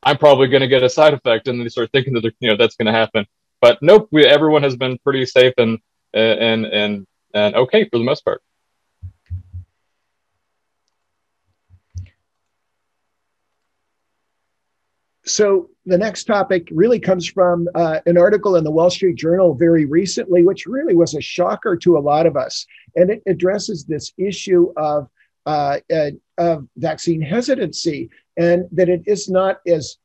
I'm 0.04 0.18
probably 0.18 0.47
going 0.47 0.62
to 0.62 0.68
get 0.68 0.84
a 0.84 0.89
side 0.89 1.14
effect, 1.14 1.47
and 1.47 1.62
they 1.62 1.70
start 1.70 1.91
thinking 1.91 2.14
that 2.14 2.24
you 2.39 2.50
know 2.50 2.58
that's 2.58 2.76
going 2.76 2.86
to 2.86 2.91
happen. 2.91 3.26
But 3.62 3.80
nope, 3.82 4.08
we, 4.12 4.26
everyone 4.26 4.64
has 4.64 4.76
been 4.76 4.97
pretty 5.00 5.26
safe 5.26 5.54
and 5.58 5.80
and 6.14 6.66
and 6.66 7.06
and 7.34 7.56
okay 7.56 7.88
for 7.89 7.97
the 7.97 8.04
most 8.04 8.24
part. 8.24 8.41
So 15.26 15.70
the 15.86 15.97
next 15.97 16.24
topic 16.24 16.70
really 16.72 17.00
comes 17.00 17.28
from 17.28 17.68
uh, 17.76 18.00
an 18.08 18.18
article 18.18 18.56
in 18.56 18.64
the 18.64 18.72
Wall 18.72 18.89
Street 18.89 19.16
Journal 19.16 19.54
very 19.54 19.86
recently, 19.86 20.43
which 20.43 20.66
really 20.66 20.95
was 20.95 21.14
a 21.14 21.22
shocker 21.22 21.76
to 21.78 21.97
a 21.97 22.00
lot 22.00 22.26
of 22.26 22.36
us, 22.36 22.66
and 22.95 23.12
it 23.12 23.22
addresses 23.28 23.86
this 23.86 24.12
issue 24.18 24.74
of 24.76 25.08
uh, 25.50 25.80
uh, 25.91 26.12
of 26.38 26.68
vaccine 26.78 27.20
hesitancy 27.20 28.08
and 28.38 28.66
that 28.72 28.88
it 28.88 29.02
is 29.08 29.30
not 29.30 29.58
as 29.66 29.97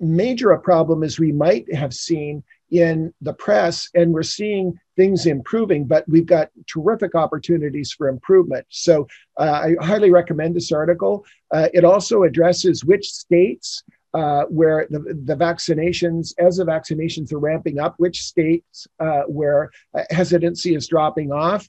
major 0.00 0.52
a 0.52 0.60
problem 0.60 1.02
as 1.02 1.18
we 1.18 1.32
might 1.32 1.66
have 1.74 1.92
seen 1.92 2.42
in 2.70 3.12
the 3.20 3.34
press 3.34 3.90
and 3.94 4.14
we're 4.14 4.22
seeing 4.22 4.72
things 4.96 5.26
improving, 5.26 5.84
but 5.84 6.02
we've 6.08 6.24
got 6.24 6.48
terrific 6.66 7.14
opportunities 7.14 7.92
for 7.92 8.08
improvement. 8.08 8.64
So 8.70 9.06
uh, 9.38 9.74
I 9.80 9.84
highly 9.84 10.10
recommend 10.10 10.56
this 10.56 10.72
article. 10.72 11.26
Uh, 11.50 11.68
it 11.74 11.84
also 11.84 12.22
addresses 12.22 12.82
which 12.82 13.06
states 13.06 13.84
uh, 14.14 14.44
where 14.44 14.86
the, 14.88 15.00
the 15.26 15.36
vaccinations, 15.36 16.32
as 16.38 16.56
the 16.56 16.64
vaccinations 16.64 17.34
are 17.34 17.38
ramping 17.38 17.78
up, 17.78 17.96
which 17.98 18.22
states 18.22 18.86
uh, 18.98 19.24
where 19.28 19.70
uh, 19.94 20.04
hesitancy 20.08 20.74
is 20.74 20.88
dropping 20.88 21.32
off. 21.32 21.68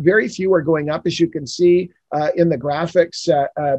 Very 0.00 0.28
few 0.28 0.52
are 0.54 0.62
going 0.62 0.88
up, 0.88 1.06
as 1.06 1.20
you 1.20 1.28
can 1.28 1.46
see 1.46 1.90
in 2.36 2.48
the 2.48 2.58
graphics 2.58 3.28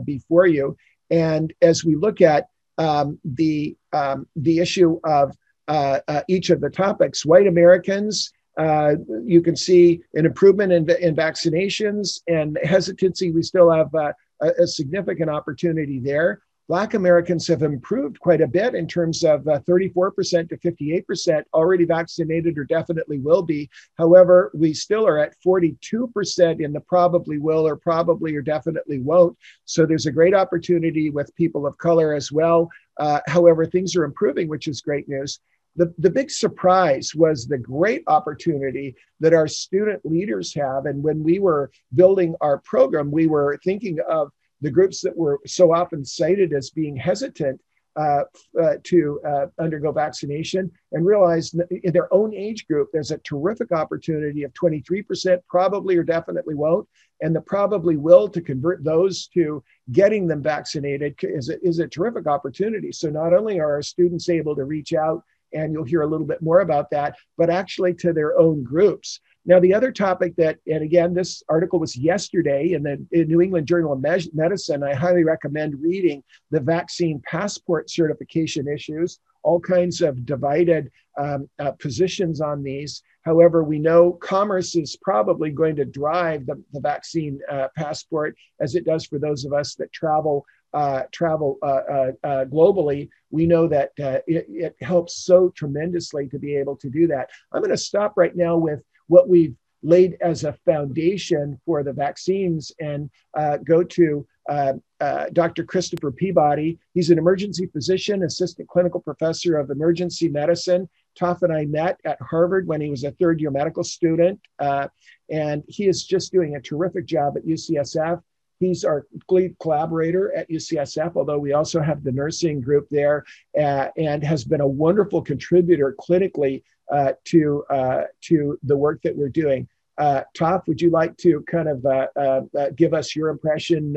before 0.05 0.47
you. 0.47 0.75
And 1.11 1.53
as 1.61 1.85
we 1.85 1.95
look 1.95 2.21
at 2.21 2.47
um, 2.77 3.19
the 3.23 3.77
um, 3.93 4.27
the 4.35 4.59
issue 4.59 4.99
of 5.03 5.35
uh, 5.67 5.99
uh, 6.07 6.21
each 6.27 6.49
of 6.49 6.61
the 6.61 6.69
topics. 6.69 7.25
White 7.25 7.47
Americans, 7.47 8.31
uh, 8.57 8.95
you 9.23 9.41
can 9.41 9.55
see 9.55 10.01
an 10.13 10.25
improvement 10.25 10.71
in, 10.71 10.89
in 11.01 11.15
vaccinations 11.15 12.19
and 12.27 12.57
hesitancy. 12.63 13.31
We 13.31 13.41
still 13.41 13.71
have 13.71 13.93
uh, 13.95 14.13
a, 14.41 14.51
a, 14.59 14.67
significant 14.67 15.29
opportunity 15.29 15.99
there. 15.99 16.41
Black 16.67 16.95
Americans 16.95 17.47
have 17.47 17.61
improved 17.61 18.19
quite 18.19 18.41
a 18.41 18.47
bit 18.47 18.73
in 18.73 18.87
terms 18.87 19.23
of 19.23 19.41
34% 19.43 19.93
uh, 19.95 20.47
to 20.47 20.57
58% 20.57 21.43
already 21.53 21.85
vaccinated 21.85 22.57
or 22.57 22.63
definitely 22.63 23.19
will 23.19 23.43
be. 23.43 23.69
However, 23.97 24.51
we 24.55 24.73
still 24.73 25.05
are 25.05 25.19
at 25.19 25.35
42% 25.45 26.63
in 26.63 26.73
the 26.73 26.79
probably 26.81 27.37
will 27.37 27.67
or 27.67 27.75
probably 27.75 28.35
or 28.35 28.41
definitely 28.41 28.99
won't. 28.99 29.37
So 29.65 29.85
there's 29.85 30.07
a 30.07 30.11
great 30.11 30.33
opportunity 30.33 31.11
with 31.11 31.35
people 31.35 31.67
of 31.67 31.77
color 31.77 32.13
as 32.13 32.31
well. 32.31 32.69
Uh, 32.99 33.19
however, 33.27 33.65
things 33.65 33.95
are 33.95 34.03
improving, 34.03 34.47
which 34.47 34.67
is 34.67 34.81
great 34.81 35.07
news 35.07 35.39
the, 35.75 35.93
the 35.97 36.09
big 36.09 36.31
surprise 36.31 37.13
was 37.13 37.47
the 37.47 37.57
great 37.57 38.03
opportunity 38.07 38.95
that 39.19 39.33
our 39.33 39.47
student 39.47 40.05
leaders 40.05 40.53
have. 40.53 40.85
And 40.85 41.03
when 41.03 41.23
we 41.23 41.39
were 41.39 41.71
building 41.93 42.35
our 42.41 42.59
program, 42.59 43.11
we 43.11 43.27
were 43.27 43.59
thinking 43.63 43.99
of 44.07 44.31
the 44.61 44.71
groups 44.71 45.01
that 45.01 45.15
were 45.15 45.39
so 45.45 45.73
often 45.73 46.03
cited 46.03 46.53
as 46.53 46.69
being 46.69 46.95
hesitant 46.95 47.59
uh, 47.97 48.23
uh, 48.61 48.73
to 48.83 49.21
uh, 49.25 49.45
undergo 49.57 49.89
vaccination 49.89 50.69
and 50.91 51.05
realized 51.05 51.55
in 51.83 51.93
their 51.93 52.13
own 52.13 52.33
age 52.33 52.67
group, 52.67 52.89
there's 52.91 53.11
a 53.11 53.17
terrific 53.19 53.71
opportunity 53.71 54.43
of 54.43 54.53
23% 54.53 55.39
probably 55.47 55.95
or 55.95 56.03
definitely 56.03 56.55
won't. 56.55 56.85
And 57.21 57.33
the 57.33 57.39
probably 57.39 57.95
will 57.95 58.27
to 58.27 58.41
convert 58.41 58.83
those 58.83 59.27
to 59.27 59.63
getting 59.93 60.27
them 60.27 60.43
vaccinated 60.43 61.15
is 61.21 61.49
a, 61.49 61.65
is 61.65 61.79
a 61.79 61.87
terrific 61.87 62.27
opportunity. 62.27 62.91
So 62.91 63.09
not 63.09 63.33
only 63.33 63.61
are 63.61 63.75
our 63.75 63.81
students 63.81 64.27
able 64.27 64.57
to 64.57 64.65
reach 64.65 64.93
out 64.93 65.23
and 65.53 65.71
you'll 65.71 65.85
hear 65.85 66.01
a 66.01 66.07
little 66.07 66.27
bit 66.27 66.41
more 66.41 66.59
about 66.59 66.89
that, 66.89 67.15
but 67.37 67.49
actually 67.49 67.93
to 67.93 68.11
their 68.11 68.37
own 68.37 68.61
groups. 68.61 69.21
Now, 69.47 69.59
the 69.59 69.73
other 69.73 69.91
topic 69.91 70.35
that, 70.37 70.57
and 70.67 70.83
again, 70.83 71.13
this 71.13 71.43
article 71.49 71.79
was 71.79 71.95
yesterday 71.95 72.73
in 72.73 72.81
the 72.81 73.05
in 73.11 73.27
New 73.27 73.41
England 73.41 73.67
Journal 73.67 73.93
of 73.93 74.01
Medicine. 74.01 74.83
I 74.83 74.93
highly 74.93 75.23
recommend 75.23 75.79
reading 75.79 76.23
the 76.49 76.59
vaccine 76.59 77.21
passport 77.25 77.89
certification 77.89 78.67
issues, 78.67 79.19
all 79.43 79.59
kinds 79.59 80.01
of 80.01 80.25
divided 80.25 80.91
um, 81.19 81.47
uh, 81.59 81.71
positions 81.73 82.41
on 82.41 82.63
these. 82.63 83.03
However, 83.21 83.63
we 83.63 83.77
know 83.77 84.13
commerce 84.13 84.75
is 84.75 84.97
probably 85.01 85.51
going 85.51 85.75
to 85.75 85.85
drive 85.85 86.47
the, 86.47 86.61
the 86.73 86.79
vaccine 86.79 87.39
uh, 87.49 87.67
passport 87.75 88.35
as 88.59 88.73
it 88.73 88.85
does 88.85 89.05
for 89.05 89.19
those 89.19 89.45
of 89.45 89.53
us 89.53 89.75
that 89.75 89.93
travel 89.93 90.45
uh, 90.73 91.03
travel 91.13 91.57
uh, 91.63 91.65
uh, 91.67 92.11
uh, 92.23 92.45
globally, 92.45 93.07
we 93.31 93.45
know 93.45 93.65
that 93.65 93.91
uh, 94.03 94.19
it, 94.27 94.45
it, 94.49 94.75
helps 94.81 95.23
so 95.23 95.49
tremendously 95.55 96.27
to 96.27 96.37
be 96.37 96.53
able 96.53 96.75
to 96.75 96.89
do 96.89 97.07
that. 97.07 97.29
I'm 97.53 97.61
going 97.61 97.71
to 97.71 97.77
stop 97.77 98.15
right 98.17 98.35
now 98.35 98.57
with 98.57 98.81
what 99.07 99.29
we've 99.29 99.55
laid 99.83 100.17
as 100.21 100.43
a 100.43 100.53
foundation 100.65 101.59
for 101.65 101.83
the 101.83 101.93
vaccines 101.93 102.71
and 102.79 103.09
uh, 103.37 103.57
go 103.57 103.83
to 103.83 104.25
uh, 104.49 104.73
uh, 104.99 105.25
Dr. 105.33 105.63
Christopher 105.63 106.11
Peabody. 106.11 106.79
He's 106.93 107.09
an 107.11 107.17
emergency 107.17 107.67
physician, 107.67 108.23
assistant 108.23 108.67
clinical 108.67 108.99
professor 108.99 109.57
of 109.57 109.69
emergency 109.69 110.27
medicine. 110.27 110.89
Toph 111.19 111.43
and 111.43 111.53
I 111.53 111.65
met 111.65 111.99
at 112.03 112.21
Harvard 112.21 112.67
when 112.67 112.81
he 112.81 112.89
was 112.89 113.03
a 113.03 113.11
third 113.11 113.39
year 113.39 113.51
medical 113.51 113.83
student, 113.83 114.39
and 114.59 115.63
he 115.67 115.87
is 115.87 116.03
just 116.03 116.31
doing 116.31 116.55
a 116.55 116.61
terrific 116.61 117.05
job 117.05 117.37
at 117.37 117.45
UCSF. 117.45 118.21
He's 118.59 118.83
our 118.83 119.05
lead 119.29 119.57
collaborator 119.59 120.33
at 120.35 120.49
UCSF, 120.49 121.15
although 121.15 121.39
we 121.39 121.53
also 121.53 121.81
have 121.81 122.03
the 122.03 122.11
nursing 122.11 122.61
group 122.61 122.87
there, 122.89 123.25
uh, 123.59 123.87
and 123.97 124.23
has 124.23 124.43
been 124.43 124.61
a 124.61 124.67
wonderful 124.67 125.21
contributor 125.21 125.95
clinically 125.99 126.63
uh, 126.91 127.13
to 127.25 127.63
uh, 127.69 128.03
to 128.21 128.59
the 128.63 128.77
work 128.77 129.01
that 129.01 129.15
we're 129.15 129.29
doing. 129.29 129.67
Uh, 129.97 130.21
would 130.67 130.81
you 130.81 130.89
like 130.89 131.15
to 131.17 131.41
kind 131.49 131.69
of 131.69 131.85
uh, 131.85 132.07
uh, 132.15 132.41
give 132.75 132.93
us 132.93 133.15
your 133.15 133.29
impression 133.29 133.95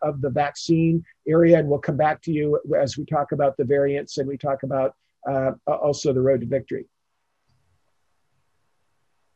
of 0.00 0.20
the 0.20 0.30
vaccine 0.30 1.04
area, 1.26 1.58
and 1.58 1.68
we'll 1.68 1.78
come 1.78 1.96
back 1.96 2.22
to 2.22 2.32
you 2.32 2.58
as 2.78 2.96
we 2.96 3.04
talk 3.04 3.32
about 3.32 3.56
the 3.56 3.64
variants 3.64 4.18
and 4.18 4.28
we 4.28 4.38
talk 4.38 4.62
about 4.62 4.94
also 5.66 6.12
the 6.12 6.20
road 6.20 6.40
to 6.40 6.46
victory. 6.46 6.86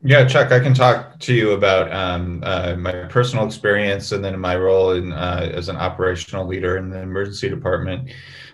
Yeah, 0.07 0.27
Chuck, 0.27 0.53
I 0.53 0.61
can 0.61 0.75
talk 0.75 1.19
to 1.21 1.33
you 1.33 1.53
about 1.53 1.91
um, 1.91 2.43
uh, 2.45 2.77
my 2.77 2.93
personal 3.05 3.47
experience 3.47 4.13
and 4.13 4.23
then 4.23 4.39
my 4.39 4.55
role 4.55 4.91
in, 4.91 5.15
uh, 5.15 5.51
as 5.55 5.71
an 5.71 5.77
operational 5.77 6.47
leader 6.47 6.77
in 6.77 6.91
the 6.91 7.01
emergency 7.01 7.49
department. 7.49 8.11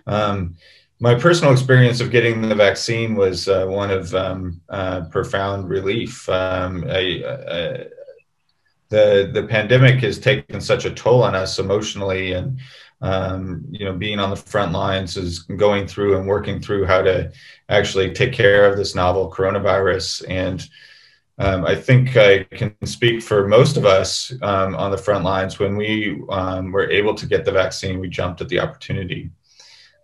Um, 0.07 0.55
my 1.01 1.16
personal 1.16 1.53
experience 1.53 2.01
of 2.01 2.12
getting 2.12 2.40
the 2.40 2.55
vaccine 2.55 3.16
was 3.16 3.48
uh, 3.48 3.66
one 3.66 3.90
of 3.90 4.14
um, 4.14 4.61
uh, 4.68 5.07
profound 5.11 5.68
relief. 5.68 6.28
Um, 6.28 6.84
I, 6.88 7.20
uh, 7.24 7.84
the 8.90 9.30
the 9.32 9.46
pandemic 9.48 10.01
has 10.03 10.20
taken 10.20 10.61
such 10.61 10.84
a 10.84 10.90
toll 10.94 11.24
on 11.24 11.34
us 11.34 11.59
emotionally, 11.59 12.32
and 12.32 12.61
um, 13.01 13.64
you 13.70 13.84
know, 13.84 13.94
being 13.94 14.20
on 14.20 14.30
the 14.30 14.36
front 14.36 14.70
lines 14.70 15.16
is 15.16 15.40
going 15.40 15.88
through 15.88 16.16
and 16.16 16.28
working 16.28 16.61
through 16.61 16.84
how 16.86 17.03
to 17.03 17.32
actually 17.68 18.12
take 18.12 18.32
care 18.32 18.70
of 18.70 18.76
this 18.76 18.94
novel 18.94 19.32
coronavirus 19.32 20.24
and 20.28 20.68
um, 21.41 21.64
I 21.64 21.74
think 21.74 22.18
I 22.18 22.45
can 22.45 22.76
speak 22.84 23.22
for 23.22 23.49
most 23.49 23.78
of 23.78 23.86
us 23.86 24.30
um, 24.43 24.74
on 24.74 24.91
the 24.91 24.99
front 24.99 25.24
lines. 25.24 25.59
When 25.59 25.74
we 25.74 26.20
um, 26.28 26.70
were 26.70 26.91
able 26.91 27.14
to 27.14 27.26
get 27.26 27.47
the 27.47 27.53
vaccine, 27.53 27.99
we 27.99 28.09
jumped 28.09 28.43
at 28.43 28.49
the 28.51 28.61
opportunity. 28.61 29.30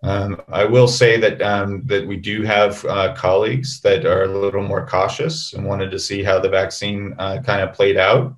Um, 0.02 0.40
I 0.48 0.64
will 0.64 0.88
say 0.88 1.20
that 1.20 1.42
um, 1.42 1.82
that 1.86 2.06
we 2.06 2.16
do 2.16 2.42
have 2.42 2.82
uh, 2.86 3.14
colleagues 3.14 3.80
that 3.82 4.06
are 4.06 4.22
a 4.22 4.38
little 4.38 4.62
more 4.62 4.86
cautious 4.86 5.52
and 5.52 5.66
wanted 5.66 5.90
to 5.90 5.98
see 5.98 6.22
how 6.22 6.38
the 6.38 6.48
vaccine 6.48 7.14
uh, 7.18 7.42
kind 7.44 7.60
of 7.60 7.74
played 7.74 7.98
out, 7.98 8.34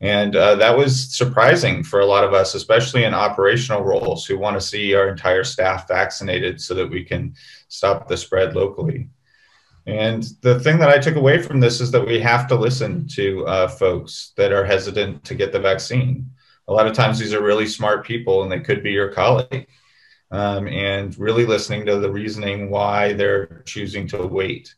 and 0.00 0.34
uh, 0.34 0.54
that 0.54 0.76
was 0.76 1.14
surprising 1.14 1.84
for 1.84 2.00
a 2.00 2.06
lot 2.06 2.24
of 2.24 2.32
us, 2.32 2.54
especially 2.54 3.04
in 3.04 3.12
operational 3.12 3.82
roles, 3.82 4.24
who 4.24 4.38
want 4.38 4.56
to 4.56 4.66
see 4.66 4.94
our 4.94 5.08
entire 5.08 5.44
staff 5.44 5.86
vaccinated 5.88 6.58
so 6.58 6.72
that 6.72 6.90
we 6.90 7.04
can 7.04 7.34
stop 7.68 8.08
the 8.08 8.16
spread 8.16 8.54
locally. 8.54 9.08
And 9.86 10.22
the 10.42 10.60
thing 10.60 10.78
that 10.78 10.90
I 10.90 10.98
took 10.98 11.16
away 11.16 11.40
from 11.42 11.60
this 11.60 11.80
is 11.80 11.90
that 11.90 12.06
we 12.06 12.20
have 12.20 12.46
to 12.48 12.54
listen 12.54 13.08
to 13.14 13.46
uh, 13.46 13.68
folks 13.68 14.32
that 14.36 14.52
are 14.52 14.64
hesitant 14.64 15.24
to 15.24 15.34
get 15.34 15.52
the 15.52 15.60
vaccine. 15.60 16.30
A 16.68 16.72
lot 16.72 16.86
of 16.86 16.92
times, 16.92 17.18
these 17.18 17.34
are 17.34 17.42
really 17.42 17.66
smart 17.66 18.06
people, 18.06 18.42
and 18.42 18.52
they 18.52 18.60
could 18.60 18.82
be 18.82 18.92
your 18.92 19.12
colleague. 19.12 19.66
Um, 20.32 20.68
and 20.68 21.18
really 21.18 21.44
listening 21.44 21.84
to 21.86 21.98
the 21.98 22.10
reasoning 22.10 22.70
why 22.70 23.14
they're 23.14 23.62
choosing 23.64 24.06
to 24.08 24.24
wait. 24.24 24.72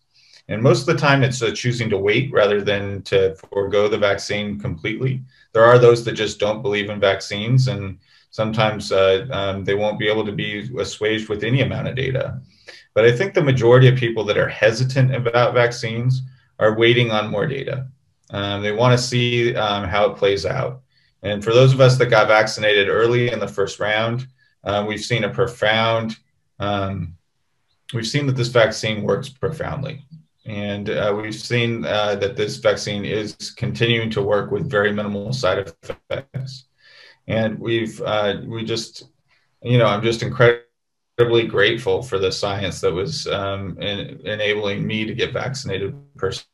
And 0.49 0.63
most 0.63 0.81
of 0.81 0.87
the 0.87 0.97
time, 0.97 1.23
it's 1.23 1.43
uh, 1.43 1.53
choosing 1.53 1.91
to 1.91 1.99
wait 1.99 2.33
rather 2.33 2.63
than 2.63 3.03
to 3.03 3.35
forego 3.35 3.87
the 3.87 3.99
vaccine 3.99 4.59
completely. 4.59 5.23
There 5.53 5.65
are 5.65 5.79
those 5.79 6.05
that 6.05 6.13
just 6.13 6.41
don't 6.41 6.63
believe 6.63 6.89
in 6.89 6.99
vaccines, 7.01 7.69
and 7.69 7.99
sometimes 8.31 8.93
uh, 8.93 9.27
um, 9.31 9.65
they 9.65 9.75
won't 9.75 9.99
be 9.99 10.09
able 10.09 10.25
to 10.25 10.33
be 10.33 10.71
assuaged 10.79 11.29
with 11.29 11.45
any 11.45 11.61
amount 11.61 11.89
of 11.89 11.97
data. 11.97 12.41
But 12.95 13.05
I 13.05 13.13
think 13.13 13.35
the 13.35 13.43
majority 13.43 13.89
of 13.89 13.97
people 13.97 14.25
that 14.25 14.39
are 14.39 14.49
hesitant 14.49 15.15
about 15.15 15.55
vaccines 15.55 16.23
are 16.59 16.77
waiting 16.77 17.11
on 17.11 17.31
more 17.31 17.47
data. 17.47 17.89
Um, 18.31 18.63
they 18.63 18.73
want 18.73 18.99
to 18.99 19.05
see 19.05 19.55
um, 19.57 19.85
how 19.85 20.11
it 20.11 20.17
plays 20.17 20.45
out. 20.47 20.83
And 21.23 21.43
for 21.43 21.53
those 21.53 21.73
of 21.73 21.81
us 21.81 21.97
that 21.99 22.07
got 22.07 22.29
vaccinated 22.29 22.89
early 22.89 23.31
in 23.31 23.39
the 23.39 23.49
first 23.49 23.79
round, 23.79 24.27
uh, 24.65 24.85
we've 24.87 25.01
seen 25.01 25.25
a 25.25 25.29
profound, 25.29 26.17
um, 26.59 27.17
we've 27.95 28.07
seen 28.07 28.27
that 28.27 28.37
this 28.37 28.49
vaccine 28.49 29.03
works 29.03 29.29
profoundly. 29.29 30.05
And 30.45 30.91
uh, 30.91 31.17
we've 31.17 31.35
seen 31.35 31.85
uh, 31.85 32.17
that 32.17 32.37
this 32.37 32.57
vaccine 32.57 33.05
is 33.05 33.53
continuing 33.57 34.11
to 34.11 34.23
work 34.23 34.51
with 34.51 34.69
very 34.71 34.93
minimal 34.93 35.33
side 35.33 35.73
effects. 35.83 36.65
And 37.29 37.59
we've, 37.59 38.01
uh, 38.03 38.39
we 38.45 38.65
just, 38.65 39.05
you 39.63 39.79
know, 39.79 39.87
I'm 39.87 40.03
just 40.03 40.23
incredible 40.23 40.65
incredibly 41.19 41.47
grateful 41.47 42.03
for 42.03 42.19
the 42.19 42.33
science 42.33 42.81
that 42.81 42.93
was 42.93 43.27
um, 43.27 43.79
in, 43.81 44.21
enabling 44.27 44.87
me 44.87 45.05
to 45.05 45.15
get 45.15 45.33
vaccinated 45.33 45.95
personally. 46.17 46.49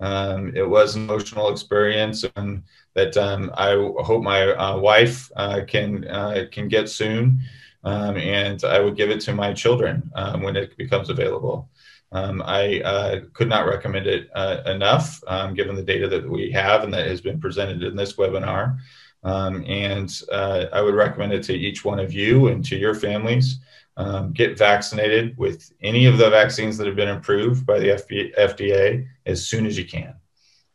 Um, 0.00 0.54
it 0.54 0.68
was 0.68 0.96
an 0.96 1.04
emotional 1.04 1.50
experience, 1.50 2.24
and 2.36 2.62
that 2.94 3.16
um, 3.16 3.50
I 3.56 3.72
hope 3.72 4.22
my 4.22 4.50
uh, 4.50 4.78
wife 4.78 5.30
uh, 5.36 5.62
can 5.66 6.06
uh, 6.06 6.46
can 6.52 6.68
get 6.68 6.88
soon, 6.88 7.40
um, 7.84 8.16
and 8.16 8.62
I 8.64 8.80
would 8.80 8.96
give 8.96 9.10
it 9.10 9.20
to 9.22 9.34
my 9.34 9.52
children 9.52 10.10
um, 10.14 10.42
when 10.42 10.56
it 10.56 10.76
becomes 10.76 11.10
available. 11.10 11.68
I 12.12 12.80
uh, 12.84 13.20
could 13.32 13.48
not 13.48 13.66
recommend 13.66 14.06
it 14.06 14.28
uh, 14.36 14.62
enough, 14.66 15.20
given 15.54 15.74
the 15.74 15.82
data 15.82 16.06
that 16.08 16.28
we 16.28 16.52
have 16.52 16.84
and 16.84 16.94
that 16.94 17.08
has 17.08 17.20
been 17.20 17.40
presented 17.40 17.82
in 17.82 17.96
this 17.96 18.14
webinar. 18.14 18.78
Um, 19.24 19.64
and 19.66 20.22
uh, 20.30 20.66
I 20.72 20.82
would 20.82 20.94
recommend 20.94 21.32
it 21.32 21.42
to 21.44 21.54
each 21.54 21.84
one 21.84 21.98
of 21.98 22.12
you 22.12 22.48
and 22.48 22.64
to 22.66 22.76
your 22.76 22.94
families. 22.94 23.58
Um, 23.96 24.32
get 24.32 24.58
vaccinated 24.58 25.38
with 25.38 25.72
any 25.80 26.06
of 26.06 26.18
the 26.18 26.28
vaccines 26.28 26.76
that 26.78 26.86
have 26.86 26.96
been 26.96 27.10
approved 27.10 27.64
by 27.64 27.78
the 27.78 27.90
FDA 28.36 29.06
as 29.24 29.46
soon 29.46 29.66
as 29.66 29.78
you 29.78 29.84
can. 29.84 30.14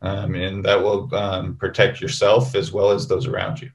Um, 0.01 0.35
and 0.35 0.63
that 0.63 0.81
will 0.81 1.13
um, 1.13 1.55
protect 1.57 1.99
yourself 1.99 2.55
as 2.55 2.71
well 2.71 2.91
as 2.91 3.07
those 3.07 3.27
around 3.27 3.61
you. 3.61 3.71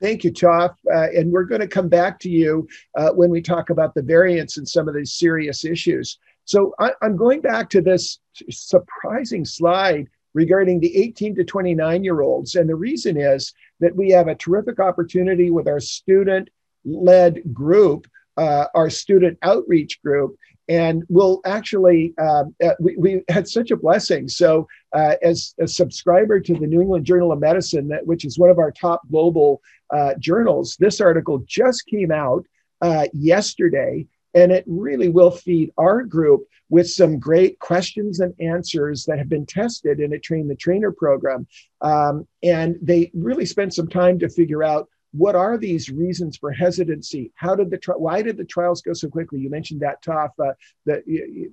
Thank 0.00 0.24
you, 0.24 0.32
Toph. 0.32 0.74
Uh, 0.92 1.08
and 1.14 1.30
we're 1.30 1.44
going 1.44 1.60
to 1.60 1.68
come 1.68 1.88
back 1.88 2.18
to 2.20 2.30
you 2.30 2.66
uh, 2.96 3.10
when 3.10 3.30
we 3.30 3.40
talk 3.40 3.70
about 3.70 3.94
the 3.94 4.02
variants 4.02 4.56
and 4.56 4.68
some 4.68 4.88
of 4.88 4.94
these 4.94 5.12
serious 5.12 5.64
issues. 5.64 6.18
So 6.44 6.74
I, 6.80 6.92
am 7.02 7.16
going 7.16 7.40
back 7.40 7.70
to 7.70 7.80
this 7.80 8.18
surprising 8.50 9.44
slide 9.44 10.08
regarding 10.34 10.80
the 10.80 10.96
18 10.96 11.36
to 11.36 11.44
29 11.44 12.02
year 12.02 12.20
olds. 12.20 12.56
And 12.56 12.68
the 12.68 12.74
reason 12.74 13.16
is 13.16 13.52
that 13.82 13.94
we 13.94 14.10
have 14.10 14.28
a 14.28 14.34
terrific 14.34 14.78
opportunity 14.78 15.50
with 15.50 15.68
our 15.68 15.80
student 15.80 16.48
led 16.84 17.42
group, 17.52 18.06
uh, 18.36 18.66
our 18.74 18.88
student 18.88 19.36
outreach 19.42 20.00
group. 20.02 20.36
And 20.68 21.02
we'll 21.08 21.40
actually, 21.44 22.14
um, 22.18 22.54
uh, 22.64 22.74
we, 22.78 22.96
we, 22.96 23.22
had 23.28 23.48
such 23.48 23.72
a 23.72 23.76
blessing. 23.76 24.28
So, 24.28 24.68
uh, 24.94 25.16
as 25.20 25.54
a 25.60 25.66
subscriber 25.66 26.38
to 26.40 26.54
the 26.54 26.66
New 26.66 26.80
England 26.80 27.04
Journal 27.04 27.32
of 27.32 27.40
Medicine, 27.40 27.88
that, 27.88 28.06
which 28.06 28.24
is 28.24 28.38
one 28.38 28.48
of 28.48 28.60
our 28.60 28.70
top 28.70 29.02
global 29.10 29.60
uh, 29.90 30.14
journals, 30.20 30.76
this 30.78 31.00
article 31.00 31.42
just 31.46 31.84
came 31.86 32.12
out 32.12 32.46
uh, 32.80 33.06
yesterday 33.12 34.06
and 34.34 34.52
it 34.52 34.64
really 34.66 35.08
will 35.08 35.30
feed 35.30 35.72
our 35.76 36.02
group 36.02 36.42
with 36.68 36.88
some 36.88 37.18
great 37.18 37.58
questions 37.58 38.20
and 38.20 38.34
answers 38.40 39.04
that 39.04 39.18
have 39.18 39.28
been 39.28 39.44
tested 39.44 40.00
in 40.00 40.14
a 40.14 40.18
train 40.18 40.48
the 40.48 40.56
trainer 40.56 40.90
program. 40.90 41.46
Um, 41.82 42.26
and 42.42 42.76
they 42.80 43.10
really 43.14 43.44
spent 43.44 43.74
some 43.74 43.88
time 43.88 44.18
to 44.20 44.28
figure 44.28 44.62
out 44.62 44.88
what 45.12 45.34
are 45.34 45.58
these 45.58 45.90
reasons 45.90 46.38
for 46.38 46.50
hesitancy? 46.50 47.30
How 47.34 47.54
did 47.54 47.70
the 47.70 47.76
tri- 47.76 47.96
why 47.96 48.22
did 48.22 48.38
the 48.38 48.44
trials 48.44 48.80
go 48.80 48.94
so 48.94 49.08
quickly? 49.08 49.40
You 49.40 49.50
mentioned 49.50 49.80
that, 49.80 50.02
Toph, 50.02 50.30
uh, 50.42 50.54
the, 50.86 51.02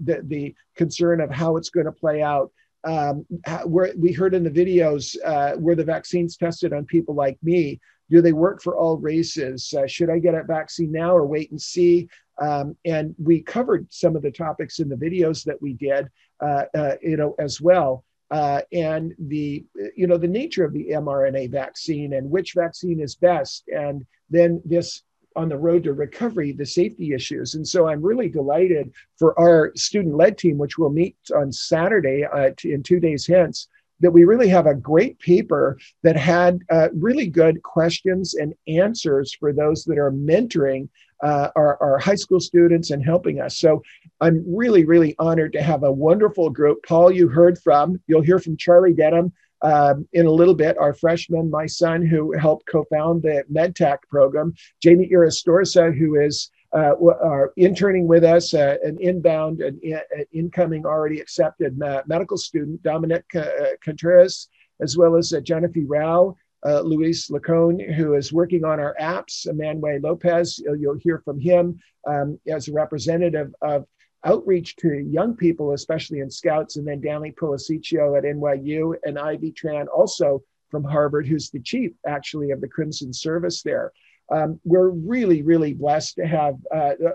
the, 0.02 0.22
the 0.24 0.56
concern 0.76 1.20
of 1.20 1.30
how 1.30 1.58
it's 1.58 1.70
going 1.70 1.86
to 1.86 1.92
play 1.92 2.22
out. 2.22 2.52
Um, 2.86 3.26
where 3.66 3.92
we 3.98 4.14
heard 4.14 4.34
in 4.34 4.46
the 4.46 4.50
videos 4.50 5.18
uh, 5.26 5.58
where 5.58 5.76
the 5.76 5.84
vaccines 5.84 6.38
tested 6.38 6.72
on 6.72 6.86
people 6.86 7.14
like 7.14 7.38
me. 7.44 7.82
Do 8.10 8.22
they 8.22 8.32
work 8.32 8.64
for 8.64 8.78
all 8.78 8.98
races? 8.98 9.74
Uh, 9.78 9.86
should 9.86 10.10
I 10.10 10.18
get 10.20 10.34
a 10.34 10.44
vaccine 10.44 10.94
now 10.94 11.14
or 11.14 11.28
wait 11.28 11.52
and 11.52 11.62
see? 11.62 12.08
Um, 12.40 12.78
and 12.86 13.16
we 13.22 13.42
covered 13.42 13.92
some 13.92 14.16
of 14.16 14.22
the 14.22 14.32
topics 14.32 14.80
in 14.80 14.90
the 14.90 14.96
videos 14.96 15.44
that 15.44 15.62
we 15.62 15.74
did, 15.74 16.10
uh, 16.42 16.66
uh, 16.76 16.96
you 17.02 17.18
know, 17.18 17.36
as 17.40 17.60
well. 17.60 18.04
Uh, 18.32 18.62
and 18.72 19.14
the, 19.18 19.66
you 19.96 20.08
know, 20.08 20.18
the 20.18 20.28
nature 20.28 20.64
of 20.64 20.74
the 20.74 20.88
mRNA 20.92 21.52
vaccine 21.52 22.14
and 22.14 22.30
which 22.30 22.54
vaccine 22.54 23.00
is 23.00 23.16
best, 23.16 23.64
and 23.68 24.06
then 24.30 24.62
this 24.64 25.04
on 25.36 25.50
the 25.50 25.58
road 25.58 25.84
to 25.84 25.94
recovery, 25.94 26.52
the 26.52 26.66
safety 26.66 27.14
issues. 27.14 27.56
And 27.56 27.68
so 27.68 27.88
I'm 27.88 28.02
really 28.02 28.30
delighted 28.30 28.92
for 29.18 29.40
our 29.40 29.72
student-led 29.76 30.38
team, 30.38 30.58
which 30.58 30.78
will 30.78 30.90
meet 30.90 31.16
on 31.36 31.52
Saturday 31.52 32.26
uh, 32.26 32.52
in 32.64 32.84
two 32.84 33.00
days 33.00 33.26
hence, 33.26 33.68
that 34.00 34.12
we 34.12 34.24
really 34.24 34.48
have 34.50 34.66
a 34.66 34.76
great 34.76 35.20
paper 35.20 35.78
that 36.04 36.16
had 36.16 36.60
uh, 36.72 36.90
really 36.94 37.28
good 37.28 37.62
questions 37.64 38.34
and 38.34 38.54
answers 38.68 39.34
for 39.34 39.54
those 39.54 39.84
that 39.86 39.98
are 39.98 40.12
mentoring 40.12 40.88
uh, 41.22 41.50
our, 41.56 41.82
our 41.82 41.98
high 41.98 42.16
school 42.16 42.40
students 42.40 42.92
and 42.92 43.04
helping 43.04 43.40
us. 43.42 43.60
So 43.60 43.82
I'm 44.22 44.44
really, 44.48 44.86
really 44.86 45.16
honored 45.20 45.54
to 45.54 45.62
have 45.62 45.84
a 45.84 45.92
wonderful 45.92 46.50
group. 46.50 46.84
Paul, 46.88 47.12
you 47.12 47.28
heard 47.28 47.60
from, 47.60 48.02
you'll 48.08 48.22
hear 48.22 48.40
from 48.40 48.58
Charlie 48.58 48.94
Denham 48.94 49.34
um, 49.62 50.08
in 50.14 50.26
a 50.26 50.32
little 50.32 50.54
bit, 50.54 50.78
our 50.78 50.94
freshman, 50.94 51.50
my 51.50 51.66
son, 51.66 52.06
who 52.06 52.38
helped 52.38 52.66
co 52.68 52.86
found 52.86 53.22
the 53.22 53.44
MedTac 53.52 53.98
program, 54.10 54.54
Jamie 54.82 55.10
Irastorza, 55.12 55.96
who 55.98 56.20
is 56.20 56.50
uh, 56.72 56.94
are 57.22 57.52
interning 57.58 58.08
with 58.08 58.24
us, 58.24 58.54
uh, 58.54 58.78
an 58.84 58.98
inbound 59.00 59.60
and 59.62 59.82
in, 59.82 60.00
incoming 60.32 60.86
already 60.86 61.20
accepted 61.20 61.78
medical 62.06 62.38
student, 62.38 62.82
Dominic 62.84 63.26
uh, 63.36 63.46
Contreras, 63.84 64.50
as 64.80 64.96
well 64.96 65.16
as 65.16 65.34
uh, 65.34 65.40
Jennifer 65.42 65.82
Rao, 65.86 66.36
uh, 66.66 66.82
Luis 66.82 67.30
Lacone, 67.30 67.93
who 67.93 68.16
is 68.16 68.34
working 68.34 68.66
on 68.66 68.80
our 68.80 68.95
apps, 68.99 69.45
Manuel 69.53 69.99
Lopez. 70.01 70.62
You'll 70.80 70.97
hear 70.97 71.20
from 71.20 71.39
him 71.39 71.80
um, 72.07 72.39
as 72.47 72.68
a 72.68 72.74
representative 72.74 73.53
of 73.62 73.86
outreach 74.26 74.76
to 74.78 74.99
young 74.99 75.36
people, 75.36 75.74
especially 75.74 76.20
in 76.20 76.30
Scouts, 76.30 76.76
and 76.76 76.88
then 76.88 77.01
Danny 77.01 77.32
Policicchio 77.32 78.18
at 78.18 78.26
NYU 78.26 78.95
and 79.03 79.18
Ivy 79.18 79.53
Tran, 79.53 79.88
also 79.88 80.43
from 80.70 80.84
Harvard, 80.84 81.28
who's 81.28 81.49
the 81.49 81.62
chief 81.62 81.91
actually 82.05 82.51
of 82.51 82.62
the 82.62 82.68
Crimson 82.68 83.14
Service 83.14 83.64
there. 83.64 83.91
Um, 84.32 84.60
we're 84.64 84.89
really, 84.89 85.41
really 85.41 85.74
blessed 85.74 86.16
to 86.18 86.28
have, 86.28 86.55
uh, 86.74 86.93
uh 87.03 87.12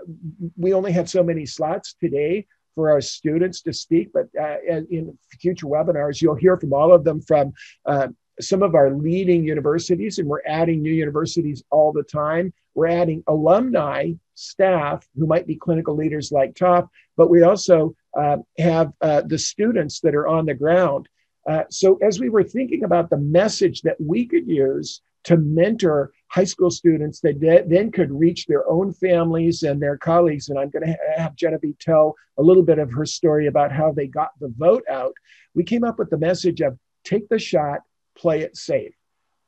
we 0.57 0.73
only 0.73 0.91
have 0.91 1.09
so 1.09 1.23
many 1.23 1.45
slots 1.45 1.95
today 2.01 2.45
for 2.73 2.91
our 2.91 2.99
students 2.99 3.61
to 3.61 3.71
speak, 3.71 4.11
but 4.13 4.27
uh, 4.39 4.57
in 4.89 5.17
future 5.39 5.65
webinars, 5.67 6.21
you'll 6.21 6.35
hear 6.35 6.57
from 6.57 6.73
all 6.73 6.91
of 6.91 7.05
them 7.05 7.21
from 7.21 7.53
uh, 7.85 8.09
some 8.41 8.63
of 8.63 8.75
our 8.75 8.91
leading 8.91 9.43
universities, 9.43 10.19
and 10.19 10.27
we're 10.27 10.45
adding 10.45 10.81
new 10.81 10.91
universities 10.91 11.63
all 11.71 11.91
the 11.91 12.03
time. 12.03 12.53
We're 12.73 12.87
adding 12.87 13.23
alumni 13.27 14.13
staff 14.33 15.07
who 15.17 15.25
might 15.25 15.47
be 15.47 15.55
clinical 15.55 15.95
leaders 15.95 16.31
like 16.31 16.53
Toph, 16.53 16.89
but 17.15 17.29
we 17.29 17.43
also 17.43 17.95
uh, 18.17 18.37
have 18.57 18.91
uh, 19.01 19.21
the 19.21 19.37
students 19.37 19.99
that 20.01 20.15
are 20.15 20.27
on 20.27 20.45
the 20.45 20.53
ground. 20.53 21.07
Uh, 21.49 21.63
so, 21.69 21.97
as 22.01 22.19
we 22.19 22.29
were 22.29 22.43
thinking 22.43 22.83
about 22.83 23.09
the 23.09 23.17
message 23.17 23.81
that 23.81 23.99
we 23.99 24.25
could 24.25 24.47
use 24.47 25.01
to 25.25 25.37
mentor 25.37 26.11
high 26.27 26.43
school 26.43 26.71
students 26.71 27.19
that 27.19 27.39
de- 27.39 27.63
then 27.67 27.91
could 27.91 28.11
reach 28.11 28.45
their 28.45 28.67
own 28.69 28.93
families 28.93 29.63
and 29.63 29.81
their 29.81 29.97
colleagues, 29.97 30.49
and 30.49 30.59
I'm 30.59 30.69
going 30.69 30.85
to 30.85 30.91
ha- 30.91 31.21
have 31.23 31.35
Genevieve 31.35 31.77
tell 31.79 32.15
a 32.37 32.43
little 32.43 32.63
bit 32.63 32.79
of 32.79 32.91
her 32.91 33.05
story 33.05 33.47
about 33.47 33.71
how 33.71 33.91
they 33.91 34.07
got 34.07 34.31
the 34.39 34.53
vote 34.57 34.83
out, 34.89 35.13
we 35.53 35.63
came 35.63 35.83
up 35.83 35.99
with 35.99 36.09
the 36.09 36.17
message 36.17 36.61
of 36.61 36.77
take 37.03 37.29
the 37.29 37.39
shot, 37.39 37.81
play 38.17 38.41
it 38.41 38.57
safe. 38.57 38.93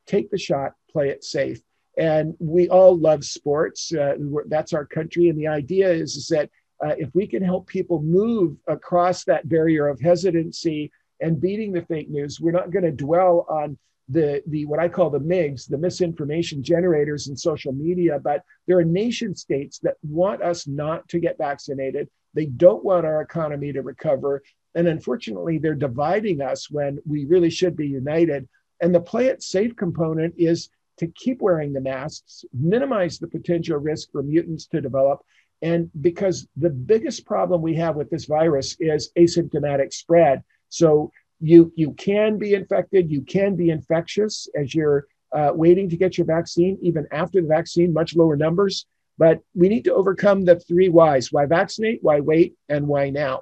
Take 0.05 0.29
the 0.29 0.37
shot, 0.37 0.73
play 0.91 1.09
it 1.09 1.23
safe. 1.23 1.61
And 1.97 2.35
we 2.39 2.69
all 2.69 2.97
love 2.97 3.23
sports. 3.23 3.91
Uh, 3.93 4.15
that's 4.47 4.73
our 4.73 4.85
country. 4.85 5.29
And 5.29 5.39
the 5.39 5.47
idea 5.47 5.89
is, 5.91 6.15
is 6.15 6.27
that 6.27 6.49
uh, 6.83 6.93
if 6.97 7.09
we 7.15 7.25
can 7.25 7.43
help 7.43 7.67
people 7.67 8.01
move 8.01 8.57
across 8.67 9.23
that 9.23 9.49
barrier 9.49 9.87
of 9.87 9.99
hesitancy 9.99 10.91
and 11.19 11.41
beating 11.41 11.71
the 11.71 11.81
fake 11.81 12.09
news, 12.09 12.39
we're 12.39 12.51
not 12.51 12.69
going 12.69 12.85
to 12.85 12.91
dwell 12.91 13.47
on 13.49 13.77
the, 14.09 14.41
the 14.47 14.65
what 14.65 14.79
I 14.79 14.87
call 14.87 15.09
the 15.09 15.19
MIGs, 15.19 15.67
the 15.67 15.77
misinformation 15.77 16.63
generators 16.63 17.27
in 17.27 17.35
social 17.35 17.73
media, 17.73 18.19
but 18.23 18.43
there 18.67 18.77
are 18.77 18.85
nation 18.85 19.35
states 19.35 19.79
that 19.79 19.95
want 20.03 20.41
us 20.41 20.67
not 20.67 21.07
to 21.09 21.19
get 21.19 21.37
vaccinated. 21.37 22.07
They 22.33 22.45
don't 22.45 22.85
want 22.85 23.05
our 23.05 23.21
economy 23.21 23.73
to 23.73 23.81
recover. 23.81 24.43
And 24.75 24.87
unfortunately, 24.87 25.57
they're 25.57 25.75
dividing 25.75 26.41
us 26.41 26.69
when 26.69 26.99
we 27.05 27.25
really 27.25 27.49
should 27.49 27.75
be 27.75 27.87
united. 27.87 28.47
And 28.81 28.93
the 28.93 28.99
play 28.99 29.27
it 29.27 29.43
safe 29.43 29.75
component 29.75 30.35
is 30.37 30.69
to 30.97 31.07
keep 31.07 31.41
wearing 31.41 31.73
the 31.73 31.81
masks, 31.81 32.43
minimize 32.53 33.19
the 33.19 33.27
potential 33.27 33.77
risk 33.77 34.11
for 34.11 34.23
mutants 34.23 34.65
to 34.67 34.81
develop. 34.81 35.21
And 35.61 35.89
because 36.01 36.47
the 36.55 36.69
biggest 36.69 37.25
problem 37.25 37.61
we 37.61 37.75
have 37.75 37.95
with 37.95 38.09
this 38.09 38.25
virus 38.25 38.75
is 38.79 39.11
asymptomatic 39.17 39.93
spread. 39.93 40.43
So 40.69 41.11
you, 41.39 41.71
you 41.75 41.93
can 41.93 42.37
be 42.37 42.53
infected, 42.53 43.11
you 43.11 43.21
can 43.21 43.55
be 43.55 43.69
infectious 43.69 44.47
as 44.55 44.73
you're 44.73 45.05
uh, 45.31 45.51
waiting 45.53 45.89
to 45.89 45.97
get 45.97 46.17
your 46.17 46.25
vaccine, 46.25 46.77
even 46.81 47.07
after 47.11 47.41
the 47.41 47.47
vaccine, 47.47 47.93
much 47.93 48.15
lower 48.15 48.35
numbers. 48.35 48.85
But 49.17 49.41
we 49.55 49.67
need 49.67 49.83
to 49.85 49.93
overcome 49.93 50.45
the 50.45 50.59
three 50.59 50.89
whys 50.89 51.31
why 51.31 51.45
vaccinate, 51.45 51.99
why 52.03 52.19
wait, 52.19 52.55
and 52.69 52.87
why 52.87 53.09
now. 53.09 53.41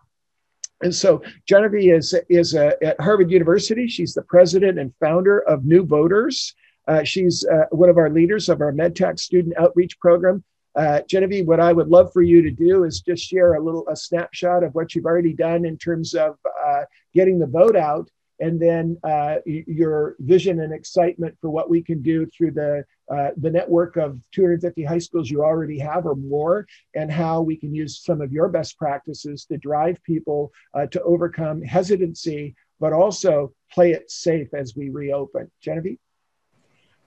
And 0.85 0.93
so 0.93 1.23
Genevieve 1.47 1.95
is, 1.95 2.15
is 2.29 2.53
at 2.53 3.01
Harvard 3.01 3.31
University. 3.31 3.87
She's 3.87 4.13
the 4.13 4.21
president 4.21 4.77
and 4.77 4.93
founder 4.99 5.39
of 5.39 5.65
New 5.65 5.83
Voters. 5.83 6.53
Uh, 6.87 7.03
she's 7.03 7.43
uh, 7.43 7.65
one 7.71 7.89
of 7.89 7.97
our 7.97 8.11
leaders 8.11 8.49
of 8.49 8.61
our 8.61 8.71
MedTac 8.71 9.17
student 9.17 9.57
outreach 9.57 9.99
program. 9.99 10.43
Uh, 10.75 11.01
Genevieve, 11.09 11.47
what 11.47 11.59
I 11.59 11.73
would 11.73 11.87
love 11.87 12.13
for 12.13 12.21
you 12.21 12.43
to 12.43 12.51
do 12.51 12.83
is 12.83 13.01
just 13.01 13.25
share 13.25 13.55
a 13.55 13.63
little 13.63 13.87
a 13.89 13.95
snapshot 13.95 14.63
of 14.63 14.75
what 14.75 14.93
you've 14.93 15.07
already 15.07 15.33
done 15.33 15.65
in 15.65 15.75
terms 15.75 16.13
of 16.13 16.37
uh, 16.63 16.81
getting 17.15 17.39
the 17.39 17.47
vote 17.47 17.75
out 17.75 18.07
and 18.39 18.61
then 18.61 18.95
uh, 19.03 19.37
your 19.45 20.15
vision 20.19 20.59
and 20.59 20.71
excitement 20.71 21.35
for 21.41 21.49
what 21.49 21.67
we 21.67 21.81
can 21.81 22.03
do 22.03 22.27
through 22.27 22.51
the 22.51 22.85
uh, 23.13 23.29
the 23.37 23.51
network 23.51 23.97
of 23.97 24.19
250 24.31 24.83
high 24.83 24.97
schools 24.97 25.29
you 25.29 25.43
already 25.43 25.79
have 25.79 26.05
or 26.05 26.15
more, 26.15 26.65
and 26.95 27.11
how 27.11 27.41
we 27.41 27.55
can 27.55 27.73
use 27.73 28.03
some 28.03 28.21
of 28.21 28.31
your 28.31 28.49
best 28.49 28.77
practices 28.77 29.45
to 29.45 29.57
drive 29.57 30.01
people 30.03 30.51
uh, 30.73 30.85
to 30.87 31.01
overcome 31.03 31.61
hesitancy, 31.61 32.55
but 32.79 32.93
also 32.93 33.53
play 33.71 33.91
it 33.91 34.09
safe 34.09 34.53
as 34.53 34.75
we 34.75 34.89
reopen. 34.89 35.51
Genevieve. 35.61 35.99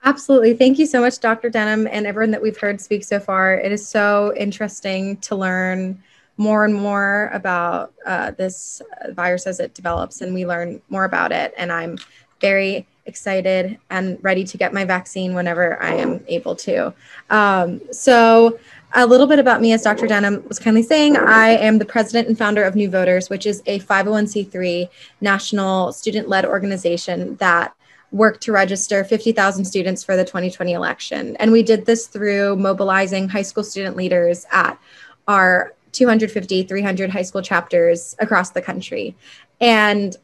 Absolutely. 0.05 0.55
Thank 0.55 0.79
you 0.79 0.87
so 0.87 1.01
much, 1.01 1.19
Dr. 1.19 1.51
Denham, 1.51 1.89
and 1.91 2.07
everyone 2.07 2.31
that 2.31 2.41
we've 2.41 2.57
heard 2.57 2.81
speak 2.81 3.03
so 3.03 3.19
far. 3.19 3.55
It 3.55 3.73
is 3.73 3.87
so 3.87 4.33
interesting 4.37 5.17
to 5.19 5.35
learn 5.35 6.03
more 6.37 6.65
and 6.65 6.75
more 6.75 7.31
about 7.33 7.93
uh, 8.07 8.31
this 8.31 8.81
virus 9.11 9.47
as 9.47 9.59
it 9.59 9.75
develops 9.75 10.21
and 10.21 10.33
we 10.33 10.47
learn 10.47 10.81
more 10.89 11.05
about 11.05 11.33
it. 11.33 11.53
And 11.59 11.73
I'm 11.73 11.99
very 12.41 12.87
excited 13.09 13.79
and 13.91 14.19
ready 14.23 14.45
to 14.45 14.57
get 14.57 14.73
my 14.73 14.85
vaccine 14.85 15.35
whenever 15.35 15.83
I 15.83 15.95
am 15.95 16.23
able 16.29 16.55
to. 16.57 16.95
Um, 17.31 17.81
so, 17.91 18.59
a 18.95 19.07
little 19.07 19.27
bit 19.27 19.39
about 19.39 19.61
me, 19.61 19.73
as 19.73 19.83
Dr. 19.83 20.07
Denham 20.07 20.43
was 20.49 20.59
kindly 20.59 20.83
saying, 20.83 21.17
I 21.17 21.51
am 21.51 21.79
the 21.79 21.85
president 21.85 22.29
and 22.29 22.39
founder 22.39 22.63
of 22.63 22.75
New 22.75 22.89
Voters, 22.89 23.29
which 23.29 23.45
is 23.45 23.63
a 23.67 23.81
501c3 23.81 24.89
national 25.21 25.93
student 25.93 26.29
led 26.29 26.47
organization 26.47 27.37
that 27.37 27.75
worked 28.11 28.43
to 28.43 28.53
register 28.53 29.05
50,000 29.05 29.65
students 29.65 30.03
for 30.03 30.17
the 30.17 30.25
2020 30.25 30.73
election. 30.73 31.37
And 31.37 31.53
we 31.53 31.63
did 31.63 31.85
this 31.85 32.07
through 32.07 32.57
mobilizing 32.57 33.29
high 33.29 33.43
school 33.43 33.65
student 33.65 33.97
leaders 33.97 34.47
at 34.51 34.79
our 35.27 35.75
250, 35.93 36.63
300 36.63 37.11
high 37.11 37.23
school 37.23 37.43
chapters 37.43 38.15
across 38.19 38.51
the 38.51 38.63
country. 38.63 39.15
And 39.61 40.17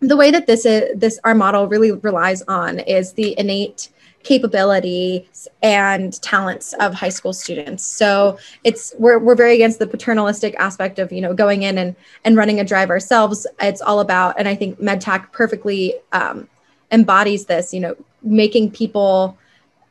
the 0.00 0.16
way 0.16 0.30
that 0.30 0.46
this 0.46 0.64
is 0.64 0.96
this 0.98 1.18
our 1.24 1.34
model 1.34 1.66
really 1.66 1.92
relies 1.92 2.42
on 2.42 2.78
is 2.80 3.12
the 3.14 3.38
innate 3.38 3.90
capabilities 4.22 5.48
and 5.62 6.20
talents 6.22 6.74
of 6.80 6.92
high 6.92 7.08
school 7.08 7.32
students. 7.32 7.84
So 7.84 8.38
it's 8.64 8.94
we're 8.98 9.18
we're 9.18 9.34
very 9.34 9.54
against 9.54 9.78
the 9.78 9.86
paternalistic 9.86 10.54
aspect 10.58 10.98
of 10.98 11.12
you 11.12 11.20
know 11.20 11.34
going 11.34 11.62
in 11.62 11.78
and 11.78 11.96
and 12.24 12.36
running 12.36 12.60
a 12.60 12.64
drive 12.64 12.90
ourselves. 12.90 13.46
It's 13.60 13.80
all 13.80 14.00
about, 14.00 14.38
and 14.38 14.48
I 14.48 14.54
think 14.54 14.80
MedTac 14.80 15.32
perfectly 15.32 15.94
um, 16.12 16.48
embodies 16.92 17.46
this. 17.46 17.72
You 17.72 17.80
know, 17.80 17.96
making 18.22 18.72
people. 18.72 19.36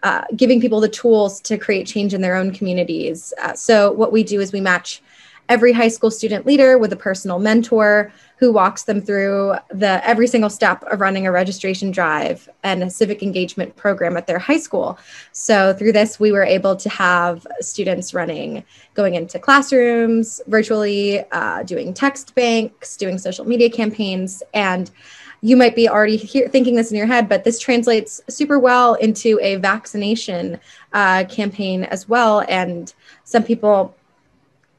Uh, 0.03 0.23
giving 0.35 0.61
people 0.61 0.79
the 0.79 0.87
tools 0.87 1.41
to 1.41 1.57
create 1.57 1.87
change 1.87 2.13
in 2.13 2.21
their 2.21 2.35
own 2.35 2.51
communities. 2.51 3.33
Uh, 3.41 3.53
so, 3.53 3.91
what 3.93 4.11
we 4.11 4.23
do 4.23 4.39
is 4.39 4.53
we 4.53 4.61
match 4.61 5.01
every 5.49 5.71
high 5.71 5.87
school 5.87 6.11
student 6.11 6.45
leader 6.45 6.77
with 6.77 6.91
a 6.93 6.95
personal 6.95 7.39
mentor 7.39 8.11
who 8.37 8.51
walks 8.51 8.83
them 8.83 9.01
through 9.01 9.55
the 9.69 10.07
every 10.07 10.27
single 10.27 10.49
step 10.49 10.83
of 10.83 11.01
running 11.01 11.25
a 11.25 11.31
registration 11.31 11.89
drive 11.89 12.47
and 12.63 12.83
a 12.83 12.89
civic 12.89 13.23
engagement 13.23 13.75
program 13.75 14.15
at 14.15 14.27
their 14.27 14.39
high 14.39 14.59
school. 14.59 14.97
So 15.31 15.73
through 15.73 15.93
this, 15.93 16.19
we 16.19 16.31
were 16.31 16.43
able 16.43 16.75
to 16.75 16.89
have 16.89 17.47
students 17.61 18.13
running, 18.13 18.63
going 18.93 19.15
into 19.15 19.39
classrooms 19.39 20.41
virtually, 20.47 21.23
uh, 21.31 21.63
doing 21.63 21.93
text 21.93 22.35
banks, 22.35 22.95
doing 22.95 23.17
social 23.17 23.45
media 23.45 23.69
campaigns, 23.69 24.43
and 24.53 24.91
you 25.41 25.55
might 25.55 25.75
be 25.75 25.87
already 25.87 26.17
here 26.17 26.47
thinking 26.49 26.75
this 26.75 26.91
in 26.91 26.97
your 26.97 27.05
head, 27.05 27.29
but 27.29 27.43
this 27.43 27.59
translates 27.59 28.21
super 28.27 28.57
well 28.57 28.95
into 28.95 29.39
a 29.41 29.55
vaccination 29.57 30.59
uh, 30.93 31.25
campaign 31.25 31.83
as 31.85 32.09
well. 32.09 32.43
And 32.49 32.91
some 33.23 33.43
people 33.43 33.95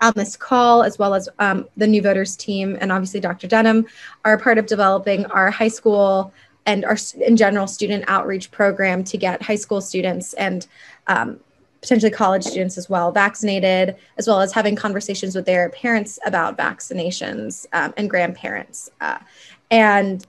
on 0.01 0.13
this 0.17 0.37
call, 0.37 0.83
as 0.83 0.99
well 0.99 1.15
as 1.15 1.29
um, 1.39 1.67
the 1.77 1.87
new 1.87 2.03
voters 2.03 2.37
team 2.37 2.77
and 2.81 2.93
obviously 2.93 3.21
Dr. 3.21 3.47
Denham, 3.47 3.87
are 4.25 4.39
part 4.39 4.59
of 4.59 4.67
developing 4.67 5.27
our 5.27 5.51
high 5.51 5.69
school 5.69 6.33
and 6.67 6.85
our 6.85 6.97
in 7.21 7.37
general 7.37 7.67
student 7.67 8.05
outreach 8.09 8.51
program 8.51 9.03
to 9.05 9.17
get 9.17 9.43
high 9.43 9.57
school 9.57 9.81
students 9.81 10.35
and 10.35 10.67
um, 11.07 11.41
potentially 11.81 12.11
college 12.11 12.45
students 12.45 12.77
as 12.77 12.89
well 12.89 13.13
vaccinated, 13.13 13.97
as 14.19 14.27
well 14.27 14.41
as 14.41 14.53
having 14.53 14.77
conversations 14.77 15.35
with 15.35 15.47
their 15.47 15.71
parents 15.71 16.19
about 16.27 16.57
vaccinations 16.57 17.67
um, 17.73 17.95
and 17.97 18.11
grandparents. 18.11 18.91
Uh, 19.01 19.19
and 19.71 20.27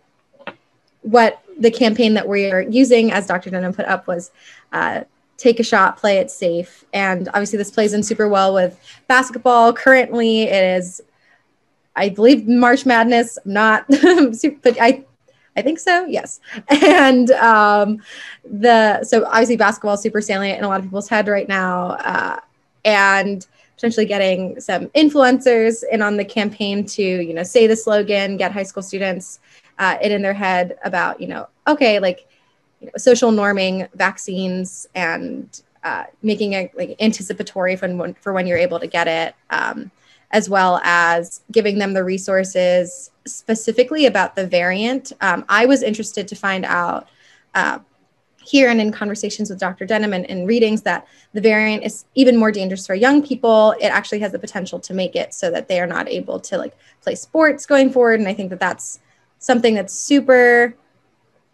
what 1.01 1.43
the 1.57 1.71
campaign 1.71 2.13
that 2.13 2.27
we 2.27 2.51
are 2.51 2.61
using, 2.61 3.11
as 3.11 3.27
Dr. 3.27 3.49
Denham 3.49 3.73
put 3.73 3.85
up, 3.85 4.07
was 4.07 4.31
uh, 4.71 5.03
take 5.39 5.59
a 5.59 5.63
shot, 5.63 5.97
play 5.97 6.17
it 6.17 6.29
safe. 6.29 6.83
And 6.93 7.27
obviously, 7.29 7.57
this 7.57 7.71
plays 7.71 7.93
in 7.93 8.03
super 8.03 8.27
well 8.27 8.53
with 8.53 8.79
basketball. 9.07 9.73
Currently, 9.73 10.43
it 10.43 10.77
is, 10.77 11.01
I 11.95 12.09
believe, 12.09 12.47
March 12.47 12.85
Madness. 12.85 13.39
I'm 13.45 13.53
not, 13.53 13.85
but 13.87 14.77
I, 14.79 15.03
I 15.55 15.61
think 15.61 15.79
so. 15.79 16.05
Yes. 16.05 16.39
And 16.69 17.31
um, 17.31 18.01
the 18.43 19.03
so 19.03 19.25
obviously 19.25 19.57
basketball 19.57 19.95
is 19.95 20.01
super 20.01 20.21
salient 20.21 20.59
in 20.59 20.65
a 20.65 20.67
lot 20.67 20.79
of 20.79 20.85
people's 20.85 21.09
head 21.09 21.27
right 21.27 21.47
now, 21.47 21.91
uh, 21.91 22.39
and 22.85 23.45
potentially 23.75 24.05
getting 24.05 24.59
some 24.59 24.87
influencers 24.87 25.83
in 25.89 26.01
on 26.01 26.17
the 26.17 26.25
campaign 26.25 26.85
to 26.85 27.01
you 27.01 27.33
know 27.33 27.43
say 27.43 27.65
the 27.65 27.75
slogan, 27.75 28.37
get 28.37 28.51
high 28.51 28.63
school 28.63 28.83
students 28.83 29.39
uh, 29.79 29.97
it 30.01 30.11
in 30.11 30.21
their 30.21 30.33
head 30.33 30.77
about 30.83 31.19
you 31.19 31.27
know 31.27 31.47
okay 31.67 31.99
like 31.99 32.28
you 32.79 32.87
know, 32.87 32.93
social 32.97 33.31
norming 33.31 33.87
vaccines 33.95 34.87
and 34.95 35.61
uh, 35.83 36.05
making 36.21 36.53
it 36.53 36.71
like 36.77 36.95
anticipatory 36.99 37.75
for 37.75 37.93
when, 37.95 38.13
for 38.15 38.33
when 38.33 38.45
you're 38.45 38.57
able 38.57 38.79
to 38.79 38.87
get 38.87 39.07
it, 39.07 39.35
um, 39.49 39.91
as 40.31 40.49
well 40.49 40.79
as 40.83 41.41
giving 41.51 41.77
them 41.77 41.93
the 41.93 42.03
resources 42.03 43.11
specifically 43.25 44.05
about 44.05 44.35
the 44.35 44.45
variant. 44.45 45.11
Um, 45.21 45.45
I 45.49 45.65
was 45.65 45.81
interested 45.81 46.27
to 46.27 46.35
find 46.35 46.65
out 46.65 47.07
uh, 47.55 47.79
here 48.49 48.69
and 48.69 48.81
in 48.81 48.91
conversations 48.91 49.49
with 49.49 49.59
Dr. 49.59 49.85
Denham 49.85 50.13
and, 50.13 50.29
and 50.29 50.47
readings 50.47 50.81
that 50.83 51.07
the 51.33 51.41
variant 51.41 51.83
is 51.83 52.05
even 52.15 52.35
more 52.35 52.51
dangerous 52.51 52.87
for 52.87 52.95
young 52.95 53.21
people. 53.21 53.75
It 53.79 53.87
actually 53.87 54.19
has 54.19 54.31
the 54.31 54.39
potential 54.39 54.79
to 54.79 54.93
make 54.93 55.15
it 55.15 55.33
so 55.33 55.51
that 55.51 55.67
they 55.67 55.79
are 55.79 55.87
not 55.87 56.07
able 56.09 56.39
to 56.41 56.57
like 56.57 56.75
play 57.01 57.15
sports 57.15 57.65
going 57.65 57.91
forward. 57.91 58.19
And 58.19 58.27
I 58.27 58.33
think 58.33 58.49
that 58.49 58.59
that's 58.59 58.99
something 59.37 59.75
that's 59.75 59.93
super 59.93 60.75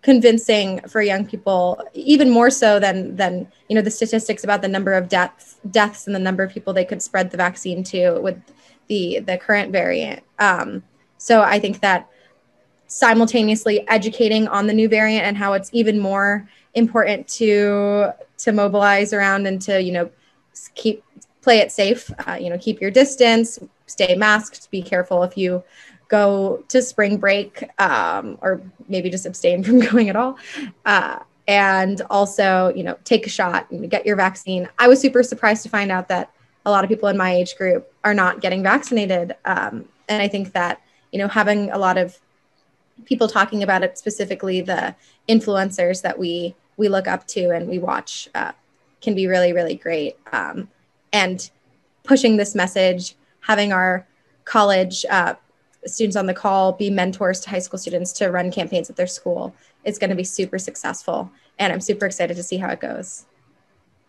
convincing 0.06 0.80
for 0.88 1.02
young 1.02 1.26
people 1.26 1.84
even 1.96 2.30
more 2.30 2.52
so 2.52 2.80
than 2.80 3.16
than 3.16 3.48
you 3.68 3.76
know 3.76 3.82
the 3.82 3.90
statistics 3.90 4.44
about 4.44 4.62
the 4.62 4.68
number 4.68 4.94
of 4.94 5.10
deaths 5.10 5.58
deaths 5.72 6.06
and 6.06 6.16
the 6.16 6.20
number 6.20 6.44
of 6.44 6.52
people 6.52 6.72
they 6.72 6.86
could 6.86 7.02
spread 7.02 7.32
the 7.32 7.38
vaccine 7.38 7.84
to 7.84 8.20
with 8.20 8.40
the 8.86 9.20
the 9.22 9.36
current 9.36 9.72
variant. 9.72 10.22
Um, 10.38 10.84
so 11.18 11.42
i 11.42 11.58
think 11.58 11.80
that 11.80 12.08
simultaneously 12.86 13.88
educating 13.88 14.48
on 14.48 14.68
the 14.68 14.74
new 14.74 14.88
variant 14.88 15.26
and 15.26 15.36
how 15.36 15.54
it's 15.54 15.72
even 15.74 15.98
more 15.98 16.48
important 16.76 17.28
to 17.28 18.12
to 18.38 18.52
mobilize 18.52 19.12
around 19.12 19.48
and 19.48 19.60
to 19.60 19.82
you 19.82 19.92
know 19.92 20.08
keep 20.76 21.04
play 21.42 21.58
it 21.58 21.72
safe 21.72 22.12
uh, 22.28 22.38
you 22.40 22.52
know 22.52 22.60
keep 22.60 22.80
your 22.80 22.92
distance 22.92 23.58
stay 23.88 24.14
masked 24.16 24.70
be 24.70 24.84
careful 24.84 25.24
if 25.24 25.36
you 25.36 25.64
go 26.08 26.64
to 26.68 26.82
spring 26.82 27.18
break 27.18 27.64
um, 27.80 28.38
or 28.42 28.62
maybe 28.88 29.10
just 29.10 29.26
abstain 29.26 29.64
from 29.66 29.80
going 29.80 30.10
at 30.10 30.16
all. 30.16 30.38
Uh, 30.86 31.20
and 31.48 32.02
also, 32.10 32.74
you 32.76 32.84
know, 32.84 32.98
take 33.04 33.26
a 33.28 33.30
shot 33.30 33.70
and 33.70 33.90
get 33.90 34.06
your 34.06 34.16
vaccine. 34.16 34.68
I 34.80 34.88
was 34.88 35.00
super 35.00 35.22
surprised 35.22 35.64
to 35.64 35.70
find 35.70 35.92
out 35.92 36.08
that 36.08 36.32
a 36.66 36.72
lot 36.72 36.84
of 36.84 36.90
people 36.90 37.08
in 37.10 37.18
my 37.18 37.34
age 37.34 37.56
group 37.56 37.92
are 38.04 38.14
not 38.14 38.42
getting 38.42 38.64
vaccinated. 38.64 39.36
Um, 39.46 39.86
and 40.10 40.22
I 40.22 40.28
think 40.28 40.54
that, 40.54 40.82
you 41.12 41.20
know, 41.20 41.28
having 41.28 41.70
a 41.70 41.78
lot 41.78 41.98
of 41.98 42.20
people 43.06 43.28
talking 43.28 43.62
about 43.62 43.84
it, 43.84 43.98
specifically 43.98 44.62
the 44.62 44.96
influencers 45.30 46.02
that 46.02 46.18
we 46.18 46.56
we 46.78 46.90
look 46.90 47.08
up 47.08 47.26
to 47.26 47.52
and 47.52 47.70
we 47.70 47.80
watch, 47.80 48.28
uh, 48.36 48.52
can 49.02 49.16
be 49.16 49.28
really, 49.28 49.54
really 49.54 49.76
great. 49.76 50.18
Um, 50.34 50.68
and 51.14 51.50
pushing 52.04 52.36
this 52.36 52.54
message, 52.54 53.16
having 53.40 53.72
our 53.72 54.06
college 54.44 55.06
uh, 55.10 55.36
students 55.86 56.16
on 56.16 56.26
the 56.26 56.34
call 56.34 56.72
be 56.72 56.90
mentors 56.90 57.40
to 57.42 57.50
high 57.50 57.60
school 57.60 57.78
students 57.80 58.12
to 58.14 58.30
run 58.30 58.52
campaigns 58.52 58.90
at 58.90 58.96
their 58.96 59.08
school 59.08 59.54
is 59.84 60.00
going 60.00 60.10
to 60.10 60.16
be 60.16 60.24
super 60.24 60.58
successful. 60.58 61.32
And 61.60 61.72
I'm 61.72 61.82
super 61.82 62.06
excited 62.06 62.36
to 62.38 62.44
see 62.44 62.58
how 62.58 62.70
it 62.70 62.80
goes. 62.80 63.26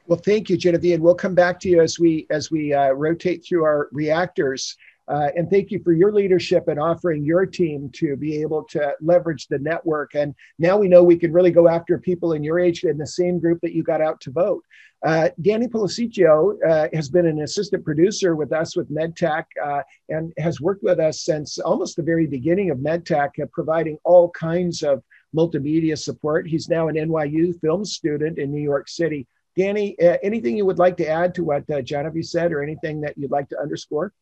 Well, 0.06 0.18
thank 0.18 0.48
you, 0.48 0.56
Genevieve. 0.56 0.94
And 0.94 1.02
we'll 1.02 1.14
come 1.14 1.34
back 1.34 1.58
to 1.60 1.68
you 1.68 1.80
as 1.80 1.98
we 1.98 2.26
as 2.30 2.50
we 2.50 2.72
uh, 2.72 2.90
rotate 2.90 3.44
through 3.44 3.64
our 3.64 3.88
reactors. 3.92 4.76
Uh, 5.08 5.28
and 5.36 5.48
thank 5.50 5.70
you 5.70 5.80
for 5.82 5.92
your 5.92 6.12
leadership 6.12 6.68
and 6.68 6.80
offering 6.80 7.24
your 7.24 7.46
team 7.46 7.88
to 7.94 8.16
be 8.16 8.40
able 8.40 8.64
to 8.64 8.92
leverage 9.00 9.46
the 9.46 9.58
network. 9.58 10.14
And 10.14 10.34
now 10.58 10.76
we 10.76 10.88
know 10.88 11.02
we 11.02 11.16
can 11.16 11.32
really 11.32 11.52
go 11.52 11.68
after 11.68 11.98
people 11.98 12.32
in 12.32 12.42
your 12.42 12.58
age 12.58 12.84
in 12.84 12.98
the 12.98 13.06
same 13.06 13.38
group 13.38 13.60
that 13.62 13.72
you 13.72 13.82
got 13.82 14.00
out 14.00 14.20
to 14.22 14.30
vote. 14.30 14.64
Uh, 15.04 15.28
Danny 15.42 15.68
Policicchio 15.68 16.56
uh, 16.66 16.88
has 16.92 17.08
been 17.08 17.26
an 17.26 17.42
assistant 17.42 17.84
producer 17.84 18.34
with 18.34 18.52
us 18.52 18.76
with 18.76 18.90
MedTac 18.90 19.44
uh, 19.62 19.82
and 20.08 20.32
has 20.38 20.60
worked 20.60 20.82
with 20.82 20.98
us 20.98 21.22
since 21.22 21.58
almost 21.58 21.96
the 21.96 22.02
very 22.02 22.26
beginning 22.26 22.70
of 22.70 22.78
MedTac, 22.78 23.40
uh, 23.40 23.46
providing 23.52 23.98
all 24.04 24.30
kinds 24.30 24.82
of 24.82 25.02
multimedia 25.36 25.96
support. 25.96 26.48
He's 26.48 26.68
now 26.68 26.88
an 26.88 26.96
NYU 26.96 27.60
film 27.60 27.84
student 27.84 28.38
in 28.38 28.50
New 28.50 28.62
York 28.62 28.88
City. 28.88 29.26
Danny, 29.56 29.98
uh, 30.00 30.16
anything 30.22 30.56
you 30.56 30.66
would 30.66 30.78
like 30.78 30.96
to 30.96 31.06
add 31.06 31.34
to 31.34 31.44
what 31.44 31.68
uh, 31.70 31.82
Genevieve 31.82 32.26
said 32.26 32.52
or 32.52 32.62
anything 32.62 33.00
that 33.02 33.16
you'd 33.16 33.30
like 33.30 33.48
to 33.50 33.60
underscore? 33.60 34.12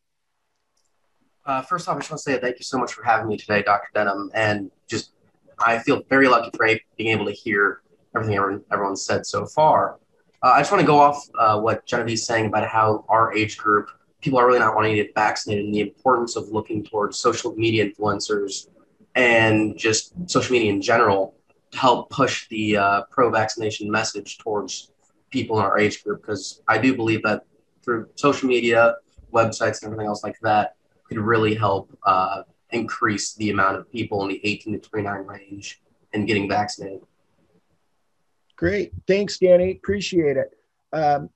Uh, 1.45 1.61
first 1.61 1.87
off, 1.87 1.95
I 1.95 1.99
just 1.99 2.09
want 2.09 2.19
to 2.19 2.23
say 2.23 2.39
thank 2.39 2.57
you 2.57 2.63
so 2.63 2.79
much 2.79 2.93
for 2.93 3.03
having 3.03 3.27
me 3.27 3.37
today, 3.37 3.61
Dr. 3.61 3.89
Denham. 3.93 4.31
And 4.33 4.71
just, 4.87 5.11
I 5.59 5.77
feel 5.77 6.01
very 6.09 6.27
lucky 6.27 6.49
for 6.55 6.67
being 6.97 7.11
able 7.11 7.25
to 7.25 7.31
hear 7.31 7.81
everything 8.15 8.35
everyone, 8.35 8.63
everyone's 8.71 9.03
said 9.03 9.25
so 9.25 9.45
far. 9.45 9.99
Uh, 10.41 10.53
I 10.55 10.59
just 10.59 10.71
want 10.71 10.81
to 10.81 10.87
go 10.87 10.99
off 10.99 11.23
uh, 11.37 11.59
what 11.59 11.85
Genevieve's 11.85 12.25
saying 12.25 12.47
about 12.47 12.67
how 12.67 13.05
our 13.09 13.33
age 13.33 13.57
group, 13.57 13.89
people 14.21 14.39
are 14.39 14.47
really 14.47 14.59
not 14.59 14.75
wanting 14.75 14.95
to 14.95 15.03
get 15.03 15.13
vaccinated 15.13 15.65
and 15.65 15.73
the 15.73 15.81
importance 15.81 16.35
of 16.35 16.49
looking 16.49 16.83
towards 16.83 17.19
social 17.19 17.53
media 17.55 17.87
influencers 17.87 18.69
and 19.13 19.77
just 19.77 20.13
social 20.27 20.51
media 20.51 20.71
in 20.71 20.81
general 20.81 21.35
to 21.71 21.77
help 21.77 22.09
push 22.09 22.47
the 22.49 22.75
uh, 22.75 23.01
pro 23.11 23.29
vaccination 23.29 23.89
message 23.89 24.39
towards 24.39 24.91
people 25.29 25.59
in 25.59 25.65
our 25.65 25.77
age 25.77 26.03
group. 26.03 26.21
Because 26.21 26.63
I 26.67 26.79
do 26.79 26.95
believe 26.95 27.21
that 27.23 27.43
through 27.83 28.09
social 28.15 28.49
media, 28.49 28.95
websites 29.31 29.83
and 29.83 29.91
everything 29.91 30.07
else 30.07 30.23
like 30.23 30.39
that 30.41 30.75
could 31.07 31.17
really 31.17 31.55
help 31.55 31.95
uh, 32.05 32.43
increase 32.71 33.33
the 33.35 33.49
amount 33.49 33.77
of 33.77 33.91
people 33.91 34.23
in 34.23 34.29
the 34.29 34.41
18 34.43 34.73
to 34.73 34.79
29 34.79 35.25
range 35.25 35.81
and 36.13 36.27
getting 36.27 36.49
vaccinated. 36.49 37.01
Great. 38.55 38.91
Thanks, 39.07 39.37
Danny. 39.37 39.71
Appreciate 39.71 40.37
it. 40.37 40.57
Um, 40.93 41.29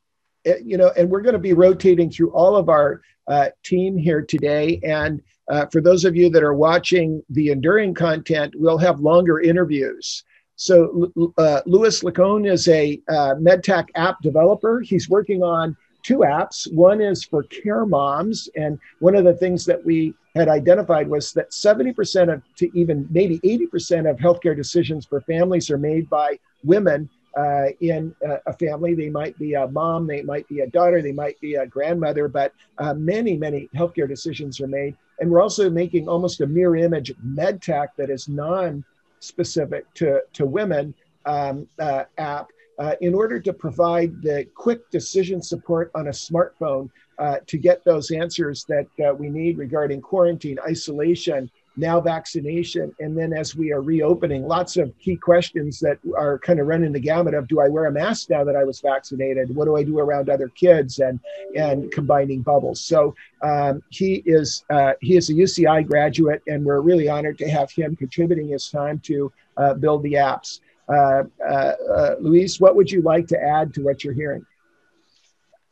eh, 0.45 0.55
you 0.63 0.77
know, 0.77 0.91
and 0.97 1.09
we're 1.09 1.21
going 1.21 1.33
to 1.33 1.39
be 1.39 1.53
rotating 1.53 2.09
through 2.09 2.31
all 2.31 2.55
of 2.55 2.69
our 2.69 3.01
uh, 3.27 3.49
team 3.63 3.97
here 3.97 4.21
today. 4.21 4.79
And 4.83 5.21
uh, 5.49 5.65
for 5.67 5.81
those 5.81 6.05
of 6.05 6.15
you 6.15 6.29
that 6.29 6.43
are 6.43 6.53
watching 6.53 7.21
the 7.29 7.49
enduring 7.49 7.93
content, 7.93 8.53
we'll 8.55 8.77
have 8.77 8.99
longer 8.99 9.39
interviews. 9.39 10.23
So, 10.55 11.11
uh, 11.37 11.61
Louis 11.65 12.01
Lacone 12.03 12.49
is 12.49 12.67
a 12.67 13.01
uh, 13.07 13.35
MedTac 13.35 13.87
app 13.95 14.21
developer. 14.21 14.81
He's 14.81 15.09
working 15.09 15.41
on 15.41 15.75
two 16.03 16.19
apps. 16.19 16.71
One 16.73 17.01
is 17.01 17.23
for 17.23 17.43
care 17.43 17.85
moms. 17.85 18.49
And 18.55 18.79
one 18.99 19.15
of 19.15 19.23
the 19.23 19.33
things 19.33 19.65
that 19.65 19.83
we 19.83 20.13
had 20.35 20.47
identified 20.47 21.07
was 21.07 21.33
that 21.33 21.51
70% 21.51 22.33
of, 22.33 22.41
to 22.57 22.77
even 22.77 23.07
maybe 23.09 23.39
80% 23.39 24.09
of 24.09 24.17
healthcare 24.17 24.55
decisions 24.55 25.05
for 25.05 25.21
families 25.21 25.69
are 25.69 25.77
made 25.77 26.09
by 26.09 26.39
women 26.63 27.09
uh, 27.37 27.67
in 27.79 28.13
a 28.45 28.53
family. 28.53 28.93
They 28.93 29.09
might 29.09 29.37
be 29.37 29.53
a 29.53 29.67
mom, 29.67 30.07
they 30.07 30.21
might 30.21 30.47
be 30.47 30.61
a 30.61 30.67
daughter, 30.67 31.01
they 31.01 31.11
might 31.11 31.39
be 31.39 31.55
a 31.55 31.65
grandmother, 31.65 32.27
but 32.27 32.53
uh, 32.77 32.93
many, 32.93 33.37
many 33.37 33.69
healthcare 33.75 34.07
decisions 34.07 34.59
are 34.61 34.67
made. 34.67 34.95
And 35.19 35.29
we're 35.29 35.41
also 35.41 35.69
making 35.69 36.07
almost 36.07 36.41
a 36.41 36.47
mirror 36.47 36.77
image 36.77 37.13
MedTac 37.25 37.89
that 37.97 38.09
is 38.09 38.27
non 38.27 38.83
specific 39.19 39.93
to, 39.95 40.21
to 40.33 40.45
women 40.45 40.93
um, 41.25 41.67
uh, 41.77 42.05
app 42.17 42.49
uh, 42.79 42.95
in 43.01 43.13
order 43.13 43.39
to 43.39 43.53
provide 43.53 44.21
the 44.21 44.45
quick 44.55 44.89
decision 44.89 45.41
support 45.41 45.91
on 45.95 46.07
a 46.07 46.11
smartphone 46.11 46.89
uh, 47.19 47.37
to 47.45 47.57
get 47.57 47.83
those 47.83 48.11
answers 48.11 48.63
that 48.65 48.87
uh, 49.05 49.13
we 49.13 49.29
need 49.29 49.57
regarding 49.57 49.99
quarantine, 49.99 50.57
isolation, 50.65 51.51
now 51.75 51.99
vaccination, 51.99 52.93
and 52.99 53.17
then 53.17 53.31
as 53.33 53.55
we 53.55 53.71
are 53.71 53.81
reopening, 53.81 54.45
lots 54.45 54.75
of 54.77 54.93
key 54.99 55.15
questions 55.15 55.79
that 55.79 55.97
are 56.17 56.37
kind 56.39 56.59
of 56.59 56.67
running 56.67 56.91
the 56.91 56.99
gamut 56.99 57.33
of 57.33 57.47
do 57.47 57.59
I 57.61 57.69
wear 57.69 57.85
a 57.85 57.91
mask 57.91 58.29
now 58.29 58.43
that 58.43 58.55
I 58.55 58.63
was 58.63 58.81
vaccinated? 58.81 59.55
What 59.55 59.65
do 59.65 59.77
I 59.77 59.83
do 59.83 59.99
around 59.99 60.29
other 60.29 60.49
kids 60.49 60.99
and 60.99 61.19
and 61.55 61.91
combining 61.91 62.41
bubbles? 62.41 62.81
So 62.81 63.15
um, 63.41 63.81
he 63.89 64.23
is 64.25 64.65
uh, 64.69 64.93
he 65.01 65.15
is 65.15 65.29
a 65.29 65.33
UCI 65.33 65.87
graduate, 65.87 66.41
and 66.47 66.65
we're 66.65 66.81
really 66.81 67.07
honored 67.07 67.37
to 67.39 67.49
have 67.49 67.71
him 67.71 67.95
contributing 67.95 68.49
his 68.49 68.69
time 68.69 68.99
to 69.05 69.31
uh, 69.57 69.73
build 69.73 70.03
the 70.03 70.13
apps. 70.13 70.59
Uh, 70.89 71.23
uh, 71.47 71.73
uh 71.93 72.15
Luis, 72.19 72.59
what 72.59 72.75
would 72.75 72.91
you 72.91 73.01
like 73.01 73.27
to 73.27 73.41
add 73.41 73.73
to 73.75 73.83
what 73.83 74.03
you're 74.03 74.13
hearing? 74.13 74.45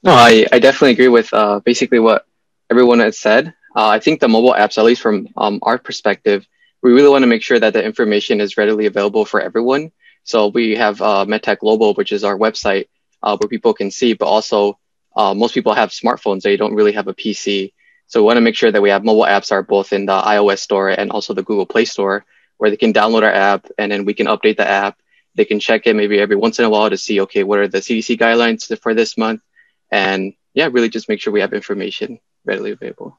No, 0.03 0.11
I, 0.11 0.45
I 0.51 0.59
definitely 0.59 0.91
agree 0.91 1.07
with 1.07 1.33
uh, 1.33 1.59
basically 1.59 1.99
what 1.99 2.25
everyone 2.69 2.99
has 2.99 3.19
said. 3.19 3.53
I 3.75 3.99
think 3.99 4.19
the 4.19 4.27
mobile 4.27 4.53
apps, 4.53 4.79
at 4.79 4.85
least 4.85 5.01
from 5.01 5.27
um, 5.37 5.59
our 5.61 5.77
perspective, 5.77 6.47
we 6.81 6.93
really 6.93 7.09
want 7.09 7.23
to 7.23 7.27
make 7.27 7.43
sure 7.43 7.59
that 7.59 7.73
the 7.73 7.83
information 7.83 8.41
is 8.41 8.57
readily 8.57 8.85
available 8.85 9.25
for 9.25 9.39
everyone. 9.41 9.91
So 10.23 10.47
we 10.47 10.75
have 10.75 11.01
uh, 11.01 11.25
MedTac 11.25 11.59
Global, 11.59 11.93
which 11.93 12.11
is 12.11 12.23
our 12.23 12.37
website 12.37 12.87
uh, 13.23 13.37
where 13.37 13.47
people 13.47 13.73
can 13.73 13.91
see, 13.91 14.13
but 14.13 14.25
also 14.25 14.79
uh, 15.15 15.33
most 15.33 15.53
people 15.53 15.73
have 15.73 15.89
smartphones. 15.89 16.41
They 16.41 16.57
don't 16.57 16.75
really 16.75 16.93
have 16.93 17.07
a 17.07 17.13
PC. 17.13 17.73
So 18.07 18.21
we 18.21 18.25
want 18.25 18.37
to 18.37 18.41
make 18.41 18.55
sure 18.55 18.71
that 18.71 18.81
we 18.81 18.89
have 18.89 19.03
mobile 19.03 19.23
apps 19.23 19.51
are 19.51 19.63
both 19.63 19.93
in 19.93 20.05
the 20.05 20.19
iOS 20.19 20.59
store 20.59 20.89
and 20.89 21.11
also 21.11 21.33
the 21.33 21.43
Google 21.43 21.65
Play 21.65 21.85
Store 21.85 22.25
where 22.57 22.69
they 22.69 22.77
can 22.77 22.93
download 22.93 23.23
our 23.23 23.33
app 23.33 23.67
and 23.77 23.91
then 23.91 24.05
we 24.05 24.13
can 24.13 24.27
update 24.27 24.57
the 24.57 24.67
app. 24.67 24.97
They 25.37 25.45
can 25.45 25.59
check 25.59 25.85
it 25.85 25.95
maybe 25.95 26.19
every 26.19 26.35
once 26.35 26.59
in 26.59 26.65
a 26.65 26.69
while 26.69 26.89
to 26.89 26.97
see, 26.97 27.21
okay, 27.21 27.43
what 27.43 27.59
are 27.59 27.67
the 27.67 27.77
CDC 27.77 28.17
guidelines 28.17 28.77
for 28.79 28.93
this 28.93 29.17
month? 29.17 29.41
And 29.91 30.33
yeah, 30.53 30.67
really 30.71 30.89
just 30.89 31.07
make 31.07 31.21
sure 31.21 31.31
we 31.31 31.41
have 31.41 31.53
information 31.53 32.19
readily 32.43 32.71
available. 32.71 33.17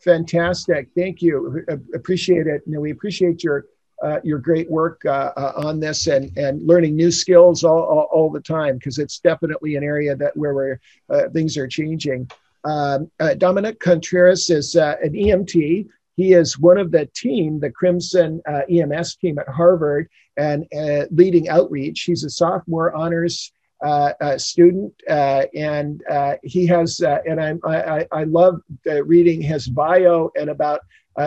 Fantastic. 0.00 0.88
Thank 0.96 1.22
you. 1.22 1.64
Appreciate 1.94 2.46
it. 2.46 2.62
You 2.66 2.74
know, 2.74 2.80
we 2.80 2.90
appreciate 2.90 3.44
your 3.44 3.66
uh, 4.02 4.18
your 4.24 4.38
great 4.38 4.70
work 4.70 5.02
uh, 5.04 5.30
uh, 5.36 5.52
on 5.56 5.78
this 5.78 6.06
and 6.06 6.36
and 6.38 6.66
learning 6.66 6.96
new 6.96 7.10
skills 7.10 7.64
all, 7.64 7.82
all, 7.82 8.08
all 8.10 8.30
the 8.30 8.40
time 8.40 8.78
because 8.78 8.98
it's 8.98 9.20
definitely 9.20 9.76
an 9.76 9.84
area 9.84 10.16
that 10.16 10.34
where 10.36 10.54
we're, 10.54 10.80
uh, 11.10 11.28
things 11.28 11.56
are 11.56 11.68
changing. 11.68 12.28
Um, 12.64 13.10
uh, 13.20 13.34
Dominic 13.34 13.78
Contreras 13.78 14.50
is 14.50 14.74
uh, 14.74 14.96
an 15.02 15.12
EMT. 15.12 15.86
He 16.16 16.32
is 16.32 16.58
one 16.58 16.78
of 16.78 16.90
the 16.90 17.06
team, 17.14 17.60
the 17.60 17.70
Crimson 17.70 18.42
uh, 18.46 18.62
EMS 18.70 19.16
team 19.16 19.38
at 19.38 19.48
Harvard, 19.48 20.08
and 20.36 20.66
uh, 20.76 21.06
leading 21.10 21.48
outreach. 21.48 22.02
He's 22.02 22.24
a 22.24 22.30
sophomore 22.30 22.94
honors 22.94 23.52
uh, 23.82 24.12
uh, 24.20 24.38
student, 24.38 24.92
uh, 25.08 25.46
and 25.54 26.02
uh, 26.10 26.34
he 26.42 26.66
has, 26.66 27.00
uh, 27.00 27.18
and 27.26 27.40
I'm, 27.40 27.60
I, 27.64 28.06
I 28.12 28.24
love 28.24 28.60
uh, 28.86 29.02
reading 29.04 29.40
his 29.40 29.68
bio 29.68 30.30
and 30.38 30.50
about 30.50 30.80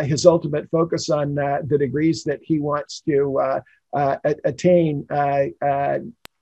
his 0.03 0.25
ultimate 0.25 0.67
focus 0.71 1.11
on 1.11 1.35
the 1.35 1.77
degrees 1.77 2.23
that 2.23 2.39
he 2.41 2.59
wants 2.59 3.01
to 3.01 3.61
attain. 4.43 5.05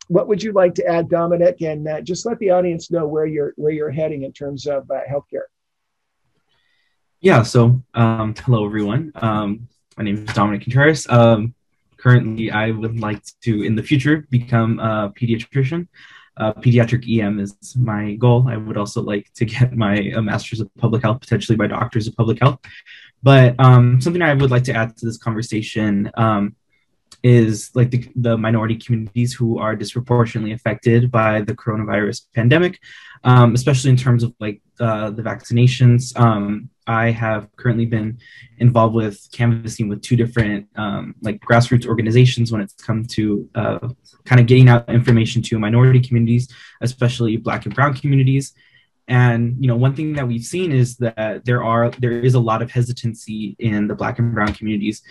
what 0.08 0.28
would 0.28 0.42
you 0.42 0.54
like 0.54 0.74
to 0.76 0.86
add, 0.86 1.10
Dominic? 1.10 1.62
And 1.62 1.88
just 2.06 2.26
let 2.26 2.40
the 2.40 2.50
audience 2.50 2.92
know 2.92 3.06
where 3.08 3.26
you're 3.26 3.54
where 3.58 3.74
you're 3.74 3.92
heading 3.92 4.24
in 4.24 4.32
terms 4.32 4.68
of 4.68 4.88
healthcare. 4.88 5.48
Yeah. 7.24 7.44
So, 7.44 7.80
um, 7.94 8.34
hello 8.44 8.66
everyone. 8.66 9.12
Um, 9.14 9.68
my 9.96 10.04
name 10.04 10.28
is 10.28 10.34
Dominic 10.34 10.64
Contreras. 10.64 11.08
Um, 11.08 11.54
currently 11.98 12.50
I 12.50 12.72
would 12.72 13.00
like 13.00 13.22
to, 13.44 13.62
in 13.62 13.76
the 13.76 13.84
future, 13.84 14.26
become 14.32 14.80
a 14.80 15.14
pediatrician. 15.16 15.88
Uh, 16.36 16.54
pediatric 16.54 17.06
EM 17.08 17.40
is 17.40 17.76
my 17.76 18.16
goal. 18.16 18.48
I 18.50 18.58
would 18.58 18.76
also 18.76 19.04
like 19.04 19.32
to 19.34 19.46
get 19.46 19.74
my 19.78 20.02
master's 20.20 20.62
of 20.62 20.74
public 20.80 21.04
health, 21.04 21.22
potentially 21.22 21.56
by 21.56 21.68
doctors 21.68 22.08
of 22.08 22.16
public 22.16 22.40
health. 22.40 22.60
But 23.22 23.54
um, 23.60 24.02
something 24.02 24.24
I 24.24 24.34
would 24.34 24.50
like 24.50 24.64
to 24.64 24.74
add 24.74 24.98
to 24.98 25.06
this 25.06 25.20
conversation 25.20 26.10
um, 26.16 26.56
is 27.22 27.70
like 27.76 27.92
the, 27.92 28.10
the, 28.16 28.36
minority 28.36 28.78
communities 28.78 29.32
who 29.32 29.60
are 29.60 29.76
disproportionately 29.76 30.54
affected 30.54 31.12
by 31.12 31.42
the 31.42 31.54
coronavirus 31.54 32.26
pandemic, 32.34 32.80
um, 33.24 33.54
especially 33.54 33.92
in 33.92 33.98
terms 33.98 34.24
of 34.24 34.34
like 34.40 34.60
uh, 34.80 35.12
the 35.12 35.22
vaccinations. 35.22 36.20
I 36.88 37.12
have 37.12 37.56
currently 37.56 37.86
been 37.86 38.20
involved 38.58 38.96
with 38.96 39.28
canvassing 39.32 39.88
with 39.88 40.02
two 40.02 40.16
different 40.16 40.68
um, 40.76 41.16
like 41.22 41.40
grassroots 41.40 41.86
organizations 41.86 42.52
when 42.52 42.62
it's 42.62 42.74
come 42.74 43.06
to 43.06 43.50
uh, 43.56 43.90
kind 44.26 44.42
of 44.42 44.48
getting 44.48 44.70
out 44.70 44.90
information 44.90 45.42
to 45.44 45.60
minority 45.60 46.00
communities, 46.00 46.48
especially 46.82 47.38
Black 47.38 47.66
and 47.66 47.76
Brown 47.76 47.94
communities. 47.94 48.54
And 49.08 49.58
you 49.60 49.68
know, 49.68 49.76
one 49.76 49.96
thing 49.96 50.14
that 50.14 50.28
we've 50.28 50.44
seen 50.44 50.72
is 50.72 50.98
that 50.98 51.46
there 51.46 51.64
are 51.64 51.90
there 51.92 52.12
is 52.12 52.34
a 52.34 52.40
lot 52.40 52.62
of 52.62 52.72
hesitancy 52.72 53.56
in 53.60 53.88
the 53.88 53.96
Black 53.96 54.20
and 54.20 54.34
Brown 54.34 54.54
communities 54.54 55.02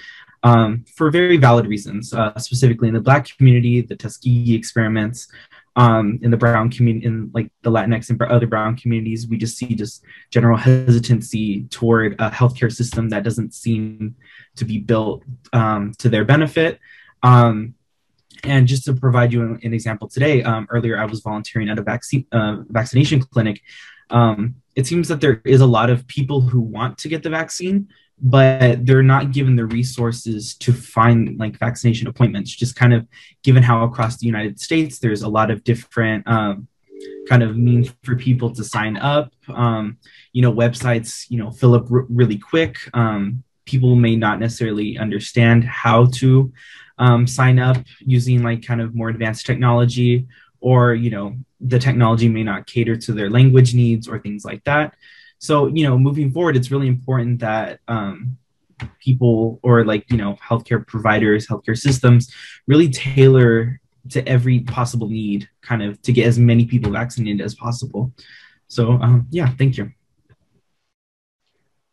um, 0.43 0.85
for 0.97 1.11
very 1.11 1.37
valid 1.37 1.67
reasons. 1.67 2.13
Uh, 2.13 2.37
specifically 2.39 2.89
in 2.89 2.95
the 2.95 3.01
Black 3.01 3.29
community, 3.37 3.81
the 3.81 3.97
Tuskegee 3.97 4.55
experiments, 4.55 5.29
um, 5.77 6.19
in 6.23 6.31
the 6.31 6.37
brown 6.37 6.71
community, 6.71 7.07
in 7.07 7.31
like 7.33 7.51
the 7.63 7.71
Latinx 7.71 8.11
and 8.11 8.21
other 8.23 8.47
brown 8.47 8.77
communities, 8.77 9.29
we 9.29 9.37
just 9.37 9.57
see 9.57 9.75
just 9.75 10.05
general 10.31 10.57
hesitancy 10.57 11.65
toward 11.71 12.15
a 12.15 12.31
healthcare 12.31 12.73
system 12.73 13.09
that 13.11 13.23
doesn't 13.23 13.55
seem 13.55 14.17
to 14.57 14.65
be 14.65 14.79
built 14.79 15.23
um, 15.53 15.93
to 15.99 16.09
their 16.09 16.25
benefit. 16.25 16.81
Um, 17.23 17.75
and 18.43 18.67
just 18.67 18.85
to 18.87 18.95
provide 18.95 19.33
you 19.33 19.43
an, 19.43 19.61
an 19.63 19.75
example 19.75 20.09
today, 20.09 20.43
um, 20.43 20.67
earlier 20.71 20.99
I 20.99 21.05
was 21.05 21.21
volunteering 21.21 21.69
at 21.69 21.79
a 21.79 21.83
vaccine 21.83 22.27
uh, 22.33 22.59
vaccination 22.69 23.21
clinic. 23.21 23.63
Um, 24.11 24.57
it 24.75 24.87
seems 24.87 25.09
that 25.09 25.21
there 25.21 25.41
is 25.45 25.61
a 25.61 25.67
lot 25.67 25.91
of 25.91 26.07
people 26.07 26.41
who 26.41 26.61
want 26.61 26.99
to 26.99 27.09
get 27.09 27.23
the 27.23 27.31
vaccine, 27.31 27.89
but 28.23 28.85
they're 28.85 29.03
not 29.03 29.33
given 29.33 29.57
the 29.57 29.65
resources 29.65 30.55
to 30.55 30.73
find 30.73 31.39
like 31.39 31.59
vaccination 31.59 32.07
appointments 32.07 32.55
just 32.55 32.77
kind 32.77 32.93
of 32.93 33.07
given 33.43 33.63
how 33.63 33.83
across 33.85 34.19
the 34.19 34.27
united 34.27 34.61
states 34.61 34.99
there's 34.99 35.23
a 35.23 35.29
lot 35.29 35.51
of 35.51 35.65
different 35.65 36.27
um, 36.29 36.69
kind 37.29 37.43
of 37.43 37.57
means 37.57 37.93
for 38.03 38.17
people 38.17 38.53
to 38.55 38.65
sign 38.65 38.97
up. 38.97 39.33
Um, 39.49 39.99
you 40.33 40.43
know 40.43 40.53
websites 40.53 41.27
you 41.29 41.39
know 41.39 41.51
fill 41.51 41.75
up 41.75 41.91
r- 41.91 42.07
really 42.09 42.39
quick. 42.39 42.77
Um, 42.95 43.43
people 43.65 43.95
may 43.95 44.17
not 44.17 44.41
necessarily 44.41 44.99
understand 44.99 45.65
how 45.65 46.07
to 46.07 46.53
um, 46.99 47.27
sign 47.27 47.59
up 47.59 47.79
using 48.01 48.43
like 48.43 48.65
kind 48.65 48.81
of 48.81 48.95
more 48.95 49.09
advanced 49.09 49.47
technology 49.47 50.27
or 50.61 50.95
you 50.95 51.11
know 51.11 51.37
the 51.61 51.79
technology 51.79 52.29
may 52.29 52.43
not 52.43 52.67
cater 52.67 52.97
to 52.97 53.13
their 53.13 53.31
language 53.31 53.75
needs 53.75 54.09
or 54.09 54.19
things 54.19 54.45
like 54.45 54.63
that 54.65 54.95
so 55.41 55.67
you 55.67 55.83
know 55.83 55.99
moving 55.99 56.31
forward 56.31 56.57
it's 56.57 56.71
really 56.71 56.87
important 56.87 57.41
that 57.41 57.81
um, 57.89 58.37
people 59.01 59.59
or 59.62 59.85
like 59.85 60.09
you 60.11 60.17
know 60.17 60.37
healthcare 60.49 60.87
providers 60.87 61.49
healthcare 61.49 61.77
systems 61.77 62.33
really 62.69 62.89
tailor 62.89 63.81
to 64.09 64.27
every 64.29 64.61
possible 64.61 65.09
need 65.09 65.49
kind 65.62 65.83
of 65.83 66.01
to 66.03 66.12
get 66.12 66.27
as 66.27 66.39
many 66.39 66.65
people 66.65 66.91
vaccinated 66.91 67.41
as 67.43 67.55
possible. 67.55 68.12
So 68.69 68.93
um, 68.93 69.27
yeah 69.31 69.51
thank 69.59 69.77
you 69.77 69.93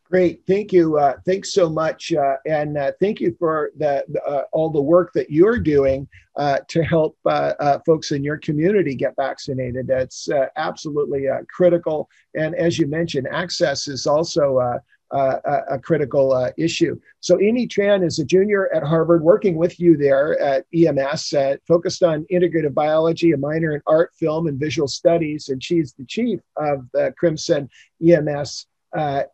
Great, 0.10 0.42
thank 0.48 0.72
you. 0.72 0.98
Uh, 0.98 1.16
thanks 1.26 1.54
so 1.54 1.70
much, 1.70 2.14
uh, 2.14 2.38
and 2.46 2.78
uh, 2.78 2.94
thank 2.98 3.20
you 3.20 3.36
for 3.38 3.72
the, 3.76 4.06
uh, 4.26 4.44
all 4.54 4.70
the 4.70 4.82
work 4.82 5.12
that 5.12 5.30
you're 5.30 5.60
doing 5.60 6.08
uh, 6.38 6.60
to 6.70 6.82
help 6.82 7.18
uh, 7.26 7.80
folks 7.86 8.12
in 8.12 8.24
your 8.24 8.38
community 8.38 8.96
get 8.96 9.14
vaccinated. 9.18 9.86
That's 9.86 10.30
absolutely 10.56 11.26
critical. 11.54 12.10
And 12.36 12.56
as 12.56 12.80
you 12.80 12.88
mentioned, 12.88 13.28
access 13.30 13.90
is 13.90 14.08
also 14.08 14.60
a, 14.60 14.82
a, 15.12 15.78
critical 15.80 16.52
issue. 16.58 16.98
So 17.20 17.42
Amy 17.42 17.68
Tran 17.68 18.06
is 18.06 18.20
a 18.20 18.26
junior 18.26 18.74
at 18.74 18.84
Harvard, 18.84 19.24
working 19.24 19.58
with 19.58 19.78
you 19.78 19.98
there 19.98 20.40
at 20.40 20.66
EMS, 20.74 21.34
focused 21.68 22.02
on 22.02 22.26
integrative 22.32 22.74
biology, 22.74 23.34
a 23.34 23.38
minor 23.38 23.74
in 23.74 23.82
art, 23.88 24.12
film, 24.18 24.48
and 24.48 24.58
visual 24.58 24.88
studies, 24.88 25.50
and 25.50 25.62
she's 25.62 25.92
the 25.94 26.06
chief 26.06 26.40
of 26.56 26.88
the 26.94 27.14
Crimson 27.18 27.70
EMS 28.02 28.68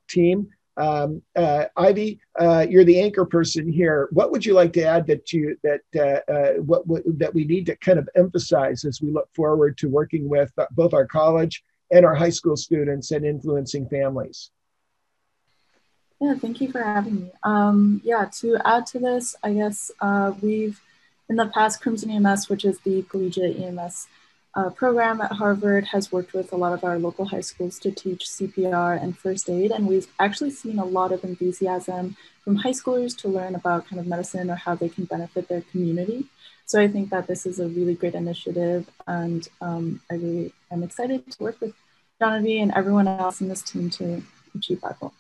team. 0.10 0.50
Um, 0.76 1.22
uh, 1.36 1.66
Ivy, 1.78 2.20
uh, 2.40 2.66
you're 2.68 2.84
the 2.84 3.00
anchor 3.00 3.26
person 3.26 3.72
here. 3.72 4.08
What 4.12 4.32
would 4.32 4.46
you 4.46 4.54
like 4.54 4.74
to 4.74 4.84
add 4.84 5.06
that 5.08 5.32
you 5.32 5.58
that 5.64 5.82
uh, 5.96 6.32
uh 6.32 6.54
what, 6.62 6.88
what, 6.88 7.04
that 7.20 7.34
we 7.34 7.46
need 7.46 7.66
to 7.68 7.76
kind 7.76 8.00
of 8.00 8.10
emphasize 8.16 8.84
as 8.84 9.02
we 9.02 9.12
look 9.12 9.30
forward 9.36 9.78
to 9.80 9.90
working 9.90 10.28
with 10.28 10.52
both 10.72 10.94
our 10.94 11.06
college 11.06 11.64
and 11.92 12.06
our 12.06 12.16
high 12.16 12.30
school 12.30 12.58
students 12.58 13.12
and 13.12 13.26
influencing 13.26 13.88
families? 13.88 14.50
Yeah, 16.20 16.36
thank 16.36 16.62
you 16.62 16.72
for 16.72 16.82
having 16.82 17.16
me. 17.16 17.32
Um, 17.44 18.02
yeah, 18.04 18.30
to 18.40 18.58
add 18.66 18.86
to 18.88 19.00
this, 19.00 19.36
I 19.44 19.54
guess 19.54 19.92
uh, 20.00 20.34
we've 20.42 20.82
in 21.30 21.36
the 21.36 21.48
past 21.48 21.82
Crimson 21.82 22.10
EMS, 22.10 22.50
which 22.50 22.66
is 22.66 22.80
the 22.80 23.04
collegiate 23.04 23.60
EMS 23.60 24.08
uh, 24.56 24.70
program 24.70 25.20
at 25.22 25.32
Harvard 25.32 25.86
has 25.86 26.12
worked 26.12 26.34
with 26.34 26.54
a 26.54 26.56
lot 26.56 26.74
of 26.74 26.84
our 26.84 27.00
local 27.00 27.26
high 27.26 27.42
schools 27.42 27.80
to 27.80 27.92
teach 27.92 28.26
CPR 28.26 29.02
and 29.02 29.18
first 29.18 29.50
aid. 29.50 29.72
And 29.72 29.88
we've 29.88 30.08
actually 30.20 30.52
seen 30.52 30.78
a 30.78 30.86
lot 30.86 31.12
of 31.12 31.24
enthusiasm 31.24 32.16
from 32.44 32.58
high 32.58 32.72
schoolers 32.72 33.18
to 33.18 33.28
learn 33.28 33.56
about 33.56 33.88
kind 33.88 34.00
of 34.00 34.06
medicine 34.06 34.52
or 34.52 34.56
how 34.56 34.76
they 34.76 34.90
can 34.90 35.06
benefit 35.06 35.48
their 35.48 35.62
community. 35.62 36.26
So 36.66 36.80
I 36.80 36.88
think 36.88 37.10
that 37.10 37.28
this 37.28 37.46
is 37.46 37.60
a 37.60 37.68
really 37.68 37.96
great 37.96 38.14
initiative. 38.14 38.90
And 39.08 39.48
um, 39.60 40.02
I 40.12 40.16
really 40.16 40.54
am 40.72 40.84
excited 40.84 41.30
to 41.32 41.44
work 41.44 41.60
with 41.60 41.74
Donavi 42.22 42.62
and 42.62 42.72
everyone 42.76 43.08
else 43.08 43.42
in 43.42 43.48
this 43.48 43.64
team 43.64 43.90
to 43.92 44.22
achieve 44.56 44.82
that 44.82 45.00
goal. 45.00 45.14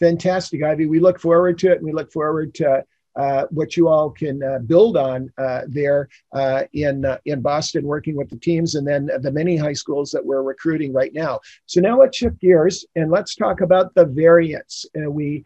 Fantastic, 0.00 0.62
Ivy. 0.62 0.86
We 0.86 1.00
look 1.00 1.20
forward 1.20 1.58
to 1.60 1.72
it 1.72 1.78
and 1.78 1.84
we 1.84 1.92
look 1.92 2.12
forward 2.12 2.54
to 2.56 2.84
uh, 3.18 3.46
what 3.50 3.76
you 3.76 3.88
all 3.88 4.10
can 4.10 4.42
uh, 4.42 4.60
build 4.60 4.96
on 4.96 5.30
uh, 5.38 5.62
there 5.66 6.08
uh, 6.32 6.62
in 6.72 7.04
uh, 7.04 7.18
in 7.24 7.40
Boston, 7.40 7.84
working 7.84 8.16
with 8.16 8.30
the 8.30 8.38
teams, 8.38 8.76
and 8.76 8.86
then 8.86 9.10
the 9.20 9.32
many 9.32 9.56
high 9.56 9.72
schools 9.72 10.10
that 10.12 10.24
we're 10.24 10.42
recruiting 10.42 10.92
right 10.92 11.12
now. 11.12 11.40
So 11.66 11.80
now 11.80 11.98
let's 11.98 12.16
shift 12.16 12.40
gears 12.40 12.86
and 12.94 13.10
let's 13.10 13.34
talk 13.34 13.60
about 13.60 13.94
the 13.94 14.06
variants. 14.06 14.86
we 14.94 15.44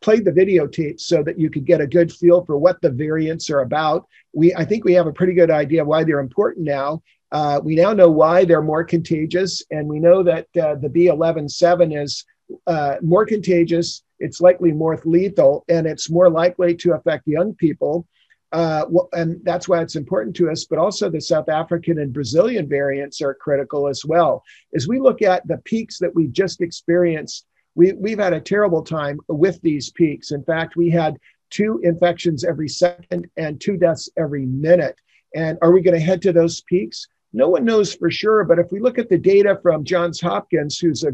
played 0.00 0.24
the 0.24 0.32
videotape 0.32 0.98
so 0.98 1.22
that 1.22 1.38
you 1.38 1.48
could 1.48 1.64
get 1.64 1.80
a 1.80 1.86
good 1.86 2.12
feel 2.12 2.44
for 2.44 2.58
what 2.58 2.80
the 2.80 2.90
variants 2.90 3.48
are 3.50 3.60
about. 3.60 4.04
We 4.34 4.52
I 4.54 4.64
think 4.64 4.84
we 4.84 4.94
have 4.94 5.06
a 5.06 5.12
pretty 5.12 5.34
good 5.34 5.50
idea 5.50 5.84
why 5.84 6.02
they're 6.02 6.18
important 6.18 6.66
now. 6.66 7.02
Uh, 7.30 7.60
we 7.64 7.76
now 7.76 7.92
know 7.92 8.10
why 8.10 8.44
they're 8.44 8.60
more 8.60 8.84
contagious, 8.84 9.62
and 9.70 9.88
we 9.88 10.00
know 10.00 10.22
that 10.22 10.48
uh, 10.60 10.74
the 10.74 10.88
B11.7 10.88 12.02
is 12.02 12.26
uh, 12.66 12.96
more 13.02 13.26
contagious 13.26 14.02
it's 14.22 14.40
likely 14.40 14.70
more 14.70 14.98
lethal 15.04 15.64
and 15.68 15.84
it's 15.84 16.08
more 16.08 16.30
likely 16.30 16.76
to 16.76 16.92
affect 16.92 17.26
young 17.26 17.54
people. 17.54 18.06
Uh, 18.52 18.84
and 19.14 19.40
that's 19.44 19.68
why 19.68 19.80
it's 19.80 19.96
important 19.96 20.36
to 20.36 20.48
us. 20.48 20.64
But 20.64 20.78
also, 20.78 21.10
the 21.10 21.20
South 21.20 21.48
African 21.48 21.98
and 21.98 22.12
Brazilian 22.12 22.68
variants 22.68 23.20
are 23.20 23.34
critical 23.34 23.88
as 23.88 24.04
well. 24.04 24.44
As 24.74 24.86
we 24.86 25.00
look 25.00 25.22
at 25.22 25.46
the 25.48 25.58
peaks 25.64 25.98
that 25.98 26.14
we 26.14 26.28
just 26.28 26.60
experienced, 26.60 27.46
we, 27.74 27.92
we've 27.94 28.18
had 28.18 28.34
a 28.34 28.40
terrible 28.40 28.82
time 28.82 29.18
with 29.26 29.60
these 29.62 29.90
peaks. 29.90 30.30
In 30.30 30.44
fact, 30.44 30.76
we 30.76 30.88
had 30.88 31.18
two 31.50 31.80
infections 31.82 32.44
every 32.44 32.68
second 32.68 33.28
and 33.36 33.60
two 33.60 33.76
deaths 33.76 34.08
every 34.16 34.46
minute. 34.46 34.96
And 35.34 35.58
are 35.62 35.72
we 35.72 35.80
going 35.80 35.98
to 35.98 36.04
head 36.04 36.22
to 36.22 36.32
those 36.32 36.60
peaks? 36.60 37.08
No 37.32 37.48
one 37.48 37.64
knows 37.64 37.94
for 37.94 38.10
sure. 38.10 38.44
But 38.44 38.58
if 38.58 38.70
we 38.70 38.80
look 38.80 38.98
at 38.98 39.08
the 39.08 39.18
data 39.18 39.58
from 39.62 39.84
Johns 39.84 40.20
Hopkins, 40.20 40.78
who's 40.78 41.04
a, 41.04 41.12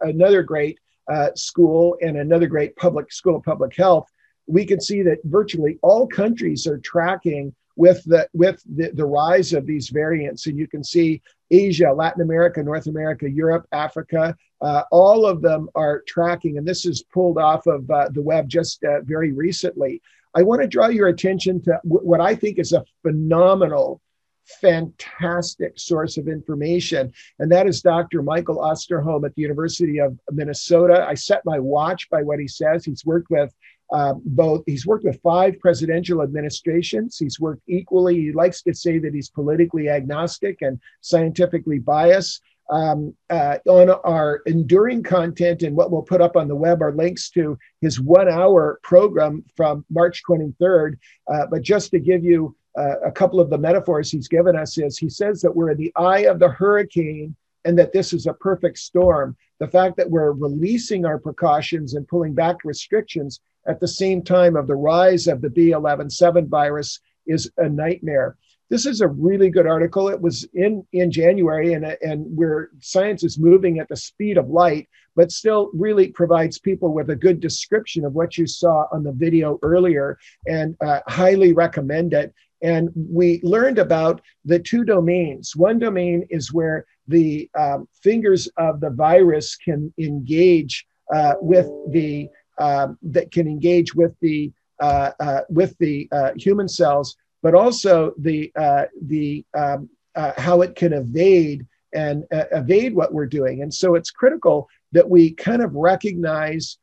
another 0.00 0.42
great 0.42 0.78
uh, 1.10 1.30
school 1.34 1.96
and 2.00 2.16
another 2.16 2.46
great 2.46 2.76
public 2.76 3.12
school 3.12 3.36
of 3.36 3.44
public 3.44 3.74
health, 3.76 4.08
we 4.46 4.64
can 4.64 4.80
see 4.80 5.02
that 5.02 5.18
virtually 5.24 5.78
all 5.82 6.06
countries 6.06 6.66
are 6.66 6.78
tracking 6.78 7.54
with 7.76 8.04
the 8.04 8.28
with 8.32 8.62
the, 8.76 8.90
the 8.92 9.04
rise 9.04 9.52
of 9.52 9.66
these 9.66 9.88
variants 9.88 10.46
and 10.46 10.58
you 10.58 10.68
can 10.68 10.84
see 10.84 11.20
asia 11.50 11.92
latin 11.92 12.22
america 12.22 12.62
north 12.62 12.86
america 12.86 13.28
europe 13.28 13.66
africa 13.72 14.36
uh, 14.60 14.82
all 14.92 15.26
of 15.26 15.42
them 15.42 15.68
are 15.74 16.02
tracking 16.06 16.56
and 16.56 16.66
this 16.66 16.86
is 16.86 17.02
pulled 17.02 17.36
off 17.36 17.66
of 17.66 17.90
uh, 17.90 18.08
the 18.12 18.22
web 18.22 18.48
just 18.48 18.82
uh, 18.84 19.00
very 19.02 19.32
recently 19.32 20.00
i 20.34 20.42
want 20.42 20.62
to 20.62 20.68
draw 20.68 20.86
your 20.86 21.08
attention 21.08 21.60
to 21.60 21.72
w- 21.84 22.06
what 22.06 22.20
i 22.20 22.34
think 22.34 22.58
is 22.58 22.72
a 22.72 22.84
phenomenal 23.02 24.00
fantastic 24.46 25.78
source 25.78 26.16
of 26.16 26.28
information, 26.28 27.12
and 27.38 27.50
that 27.50 27.66
is 27.66 27.82
Dr. 27.82 28.22
Michael 28.22 28.58
Osterholm 28.58 29.24
at 29.24 29.34
the 29.34 29.42
University 29.42 29.98
of 29.98 30.18
Minnesota. 30.30 31.04
I 31.08 31.14
set 31.14 31.42
my 31.44 31.58
watch 31.58 32.08
by 32.10 32.22
what 32.22 32.38
he 32.38 32.48
says. 32.48 32.84
He's 32.84 33.04
worked 33.04 33.30
with 33.30 33.52
uh, 33.92 34.14
both, 34.24 34.62
he's 34.66 34.86
worked 34.86 35.04
with 35.04 35.20
five 35.22 35.58
presidential 35.60 36.22
administrations. 36.22 37.16
He's 37.18 37.38
worked 37.38 37.62
equally. 37.68 38.16
He 38.16 38.32
likes 38.32 38.62
to 38.62 38.74
say 38.74 38.98
that 38.98 39.14
he's 39.14 39.30
politically 39.30 39.88
agnostic 39.88 40.62
and 40.62 40.80
scientifically 41.00 41.78
biased. 41.78 42.42
Um, 42.70 43.14
uh, 43.28 43.58
on 43.68 43.90
our 43.90 44.40
enduring 44.46 45.02
content 45.02 45.62
and 45.62 45.76
what 45.76 45.90
we'll 45.90 46.00
put 46.00 46.22
up 46.22 46.34
on 46.34 46.48
the 46.48 46.56
web 46.56 46.80
are 46.80 46.94
links 46.94 47.28
to 47.32 47.58
his 47.82 48.00
one 48.00 48.26
hour 48.26 48.80
program 48.82 49.44
from 49.54 49.84
March 49.90 50.22
23rd. 50.26 50.94
Uh, 51.30 51.44
but 51.50 51.60
just 51.60 51.90
to 51.90 52.00
give 52.00 52.24
you 52.24 52.56
uh, 52.76 53.00
a 53.04 53.10
couple 53.10 53.40
of 53.40 53.50
the 53.50 53.58
metaphors 53.58 54.10
he's 54.10 54.28
given 54.28 54.56
us 54.56 54.78
is 54.78 54.98
he 54.98 55.08
says 55.08 55.40
that 55.40 55.54
we're 55.54 55.70
in 55.70 55.78
the 55.78 55.92
eye 55.96 56.26
of 56.26 56.38
the 56.38 56.48
hurricane 56.48 57.34
and 57.64 57.78
that 57.78 57.92
this 57.92 58.12
is 58.12 58.26
a 58.26 58.34
perfect 58.34 58.78
storm. 58.78 59.36
The 59.58 59.68
fact 59.68 59.96
that 59.96 60.10
we're 60.10 60.32
releasing 60.32 61.06
our 61.06 61.18
precautions 61.18 61.94
and 61.94 62.06
pulling 62.06 62.34
back 62.34 62.56
restrictions 62.64 63.40
at 63.66 63.80
the 63.80 63.88
same 63.88 64.22
time 64.22 64.56
of 64.56 64.66
the 64.66 64.74
rise 64.74 65.26
of 65.26 65.40
the 65.40 65.48
B11.7 65.48 66.48
virus 66.48 67.00
is 67.26 67.50
a 67.56 67.68
nightmare. 67.68 68.36
This 68.70 68.86
is 68.86 69.00
a 69.00 69.08
really 69.08 69.50
good 69.50 69.66
article. 69.66 70.08
It 70.08 70.20
was 70.20 70.46
in, 70.54 70.86
in 70.92 71.10
January, 71.10 71.74
and, 71.74 71.84
and 71.84 72.24
where 72.36 72.70
science 72.80 73.22
is 73.22 73.38
moving 73.38 73.78
at 73.78 73.88
the 73.88 73.96
speed 73.96 74.36
of 74.36 74.48
light, 74.48 74.88
but 75.14 75.30
still 75.30 75.70
really 75.74 76.08
provides 76.08 76.58
people 76.58 76.92
with 76.92 77.10
a 77.10 77.16
good 77.16 77.40
description 77.40 78.04
of 78.04 78.14
what 78.14 78.36
you 78.36 78.46
saw 78.46 78.86
on 78.90 79.04
the 79.04 79.12
video 79.12 79.58
earlier 79.62 80.18
and 80.46 80.76
uh, 80.80 81.00
highly 81.06 81.52
recommend 81.52 82.14
it. 82.14 82.34
And 82.64 82.90
we 82.96 83.40
learned 83.42 83.78
about 83.78 84.22
the 84.46 84.58
two 84.58 84.84
domains. 84.84 85.54
One 85.54 85.78
domain 85.78 86.26
is 86.30 86.52
where 86.52 86.86
the 87.06 87.48
um, 87.58 87.86
fingers 88.02 88.48
of 88.56 88.80
the 88.80 88.88
virus 88.88 89.54
can 89.54 89.92
engage 89.98 90.86
uh, 91.14 91.34
with 91.40 91.68
the 91.90 92.28
um, 92.58 92.96
that 93.02 93.30
can 93.32 93.46
engage 93.46 93.94
with 93.94 94.14
the 94.20 94.50
uh, 94.80 95.10
uh, 95.20 95.40
with 95.50 95.76
the 95.78 96.08
uh, 96.10 96.30
human 96.36 96.68
cells, 96.68 97.16
but 97.42 97.54
also 97.54 98.12
the 98.18 98.50
uh, 98.56 98.84
the 99.02 99.44
um, 99.54 99.90
uh, 100.14 100.32
how 100.38 100.62
it 100.62 100.74
can 100.74 100.94
evade 100.94 101.66
and 101.92 102.24
evade 102.32 102.94
what 102.94 103.12
we're 103.12 103.26
doing. 103.26 103.62
And 103.62 103.72
so 103.72 103.94
it's 103.94 104.10
critical 104.10 104.68
that 104.92 105.08
we 105.08 105.32
kind 105.32 105.62
of 105.62 105.74
recognize 105.74 106.78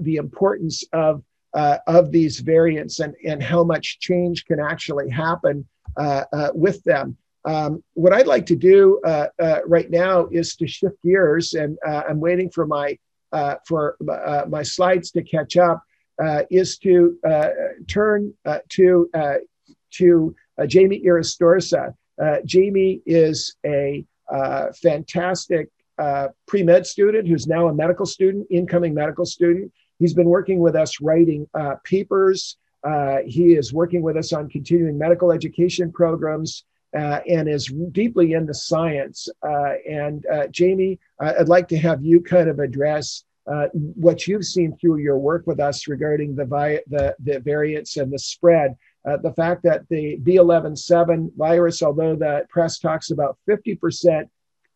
the 0.00 0.16
importance 0.16 0.84
of 0.92 1.22
uh, 1.54 1.78
of 1.86 2.10
these 2.10 2.40
variants 2.40 3.00
and, 3.00 3.14
and 3.26 3.42
how 3.42 3.62
much 3.62 3.98
change 4.00 4.44
can 4.44 4.58
actually 4.60 5.10
happen 5.10 5.66
uh, 5.96 6.24
uh, 6.32 6.48
with 6.54 6.82
them. 6.84 7.16
Um, 7.44 7.82
what 7.94 8.12
I'd 8.12 8.26
like 8.26 8.46
to 8.46 8.56
do 8.56 9.00
uh, 9.04 9.26
uh, 9.38 9.58
right 9.66 9.90
now 9.90 10.26
is 10.28 10.54
to 10.56 10.66
shift 10.66 11.02
gears, 11.02 11.54
and 11.54 11.76
uh, 11.86 12.02
I'm 12.08 12.20
waiting 12.20 12.50
for 12.50 12.66
my 12.66 12.98
for 13.66 13.96
my 14.48 14.62
slides 14.62 15.10
to 15.12 15.22
catch 15.22 15.56
up. 15.56 15.82
is 16.50 16.78
to 16.78 17.18
turn 17.88 18.32
to 18.70 19.10
to 19.90 20.36
Jamie 20.66 21.02
Irastorza. 21.04 21.94
Jamie 22.44 23.02
is 23.06 23.56
a 23.66 24.04
fantastic 24.80 25.68
pre 26.46 26.62
med 26.62 26.86
student 26.86 27.26
who's 27.26 27.48
now 27.48 27.68
a 27.68 27.74
medical 27.74 28.06
student, 28.06 28.46
incoming 28.50 28.94
medical 28.94 29.26
student. 29.26 29.72
He's 29.98 30.14
been 30.14 30.28
working 30.28 30.58
with 30.60 30.74
us 30.74 31.00
writing 31.00 31.48
uh, 31.54 31.76
papers. 31.84 32.56
Uh, 32.84 33.18
he 33.26 33.54
is 33.54 33.72
working 33.72 34.02
with 34.02 34.16
us 34.16 34.32
on 34.32 34.48
continuing 34.48 34.98
medical 34.98 35.30
education 35.30 35.92
programs 35.92 36.64
uh, 36.96 37.20
and 37.28 37.48
is 37.48 37.72
deeply 37.92 38.32
into 38.32 38.52
science. 38.52 39.28
Uh, 39.42 39.74
and 39.88 40.26
uh, 40.26 40.46
Jamie, 40.48 40.98
I'd 41.20 41.48
like 41.48 41.68
to 41.68 41.78
have 41.78 42.02
you 42.02 42.20
kind 42.20 42.48
of 42.48 42.58
address 42.58 43.24
uh, 43.50 43.68
what 43.74 44.26
you've 44.26 44.44
seen 44.44 44.76
through 44.76 44.98
your 44.98 45.18
work 45.18 45.46
with 45.46 45.58
us 45.58 45.88
regarding 45.88 46.34
the, 46.34 46.44
vi- 46.44 46.82
the, 46.88 47.14
the 47.20 47.40
variants 47.40 47.96
and 47.96 48.12
the 48.12 48.18
spread. 48.18 48.76
the 49.04 49.32
fact 49.36 49.62
that 49.64 49.88
the 49.88 50.18
B11.7 50.22 51.30
virus, 51.36 51.82
although 51.82 52.14
the 52.14 52.46
press 52.50 52.78
talks 52.78 53.10
about 53.10 53.38
50% 53.48 54.28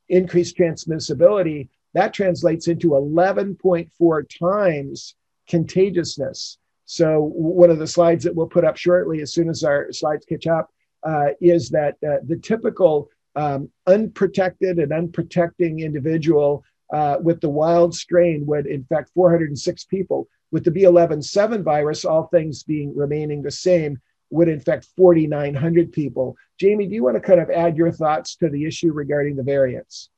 increased 0.09 0.57
transmissibility, 0.57 1.69
that 1.97 2.13
translates 2.13 2.69
into 2.69 2.91
11.4 2.91 4.39
times 4.39 5.15
contagiousness. 5.49 6.59
So, 6.85 7.33
one 7.35 7.71
of 7.71 7.79
the 7.79 7.87
slides 7.87 8.23
that 8.25 8.35
we'll 8.35 8.47
put 8.47 8.67
up 8.67 8.77
shortly, 8.77 9.23
as 9.23 9.33
soon 9.33 9.49
as 9.49 9.65
our 9.65 9.91
slides 9.93 10.27
catch 10.27 10.47
up, 10.47 10.71
uh, 11.03 11.29
is 11.41 11.71
that 11.71 11.95
uh, 12.07 12.19
the 12.27 12.37
typical 12.37 13.09
um, 13.35 13.71
unprotected 13.87 14.79
and 14.79 14.93
unprotecting 14.93 15.81
individual 15.81 16.65
uh, 16.93 17.17
with 17.21 17.41
the 17.41 17.49
wild 17.49 17.95
strain 17.95 18.45
would 18.45 18.67
infect 18.67 19.11
406 19.15 19.85
people. 19.87 20.29
With 20.53 20.65
the 20.65 20.71
B11.7 20.71 21.63
virus, 21.63 22.05
all 22.05 22.29
things 22.29 22.63
being 22.63 22.95
remaining 22.95 23.43
the 23.43 23.51
same, 23.51 23.99
would 24.31 24.49
infect 24.49 24.87
4,900 24.97 25.93
people. 25.93 26.37
Jamie, 26.61 26.87
do 26.87 26.95
you 26.95 27.03
want 27.03 27.17
to 27.17 27.21
kind 27.21 27.41
of 27.41 27.49
add 27.49 27.77
your 27.77 27.91
thoughts 27.91 28.37
to 28.37 28.51
the 28.51 28.67
issue 28.67 28.93
regarding 28.93 29.35
the 29.35 29.43
variants? 29.43 30.11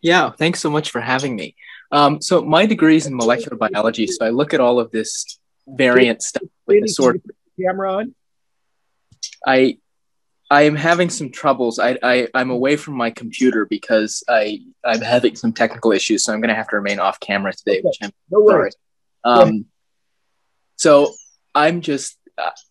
Yeah, 0.00 0.30
thanks 0.30 0.60
so 0.60 0.70
much 0.70 0.90
for 0.90 1.00
having 1.00 1.36
me. 1.36 1.56
Um, 1.92 2.20
so 2.20 2.42
my 2.42 2.66
degree 2.66 2.96
is 2.96 3.06
in 3.06 3.16
molecular 3.16 3.56
biology, 3.56 4.06
so 4.06 4.24
I 4.24 4.30
look 4.30 4.54
at 4.54 4.60
all 4.60 4.80
of 4.80 4.90
this 4.90 5.38
variant 5.66 6.22
stuff 6.22 6.48
with 6.66 6.82
the 6.82 6.88
sort. 6.88 7.16
Of 7.16 7.22
camera 7.60 7.94
on. 7.94 8.14
I 9.46 9.78
I 10.50 10.62
am 10.62 10.76
having 10.76 11.10
some 11.10 11.30
troubles. 11.30 11.78
I, 11.78 11.98
I 12.02 12.28
I'm 12.34 12.50
away 12.50 12.76
from 12.76 12.94
my 12.94 13.10
computer 13.10 13.66
because 13.66 14.22
I 14.28 14.60
I'm 14.84 15.00
having 15.00 15.36
some 15.36 15.52
technical 15.52 15.92
issues, 15.92 16.24
so 16.24 16.32
I'm 16.32 16.40
going 16.40 16.50
to 16.50 16.54
have 16.54 16.68
to 16.68 16.76
remain 16.76 16.98
off 16.98 17.18
camera 17.20 17.52
today, 17.52 17.78
okay. 17.78 17.82
which 17.82 17.98
I'm 18.02 18.12
no 18.30 18.40
worries. 18.40 18.76
Um, 19.24 19.66
so 20.76 21.12
I'm 21.54 21.80
just 21.80 22.18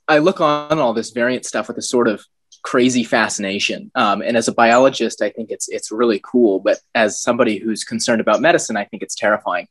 I 0.08 0.20
look 0.20 0.42
on 0.42 0.80
all 0.80 0.94
this 0.94 1.12
variant 1.12 1.46
stuff 1.46 1.68
with 1.68 1.78
a 1.78 1.82
sort 1.82 2.08
of 2.08 2.24
crazy 2.66 3.04
fascination. 3.04 3.92
Um, 3.94 4.24
and 4.24 4.36
as 4.36 4.48
a 4.48 4.54
biologist, 4.54 5.22
I 5.22 5.30
think 5.30 5.52
it's 5.52 5.70
it's 5.70 5.92
really 5.92 6.20
cool. 6.24 6.60
But 6.60 6.80
as 6.96 7.22
somebody 7.22 7.60
who's 7.60 7.84
concerned 7.84 8.22
about 8.22 8.42
medicine, 8.42 8.76
I 8.76 8.86
think 8.86 9.04
it's 9.04 9.14
terrifying. 9.14 9.68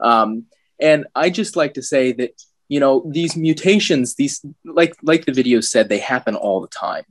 Um, 0.00 0.46
and 0.80 1.06
I 1.14 1.28
just 1.28 1.56
like 1.56 1.74
to 1.74 1.82
say 1.82 2.12
that 2.12 2.42
you 2.68 2.80
know 2.80 3.04
these 3.06 3.36
mutations, 3.36 4.14
these 4.14 4.44
like 4.64 4.96
like 5.02 5.26
the 5.26 5.32
video 5.32 5.60
said, 5.60 5.88
they 5.88 5.98
happen 5.98 6.34
all 6.36 6.62
the 6.62 6.68
time. 6.68 7.04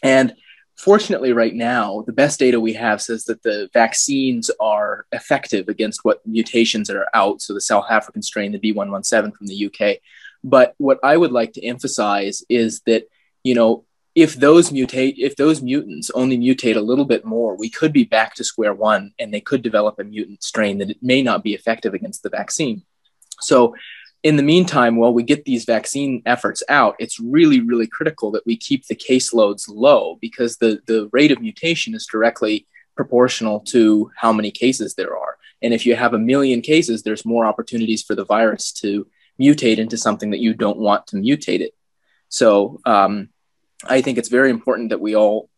And 0.00 0.34
fortunately, 0.76 1.32
right 1.32 1.54
now, 1.54 2.04
the 2.06 2.12
best 2.12 2.38
data 2.38 2.60
we 2.60 2.74
have 2.74 3.02
says 3.02 3.24
that 3.24 3.42
the 3.42 3.68
vaccines 3.74 4.48
are 4.60 5.06
effective 5.10 5.68
against 5.68 6.04
what 6.04 6.24
mutations 6.24 6.88
are 6.88 7.08
out. 7.14 7.42
So 7.42 7.52
the 7.52 7.60
South 7.60 7.86
African 7.90 8.22
strain, 8.22 8.52
the 8.52 8.60
B117 8.60 9.34
from 9.34 9.48
the 9.48 9.66
UK. 9.66 9.96
But 10.44 10.74
what 10.78 11.00
I 11.02 11.16
would 11.16 11.32
like 11.32 11.54
to 11.54 11.66
emphasize 11.66 12.44
is 12.48 12.80
that, 12.86 13.08
you 13.42 13.56
know, 13.56 13.84
if 14.22 14.34
those 14.34 14.70
mutate, 14.70 15.14
if 15.18 15.36
those 15.36 15.62
mutants 15.62 16.10
only 16.10 16.36
mutate 16.36 16.76
a 16.76 16.80
little 16.80 17.04
bit 17.04 17.24
more, 17.24 17.56
we 17.56 17.70
could 17.70 17.92
be 17.92 18.04
back 18.04 18.34
to 18.34 18.44
square 18.44 18.74
one 18.74 19.12
and 19.18 19.32
they 19.32 19.40
could 19.40 19.62
develop 19.62 19.98
a 19.98 20.04
mutant 20.04 20.42
strain 20.42 20.78
that 20.78 20.90
it 20.90 20.98
may 21.02 21.22
not 21.22 21.44
be 21.44 21.54
effective 21.54 21.94
against 21.94 22.22
the 22.22 22.28
vaccine. 22.28 22.82
So 23.40 23.76
in 24.24 24.36
the 24.36 24.42
meantime, 24.42 24.96
while 24.96 25.14
we 25.14 25.22
get 25.22 25.44
these 25.44 25.64
vaccine 25.64 26.22
efforts 26.26 26.64
out, 26.68 26.96
it's 26.98 27.20
really, 27.20 27.60
really 27.60 27.86
critical 27.86 28.32
that 28.32 28.44
we 28.44 28.56
keep 28.56 28.86
the 28.86 28.96
caseloads 28.96 29.66
low 29.68 30.18
because 30.20 30.56
the, 30.56 30.80
the 30.88 31.08
rate 31.12 31.30
of 31.30 31.40
mutation 31.40 31.94
is 31.94 32.04
directly 32.04 32.66
proportional 32.96 33.60
to 33.60 34.10
how 34.16 34.32
many 34.32 34.50
cases 34.50 34.94
there 34.94 35.16
are. 35.16 35.38
And 35.62 35.72
if 35.72 35.86
you 35.86 35.94
have 35.94 36.14
a 36.14 36.18
million 36.18 36.60
cases, 36.60 37.02
there's 37.02 37.24
more 37.24 37.44
opportunities 37.46 38.02
for 38.02 38.16
the 38.16 38.24
virus 38.24 38.72
to 38.72 39.06
mutate 39.40 39.78
into 39.78 39.96
something 39.96 40.30
that 40.30 40.40
you 40.40 40.54
don't 40.54 40.78
want 40.78 41.06
to 41.08 41.16
mutate 41.16 41.60
it. 41.60 41.74
So 42.28 42.80
um, 42.84 43.28
I 43.84 44.00
think 44.00 44.18
it's 44.18 44.28
very 44.28 44.50
important 44.50 44.90
that 44.90 45.00
we 45.00 45.14
all 45.14 45.48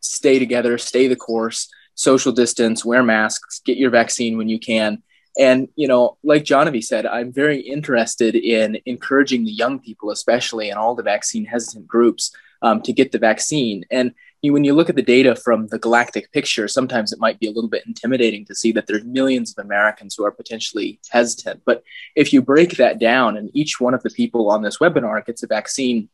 stay 0.00 0.38
together, 0.38 0.78
stay 0.78 1.06
the 1.08 1.16
course, 1.16 1.68
social 1.94 2.32
distance, 2.32 2.84
wear 2.84 3.02
masks, 3.02 3.60
get 3.64 3.76
your 3.76 3.90
vaccine 3.90 4.36
when 4.36 4.48
you 4.48 4.58
can, 4.58 5.02
and, 5.38 5.68
you 5.76 5.86
know, 5.86 6.18
like 6.22 6.44
Jonavi 6.44 6.82
said, 6.82 7.06
I'm 7.06 7.32
very 7.32 7.60
interested 7.60 8.34
in 8.34 8.78
encouraging 8.86 9.44
the 9.44 9.52
young 9.52 9.78
people, 9.78 10.10
especially 10.10 10.70
and 10.70 10.78
all 10.78 10.94
the 10.94 11.02
vaccine 11.02 11.44
hesitant 11.44 11.86
groups, 11.86 12.34
um, 12.62 12.82
to 12.82 12.92
get 12.92 13.12
the 13.12 13.18
vaccine. 13.18 13.84
And 13.90 14.12
you, 14.42 14.52
when 14.52 14.64
you 14.64 14.74
look 14.74 14.90
at 14.90 14.96
the 14.96 15.02
data 15.02 15.36
from 15.36 15.68
the 15.68 15.78
galactic 15.78 16.32
picture, 16.32 16.66
sometimes 16.66 17.12
it 17.12 17.20
might 17.20 17.38
be 17.38 17.46
a 17.46 17.52
little 17.52 17.70
bit 17.70 17.86
intimidating 17.86 18.44
to 18.46 18.54
see 18.54 18.72
that 18.72 18.86
there's 18.86 19.04
millions 19.04 19.54
of 19.56 19.64
Americans 19.64 20.14
who 20.14 20.24
are 20.24 20.32
potentially 20.32 20.98
hesitant. 21.10 21.62
But 21.64 21.84
if 22.16 22.32
you 22.32 22.42
break 22.42 22.76
that 22.76 22.98
down 22.98 23.36
and 23.36 23.50
each 23.54 23.80
one 23.80 23.94
of 23.94 24.02
the 24.02 24.10
people 24.10 24.50
on 24.50 24.62
this 24.62 24.78
webinar 24.78 25.24
gets 25.24 25.42
a 25.42 25.46
vaccine 25.46 26.08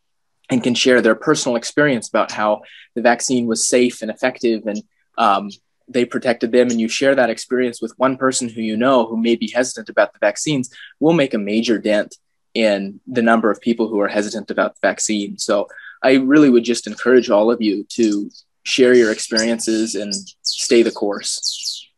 and 0.50 0.62
can 0.62 0.74
share 0.74 1.00
their 1.00 1.14
personal 1.14 1.56
experience 1.56 2.08
about 2.08 2.32
how 2.32 2.62
the 2.94 3.02
vaccine 3.02 3.46
was 3.46 3.68
safe 3.68 4.02
and 4.02 4.10
effective 4.10 4.66
and 4.66 4.82
um, 5.18 5.50
they 5.88 6.04
protected 6.04 6.52
them 6.52 6.68
and 6.70 6.80
you 6.80 6.88
share 6.88 7.14
that 7.14 7.30
experience 7.30 7.80
with 7.80 7.94
one 7.96 8.16
person 8.16 8.48
who 8.48 8.60
you 8.60 8.76
know 8.76 9.06
who 9.06 9.16
may 9.16 9.36
be 9.36 9.50
hesitant 9.50 9.88
about 9.88 10.12
the 10.12 10.18
vaccines 10.18 10.70
will 11.00 11.12
make 11.12 11.34
a 11.34 11.38
major 11.38 11.78
dent 11.78 12.16
in 12.54 13.00
the 13.06 13.22
number 13.22 13.50
of 13.50 13.60
people 13.60 13.88
who 13.88 14.00
are 14.00 14.08
hesitant 14.08 14.50
about 14.50 14.74
the 14.74 14.86
vaccine. 14.86 15.38
So 15.38 15.68
i 16.02 16.14
really 16.14 16.50
would 16.50 16.64
just 16.64 16.86
encourage 16.86 17.30
all 17.30 17.50
of 17.50 17.62
you 17.62 17.84
to 17.90 18.30
share 18.64 18.94
your 18.94 19.12
experiences 19.12 19.94
and 19.94 20.12
stay 20.42 20.82
the 20.82 20.90
course. 20.90 21.88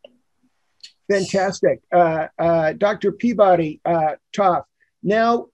Fantastic. 1.10 1.80
Uh, 1.90 2.26
uh, 2.38 2.72
dr 2.74 3.12
peabody 3.12 3.80
uh, 3.84 4.14
Toph 4.32 4.64
now 5.02 5.46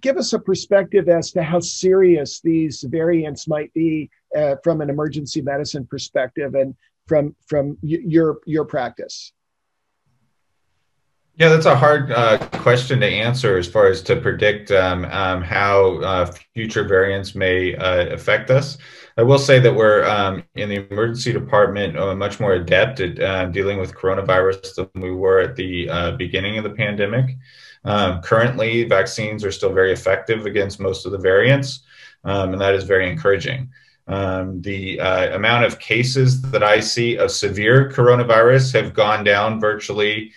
give 0.00 0.16
us 0.16 0.32
a 0.32 0.38
perspective 0.38 1.08
as 1.08 1.32
to 1.32 1.42
how 1.42 1.60
serious 1.60 2.40
these 2.40 2.82
variants 2.82 3.46
might 3.46 3.72
be 3.74 4.10
uh, 4.36 4.56
from 4.64 4.80
an 4.80 4.90
emergency 4.90 5.40
medicine 5.40 5.86
perspective 5.86 6.54
and 6.54 6.74
from 7.06 7.34
from 7.46 7.76
your 7.82 8.38
your 8.46 8.64
practice? 8.64 9.32
Yeah, 11.36 11.48
that's 11.48 11.66
a 11.66 11.74
hard 11.74 12.12
uh, 12.12 12.36
question 12.58 13.00
to 13.00 13.06
answer 13.06 13.56
as 13.56 13.66
far 13.66 13.86
as 13.86 14.02
to 14.02 14.16
predict 14.16 14.70
um, 14.70 15.06
um, 15.06 15.40
how 15.40 15.96
uh, 16.02 16.30
future 16.52 16.84
variants 16.84 17.34
may 17.34 17.74
uh, 17.74 18.08
affect 18.08 18.50
us. 18.50 18.76
I 19.16 19.22
will 19.22 19.38
say 19.38 19.58
that 19.58 19.74
we're 19.74 20.04
um, 20.04 20.44
in 20.56 20.68
the 20.68 20.86
emergency 20.90 21.32
department 21.32 21.98
uh, 21.98 22.14
much 22.14 22.38
more 22.38 22.52
adept 22.52 23.00
at 23.00 23.18
uh, 23.18 23.46
dealing 23.46 23.78
with 23.78 23.94
coronavirus 23.94 24.74
than 24.74 25.02
we 25.02 25.10
were 25.10 25.40
at 25.40 25.56
the 25.56 25.88
uh, 25.88 26.10
beginning 26.12 26.58
of 26.58 26.64
the 26.64 26.70
pandemic. 26.70 27.36
Um, 27.84 28.20
currently, 28.22 28.84
vaccines 28.84 29.44
are 29.44 29.52
still 29.52 29.72
very 29.72 29.92
effective 29.92 30.46
against 30.46 30.80
most 30.80 31.06
of 31.06 31.12
the 31.12 31.18
variants, 31.18 31.80
um, 32.24 32.52
and 32.52 32.60
that 32.60 32.74
is 32.74 32.84
very 32.84 33.10
encouraging. 33.10 33.70
Um, 34.08 34.60
the 34.62 35.00
uh, 35.00 35.36
amount 35.36 35.64
of 35.64 35.78
cases 35.78 36.42
that 36.42 36.62
I 36.62 36.80
see 36.80 37.16
of 37.16 37.30
severe 37.30 37.88
coronavirus 37.90 38.72
have 38.74 38.94
gone 38.94 39.24
down 39.24 39.60
virtually, 39.60 40.32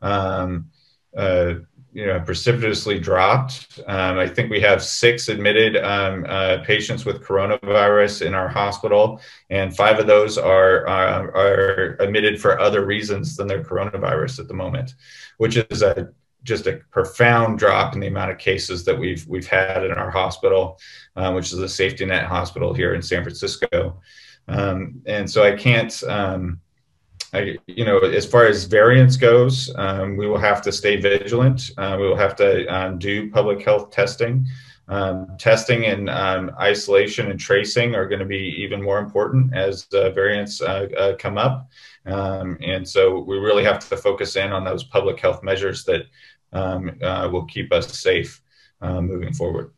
um, 0.00 0.70
uh, 1.16 1.54
you 1.92 2.06
know, 2.06 2.20
precipitously 2.20 2.98
dropped. 2.98 3.80
Um, 3.86 4.18
I 4.18 4.26
think 4.26 4.48
we 4.48 4.60
have 4.60 4.82
six 4.82 5.28
admitted 5.28 5.76
um, 5.76 6.24
uh, 6.28 6.58
patients 6.64 7.04
with 7.04 7.22
coronavirus 7.22 8.26
in 8.26 8.34
our 8.34 8.48
hospital, 8.48 9.20
and 9.50 9.76
five 9.76 9.98
of 9.98 10.06
those 10.06 10.38
are, 10.38 10.86
are, 10.86 11.36
uh, 11.36 11.40
are 11.40 11.96
admitted 12.00 12.40
for 12.40 12.58
other 12.58 12.86
reasons 12.86 13.36
than 13.36 13.48
their 13.48 13.62
coronavirus 13.62 14.38
at 14.38 14.48
the 14.48 14.54
moment, 14.54 14.94
which 15.38 15.56
is 15.56 15.82
a 15.82 16.10
just 16.42 16.66
a 16.66 16.80
profound 16.90 17.58
drop 17.58 17.94
in 17.94 18.00
the 18.00 18.06
amount 18.06 18.30
of 18.30 18.38
cases 18.38 18.84
that 18.84 18.98
we've 18.98 19.26
we've 19.26 19.46
had 19.46 19.84
in 19.84 19.92
our 19.92 20.10
hospital, 20.10 20.78
um, 21.16 21.34
which 21.34 21.52
is 21.52 21.58
a 21.58 21.68
safety 21.68 22.04
net 22.04 22.24
hospital 22.24 22.72
here 22.74 22.94
in 22.94 23.02
San 23.02 23.22
Francisco. 23.22 24.00
Um, 24.48 25.02
and 25.06 25.30
so 25.30 25.44
I 25.44 25.54
can't, 25.54 26.02
um, 26.08 26.60
I, 27.32 27.58
you 27.66 27.84
know, 27.84 27.98
as 27.98 28.26
far 28.26 28.46
as 28.46 28.64
variance 28.64 29.16
goes, 29.16 29.72
um, 29.76 30.16
we 30.16 30.26
will 30.26 30.38
have 30.38 30.60
to 30.62 30.72
stay 30.72 30.96
vigilant. 30.96 31.70
Uh, 31.78 31.96
we 32.00 32.08
will 32.08 32.16
have 32.16 32.34
to 32.36 32.66
um, 32.66 32.98
do 32.98 33.30
public 33.30 33.62
health 33.62 33.90
testing. 33.90 34.46
Um, 34.88 35.36
testing 35.38 35.84
and 35.84 36.10
isolation 36.58 37.30
and 37.30 37.38
tracing 37.38 37.94
are 37.94 38.08
going 38.08 38.18
to 38.18 38.24
be 38.24 38.56
even 38.58 38.82
more 38.82 38.98
important 38.98 39.54
as 39.54 39.86
uh, 39.92 40.10
variants 40.10 40.60
uh, 40.60 40.88
uh, 40.98 41.16
come 41.16 41.38
up. 41.38 41.68
And 42.04 42.88
so 42.88 43.20
we 43.20 43.38
really 43.38 43.62
have 43.62 43.78
to 43.88 43.96
focus 43.96 44.34
in 44.34 44.50
on 44.52 44.64
those 44.64 44.82
public 44.82 45.20
health 45.20 45.44
measures 45.44 45.84
that 45.84 46.06
um, 46.52 46.98
uh, 47.02 47.28
will 47.30 47.44
keep 47.44 47.72
us 47.72 47.98
safe 47.98 48.42
uh, 48.80 49.00
moving 49.00 49.32
forward. 49.32 49.72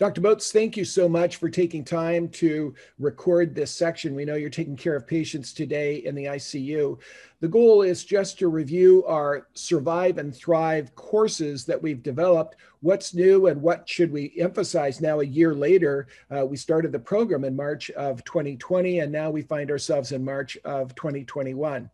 Dr. 0.00 0.22
Botz, 0.22 0.50
thank 0.50 0.78
you 0.78 0.84
so 0.86 1.10
much 1.10 1.36
for 1.36 1.50
taking 1.50 1.84
time 1.84 2.26
to 2.30 2.74
record 2.98 3.54
this 3.54 3.70
section. 3.70 4.14
We 4.14 4.24
know 4.24 4.34
you're 4.34 4.48
taking 4.48 4.74
care 4.74 4.96
of 4.96 5.06
patients 5.06 5.52
today 5.52 5.96
in 5.96 6.14
the 6.14 6.24
ICU. 6.24 6.98
The 7.40 7.48
goal 7.48 7.82
is 7.82 8.02
just 8.02 8.38
to 8.38 8.48
review 8.48 9.04
our 9.04 9.48
Survive 9.52 10.16
and 10.16 10.34
Thrive 10.34 10.94
courses 10.94 11.66
that 11.66 11.82
we've 11.82 12.02
developed. 12.02 12.56
What's 12.80 13.12
new 13.12 13.48
and 13.48 13.60
what 13.60 13.86
should 13.86 14.10
we 14.10 14.32
emphasize 14.38 15.02
now 15.02 15.20
a 15.20 15.24
year 15.24 15.54
later? 15.54 16.06
Uh, 16.34 16.46
we 16.46 16.56
started 16.56 16.92
the 16.92 16.98
program 16.98 17.44
in 17.44 17.54
March 17.54 17.90
of 17.90 18.24
2020, 18.24 19.00
and 19.00 19.12
now 19.12 19.28
we 19.28 19.42
find 19.42 19.70
ourselves 19.70 20.12
in 20.12 20.24
March 20.24 20.56
of 20.64 20.94
2021. 20.94 21.90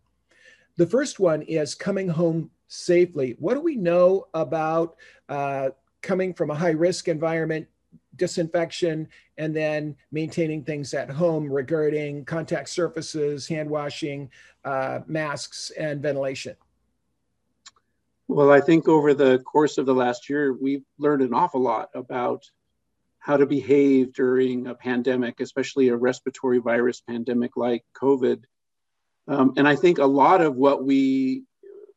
The 0.76 0.86
first 0.86 1.18
one 1.18 1.42
is 1.42 1.74
coming 1.74 2.06
home 2.06 2.52
safely. 2.68 3.36
What 3.38 3.54
do 3.54 3.60
we 3.60 3.76
know 3.76 4.26
about 4.34 4.96
uh, 5.28 5.70
coming 6.02 6.34
from 6.34 6.50
a 6.50 6.54
high 6.54 6.70
risk 6.70 7.08
environment 7.08 7.66
disinfection 8.16 9.08
and 9.36 9.54
then 9.54 9.94
maintaining 10.10 10.64
things 10.64 10.94
at 10.94 11.10
home 11.10 11.52
regarding 11.52 12.24
contact 12.24 12.68
surfaces, 12.68 13.46
hand 13.46 13.68
washing, 13.68 14.30
uh, 14.64 15.00
masks, 15.06 15.70
and 15.78 16.02
ventilation? 16.02 16.56
Well, 18.28 18.50
I 18.50 18.60
think 18.60 18.88
over 18.88 19.14
the 19.14 19.38
course 19.40 19.78
of 19.78 19.86
the 19.86 19.94
last 19.94 20.28
year, 20.28 20.52
we've 20.52 20.84
learned 20.98 21.22
an 21.22 21.34
awful 21.34 21.60
lot 21.60 21.90
about 21.94 22.50
how 23.18 23.36
to 23.36 23.46
behave 23.46 24.12
during 24.12 24.66
a 24.66 24.74
pandemic, 24.74 25.40
especially 25.40 25.88
a 25.88 25.96
respiratory 25.96 26.58
virus 26.58 27.00
pandemic 27.00 27.56
like 27.56 27.84
COVID. 27.94 28.44
Um, 29.28 29.54
and 29.56 29.66
I 29.66 29.76
think 29.76 29.98
a 29.98 30.06
lot 30.06 30.40
of 30.40 30.56
what 30.56 30.84
we 30.84 31.44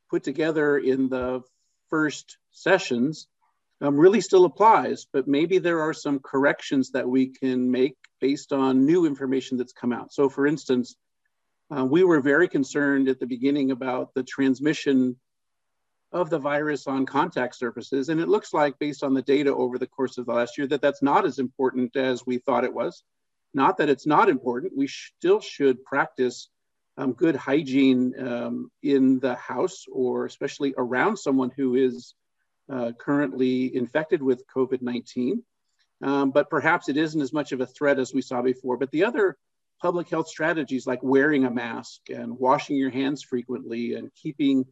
put 0.10 0.24
together 0.24 0.78
in 0.78 1.10
the 1.10 1.42
first 1.90 2.38
sessions 2.52 3.28
um, 3.82 3.98
really 3.98 4.22
still 4.22 4.46
applies, 4.46 5.08
but 5.12 5.28
maybe 5.28 5.58
there 5.58 5.82
are 5.82 5.94
some 5.94 6.20
corrections 6.20 6.92
that 6.92 7.08
we 7.08 7.28
can 7.28 7.72
make 7.72 7.96
based 8.20 8.52
on 8.52 8.86
new 8.86 9.06
information 9.06 9.58
that's 9.58 9.74
come 9.74 9.94
out. 9.94 10.12
So, 10.12 10.28
for 10.28 10.46
instance, 10.46 10.96
uh, 11.76 11.86
we 11.86 12.04
were 12.04 12.20
very 12.20 12.48
concerned 12.48 13.08
at 13.08 13.20
the 13.20 13.28
beginning 13.28 13.72
about 13.72 14.14
the 14.14 14.24
transmission 14.24 15.16
of 16.12 16.30
the 16.30 16.40
virus 16.40 16.88
on 16.88 17.06
contact 17.06 17.56
surfaces. 17.56 18.10
And 18.10 18.20
it 18.20 18.28
looks 18.28 18.54
like, 18.54 18.80
based 18.80 19.04
on 19.04 19.14
the 19.14 19.22
data 19.22 19.54
over 19.54 19.78
the 19.78 19.88
course 19.88 20.18
of 20.18 20.26
the 20.26 20.34
last 20.34 20.58
year, 20.58 20.68
that 20.68 20.82
that's 20.82 21.04
not 21.04 21.26
as 21.26 21.40
important 21.40 21.96
as 21.96 22.26
we 22.26 22.40
thought 22.40 22.64
it 22.64 22.74
was. 22.74 23.04
Not 23.54 23.78
that 23.78 23.90
it's 23.90 24.08
not 24.08 24.30
important, 24.30 24.74
we 24.76 24.88
still 24.88 25.40
should 25.40 25.84
practice 25.86 26.50
um, 27.00 27.14
good 27.14 27.36
hygiene 27.36 28.14
um, 28.20 28.70
in 28.84 29.20
the 29.20 29.36
house 29.36 29.86
or 29.90 30.26
especially 30.26 30.74
around 30.78 31.18
someone 31.18 31.50
who 31.56 31.76
is 31.76 32.14
uh, 32.70 32.92
currently 33.00 33.74
infected 33.74 34.22
with 34.22 34.46
COVID 34.48 34.82
19. 34.82 35.42
Um, 36.02 36.32
but 36.32 36.50
perhaps 36.50 36.90
it 36.90 36.98
isn't 36.98 37.22
as 37.22 37.34
much 37.34 37.52
of 37.54 37.62
a 37.62 37.66
threat 37.66 38.00
as 38.00 38.14
we 38.14 38.22
saw 38.22 38.42
before. 38.42 38.78
But 38.78 38.92
the 38.92 39.06
other 39.06 39.38
public 39.82 40.10
health 40.10 40.28
strategies 40.28 40.86
like 40.86 41.02
wearing 41.02 41.46
a 41.46 41.50
mask 41.50 42.02
and 42.10 42.38
washing 42.38 42.76
your 42.76 42.90
hands 42.90 43.24
frequently 43.24 43.94
and 43.94 44.14
keeping 44.14 44.66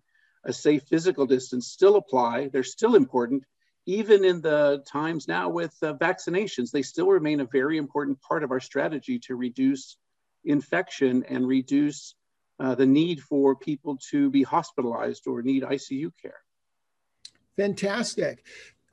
a 0.44 0.52
safe 0.52 0.84
physical 0.84 1.26
distance 1.26 1.68
still 1.68 1.96
apply. 1.96 2.50
They're 2.52 2.64
still 2.64 2.96
important. 2.96 3.44
Even 3.86 4.26
in 4.26 4.42
the 4.42 4.84
times 4.86 5.30
now 5.30 5.48
with 5.48 5.74
uh, 5.82 5.94
vaccinations, 5.94 6.72
they 6.72 6.82
still 6.82 7.08
remain 7.08 7.40
a 7.40 7.46
very 7.46 7.78
important 7.78 8.22
part 8.22 8.44
of 8.44 8.52
our 8.52 8.60
strategy 8.60 9.18
to 9.20 9.36
reduce 9.36 9.96
infection 10.44 11.24
and 11.30 11.48
reduce 11.48 12.16
uh, 12.60 12.76
the 12.76 12.86
need 12.86 13.22
for 13.22 13.56
people 13.56 13.98
to 14.10 14.30
be 14.30 14.44
hospitalized 14.44 15.28
or 15.28 15.42
need 15.42 15.64
ICU 15.64 16.12
care. 16.22 16.42
Fantastic. 17.56 18.44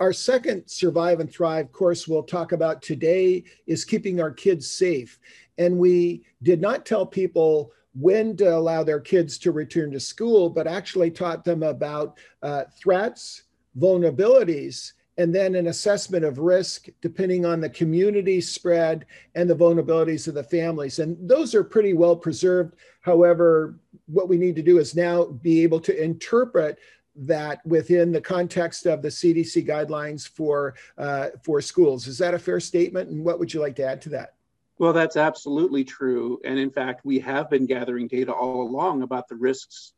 Our 0.01 0.12
second 0.12 0.66
Survive 0.66 1.20
and 1.20 1.31
Thrive 1.31 1.70
course 1.70 2.09
we'll 2.09 2.24
talk 2.24 2.53
about 2.53 2.82
today 2.82 3.45
is 3.66 3.85
keeping 3.85 4.20
our 4.20 4.32
kids 4.32 4.70
safe. 4.70 5.19
And 5.57 5.78
we 5.78 6.24
did 6.43 6.61
not 6.61 6.85
tell 6.85 7.07
people 7.07 7.73
when 7.95 8.36
to 8.36 8.57
allow 8.57 8.82
their 8.82 9.01
kids 9.01 9.39
to 9.39 9.53
return 9.53 9.93
to 9.93 10.01
school, 10.01 10.51
but 10.51 10.66
actually 10.66 11.11
taught 11.11 11.45
them 11.45 11.62
about 11.62 12.19
uh, 12.43 12.65
threats, 12.77 13.45
vulnerabilities, 13.78 14.93
and 15.16 15.32
then 15.32 15.55
an 15.55 15.69
assessment 15.69 16.24
of 16.24 16.39
risk 16.39 16.89
depending 17.01 17.47
on 17.47 17.61
the 17.61 17.70
community 17.70 18.41
spread 18.41 19.07
and 19.36 19.49
the 19.49 19.55
vulnerabilities 19.55 20.27
of 20.27 20.35
the 20.35 20.43
families. 20.43 20.99
And 20.99 21.16
those 21.28 21.55
are 21.55 21.62
pretty 21.62 21.93
well 21.93 22.16
preserved. 22.16 22.74
However, 23.05 23.78
what 24.06 24.31
we 24.31 24.39
need 24.39 24.56
to 24.56 24.62
do 24.62 24.78
is 24.78 24.97
now 24.97 25.26
be 25.26 25.62
able 25.62 25.81
to 25.81 26.02
interpret 26.02 26.78
that 27.14 27.64
within 27.66 28.12
the 28.12 28.20
context 28.20 28.86
of 28.86 29.02
the 29.02 29.09
CDC 29.09 29.68
guidelines 29.68 30.26
for 30.26 30.74
uh, 30.97 31.28
for 31.43 31.60
schools. 31.60 32.06
Is 32.06 32.16
that 32.18 32.32
a 32.32 32.39
fair 32.39 32.60
statement? 32.60 33.10
And 33.10 33.22
what 33.22 33.39
would 33.39 33.52
you 33.52 33.60
like 33.60 33.76
to 33.76 33.85
add 33.85 34.01
to 34.02 34.09
that? 34.10 34.35
Well, 34.78 34.94
that's 34.94 35.18
absolutely 35.18 35.85
true. 35.85 36.40
And 36.44 36.59
in 36.59 36.70
fact, 36.70 37.05
we 37.05 37.18
have 37.20 37.51
been 37.51 37.66
gathering 37.66 38.09
data 38.09 38.32
all 38.32 38.62
along 38.62 39.02
about 39.02 39.28
the 39.28 39.36
risks, 39.36 39.93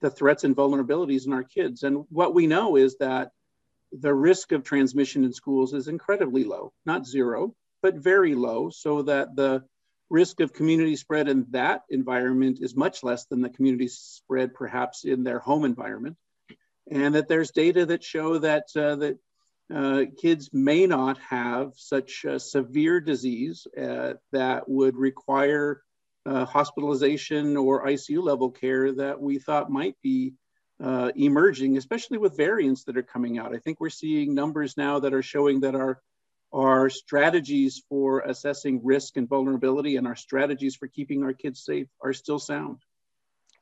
the 0.00 0.10
threats, 0.10 0.42
and 0.42 0.54
vulnerabilities 0.54 1.26
in 1.26 1.32
our 1.32 1.44
kids. 1.44 1.84
And 1.84 2.04
what 2.10 2.34
we 2.34 2.48
know 2.48 2.74
is 2.76 2.96
that 2.98 3.30
the 3.92 4.12
risk 4.12 4.50
of 4.50 4.64
transmission 4.64 5.24
in 5.24 5.32
schools 5.32 5.72
is 5.72 5.86
incredibly 5.86 6.42
low, 6.42 6.72
not 6.84 7.06
zero, 7.06 7.54
but 7.80 7.94
very 7.94 8.34
low, 8.34 8.70
so 8.70 9.02
that 9.02 9.36
the 9.36 9.62
risk 10.10 10.40
of 10.40 10.52
community 10.52 10.96
spread 10.96 11.28
in 11.28 11.46
that 11.50 11.82
environment 11.88 12.58
is 12.60 12.74
much 12.74 13.02
less 13.02 13.26
than 13.26 13.40
the 13.40 13.48
community 13.48 13.88
spread 13.88 14.52
perhaps 14.54 15.04
in 15.04 15.22
their 15.22 15.38
home 15.38 15.64
environment. 15.64 16.16
And 16.90 17.14
that 17.14 17.28
there's 17.28 17.52
data 17.52 17.86
that 17.86 18.02
show 18.02 18.38
that, 18.38 18.64
uh, 18.76 18.96
that 18.96 19.18
uh, 19.72 20.04
kids 20.20 20.50
may 20.52 20.86
not 20.86 21.18
have 21.18 21.72
such 21.76 22.26
severe 22.38 23.00
disease 23.00 23.66
uh, 23.80 24.14
that 24.32 24.68
would 24.68 24.96
require 24.96 25.82
uh, 26.26 26.44
hospitalization 26.44 27.56
or 27.56 27.86
ICU 27.86 28.22
level 28.22 28.50
care 28.50 28.92
that 28.92 29.20
we 29.20 29.38
thought 29.38 29.70
might 29.70 29.96
be 30.02 30.34
uh, 30.82 31.12
emerging, 31.14 31.76
especially 31.76 32.18
with 32.18 32.36
variants 32.36 32.84
that 32.84 32.96
are 32.96 33.02
coming 33.02 33.38
out. 33.38 33.54
I 33.54 33.58
think 33.58 33.80
we're 33.80 33.90
seeing 33.90 34.34
numbers 34.34 34.76
now 34.76 35.00
that 35.00 35.14
are 35.14 35.22
showing 35.22 35.60
that 35.60 35.74
our 35.74 36.00
our 36.52 36.90
strategies 36.90 37.82
for 37.88 38.20
assessing 38.20 38.80
risk 38.82 39.16
and 39.16 39.28
vulnerability 39.28 39.96
and 39.96 40.06
our 40.06 40.16
strategies 40.16 40.74
for 40.74 40.88
keeping 40.88 41.22
our 41.22 41.32
kids 41.32 41.64
safe 41.64 41.86
are 42.02 42.12
still 42.12 42.38
sound. 42.38 42.78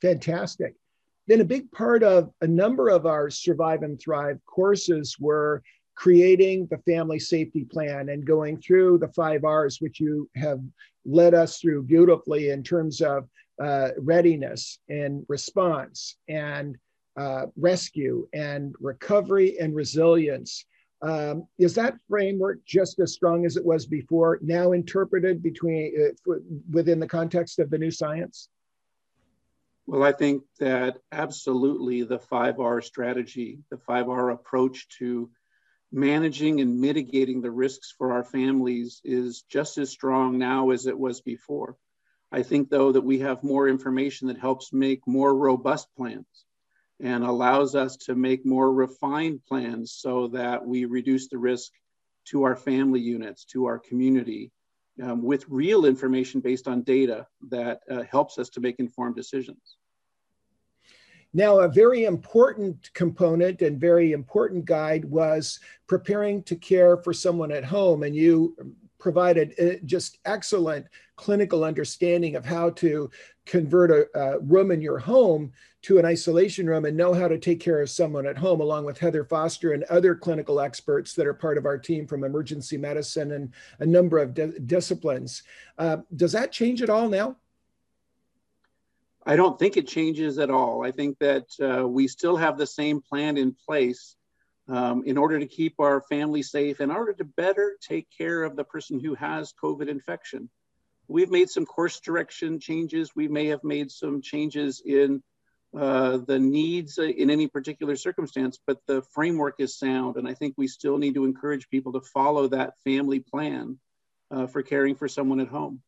Fantastic. 0.01 0.75
Then 1.27 1.41
a 1.43 1.45
big 1.45 1.71
part 1.73 2.03
of 2.03 2.33
a 2.41 2.47
number 2.47 2.89
of 2.89 3.05
our 3.05 3.29
Survive 3.29 3.83
and 3.83 4.01
Thrive 4.01 4.39
courses 4.47 5.17
were 5.19 5.63
creating 5.95 6.67
the 6.71 6.79
family 6.79 7.19
safety 7.19 7.65
plan 7.65 8.09
and 8.09 8.25
going 8.25 8.59
through 8.61 8.99
the 8.99 9.09
five 9.09 9.45
R's, 9.45 9.81
which 9.81 10.01
you 10.01 10.31
have 10.37 10.61
led 11.05 11.35
us 11.35 11.59
through 11.59 11.83
beautifully 11.83 12.51
in 12.51 12.63
terms 12.63 13.03
of 13.03 13.29
uh, 13.61 13.91
readiness 13.99 14.79
and 14.89 15.27
response 15.29 16.17
and 16.29 16.77
uh, 17.19 17.47
rescue 17.57 18.29
and 18.33 18.75
recovery 18.81 19.59
and 19.59 19.75
resilience. 19.75 20.65
Um, 21.01 21.47
is 21.59 21.75
that 21.77 21.99
framework 22.09 22.65
just 22.65 22.99
as 22.99 23.13
strong 23.13 23.47
as 23.47 23.57
it 23.57 23.65
was 23.65 23.87
before, 23.87 24.39
now 24.43 24.73
interpreted 24.73 25.43
between 25.43 25.95
uh, 26.29 26.33
within 26.71 26.99
the 26.99 27.07
context 27.07 27.59
of 27.61 27.71
the 27.71 27.79
new 27.79 27.91
science? 27.91 28.49
Well, 29.87 30.03
I 30.03 30.13
think 30.13 30.43
that 30.59 30.99
absolutely 31.13 32.03
the 32.03 32.19
5R 32.19 32.83
strategy, 32.83 33.61
the 33.71 33.77
5R 33.77 34.33
approach 34.33 34.89
to 34.99 35.31
managing 35.93 36.61
and 36.61 36.81
mitigating 36.81 37.41
the 37.41 37.51
risks 37.51 37.95
for 37.97 38.13
our 38.13 38.25
families 38.25 39.01
is 39.05 39.43
just 39.49 39.79
as 39.79 39.89
strong 39.91 40.37
now 40.37 40.71
as 40.71 40.87
it 40.87 40.99
was 40.99 41.21
before. 41.21 41.77
I 42.31 42.43
think, 42.43 42.69
though, 42.69 42.93
that 42.93 43.01
we 43.01 43.21
have 43.21 43.43
more 43.43 43.69
information 43.69 44.29
that 44.29 44.39
helps 44.39 44.73
make 44.73 45.07
more 45.07 45.35
robust 45.35 45.89
plans 45.97 46.27
and 47.01 47.25
allows 47.25 47.75
us 47.75 47.97
to 47.97 48.15
make 48.15 48.45
more 48.45 48.73
refined 48.73 49.41
plans 49.47 49.93
so 49.93 50.29
that 50.29 50.65
we 50.65 50.85
reduce 50.85 51.29
the 51.29 51.39
risk 51.39 51.73
to 52.27 52.43
our 52.43 52.57
family 52.57 53.01
units, 53.01 53.45
to 53.45 53.67
our 53.67 53.79
community, 53.79 54.51
um, 55.03 55.23
with 55.23 55.45
real 55.49 55.85
information 55.85 56.41
based 56.41 56.67
on 56.67 56.83
data 56.83 57.27
that 57.49 57.81
uh, 57.91 58.03
helps 58.03 58.39
us 58.39 58.49
to 58.51 58.61
make 58.61 58.79
informed 58.79 59.15
decisions. 59.15 59.77
Now, 61.35 61.61
a 61.61 61.69
very 61.69 62.05
important 62.05 62.93
component 62.95 63.63
and 63.63 63.79
very 63.79 64.13
important 64.13 64.65
guide 64.65 65.05
was 65.05 65.61
preparing 65.87 66.43
to 66.45 66.57
care 66.57 66.97
for 66.97 67.13
someone 67.13 67.53
at 67.53 67.65
home. 67.65 68.03
And 68.03 68.17
you 68.17 68.57
provided 68.99 69.55
uh, 69.61 69.79
just 69.85 70.19
excellent 70.25 70.87
clinical 71.17 71.65
understanding 71.65 72.37
of 72.37 72.45
how 72.45 72.71
to 72.71 73.11
convert 73.47 73.91
a, 73.91 74.09
a, 74.15 74.39
room 74.41 74.71
in 74.71 74.81
your 74.81 74.99
home 74.99 75.53
to 75.83 75.99
an 75.99 76.05
isolation 76.05 76.67
room 76.67 76.85
and 76.85 76.97
know 76.97 77.15
how 77.15 77.29
to 77.29 77.39
take 77.39 77.61
care 77.61 77.81
of 77.81 77.91
someone 77.91 78.27
at 78.27 78.37
home, 78.37 78.61
along 78.61 78.85
with 78.85 78.99
Heather 78.99 79.25
Foster 79.25 79.73
and 79.73 79.85
other 79.85 80.15
clinical 80.15 80.61
experts 80.61 81.15
that 81.15 81.27
are 81.27 81.35
part 81.35 81.57
of 81.57 81.67
our 81.67 81.79
team 81.79 82.07
from 82.07 82.25
emergency 82.25 82.77
medicine 82.77 83.33
and 83.33 83.53
a 83.79 83.87
number 83.87 84.19
of 84.19 84.35
di- 84.35 84.53
disciplines. 84.67 85.43
Uh, 85.79 85.99
does 86.15 86.33
that 86.33 86.53
change 86.53 86.83
at 86.83 86.91
all 86.91 87.09
now? 87.09 87.37
I 89.25 89.37
don't 89.37 89.59
think 89.59 89.77
it 89.77 89.87
changes 89.87 90.39
at 90.39 90.51
all. 90.51 90.85
I 90.85 90.91
think 90.91 91.19
that 91.19 91.47
uh, 91.61 91.87
we 91.87 92.09
still 92.09 92.37
have 92.37 92.57
the 92.57 92.67
same 92.67 93.01
plan 93.01 93.37
in 93.37 93.55
place 93.55 94.17
um, 94.69 95.03
in 95.05 95.17
order 95.17 95.39
to 95.39 95.47
keep 95.47 95.75
our 95.79 96.01
family 96.03 96.43
safe, 96.43 96.81
in 96.81 96.91
order 96.91 97.13
to 97.15 97.25
better 97.25 97.77
take 97.81 98.09
care 98.17 98.43
of 98.43 98.57
the 98.57 98.65
person 98.65 99.01
who 99.01 99.15
has 99.15 99.55
COVID 99.63 99.89
infection. 99.89 100.51
We've 101.09 101.31
made 101.31 101.49
some 101.49 101.65
course 101.65 102.01
direction 102.01 102.61
changes. 102.61 103.17
We 103.17 103.29
may 103.29 103.47
have 103.47 103.65
made 103.65 103.91
some 103.91 104.21
changes 104.21 104.83
in 104.85 105.23
uh, 105.77 106.19
the 106.19 106.39
needs 106.39 106.99
in 106.99 107.31
any 107.31 107.47
particular 107.47 107.97
circumstance, 107.97 108.59
but 108.67 108.79
the 108.87 109.03
framework 109.03 109.57
is 109.59 109.79
sound. 109.79 110.17
And 110.17 110.29
I 110.29 110.35
think 110.35 110.55
we 110.57 110.69
still 110.69 110.99
need 110.99 111.15
to 111.15 111.25
encourage 111.25 111.69
people 111.71 111.93
to 111.93 112.01
follow 112.01 112.49
that 112.49 112.79
family 112.85 113.21
plan 113.21 113.79
uh, 114.31 114.47
for 114.47 114.63
caring 114.63 114.95
for 114.95 115.09
someone 115.09 115.41
at 115.41 115.49
home. 115.49 115.83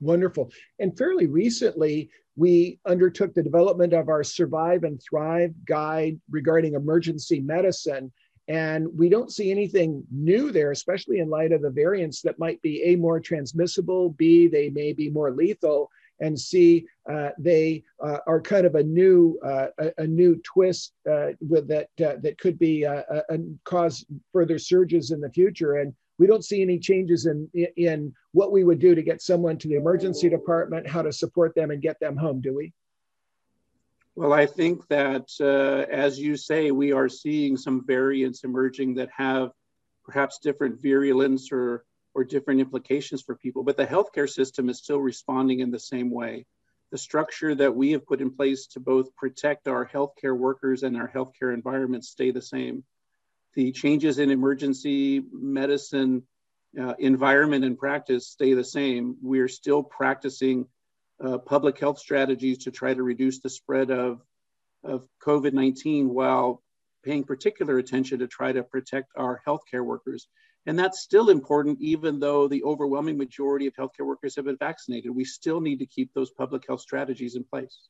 Wonderful. 0.00 0.50
And 0.78 0.96
fairly 0.96 1.26
recently, 1.26 2.10
we 2.36 2.78
undertook 2.86 3.32
the 3.34 3.42
development 3.42 3.92
of 3.92 4.08
our 4.08 4.24
Survive 4.24 4.84
and 4.84 5.00
Thrive 5.00 5.54
guide 5.66 6.20
regarding 6.30 6.74
emergency 6.74 7.40
medicine. 7.40 8.12
And 8.48 8.88
we 8.94 9.08
don't 9.08 9.32
see 9.32 9.50
anything 9.50 10.04
new 10.10 10.52
there, 10.52 10.70
especially 10.70 11.20
in 11.20 11.30
light 11.30 11.52
of 11.52 11.62
the 11.62 11.70
variants 11.70 12.20
that 12.22 12.38
might 12.38 12.60
be 12.60 12.82
A, 12.82 12.96
more 12.96 13.20
transmissible, 13.20 14.10
B, 14.10 14.48
they 14.48 14.68
may 14.68 14.92
be 14.92 15.08
more 15.08 15.30
lethal, 15.30 15.90
and 16.20 16.38
C, 16.38 16.86
uh, 17.10 17.30
they 17.38 17.82
uh, 18.02 18.18
are 18.26 18.40
kind 18.40 18.66
of 18.66 18.74
a 18.76 18.82
new 18.82 19.38
uh, 19.44 19.66
a, 19.78 19.92
a, 19.98 20.06
new 20.06 20.40
twist 20.44 20.92
uh, 21.10 21.28
with 21.40 21.66
that 21.68 21.88
uh, 22.04 22.16
that 22.22 22.38
could 22.38 22.58
be 22.58 22.86
uh, 22.86 23.02
cause 23.64 24.04
further 24.32 24.58
surges 24.58 25.10
in 25.10 25.20
the 25.20 25.30
future. 25.30 25.76
And 25.76 25.92
we 26.18 26.26
don't 26.26 26.44
see 26.44 26.62
any 26.62 26.78
changes 26.78 27.26
in 27.26 27.48
in 27.76 28.12
what 28.32 28.52
we 28.52 28.64
would 28.64 28.78
do 28.78 28.94
to 28.94 29.02
get 29.02 29.22
someone 29.22 29.58
to 29.58 29.68
the 29.68 29.76
emergency 29.76 30.28
department, 30.28 30.88
how 30.88 31.02
to 31.02 31.12
support 31.12 31.54
them 31.54 31.70
and 31.70 31.82
get 31.82 31.98
them 32.00 32.16
home, 32.16 32.40
do 32.40 32.54
we? 32.54 32.72
Well, 34.16 34.32
I 34.32 34.46
think 34.46 34.86
that, 34.88 35.28
uh, 35.40 35.90
as 35.92 36.20
you 36.20 36.36
say, 36.36 36.70
we 36.70 36.92
are 36.92 37.08
seeing 37.08 37.56
some 37.56 37.84
variants 37.84 38.44
emerging 38.44 38.94
that 38.94 39.08
have 39.16 39.50
perhaps 40.04 40.38
different 40.38 40.80
virulence 40.80 41.50
or, 41.50 41.84
or 42.14 42.22
different 42.22 42.60
implications 42.60 43.22
for 43.22 43.34
people, 43.34 43.64
but 43.64 43.76
the 43.76 43.86
healthcare 43.86 44.30
system 44.30 44.68
is 44.68 44.78
still 44.78 45.00
responding 45.00 45.60
in 45.60 45.72
the 45.72 45.80
same 45.80 46.10
way. 46.10 46.46
The 46.92 46.98
structure 46.98 47.56
that 47.56 47.74
we 47.74 47.90
have 47.90 48.06
put 48.06 48.20
in 48.20 48.30
place 48.30 48.68
to 48.68 48.80
both 48.80 49.16
protect 49.16 49.66
our 49.66 49.84
healthcare 49.84 50.36
workers 50.36 50.84
and 50.84 50.96
our 50.96 51.10
healthcare 51.10 51.52
environment 51.52 52.04
stay 52.04 52.30
the 52.30 52.42
same. 52.42 52.84
The 53.54 53.72
changes 53.72 54.18
in 54.18 54.30
emergency 54.30 55.22
medicine 55.32 56.24
uh, 56.80 56.94
environment 56.98 57.64
and 57.64 57.78
practice 57.78 58.26
stay 58.26 58.54
the 58.54 58.64
same. 58.64 59.16
We're 59.22 59.48
still 59.48 59.82
practicing 59.82 60.66
uh, 61.24 61.38
public 61.38 61.78
health 61.78 61.98
strategies 61.98 62.58
to 62.64 62.72
try 62.72 62.94
to 62.94 63.02
reduce 63.02 63.38
the 63.38 63.50
spread 63.50 63.90
of, 63.90 64.20
of 64.82 65.06
COVID 65.24 65.52
19 65.52 66.08
while 66.08 66.62
paying 67.04 67.22
particular 67.22 67.78
attention 67.78 68.18
to 68.18 68.26
try 68.26 68.50
to 68.52 68.64
protect 68.64 69.12
our 69.16 69.40
healthcare 69.46 69.84
workers. 69.84 70.26
And 70.66 70.78
that's 70.78 71.00
still 71.00 71.28
important, 71.28 71.78
even 71.80 72.18
though 72.18 72.48
the 72.48 72.64
overwhelming 72.64 73.18
majority 73.18 73.66
of 73.66 73.74
healthcare 73.74 74.06
workers 74.06 74.34
have 74.36 74.46
been 74.46 74.56
vaccinated. 74.56 75.14
We 75.14 75.24
still 75.24 75.60
need 75.60 75.78
to 75.80 75.86
keep 75.86 76.12
those 76.12 76.30
public 76.30 76.64
health 76.66 76.80
strategies 76.80 77.36
in 77.36 77.44
place 77.44 77.88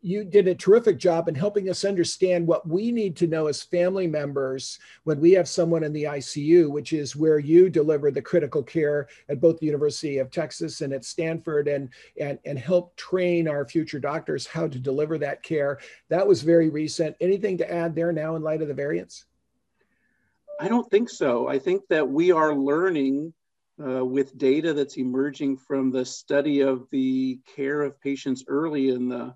you 0.00 0.24
did 0.24 0.46
a 0.46 0.54
terrific 0.54 0.96
job 0.96 1.28
in 1.28 1.34
helping 1.34 1.68
us 1.68 1.84
understand 1.84 2.46
what 2.46 2.68
we 2.68 2.92
need 2.92 3.16
to 3.16 3.26
know 3.26 3.48
as 3.48 3.62
family 3.62 4.06
members 4.06 4.78
when 5.02 5.20
we 5.20 5.32
have 5.32 5.48
someone 5.48 5.82
in 5.82 5.92
the 5.92 6.04
ICU, 6.04 6.70
which 6.70 6.92
is 6.92 7.16
where 7.16 7.40
you 7.40 7.68
deliver 7.68 8.10
the 8.10 8.22
critical 8.22 8.62
care 8.62 9.08
at 9.28 9.40
both 9.40 9.58
the 9.58 9.66
University 9.66 10.18
of 10.18 10.30
Texas 10.30 10.82
and 10.82 10.92
at 10.92 11.04
Stanford 11.04 11.66
and, 11.66 11.88
and, 12.20 12.38
and 12.44 12.58
help 12.58 12.94
train 12.96 13.48
our 13.48 13.64
future 13.64 13.98
doctors 13.98 14.46
how 14.46 14.68
to 14.68 14.78
deliver 14.78 15.18
that 15.18 15.42
care. 15.42 15.80
That 16.10 16.26
was 16.26 16.42
very 16.42 16.68
recent. 16.68 17.16
Anything 17.20 17.58
to 17.58 17.70
add 17.70 17.96
there 17.96 18.12
now 18.12 18.36
in 18.36 18.42
light 18.42 18.62
of 18.62 18.68
the 18.68 18.74
variants? 18.74 19.24
I 20.60 20.68
don't 20.68 20.88
think 20.90 21.10
so. 21.10 21.48
I 21.48 21.58
think 21.58 21.82
that 21.88 22.08
we 22.08 22.30
are 22.30 22.54
learning 22.54 23.32
uh, 23.84 24.04
with 24.04 24.38
data 24.38 24.72
that's 24.72 24.96
emerging 24.96 25.56
from 25.56 25.90
the 25.90 26.04
study 26.04 26.60
of 26.60 26.88
the 26.90 27.40
care 27.54 27.82
of 27.82 28.00
patients 28.00 28.44
early 28.48 28.88
in 28.90 29.08
the 29.08 29.34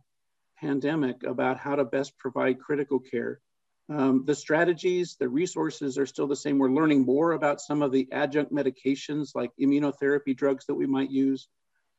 pandemic 0.63 1.25
about 1.25 1.59
how 1.59 1.75
to 1.75 1.85
best 1.85 2.17
provide 2.17 2.61
critical 2.61 3.01
care. 3.01 3.41
Um, 3.89 4.25
the 4.25 4.35
strategies, 4.35 5.17
the 5.19 5.29
resources 5.29 5.99
are 5.99 6.07
still 6.07 6.29
the 6.29 6.37
same. 6.37 6.59
We're 6.59 6.71
learning 6.71 7.05
more 7.05 7.33
about 7.33 7.61
some 7.61 7.83
of 7.83 7.91
the 7.91 8.09
adjunct 8.13 8.53
medications 8.53 9.35
like 9.35 9.51
immunotherapy 9.61 10.37
drugs 10.37 10.67
that 10.67 10.77
we 10.77 10.87
might 10.87 11.11
use. 11.11 11.49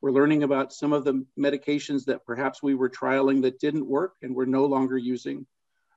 We're 0.00 0.12
learning 0.12 0.42
about 0.42 0.72
some 0.72 0.92
of 0.94 1.04
the 1.04 1.24
medications 1.38 2.06
that 2.06 2.24
perhaps 2.24 2.62
we 2.62 2.74
were 2.74 2.90
trialing 2.90 3.42
that 3.42 3.60
didn't 3.60 3.86
work 3.86 4.14
and 4.22 4.34
we're 4.34 4.46
no 4.46 4.64
longer 4.64 4.96
using. 4.96 5.46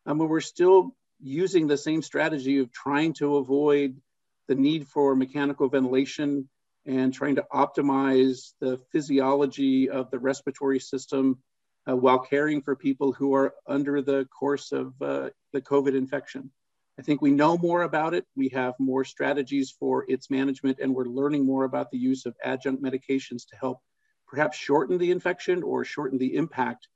Um, 0.06 0.18
but 0.18 0.28
we're 0.28 0.42
still 0.42 0.94
using 1.22 1.68
the 1.68 1.78
same 1.78 2.02
strategy 2.02 2.60
of 2.60 2.72
trying 2.72 3.14
to 3.14 3.38
avoid 3.38 4.00
the 4.48 4.56
need 4.56 4.88
for 4.88 5.16
mechanical 5.16 5.70
ventilation 5.70 6.50
and 6.86 7.14
trying 7.14 7.36
to 7.36 7.46
optimize 7.52 8.54
the 8.60 8.78
physiology 8.92 9.90
of 9.90 10.12
the 10.12 10.20
respiratory 10.20 10.80
system 10.80 11.40
uh, 11.88 11.96
while 11.96 12.20
caring 12.20 12.62
for 12.62 12.76
people 12.76 13.12
who 13.14 13.34
are 13.34 13.54
under 13.66 14.02
the 14.02 14.26
course 14.26 14.72
of 14.72 14.94
uh, 15.02 15.30
the 15.54 15.62
COVID 15.62 15.96
infection. 15.96 16.52
I 17.00 17.04
think 17.04 17.22
we 17.22 17.32
know 17.32 17.58
more 17.58 17.84
about 17.84 18.14
it. 18.14 18.26
We 18.36 18.50
have 18.50 18.74
more 18.80 19.06
strategies 19.06 19.72
for 19.72 20.06
its 20.10 20.30
management, 20.32 20.80
and 20.82 20.94
we're 20.94 21.06
learning 21.06 21.46
more 21.46 21.64
about 21.64 21.92
the 21.92 21.98
use 21.98 22.26
of 22.26 22.36
adjunct 22.44 22.82
medications 22.82 23.48
to 23.50 23.56
help 23.60 23.82
perhaps 24.28 24.58
shorten 24.58 24.98
the 24.98 25.12
infection 25.12 25.64
or 25.64 25.86
shorten 25.86 26.18
the 26.18 26.36
impact 26.36 26.88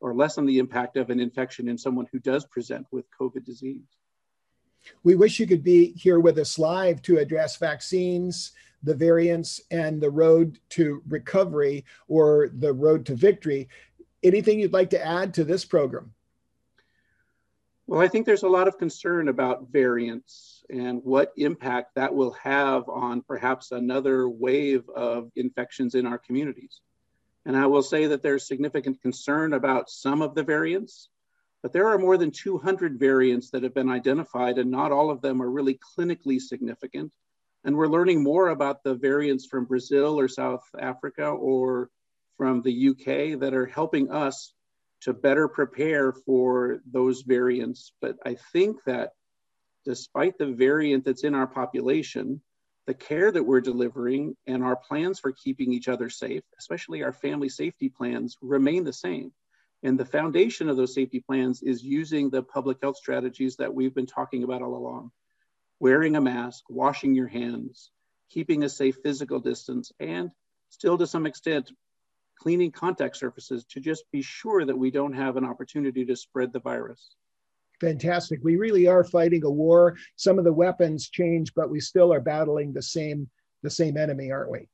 or 0.00 0.14
lessen 0.14 0.46
the 0.46 0.58
impact 0.58 0.96
of 0.96 1.10
an 1.10 1.20
infection 1.20 1.68
in 1.68 1.76
someone 1.76 2.06
who 2.10 2.18
does 2.20 2.46
present 2.46 2.86
with 2.90 3.04
COVID 3.20 3.44
disease. 3.44 3.98
We 5.02 5.14
wish 5.14 5.38
you 5.38 5.46
could 5.46 5.62
be 5.62 5.92
here 5.92 6.20
with 6.20 6.38
us 6.38 6.58
live 6.58 7.02
to 7.02 7.18
address 7.18 7.56
vaccines, 7.56 8.52
the 8.82 8.94
variants, 8.94 9.60
and 9.70 10.00
the 10.00 10.10
road 10.10 10.58
to 10.70 11.02
recovery 11.06 11.84
or 12.08 12.50
the 12.54 12.72
road 12.72 13.04
to 13.06 13.14
victory 13.14 13.68
anything 14.22 14.60
you'd 14.60 14.72
like 14.72 14.90
to 14.90 15.04
add 15.04 15.34
to 15.34 15.44
this 15.44 15.64
program? 15.64 16.12
Well, 17.86 18.00
I 18.00 18.06
think 18.06 18.24
there's 18.24 18.44
a 18.44 18.48
lot 18.48 18.68
of 18.68 18.78
concern 18.78 19.28
about 19.28 19.72
variants 19.72 20.64
and 20.70 21.02
what 21.02 21.32
impact 21.36 21.96
that 21.96 22.14
will 22.14 22.30
have 22.34 22.88
on 22.88 23.22
perhaps 23.22 23.72
another 23.72 24.28
wave 24.28 24.88
of 24.88 25.32
infections 25.34 25.96
in 25.96 26.06
our 26.06 26.18
communities. 26.18 26.80
And 27.44 27.56
I 27.56 27.66
will 27.66 27.82
say 27.82 28.06
that 28.06 28.22
there's 28.22 28.46
significant 28.46 29.02
concern 29.02 29.54
about 29.54 29.90
some 29.90 30.22
of 30.22 30.36
the 30.36 30.44
variants, 30.44 31.08
but 31.62 31.72
there 31.72 31.88
are 31.88 31.98
more 31.98 32.16
than 32.16 32.30
200 32.30 32.96
variants 32.96 33.50
that 33.50 33.64
have 33.64 33.74
been 33.74 33.90
identified, 33.90 34.58
and 34.58 34.70
not 34.70 34.92
all 34.92 35.10
of 35.10 35.20
them 35.20 35.42
are 35.42 35.50
really 35.50 35.78
clinically 35.98 36.40
significant. 36.40 37.12
And 37.64 37.76
we're 37.76 37.88
learning 37.88 38.22
more 38.22 38.50
about 38.50 38.84
the 38.84 38.94
variants 38.94 39.46
from 39.46 39.64
Brazil 39.64 40.18
or 40.20 40.28
South 40.28 40.62
Africa 40.78 41.26
or 41.26 41.90
from 42.40 42.62
the 42.62 42.88
UK 42.88 43.38
that 43.38 43.52
are 43.52 43.66
helping 43.66 44.10
us 44.10 44.54
to 45.02 45.12
better 45.12 45.46
prepare 45.46 46.10
for 46.10 46.80
those 46.90 47.20
variants. 47.20 47.92
But 48.00 48.16
I 48.24 48.38
think 48.54 48.82
that 48.84 49.10
despite 49.84 50.38
the 50.38 50.46
variant 50.46 51.04
that's 51.04 51.24
in 51.24 51.34
our 51.34 51.46
population, 51.46 52.40
the 52.86 52.94
care 52.94 53.30
that 53.30 53.42
we're 53.42 53.60
delivering 53.60 54.38
and 54.46 54.64
our 54.64 54.74
plans 54.74 55.20
for 55.20 55.32
keeping 55.32 55.74
each 55.74 55.86
other 55.86 56.08
safe, 56.08 56.42
especially 56.58 57.02
our 57.02 57.12
family 57.12 57.50
safety 57.50 57.90
plans, 57.90 58.38
remain 58.40 58.84
the 58.84 58.92
same. 58.94 59.32
And 59.82 60.00
the 60.00 60.06
foundation 60.06 60.70
of 60.70 60.78
those 60.78 60.94
safety 60.94 61.20
plans 61.20 61.62
is 61.62 61.84
using 61.84 62.30
the 62.30 62.42
public 62.42 62.78
health 62.80 62.96
strategies 62.96 63.56
that 63.56 63.74
we've 63.74 63.94
been 63.94 64.06
talking 64.06 64.44
about 64.44 64.62
all 64.62 64.76
along 64.76 65.10
wearing 65.78 66.16
a 66.16 66.22
mask, 66.22 66.64
washing 66.70 67.14
your 67.14 67.28
hands, 67.28 67.90
keeping 68.30 68.64
a 68.64 68.68
safe 68.70 68.96
physical 69.02 69.40
distance, 69.40 69.92
and 70.00 70.30
still 70.70 70.96
to 70.96 71.06
some 71.06 71.26
extent, 71.26 71.70
cleaning 72.40 72.72
contact 72.72 73.16
surfaces 73.16 73.64
to 73.66 73.80
just 73.80 74.04
be 74.10 74.22
sure 74.22 74.64
that 74.64 74.76
we 74.76 74.90
don't 74.90 75.12
have 75.12 75.36
an 75.36 75.44
opportunity 75.44 76.04
to 76.06 76.16
spread 76.16 76.52
the 76.52 76.60
virus. 76.60 77.16
Fantastic. 77.80 78.40
We 78.42 78.56
really 78.56 78.86
are 78.86 79.04
fighting 79.04 79.44
a 79.44 79.50
war. 79.50 79.96
Some 80.16 80.38
of 80.38 80.44
the 80.44 80.52
weapons 80.52 81.08
change, 81.08 81.54
but 81.54 81.70
we 81.70 81.80
still 81.80 82.12
are 82.12 82.20
battling 82.20 82.72
the 82.72 82.82
same 82.82 83.28
the 83.62 83.70
same 83.70 83.98
enemy, 83.98 84.30
aren't 84.30 84.50
we? 84.50 84.68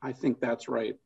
I 0.00 0.12
think 0.12 0.40
that's 0.40 0.66
right. 0.66 0.96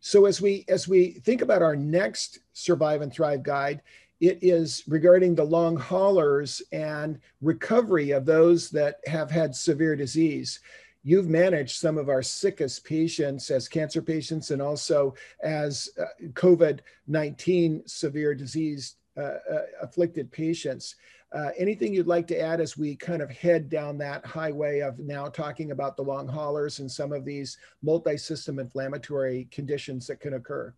So 0.00 0.24
as 0.24 0.40
we 0.40 0.64
as 0.68 0.88
we 0.88 1.12
think 1.24 1.42
about 1.42 1.62
our 1.62 1.76
next 1.76 2.40
survive 2.54 3.02
and 3.02 3.12
thrive 3.12 3.42
guide, 3.42 3.82
it 4.20 4.38
is 4.42 4.84
regarding 4.86 5.34
the 5.34 5.44
long 5.44 5.76
haulers 5.76 6.62
and 6.72 7.18
recovery 7.42 8.12
of 8.12 8.24
those 8.24 8.70
that 8.70 8.96
have 9.06 9.30
had 9.30 9.54
severe 9.54 9.96
disease 9.96 10.60
you've 11.04 11.28
managed 11.28 11.76
some 11.76 11.98
of 11.98 12.08
our 12.08 12.22
sickest 12.22 12.84
patients 12.84 13.50
as 13.50 13.68
cancer 13.68 14.02
patients 14.02 14.50
and 14.50 14.60
also 14.60 15.14
as 15.42 15.90
uh, 16.00 16.06
COVID 16.32 16.80
19 17.06 17.82
severe 17.86 18.34
disease 18.34 18.96
uh, 19.16 19.38
uh, 19.50 19.62
afflicted 19.82 20.32
patients. 20.32 20.96
Uh, 21.32 21.50
anything 21.58 21.92
you'd 21.92 22.06
like 22.06 22.26
to 22.28 22.40
add 22.40 22.60
as 22.60 22.76
we 22.76 22.96
kind 22.96 23.20
of 23.20 23.30
head 23.30 23.68
down 23.68 23.98
that 23.98 24.24
highway 24.24 24.80
of 24.80 24.98
now 24.98 25.26
talking 25.28 25.72
about 25.72 25.96
the 25.96 26.02
long 26.02 26.26
haulers 26.26 26.78
and 26.78 26.90
some 26.90 27.12
of 27.12 27.24
these 27.24 27.58
multi 27.82 28.16
system 28.16 28.58
inflammatory 28.58 29.46
conditions 29.50 30.06
that 30.06 30.20
can 30.20 30.34
occur? 30.34 30.72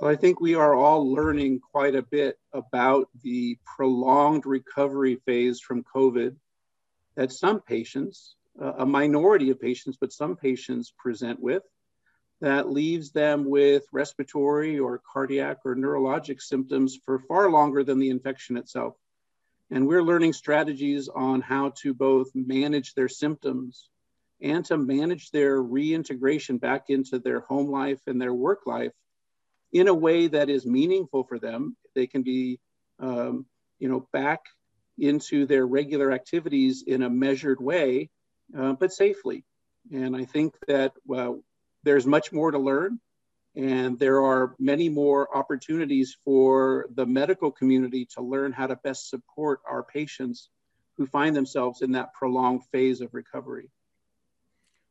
Well, 0.00 0.10
I 0.10 0.16
think 0.16 0.40
we 0.40 0.56
are 0.56 0.74
all 0.74 1.10
learning 1.10 1.60
quite 1.60 1.94
a 1.94 2.02
bit 2.02 2.38
about 2.52 3.08
the 3.22 3.56
prolonged 3.64 4.44
recovery 4.44 5.20
phase 5.24 5.60
from 5.60 5.84
COVID 5.84 6.34
that 7.14 7.32
some 7.32 7.60
patients, 7.60 8.34
a 8.60 8.86
minority 8.86 9.50
of 9.50 9.60
patients, 9.60 9.98
but 10.00 10.12
some 10.12 10.36
patients 10.36 10.92
present 10.96 11.40
with 11.40 11.62
that 12.40 12.70
leaves 12.70 13.10
them 13.10 13.44
with 13.48 13.84
respiratory 13.92 14.78
or 14.78 15.00
cardiac 15.10 15.58
or 15.64 15.74
neurologic 15.74 16.42
symptoms 16.42 16.98
for 17.04 17.18
far 17.20 17.50
longer 17.50 17.84
than 17.84 17.98
the 17.98 18.10
infection 18.10 18.56
itself. 18.56 18.94
And 19.70 19.86
we're 19.86 20.02
learning 20.02 20.34
strategies 20.34 21.08
on 21.08 21.40
how 21.40 21.72
to 21.82 21.94
both 21.94 22.30
manage 22.34 22.94
their 22.94 23.08
symptoms 23.08 23.88
and 24.42 24.64
to 24.66 24.76
manage 24.76 25.30
their 25.30 25.62
reintegration 25.62 26.58
back 26.58 26.90
into 26.90 27.18
their 27.18 27.40
home 27.40 27.70
life 27.70 28.00
and 28.06 28.20
their 28.20 28.34
work 28.34 28.66
life 28.66 28.92
in 29.72 29.88
a 29.88 29.94
way 29.94 30.26
that 30.26 30.50
is 30.50 30.66
meaningful 30.66 31.24
for 31.24 31.38
them. 31.38 31.76
They 31.94 32.06
can 32.06 32.22
be, 32.22 32.60
um, 33.00 33.46
you 33.78 33.88
know, 33.88 34.06
back 34.12 34.42
into 34.98 35.46
their 35.46 35.66
regular 35.66 36.12
activities 36.12 36.84
in 36.86 37.02
a 37.02 37.10
measured 37.10 37.60
way, 37.60 38.10
uh, 38.56 38.72
but 38.72 38.92
safely. 38.92 39.44
And 39.92 40.16
I 40.16 40.24
think 40.24 40.54
that 40.66 40.92
well, 41.06 41.42
there's 41.82 42.06
much 42.06 42.32
more 42.32 42.50
to 42.50 42.58
learn, 42.58 43.00
and 43.54 43.98
there 43.98 44.22
are 44.22 44.54
many 44.58 44.88
more 44.88 45.34
opportunities 45.36 46.16
for 46.24 46.86
the 46.94 47.06
medical 47.06 47.50
community 47.50 48.06
to 48.14 48.22
learn 48.22 48.52
how 48.52 48.66
to 48.66 48.76
best 48.76 49.10
support 49.10 49.60
our 49.68 49.82
patients 49.82 50.48
who 50.96 51.06
find 51.06 51.36
themselves 51.36 51.82
in 51.82 51.92
that 51.92 52.14
prolonged 52.14 52.64
phase 52.72 53.00
of 53.00 53.12
recovery. 53.12 53.70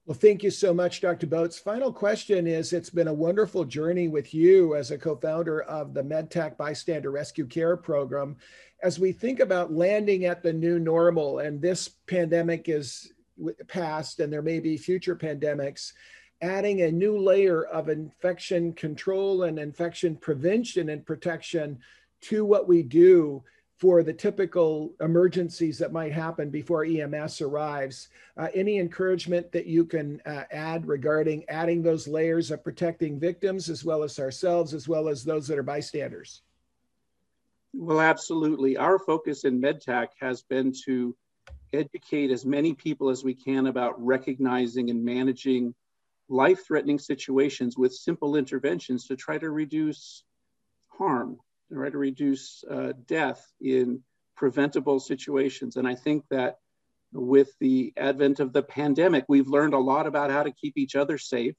Well, 0.06 0.18
thank 0.18 0.44
you 0.44 0.52
so 0.52 0.74
much, 0.74 1.00
Dr. 1.00 1.28
Botz. 1.28 1.58
Final 1.58 1.94
question 1.94 2.46
is 2.46 2.74
It's 2.74 2.90
been 2.90 3.08
a 3.08 3.14
wonderful 3.14 3.64
journey 3.64 4.10
with 4.10 4.34
you 4.34 4.76
as 4.76 4.92
a 4.92 4.98
co 4.98 5.16
founder 5.16 5.62
of 5.62 5.94
the 5.94 6.04
MedTac 6.04 6.58
Bystander 6.58 7.10
Rescue 7.10 7.48
Care 7.48 7.78
Program. 7.78 8.36
As 8.82 9.00
we 9.00 9.14
think 9.14 9.40
about 9.40 9.72
landing 9.72 10.26
at 10.26 10.44
the 10.44 10.52
new 10.52 10.78
normal, 10.78 11.40
and 11.40 11.62
this 11.62 11.88
pandemic 11.88 12.68
is 12.68 13.14
past, 13.68 14.20
and 14.20 14.32
there 14.32 14.42
may 14.42 14.60
be 14.60 14.78
future 14.78 15.16
pandemics, 15.16 15.94
adding 16.42 16.82
a 16.82 16.92
new 16.92 17.18
layer 17.18 17.66
of 17.66 17.90
infection 17.90 18.74
control 18.74 19.44
and 19.44 19.58
infection 19.58 20.16
prevention 20.16 20.90
and 20.90 21.06
protection 21.06 21.80
to 22.22 22.46
what 22.46 22.68
we 22.68 22.84
do 22.84 23.44
for 23.78 24.04
the 24.04 24.14
typical 24.14 24.94
emergencies 25.02 25.78
that 25.78 25.92
might 25.92 26.14
happen 26.14 26.50
before 26.50 26.86
EMS 26.86 27.42
arrives. 27.42 28.10
Uh, 28.38 28.48
any 28.54 28.80
encouragement 28.80 29.52
that 29.52 29.66
you 29.66 29.84
can 29.84 30.22
uh, 30.26 30.44
add 30.52 30.88
regarding 30.88 31.44
adding 31.50 31.82
those 31.82 32.08
layers 32.08 32.52
of 32.52 32.64
protecting 32.64 33.20
victims 33.20 33.70
as 33.70 33.84
well 33.84 34.04
as 34.04 34.20
ourselves, 34.20 34.74
as 34.74 34.88
well 34.88 35.10
as 35.10 35.24
those 35.24 35.48
that 35.48 35.58
are 35.58 35.64
bystanders? 35.64 36.44
Well, 37.74 38.00
absolutely. 38.00 38.78
Our 38.78 39.00
focus 39.00 39.44
in 39.44 39.60
MedTac 39.60 40.10
has 40.20 40.44
been 40.44 40.72
to 40.86 41.16
educate 41.74 42.32
as 42.32 42.46
many 42.46 42.74
people 42.74 43.10
as 43.10 43.24
we 43.24 43.34
can 43.34 43.68
about 43.68 44.04
recognizing 44.04 44.90
and 44.90 45.04
managing 45.04 45.74
life 46.30 46.66
threatening 46.66 47.00
situations 47.00 47.78
with 47.78 47.94
simple 47.94 48.36
interventions 48.36 49.08
to 49.08 49.16
try 49.16 49.38
to 49.38 49.50
reduce 49.50 50.24
harm 50.88 51.38
try 51.74 51.90
to 51.90 51.98
reduce 51.98 52.64
uh, 52.70 52.94
death 53.08 53.52
in 53.62 54.02
preventable 54.36 55.00
situations. 55.00 55.76
And 55.76 55.88
I 55.88 55.96
think 55.96 56.24
that 56.30 56.58
with 57.12 57.52
the 57.60 57.94
advent 57.98 58.40
of 58.40 58.54
the 58.54 58.64
pandemic, 58.64 59.26
we've 59.28 59.48
learned 59.48 59.74
a 59.74 59.80
lot 59.80 60.08
about 60.08 60.32
how 60.32 60.44
to 60.44 60.52
keep 60.52 60.78
each 60.78 60.96
other 60.96 61.18
safe. 61.18 61.56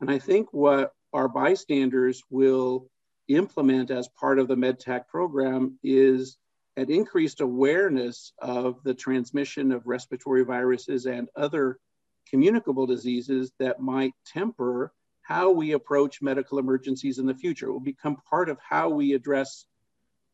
And 0.00 0.10
I 0.10 0.18
think 0.18 0.48
what 0.52 0.92
our 1.12 1.28
bystanders 1.28 2.22
will 2.30 2.88
implement 3.28 3.90
as 3.90 4.08
part 4.08 4.38
of 4.38 4.48
the 4.48 4.56
MedTac 4.56 5.08
program 5.08 5.78
is 5.82 6.36
an 6.76 6.90
increased 6.90 7.40
awareness 7.40 8.32
of 8.38 8.82
the 8.82 8.94
transmission 8.94 9.70
of 9.72 9.86
respiratory 9.86 10.44
viruses 10.44 11.06
and 11.06 11.28
other 11.36 11.78
communicable 12.28 12.86
diseases 12.86 13.52
that 13.58 13.80
might 13.80 14.12
temper 14.26 14.92
how 15.22 15.50
we 15.50 15.72
approach 15.72 16.20
medical 16.20 16.58
emergencies 16.58 17.18
in 17.18 17.26
the 17.26 17.34
future. 17.34 17.68
It 17.68 17.72
will 17.72 17.80
become 17.80 18.16
part 18.28 18.48
of 18.48 18.58
how 18.58 18.90
we 18.90 19.14
address 19.14 19.66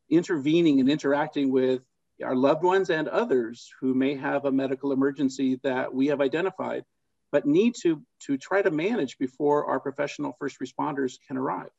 intervening 0.08 0.80
and 0.80 0.90
interacting 0.90 1.50
with 1.50 1.82
our 2.24 2.34
loved 2.34 2.62
ones 2.62 2.90
and 2.90 3.08
others 3.08 3.70
who 3.80 3.94
may 3.94 4.14
have 4.14 4.44
a 4.44 4.52
medical 4.52 4.92
emergency 4.92 5.60
that 5.62 5.94
we 5.94 6.08
have 6.08 6.20
identified, 6.20 6.84
but 7.32 7.46
need 7.46 7.74
to, 7.82 8.02
to 8.26 8.36
try 8.36 8.62
to 8.62 8.70
manage 8.70 9.16
before 9.18 9.66
our 9.66 9.78
professional 9.78 10.34
first 10.38 10.58
responders 10.60 11.18
can 11.26 11.36
arrive. 11.36 11.70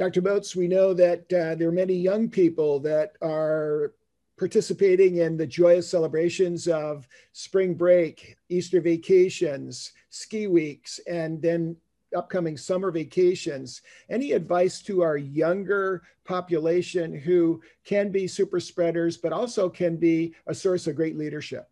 Dr. 0.00 0.22
Botz, 0.22 0.56
we 0.56 0.66
know 0.66 0.94
that 0.94 1.30
uh, 1.30 1.54
there 1.56 1.68
are 1.68 1.72
many 1.72 1.92
young 1.92 2.30
people 2.30 2.80
that 2.80 3.12
are 3.20 3.92
participating 4.38 5.16
in 5.16 5.36
the 5.36 5.46
joyous 5.46 5.90
celebrations 5.90 6.66
of 6.68 7.06
spring 7.34 7.74
break, 7.74 8.38
Easter 8.48 8.80
vacations, 8.80 9.92
ski 10.08 10.46
weeks, 10.46 11.00
and 11.06 11.42
then 11.42 11.76
upcoming 12.16 12.56
summer 12.56 12.90
vacations. 12.90 13.82
Any 14.08 14.32
advice 14.32 14.80
to 14.84 15.02
our 15.02 15.18
younger 15.18 16.00
population 16.24 17.14
who 17.14 17.60
can 17.84 18.10
be 18.10 18.26
super 18.26 18.58
spreaders, 18.58 19.18
but 19.18 19.34
also 19.34 19.68
can 19.68 19.98
be 19.98 20.34
a 20.46 20.54
source 20.54 20.86
of 20.86 20.96
great 20.96 21.18
leadership? 21.18 21.68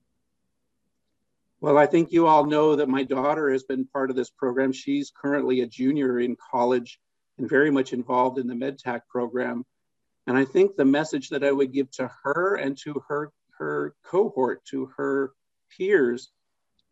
Well, 1.63 1.79
I 1.79 1.87
think 1.87 2.13
you 2.13 2.27
all 2.27 2.45
know 2.45 2.77
that 2.77 2.91
my 2.91 3.05
daughter 3.05 3.51
has 3.51 3.63
been 3.63 3.87
part 3.87 4.11
of 4.11 4.17
this 4.17 4.29
program. 4.29 4.71
She's 4.71 5.11
currently 5.11 5.63
a 5.63 5.67
junior 5.67 6.21
in 6.21 6.37
college 6.37 7.01
and 7.39 7.49
very 7.49 7.71
much 7.71 7.93
involved 7.93 8.39
in 8.39 8.47
the 8.47 8.55
MedTac 8.55 9.03
program. 9.09 9.65
And 10.27 10.37
I 10.37 10.45
think 10.45 10.77
the 10.77 10.85
message 10.85 11.31
that 11.31 11.45
I 11.45 11.53
would 11.53 11.73
give 11.73 11.91
to 11.93 12.11
her 12.23 12.57
and 12.57 12.77
to 12.85 13.03
her, 13.09 13.33
her 13.59 13.95
cohort, 14.05 14.65
to 14.67 14.87
her 14.97 15.33
peers, 15.77 16.31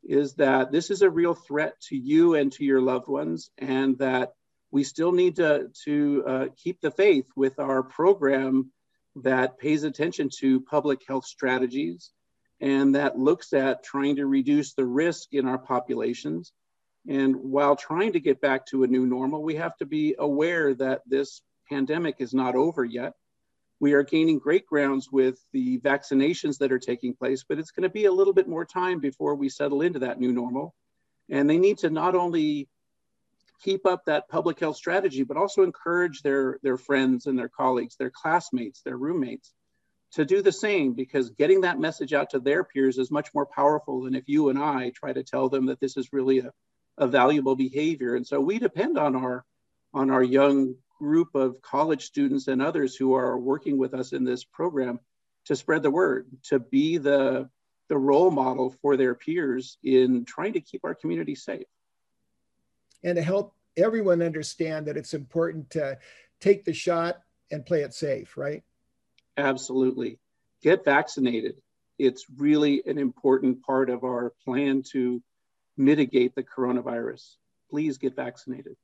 is 0.02 0.34
that 0.34 0.72
this 0.72 0.90
is 0.90 1.02
a 1.02 1.10
real 1.10 1.34
threat 1.34 1.78
to 1.88 1.96
you 1.96 2.34
and 2.34 2.52
to 2.52 2.64
your 2.64 2.80
loved 2.80 3.08
ones, 3.08 3.50
and 3.58 3.98
that 3.98 4.34
we 4.70 4.84
still 4.84 5.12
need 5.12 5.36
to, 5.36 5.70
to 5.84 6.24
uh, 6.26 6.46
keep 6.56 6.80
the 6.80 6.90
faith 6.90 7.26
with 7.36 7.58
our 7.58 7.82
program 7.82 8.70
that 9.16 9.58
pays 9.58 9.82
attention 9.82 10.30
to 10.40 10.60
public 10.60 11.00
health 11.06 11.24
strategies 11.24 12.12
and 12.60 12.94
that 12.94 13.18
looks 13.18 13.52
at 13.52 13.84
trying 13.84 14.16
to 14.16 14.26
reduce 14.26 14.74
the 14.74 14.84
risk 14.84 15.32
in 15.32 15.46
our 15.46 15.58
populations. 15.58 16.52
And 17.08 17.36
while 17.36 17.76
trying 17.76 18.12
to 18.14 18.20
get 18.20 18.40
back 18.40 18.66
to 18.66 18.82
a 18.82 18.88
new 18.88 19.06
normal, 19.06 19.42
we 19.42 19.56
have 19.56 19.76
to 19.76 19.86
be 19.86 20.16
aware 20.18 20.74
that 20.74 21.02
this 21.06 21.40
pandemic 21.68 22.16
is 22.18 22.34
not 22.34 22.54
over 22.54 22.84
yet 22.84 23.12
we 23.78 23.92
are 23.92 24.02
gaining 24.02 24.38
great 24.38 24.66
grounds 24.66 25.10
with 25.12 25.38
the 25.52 25.78
vaccinations 25.78 26.58
that 26.58 26.72
are 26.72 26.78
taking 26.78 27.14
place, 27.14 27.44
but 27.46 27.58
it's 27.58 27.70
going 27.70 27.82
to 27.82 27.90
be 27.90 28.06
a 28.06 28.12
little 28.12 28.32
bit 28.32 28.48
more 28.48 28.64
time 28.64 29.00
before 29.00 29.34
we 29.34 29.48
settle 29.48 29.82
into 29.82 29.98
that 30.00 30.18
new 30.18 30.32
normal. 30.32 30.74
And 31.28 31.48
they 31.48 31.58
need 31.58 31.78
to 31.78 31.90
not 31.90 32.14
only 32.14 32.68
keep 33.62 33.84
up 33.84 34.04
that 34.06 34.28
public 34.28 34.60
health 34.60 34.76
strategy, 34.76 35.24
but 35.24 35.36
also 35.36 35.62
encourage 35.62 36.22
their, 36.22 36.58
their 36.62 36.78
friends 36.78 37.26
and 37.26 37.38
their 37.38 37.48
colleagues, 37.48 37.96
their 37.96 38.10
classmates, 38.10 38.82
their 38.82 38.96
roommates 38.96 39.52
to 40.12 40.24
do 40.24 40.40
the 40.40 40.52
same 40.52 40.94
because 40.94 41.30
getting 41.30 41.62
that 41.62 41.80
message 41.80 42.12
out 42.12 42.30
to 42.30 42.38
their 42.38 42.64
peers 42.64 42.96
is 42.96 43.10
much 43.10 43.34
more 43.34 43.46
powerful 43.46 44.02
than 44.02 44.14
if 44.14 44.24
you 44.28 44.48
and 44.48 44.58
I 44.58 44.92
try 44.94 45.12
to 45.12 45.24
tell 45.24 45.48
them 45.48 45.66
that 45.66 45.80
this 45.80 45.96
is 45.96 46.12
really 46.12 46.38
a, 46.38 46.52
a 46.98 47.06
valuable 47.06 47.56
behavior. 47.56 48.14
And 48.14 48.26
so 48.26 48.40
we 48.40 48.58
depend 48.58 48.98
on 48.98 49.16
our 49.16 49.44
on 49.94 50.10
our 50.10 50.22
young 50.22 50.74
group 50.98 51.34
of 51.34 51.60
college 51.62 52.04
students 52.04 52.48
and 52.48 52.62
others 52.62 52.96
who 52.96 53.14
are 53.14 53.38
working 53.38 53.78
with 53.78 53.94
us 53.94 54.12
in 54.12 54.24
this 54.24 54.44
program 54.44 54.98
to 55.46 55.56
spread 55.56 55.82
the 55.82 55.90
word, 55.90 56.26
to 56.42 56.58
be 56.58 56.98
the, 56.98 57.48
the 57.88 57.96
role 57.96 58.30
model 58.30 58.74
for 58.82 58.96
their 58.96 59.14
peers 59.14 59.78
in 59.82 60.24
trying 60.24 60.52
to 60.54 60.60
keep 60.60 60.84
our 60.84 60.94
community 60.94 61.34
safe. 61.34 61.66
And 63.04 63.16
to 63.16 63.22
help 63.22 63.54
everyone 63.76 64.22
understand 64.22 64.86
that 64.86 64.96
it's 64.96 65.14
important 65.14 65.70
to 65.70 65.98
take 66.40 66.64
the 66.64 66.72
shot 66.72 67.20
and 67.50 67.64
play 67.64 67.82
it 67.82 67.94
safe, 67.94 68.36
right? 68.36 68.62
Absolutely. 69.36 70.18
Get 70.62 70.84
vaccinated. 70.84 71.56
It's 71.98 72.26
really 72.36 72.82
an 72.86 72.98
important 72.98 73.62
part 73.62 73.88
of 73.88 74.02
our 74.02 74.32
plan 74.44 74.82
to 74.92 75.22
mitigate 75.76 76.34
the 76.34 76.42
coronavirus. 76.42 77.36
Please 77.70 77.98
get 77.98 78.16
vaccinated. 78.16 78.76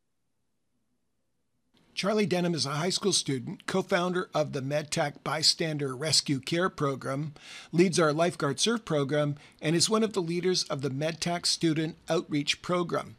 Charlie 1.95 2.27
Denham 2.27 2.55
is 2.55 2.65
a 2.65 2.71
high 2.71 2.91
school 2.91 3.13
student, 3.13 3.67
co 3.67 3.83
founder 3.83 4.31
of 4.35 4.53
the 4.53 4.63
MedTac 4.63 5.23
Bystander 5.23 5.95
Rescue 5.95 6.41
Care 6.41 6.71
Program, 6.71 7.35
leads 7.71 8.01
our 8.01 8.15
Lifeguard 8.15 8.59
Surf 8.59 8.85
program, 8.85 9.37
and 9.61 9.77
is 9.77 9.91
one 9.91 10.03
of 10.03 10.15
the 10.15 10.23
leaders 10.23 10.65
of 10.65 10.81
the 10.81 10.91
MedTac 10.91 11.45
Student 11.45 11.97
Outreach 12.09 12.63
Program. 12.63 13.17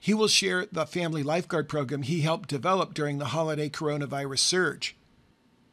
He 0.00 0.14
will 0.14 0.28
share 0.28 0.66
the 0.72 0.86
family 0.86 1.22
lifeguard 1.22 1.68
program 1.68 2.02
he 2.02 2.22
helped 2.22 2.48
develop 2.48 2.94
during 2.94 3.18
the 3.18 3.26
holiday 3.26 3.68
coronavirus 3.68 4.38
surge. 4.38 4.96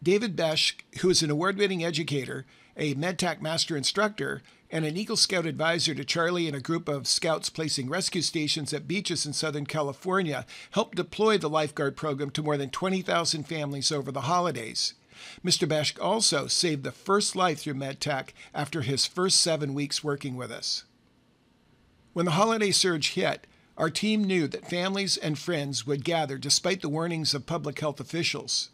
David 0.01 0.35
Besch, 0.35 0.73
who 0.99 1.09
is 1.09 1.23
an 1.23 1.31
award 1.31 1.57
winning 1.57 1.83
educator, 1.83 2.45
a 2.77 2.95
MedTac 2.95 3.41
master 3.41 3.77
instructor, 3.77 4.41
and 4.71 4.85
an 4.85 4.97
Eagle 4.97 5.15
Scout 5.15 5.45
advisor 5.45 5.93
to 5.93 6.03
Charlie 6.03 6.47
and 6.47 6.55
a 6.55 6.61
group 6.61 6.89
of 6.89 7.07
scouts 7.07 7.49
placing 7.49 7.89
rescue 7.89 8.21
stations 8.21 8.73
at 8.73 8.87
beaches 8.87 9.25
in 9.25 9.33
Southern 9.33 9.65
California, 9.65 10.45
helped 10.71 10.97
deploy 10.97 11.37
the 11.37 11.49
lifeguard 11.49 11.95
program 11.95 12.31
to 12.31 12.41
more 12.41 12.57
than 12.57 12.71
20,000 12.71 13.43
families 13.43 13.91
over 13.91 14.11
the 14.11 14.21
holidays. 14.21 14.95
Mr. 15.45 15.67
Bashk 15.67 16.01
also 16.01 16.47
saved 16.47 16.83
the 16.83 16.91
first 16.91 17.35
life 17.35 17.59
through 17.59 17.75
MedTac 17.75 18.29
after 18.53 18.81
his 18.81 19.05
first 19.05 19.39
seven 19.39 19.73
weeks 19.73 20.03
working 20.03 20.35
with 20.35 20.51
us. 20.51 20.85
When 22.13 22.25
the 22.25 22.31
holiday 22.31 22.71
surge 22.71 23.13
hit, 23.13 23.47
our 23.77 23.89
team 23.89 24.23
knew 24.23 24.47
that 24.47 24.69
families 24.69 25.17
and 25.17 25.37
friends 25.37 25.87
would 25.87 26.03
gather 26.03 26.37
despite 26.37 26.81
the 26.81 26.89
warnings 26.89 27.33
of 27.33 27.45
public 27.45 27.79
health 27.79 27.99
officials. 27.99 28.69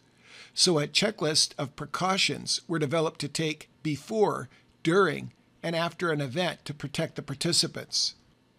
So 0.53 0.79
a 0.79 0.87
checklist 0.87 1.53
of 1.57 1.75
precautions 1.75 2.61
were 2.67 2.79
developed 2.79 3.21
to 3.21 3.27
take 3.27 3.69
before, 3.83 4.49
during, 4.83 5.31
and 5.61 5.75
after 5.75 6.11
an 6.11 6.21
event 6.21 6.65
to 6.65 6.73
protect 6.73 7.15
the 7.15 7.21
participants. 7.21 8.15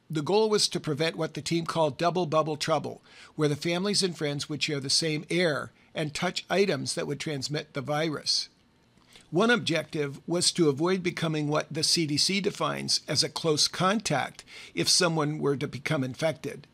The 0.08 0.22
goal 0.22 0.50
was 0.50 0.68
to 0.68 0.80
prevent 0.80 1.16
what 1.16 1.34
the 1.34 1.42
team 1.42 1.66
called 1.66 1.96
double 1.96 2.26
bubble 2.26 2.56
trouble, 2.56 3.02
where 3.36 3.48
the 3.48 3.56
families 3.56 4.02
and 4.02 4.16
friends 4.16 4.48
would 4.48 4.62
share 4.62 4.80
the 4.80 4.90
same 4.90 5.24
air 5.30 5.72
and 5.94 6.12
touch 6.12 6.44
items 6.50 6.94
that 6.94 7.06
would 7.06 7.20
transmit 7.20 7.74
the 7.74 7.80
virus. 7.80 8.48
One 9.30 9.50
objective 9.50 10.20
was 10.26 10.50
to 10.52 10.68
avoid 10.68 11.04
becoming 11.04 11.46
what 11.46 11.72
the 11.72 11.82
CDC 11.82 12.42
defines 12.42 13.00
as 13.06 13.22
a 13.22 13.28
close 13.28 13.68
contact 13.68 14.42
if 14.74 14.88
someone 14.88 15.38
were 15.38 15.56
to 15.56 15.68
become 15.68 16.02
infected. 16.02 16.66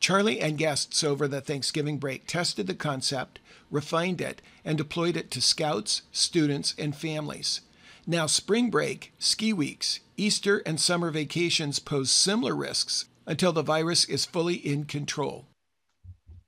Charlie 0.00 0.40
and 0.40 0.56
guests 0.56 1.04
over 1.04 1.28
the 1.28 1.42
Thanksgiving 1.42 1.98
break 1.98 2.26
tested 2.26 2.66
the 2.66 2.74
concept, 2.74 3.40
refined 3.70 4.20
it, 4.20 4.42
and 4.64 4.78
deployed 4.78 5.16
it 5.16 5.30
to 5.32 5.40
scouts, 5.40 6.02
students, 6.12 6.74
and 6.78 6.96
families. 6.96 7.60
Now, 8.06 8.26
spring 8.26 8.70
break, 8.70 9.12
ski 9.18 9.52
weeks, 9.52 10.00
Easter, 10.16 10.62
and 10.64 10.80
summer 10.80 11.10
vacations 11.10 11.78
pose 11.78 12.10
similar 12.10 12.56
risks 12.56 13.06
until 13.26 13.52
the 13.52 13.62
virus 13.62 14.04
is 14.06 14.24
fully 14.24 14.54
in 14.54 14.84
control. 14.84 15.46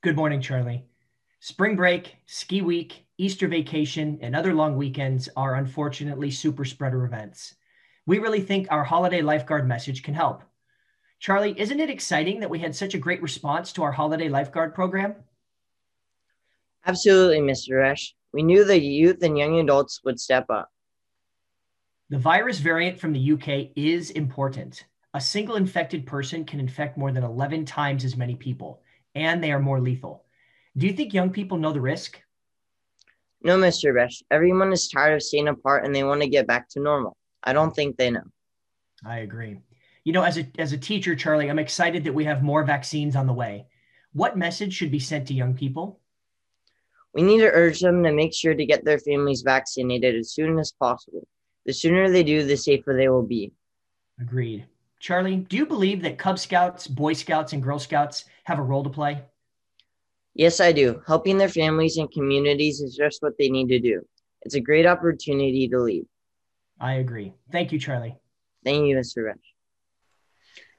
Good 0.03 0.17
morning, 0.17 0.41
Charlie. 0.41 0.85
Spring 1.41 1.77
break, 1.77 2.17
ski 2.27 2.63
week, 2.63 3.05
Easter 3.19 3.49
vacation, 3.49 4.19
and 4.23 4.35
other 4.35 4.55
long 4.55 4.77
weekends 4.77 5.29
are 5.37 5.57
unfortunately 5.57 6.31
super 6.31 6.65
spreader 6.65 7.05
events. 7.05 7.55
We 8.07 8.19
really 8.19 8.41
think 8.41 8.67
our 8.71 8.85
holiday 8.85 9.21
lifeguard 9.21 9.69
message 9.69 10.03
can 10.03 10.15
help. 10.15 10.43
Charlie, 11.19 11.59
isn't 11.61 11.81
it 11.81 11.91
exciting 11.91 12.41
that 12.41 12.49
we 12.49 12.59
had 12.59 12.75
such 12.75 12.95
a 12.95 12.99
great 12.99 13.21
response 13.21 13.73
to 13.75 13.83
our 13.83 13.93
holiday 13.93 14.31
lifeguard 14.31 14.75
program? 14.75 15.15
Absolutely, 16.87 17.41
Mr. 17.41 17.73
Resch. 17.73 18.13
We 18.33 18.43
knew 18.43 18.65
the 18.65 18.81
youth 18.81 19.23
and 19.23 19.37
young 19.37 19.59
adults 19.61 20.01
would 20.05 20.21
step 20.21 20.47
up. 20.51 20.71
The 22.11 22.19
virus 22.19 22.59
variant 22.59 22.99
from 22.99 23.13
the 23.13 23.33
UK 23.33 23.71
is 23.77 24.11
important. 24.11 24.85
A 25.15 25.21
single 25.21 25.57
infected 25.57 26.07
person 26.07 26.45
can 26.45 26.61
infect 26.61 26.97
more 26.97 27.13
than 27.13 27.25
11 27.25 27.65
times 27.65 28.05
as 28.05 28.17
many 28.17 28.37
people, 28.37 28.83
and 29.15 29.43
they 29.43 29.53
are 29.53 29.61
more 29.61 29.81
lethal. 29.81 30.25
Do 30.77 30.87
you 30.87 30.93
think 30.93 31.13
young 31.13 31.31
people 31.31 31.59
know 31.59 31.73
the 31.73 31.81
risk? 31.81 32.21
No, 33.43 33.59
Mr. 33.59 33.93
Resch. 33.93 34.23
Everyone 34.31 34.73
is 34.73 34.89
tired 34.89 35.15
of 35.15 35.23
staying 35.23 35.49
apart 35.49 35.85
and 35.85 35.95
they 35.95 36.05
want 36.05 36.21
to 36.21 36.29
get 36.29 36.47
back 36.47 36.69
to 36.71 36.81
normal. 36.81 37.17
I 37.43 37.53
don't 37.53 37.75
think 37.75 37.97
they 37.97 38.11
know. 38.11 38.25
I 39.05 39.19
agree. 39.19 39.61
You 40.05 40.13
know, 40.13 40.23
as 40.23 40.39
a, 40.39 40.47
as 40.59 40.73
a 40.73 40.79
teacher, 40.79 41.17
Charlie, 41.17 41.51
I'm 41.51 41.59
excited 41.59 42.05
that 42.05 42.13
we 42.13 42.25
have 42.25 42.43
more 42.43 42.65
vaccines 42.65 43.17
on 43.17 43.27
the 43.27 43.33
way. 43.33 43.67
What 44.13 44.37
message 44.37 44.75
should 44.75 44.91
be 44.91 44.99
sent 44.99 45.29
to 45.29 45.35
young 45.35 45.55
people? 45.55 46.01
We 47.15 47.23
need 47.23 47.39
to 47.39 47.51
urge 47.51 47.81
them 47.81 48.03
to 48.05 48.13
make 48.13 48.33
sure 48.33 48.55
to 48.55 48.67
get 48.67 48.85
their 48.85 48.99
families 48.99 49.43
vaccinated 49.43 50.15
as 50.15 50.33
soon 50.33 50.59
as 50.59 50.73
possible. 50.73 51.27
The 51.67 51.73
sooner 51.73 52.11
they 52.11 52.23
do, 52.23 52.45
the 52.45 52.57
safer 52.57 52.95
they 52.95 53.09
will 53.09 53.27
be. 53.27 53.53
Agreed. 54.21 54.67
Charlie, 55.01 55.37
do 55.37 55.57
you 55.57 55.67
believe 55.67 56.03
that 56.03 56.19
Cub 56.19 56.39
Scouts, 56.39 56.87
Boy 56.87 57.15
Scouts, 57.15 57.53
and 57.53 57.63
Girl 57.63 57.79
Scouts 57.79 58.27
have 58.45 58.59
a 58.59 58.63
role 58.63 58.85
to 58.85 58.91
play? 58.91 59.23
Yes, 60.35 60.61
I 60.61 60.73
do. 60.73 61.03
Helping 61.07 61.39
their 61.39 61.49
families 61.49 61.97
and 61.97 62.11
communities 62.11 62.81
is 62.81 62.95
just 62.95 63.23
what 63.23 63.33
they 63.39 63.49
need 63.49 63.69
to 63.69 63.81
do. 63.81 64.03
It's 64.43 64.55
a 64.55 64.61
great 64.61 64.87
opportunity 64.87 65.69
to 65.69 65.81
lead. 65.81 66.07
I 66.79 66.95
agree. 66.95 67.33
Thank 67.51 67.73
you, 67.73 67.79
Charlie. 67.79 68.17
Thank 68.65 68.87
you, 68.87 68.97
Mr. 68.97 69.25
Resch. 69.25 69.39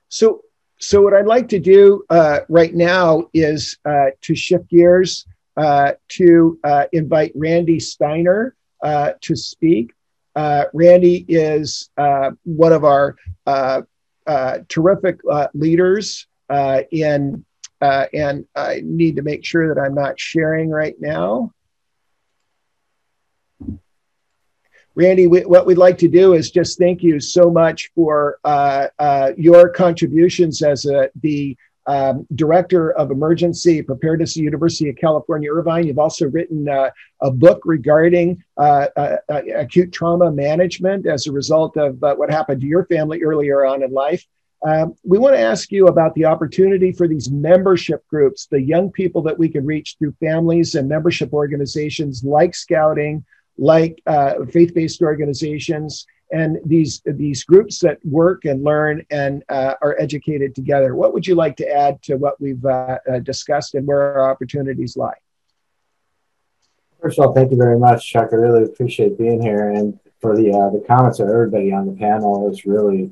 So, 0.10 0.41
so 0.80 1.02
what 1.02 1.14
I'd 1.14 1.26
like 1.26 1.49
to 1.49 1.60
do 1.60 2.03
uh, 2.10 2.40
right 2.49 2.74
now 2.74 3.26
is 3.34 3.78
uh, 3.86 4.12
to 4.22 4.36
shift 4.36 4.70
gears 4.70 5.26
to 5.57 6.60
uh, 6.64 6.86
invite 6.91 7.32
Randy 7.36 7.80
Steiner 7.80 8.56
uh, 8.84 9.11
to 9.22 9.36
speak. 9.36 9.94
Uh, 10.36 10.65
Randy 10.73 11.26
is 11.28 11.90
one 11.95 12.73
of 12.73 12.84
our 12.84 13.15
terrific 14.68 15.19
leaders 15.53 16.28
in 16.91 17.45
uh, 17.82 18.06
and 18.14 18.45
I 18.56 18.82
need 18.86 19.15
to 19.15 19.23
make 19.23 19.44
sure 19.44 19.73
that 19.73 19.82
I'm 19.82 19.95
not 19.95 20.19
sharing 20.19 20.69
right 20.69 20.95
now. 20.99 21.52
Randy, 24.94 25.28
we, 25.28 25.41
what 25.41 25.65
we'd 25.65 25.78
like 25.78 25.98
to 25.99 26.07
do 26.07 26.34
is 26.34 26.52
just 26.52 26.78
thank 26.78 27.02
you 27.02 27.19
so 27.19 27.49
much 27.49 27.91
for 27.95 28.38
uh, 28.44 28.88
uh, 28.99 29.32
your 29.38 29.69
contributions 29.69 30.61
as 30.61 30.86
a, 30.86 31.10
the 31.22 31.57
um, 31.88 32.28
director 32.36 32.91
of 32.94 33.12
emergency 33.12 33.82
preparedness 33.82 34.38
at 34.38 34.44
University 34.44 34.90
of 34.90 34.95
California, 34.95 35.52
Irvine. 35.52 35.88
You've 35.88 35.99
also 35.99 36.28
written 36.28 36.70
uh, 36.70 36.91
a 37.22 37.32
book 37.32 37.62
regarding 37.66 38.44
uh, 38.58 38.88
uh, 38.95 39.18
uh, 39.30 39.41
acute 39.56 39.91
trauma 39.91 40.32
management 40.32 41.08
as 41.08 41.28
a 41.28 41.32
result 41.32 41.78
of 41.78 41.98
what 41.99 42.30
happened 42.30 42.62
to 42.62 42.68
your 42.68 42.86
family 42.86 43.24
earlier 43.24 43.66
on 43.66 43.84
in 43.84 43.91
life. 43.91 44.26
Um, 44.64 44.94
we 45.03 45.18
want 45.18 45.36
to 45.36 45.41
ask 45.41 45.72
you 45.72 45.88
about 45.88 46.14
the 46.14 46.26
opportunity 46.26 46.91
for 46.91 47.08
these 47.08 47.32
membership 47.32 48.08
groups, 48.08 48.45
the 48.45 48.62
young 48.62 48.91
people 48.91 49.24
that 49.24 49.40
we 49.40 49.49
can 49.49 49.66
reach 49.66 49.95
through 49.98 50.14
families 50.20 50.76
and 50.76 50.88
membership 50.88 51.34
organizations 51.34 52.24
like 52.24 52.53
Scouting, 52.53 53.26
like 53.58 54.02
uh, 54.06 54.45
faith-based 54.52 55.02
organizations, 55.02 56.06
and 56.32 56.58
these 56.66 57.02
these 57.06 57.44
groups 57.44 57.80
that 57.80 57.98
work 58.06 58.45
and 58.45 58.64
learn 58.64 59.06
and 59.12 59.44
uh, 59.49 59.76
are 59.82 59.95
educated 59.99 60.56
together. 60.56 60.95
What 60.95 61.14
would 61.14 61.28
you 61.28 61.36
like 61.36 61.58
to 61.58 61.68
add 61.68 62.02
to 62.03 62.16
what 62.16 62.40
we've 62.40 62.64
uh, 62.66 62.98
uh 63.12 63.20
discussed 63.20 63.76
and 63.76 63.86
where 63.86 64.02
our 64.02 64.32
opportunities 64.32 64.95
lie? 64.95 65.18
First 67.02 67.20
of 67.20 67.26
all, 67.26 67.34
thank 67.34 67.52
you 67.52 67.58
very 67.58 67.80
much, 67.80 68.08
Chuck. 68.08 68.30
I 68.32 68.36
really 68.36 68.64
appreciate 68.64 69.18
being 69.18 69.41
here, 69.41 69.72
and 69.72 69.99
for 70.22 70.38
the 70.38 70.52
uh, 70.52 70.70
the 70.70 70.84
comments 70.88 71.20
of 71.20 71.28
everybody 71.28 71.74
on 71.74 71.88
the 71.88 71.94
panel. 71.94 72.49
It's 72.49 72.66
really 72.66 73.12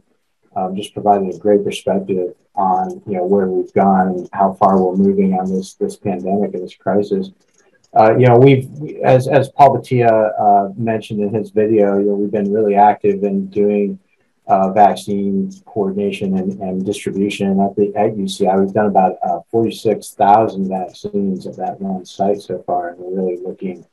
um, 0.55 0.75
just 0.75 0.93
provided 0.93 1.33
a 1.33 1.37
great 1.37 1.63
perspective 1.63 2.35
on 2.55 3.01
you 3.05 3.17
know 3.17 3.25
where 3.25 3.47
we've 3.47 3.73
gone 3.73 4.07
and 4.09 4.29
how 4.31 4.53
far 4.53 4.81
we're 4.81 4.95
moving 4.95 5.33
on 5.33 5.51
this 5.51 5.73
this 5.73 5.97
pandemic 5.97 6.53
and 6.53 6.63
this 6.63 6.75
crisis. 6.75 7.31
Uh, 7.97 8.15
you 8.17 8.27
know, 8.27 8.37
we've 8.37 8.69
as 9.03 9.27
as 9.27 9.49
Paul 9.49 9.77
Batia 9.77 10.31
uh, 10.39 10.73
mentioned 10.77 11.21
in 11.21 11.33
his 11.33 11.49
video, 11.49 11.97
you 11.97 12.05
know, 12.05 12.13
we've 12.13 12.31
been 12.31 12.53
really 12.53 12.75
active 12.75 13.23
in 13.23 13.47
doing 13.47 13.99
uh, 14.47 14.71
vaccine 14.71 15.51
coordination 15.65 16.37
and, 16.37 16.59
and 16.59 16.85
distribution 16.85 17.59
at 17.59 17.75
the 17.75 17.87
at 17.95 18.15
UCI. 18.15 18.59
We've 18.59 18.73
done 18.73 18.87
about 18.87 19.17
uh, 19.23 19.39
forty 19.49 19.71
six 19.71 20.11
thousand 20.11 20.69
vaccines 20.69 21.47
at 21.47 21.57
that 21.57 21.81
one 21.81 22.05
site 22.05 22.41
so 22.41 22.61
far, 22.65 22.89
and 22.89 22.99
we're 22.99 23.23
really 23.23 23.41
looking 23.43 23.85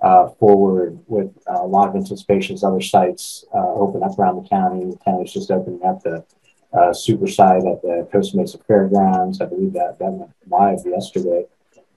uh, 0.00 0.28
forward 0.28 0.98
with 1.08 1.30
a 1.48 1.66
lot 1.66 1.88
of 1.88 1.96
anticipation 1.96 2.54
as 2.54 2.62
other 2.62 2.80
sites 2.80 3.44
uh, 3.52 3.72
open 3.74 4.02
up 4.04 4.16
around 4.16 4.42
the 4.42 4.48
county. 4.48 4.90
The 4.92 4.98
county's 5.04 5.32
just 5.32 5.50
opening 5.50 5.84
up 5.84 6.02
the 6.04 6.24
uh, 6.72 6.92
super 6.92 7.26
site 7.26 7.64
at 7.64 7.82
the 7.82 8.08
Costa 8.12 8.36
Mesa 8.36 8.58
Fairgrounds. 8.58 9.40
I 9.40 9.46
believe 9.46 9.72
that 9.72 9.98
that 9.98 10.12
went 10.12 10.32
live 10.48 10.78
yesterday. 10.86 11.46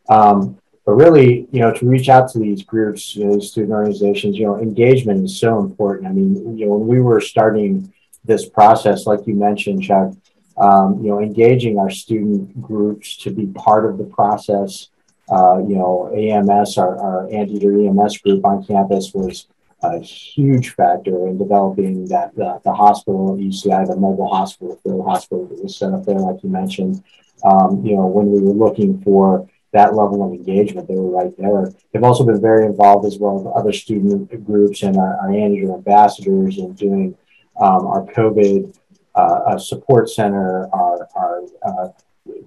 Um, 0.09 0.59
but 0.85 0.93
really, 0.93 1.47
you 1.51 1.61
know, 1.61 1.73
to 1.73 1.85
reach 1.87 2.09
out 2.09 2.29
to 2.31 2.39
these 2.39 2.63
groups, 2.63 3.15
you 3.15 3.25
know, 3.25 3.35
these 3.35 3.51
student 3.51 3.71
organizations, 3.71 4.37
you 4.37 4.45
know, 4.45 4.57
engagement 4.57 5.23
is 5.23 5.39
so 5.39 5.59
important. 5.59 6.07
I 6.07 6.11
mean, 6.11 6.57
you 6.57 6.65
know, 6.65 6.73
when 6.73 6.87
we 6.87 7.01
were 7.01 7.21
starting 7.21 7.93
this 8.25 8.47
process, 8.47 9.05
like 9.05 9.25
you 9.25 9.35
mentioned, 9.35 9.83
Chuck, 9.83 10.13
um, 10.57 11.01
you 11.01 11.09
know, 11.09 11.19
engaging 11.19 11.79
our 11.79 11.89
student 11.89 12.61
groups 12.61 13.17
to 13.17 13.31
be 13.31 13.47
part 13.47 13.85
of 13.85 13.97
the 13.97 14.03
process 14.03 14.89
uh, 15.29 15.57
you 15.59 15.75
know, 15.75 16.11
AMS, 16.13 16.77
our, 16.77 16.97
our 16.99 17.31
anteater 17.31 17.73
EMS 17.87 18.17
group 18.17 18.45
on 18.45 18.63
campus 18.63 19.13
was 19.13 19.47
a 19.81 19.99
huge 19.99 20.75
factor 20.75 21.27
in 21.27 21.37
developing 21.37 22.05
that 22.07 22.35
the, 22.35 22.59
the 22.63 22.73
hospital 22.73 23.37
UCI, 23.37 23.87
the 23.87 23.95
mobile 23.95 24.27
hospital, 24.27 24.79
the 24.83 25.01
hospital 25.03 25.45
that 25.47 25.63
was 25.63 25.77
set 25.77 25.93
up 25.93 26.05
there, 26.05 26.19
like 26.19 26.43
you 26.43 26.49
mentioned. 26.49 27.03
Um, 27.43 27.85
you 27.85 27.95
know, 27.95 28.05
when 28.05 28.31
we 28.31 28.41
were 28.41 28.53
looking 28.53 29.01
for 29.01 29.49
that 29.73 29.95
level 29.95 30.23
of 30.23 30.31
engagement, 30.31 30.87
they 30.87 30.95
were 30.95 31.09
right 31.09 31.35
there. 31.37 31.71
They've 31.91 32.03
also 32.03 32.25
been 32.25 32.41
very 32.41 32.65
involved 32.65 33.05
as 33.05 33.17
well 33.17 33.35
with 33.39 33.53
other 33.53 33.73
student 33.73 34.45
groups 34.45 34.83
and 34.83 34.97
our, 34.97 35.17
our 35.17 35.31
anteater 35.31 35.73
ambassadors 35.73 36.57
in 36.57 36.73
doing 36.73 37.17
um, 37.59 37.87
our 37.87 38.05
COVID 38.05 38.77
uh, 39.15 39.57
support 39.57 40.09
center, 40.09 40.69
our, 40.73 41.07
our 41.15 41.41
uh, 41.63 41.87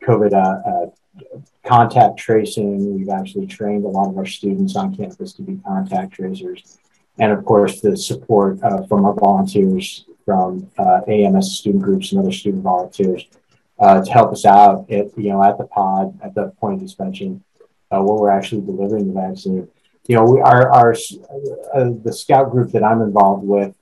COVID 0.03 0.33
uh, 0.33 0.69
uh 0.69 0.91
contact 1.65 2.19
tracing. 2.19 2.97
We've 2.97 3.09
actually 3.09 3.47
trained 3.47 3.85
a 3.85 3.89
lot 3.89 4.09
of 4.09 4.19
our 4.19 4.27
students 4.27 4.77
on 4.77 4.95
campus 4.95 5.33
to 5.35 5.43
be 5.43 5.59
contact 5.67 6.13
tracers. 6.13 6.79
And 7.19 7.33
of 7.33 7.45
course, 7.45 7.81
the 7.81 7.97
support 7.97 8.63
uh, 8.63 8.87
from 8.87 9.05
our 9.05 9.15
volunteers 9.15 10.05
from 10.25 10.71
uh, 10.77 11.01
AMS 11.09 11.59
student 11.59 11.83
groups 11.83 12.13
and 12.13 12.21
other 12.21 12.33
student 12.33 12.63
volunteers 12.63 13.25
uh, 13.79 14.03
to 14.05 14.11
help 14.11 14.33
us 14.33 14.45
out 14.45 14.91
at, 14.91 15.17
you 15.19 15.31
know, 15.31 15.43
at 15.43 15.59
the 15.59 15.65
pod, 15.65 16.19
at 16.23 16.35
the 16.35 16.49
point 16.61 16.83
of 16.83 16.89
suspension, 16.89 17.43
uh, 17.91 18.03
where 18.03 18.17
we're 18.21 18.31
actually 18.31 18.63
delivering 18.63 19.07
the 19.07 19.21
vaccine. 19.21 19.69
You 20.07 20.17
know, 20.17 20.25
we, 20.25 20.41
our, 20.41 20.71
our 20.71 20.93
uh, 20.93 21.91
the 22.03 22.13
scout 22.13 22.51
group 22.51 22.73
that 22.73 22.85
I'm 22.85 23.03
involved 23.03 23.45
with, 23.45 23.75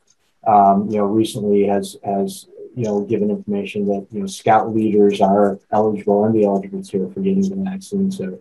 um, 0.47 0.89
you 0.91 0.99
know, 0.99 1.05
recently 1.05 1.65
has, 1.65 1.97
has 2.05 2.47
you 2.75 2.85
know, 2.85 3.03
given 3.03 3.31
information 3.31 3.87
that, 3.87 4.07
you 4.11 4.21
know, 4.21 4.27
scout 4.27 4.75
leaders 4.75 5.21
are 5.21 5.61
eligible 5.71 6.25
and 6.25 6.35
the 6.35 6.45
eligible 6.45 6.83
too 6.83 7.11
for 7.15 7.21
getting 7.21 7.49
the 7.49 7.71
vaccine. 7.71 8.11
So, 8.11 8.41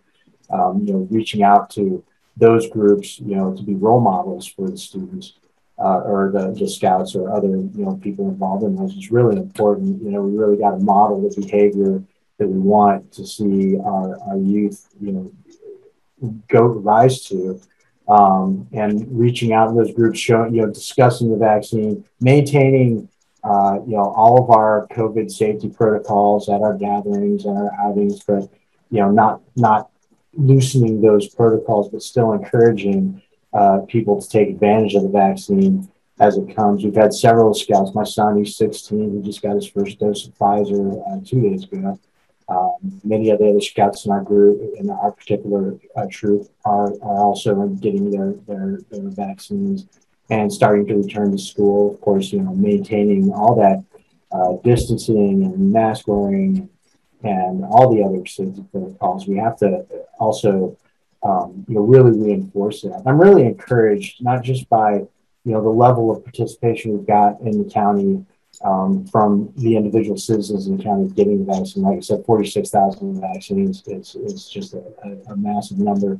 um, 0.49 0.84
you 0.85 0.93
know, 0.93 1.07
reaching 1.11 1.43
out 1.43 1.69
to 1.71 2.03
those 2.35 2.67
groups, 2.69 3.19
you 3.19 3.35
know, 3.35 3.55
to 3.55 3.61
be 3.61 3.75
role 3.75 4.01
models 4.01 4.47
for 4.47 4.69
the 4.69 4.77
students 4.77 5.34
uh, 5.79 5.99
or 6.01 6.31
the, 6.31 6.51
the 6.59 6.67
scouts 6.67 7.15
or 7.15 7.31
other, 7.35 7.47
you 7.47 7.71
know, 7.85 7.99
people 8.01 8.29
involved 8.29 8.63
in 8.63 8.75
those 8.75 8.95
is 8.95 9.11
really 9.11 9.37
important. 9.37 10.01
You 10.03 10.11
know, 10.11 10.21
we 10.21 10.37
really 10.37 10.57
got 10.57 10.71
to 10.71 10.77
model 10.77 11.21
the 11.21 11.41
behavior 11.41 12.03
that 12.37 12.47
we 12.47 12.59
want 12.59 13.11
to 13.13 13.25
see 13.25 13.77
our, 13.79 14.19
our 14.27 14.37
youth, 14.37 14.87
you 14.99 15.11
know, 15.11 15.31
go 16.47 16.63
rise 16.63 17.23
to 17.25 17.59
um, 18.07 18.67
and 18.73 19.07
reaching 19.17 19.53
out 19.53 19.69
to 19.69 19.75
those 19.75 19.93
groups, 19.93 20.19
showing, 20.19 20.53
you 20.53 20.61
know, 20.61 20.71
discussing 20.71 21.31
the 21.31 21.37
vaccine, 21.37 22.03
maintaining, 22.19 23.09
uh, 23.43 23.79
you 23.85 23.95
know, 23.95 24.13
all 24.15 24.41
of 24.41 24.49
our 24.49 24.87
COVID 24.91 25.31
safety 25.31 25.69
protocols 25.69 26.49
at 26.49 26.61
our 26.61 26.77
gatherings 26.77 27.45
and 27.45 27.57
our 27.57 27.71
outings, 27.79 28.21
but, 28.23 28.49
you 28.89 28.99
know, 28.99 29.11
not, 29.11 29.41
not 29.55 29.89
loosening 30.33 31.01
those 31.01 31.27
protocols, 31.33 31.89
but 31.89 32.01
still 32.01 32.33
encouraging 32.33 33.21
uh, 33.53 33.80
people 33.88 34.21
to 34.21 34.27
take 34.27 34.49
advantage 34.49 34.95
of 34.95 35.03
the 35.03 35.09
vaccine 35.09 35.89
as 36.19 36.38
it 36.38 36.55
comes. 36.55 36.84
We've 36.84 36.95
had 36.95 37.13
several 37.13 37.53
scouts. 37.53 37.93
My 37.93 38.03
son, 38.03 38.38
he's 38.38 38.55
16, 38.55 39.17
he 39.17 39.27
just 39.27 39.41
got 39.41 39.55
his 39.55 39.67
first 39.67 39.99
dose 39.99 40.27
of 40.27 40.38
Pfizer 40.38 41.01
uh, 41.07 41.21
two 41.25 41.41
days 41.41 41.63
ago. 41.63 41.99
Um, 42.49 42.99
many 43.03 43.30
of 43.30 43.39
the 43.39 43.49
other 43.49 43.61
scouts 43.61 44.05
in 44.05 44.11
our 44.11 44.21
group, 44.21 44.75
in 44.77 44.89
our 44.89 45.11
particular 45.11 45.80
uh, 45.95 46.05
troop, 46.11 46.47
are, 46.65 46.93
are 47.01 47.19
also 47.19 47.67
getting 47.67 48.11
their, 48.11 48.34
their, 48.47 48.80
their 48.91 49.09
vaccines 49.09 49.88
and 50.30 50.51
starting 50.51 50.85
to 50.88 50.95
return 50.95 51.31
to 51.31 51.38
school. 51.38 51.93
Of 51.93 52.01
course, 52.01 52.31
you 52.31 52.41
know, 52.41 52.53
maintaining 52.53 53.31
all 53.31 53.55
that 53.55 53.84
uh, 54.31 54.57
distancing 54.63 55.43
and 55.43 55.71
mask 55.71 56.07
wearing 56.07 56.69
and 57.23 57.63
all 57.63 57.93
the 57.93 58.03
other 58.03 58.25
safety 58.25 58.63
protocols. 58.71 59.27
We 59.27 59.38
have 59.38 59.57
to 59.57 59.85
also, 60.19 60.77
um, 61.23 61.65
you 61.67 61.75
know, 61.75 61.81
really 61.81 62.11
reinforce 62.11 62.81
that. 62.81 63.03
I'm 63.05 63.19
really 63.19 63.43
encouraged, 63.43 64.23
not 64.23 64.43
just 64.43 64.67
by, 64.69 64.93
you 64.93 65.51
know, 65.51 65.61
the 65.61 65.69
level 65.69 66.11
of 66.11 66.23
participation 66.23 66.93
we've 66.93 67.07
got 67.07 67.39
in 67.41 67.63
the 67.63 67.69
county 67.69 68.25
um, 68.63 69.05
from 69.07 69.51
the 69.57 69.75
individual 69.75 70.17
citizens 70.17 70.67
in 70.67 70.77
the 70.77 70.83
county 70.83 71.09
getting 71.09 71.45
the 71.45 71.53
vaccine. 71.53 71.83
Like 71.83 71.97
I 71.97 72.01
said, 72.01 72.25
46,000 72.25 73.21
vaccines 73.21 73.83
is, 73.87 74.15
is 74.15 74.49
just 74.49 74.73
a, 74.73 74.83
a, 75.29 75.35
massive 75.35 75.79
number. 75.79 76.19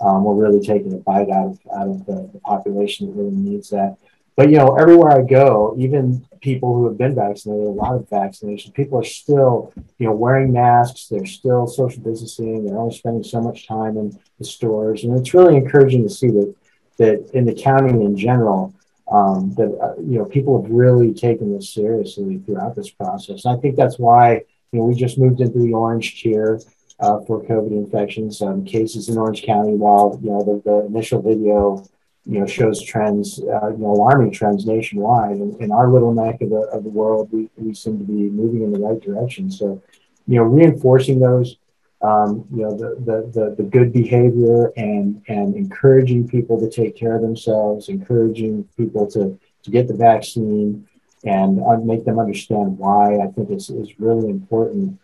Um, 0.00 0.24
we're 0.24 0.34
really 0.34 0.64
taking 0.64 0.92
a 0.92 0.96
bite 0.96 1.30
out 1.30 1.48
of, 1.48 1.58
out 1.76 1.88
of 1.88 2.06
the, 2.06 2.30
the 2.32 2.40
population 2.40 3.06
that 3.06 3.16
really 3.16 3.34
needs 3.34 3.70
that. 3.70 3.96
But, 4.36 4.50
you 4.50 4.58
know, 4.58 4.76
everywhere 4.76 5.12
I 5.12 5.22
go, 5.22 5.76
even 5.78 6.26
people 6.40 6.74
who 6.74 6.86
have 6.88 6.98
been 6.98 7.14
vaccinated, 7.14 7.66
a 7.66 7.70
lot 7.70 7.94
of 7.94 8.08
vaccinations, 8.08 8.74
people 8.74 8.98
are 8.98 9.04
still, 9.04 9.72
you 9.98 10.06
know, 10.06 10.12
wearing 10.12 10.52
masks. 10.52 11.06
They're 11.08 11.24
still 11.24 11.66
social 11.66 12.02
distancing. 12.02 12.66
They're 12.66 12.78
only 12.78 12.96
spending 12.96 13.22
so 13.22 13.40
much 13.40 13.68
time 13.68 13.96
in 13.96 14.18
the 14.38 14.44
stores. 14.44 15.04
And 15.04 15.16
it's 15.16 15.34
really 15.34 15.56
encouraging 15.56 16.02
to 16.02 16.10
see 16.10 16.28
that, 16.28 16.54
that 16.98 17.30
in 17.32 17.44
the 17.44 17.54
county 17.54 17.90
in 17.90 18.16
general, 18.16 18.74
um, 19.10 19.54
that 19.54 19.70
uh, 19.80 20.00
you 20.00 20.18
know 20.18 20.24
people 20.24 20.62
have 20.62 20.70
really 20.70 21.12
taken 21.12 21.54
this 21.54 21.72
seriously 21.72 22.38
throughout 22.38 22.74
this 22.74 22.90
process. 22.90 23.44
And 23.44 23.56
I 23.56 23.60
think 23.60 23.76
that's 23.76 23.98
why 23.98 24.42
you 24.72 24.78
know 24.78 24.84
we 24.84 24.94
just 24.94 25.18
moved 25.18 25.40
into 25.40 25.58
the 25.58 25.72
orange 25.72 26.20
tier 26.20 26.60
uh, 27.00 27.20
for 27.26 27.42
COVID 27.44 27.70
infections 27.70 28.40
um, 28.40 28.64
cases 28.64 29.08
in 29.08 29.18
Orange 29.18 29.42
County. 29.42 29.74
While 29.74 30.18
you 30.22 30.30
know 30.30 30.42
the, 30.42 30.62
the 30.64 30.86
initial 30.86 31.20
video 31.20 31.84
you 32.26 32.40
know 32.40 32.46
shows 32.46 32.82
trends, 32.82 33.38
uh, 33.40 33.68
you 33.68 33.78
know 33.78 33.92
alarming 33.92 34.32
trends 34.32 34.66
nationwide, 34.66 35.36
and 35.36 35.60
in 35.60 35.70
our 35.70 35.90
little 35.90 36.12
neck 36.12 36.40
of 36.40 36.50
the 36.50 36.68
of 36.72 36.84
the 36.84 36.90
world, 36.90 37.28
we, 37.32 37.50
we 37.56 37.74
seem 37.74 37.98
to 37.98 38.04
be 38.04 38.30
moving 38.30 38.62
in 38.62 38.72
the 38.72 38.78
right 38.78 39.00
direction. 39.00 39.50
So 39.50 39.82
you 40.26 40.36
know 40.36 40.44
reinforcing 40.44 41.20
those 41.20 41.56
um, 42.04 42.44
you 42.54 42.62
know, 42.62 42.76
the, 42.76 42.96
the, 43.00 43.30
the, 43.32 43.54
the, 43.56 43.62
good 43.62 43.90
behavior 43.90 44.70
and, 44.76 45.22
and 45.28 45.54
encouraging 45.54 46.28
people 46.28 46.60
to 46.60 46.68
take 46.68 46.96
care 46.96 47.16
of 47.16 47.22
themselves, 47.22 47.88
encouraging 47.88 48.68
people 48.76 49.10
to, 49.12 49.38
to 49.62 49.70
get 49.70 49.88
the 49.88 49.94
vaccine 49.94 50.86
and 51.24 51.56
make 51.86 52.04
them 52.04 52.18
understand 52.18 52.76
why 52.76 53.18
I 53.20 53.28
think 53.28 53.50
is, 53.50 53.70
is 53.70 53.98
really 53.98 54.28
important. 54.28 55.00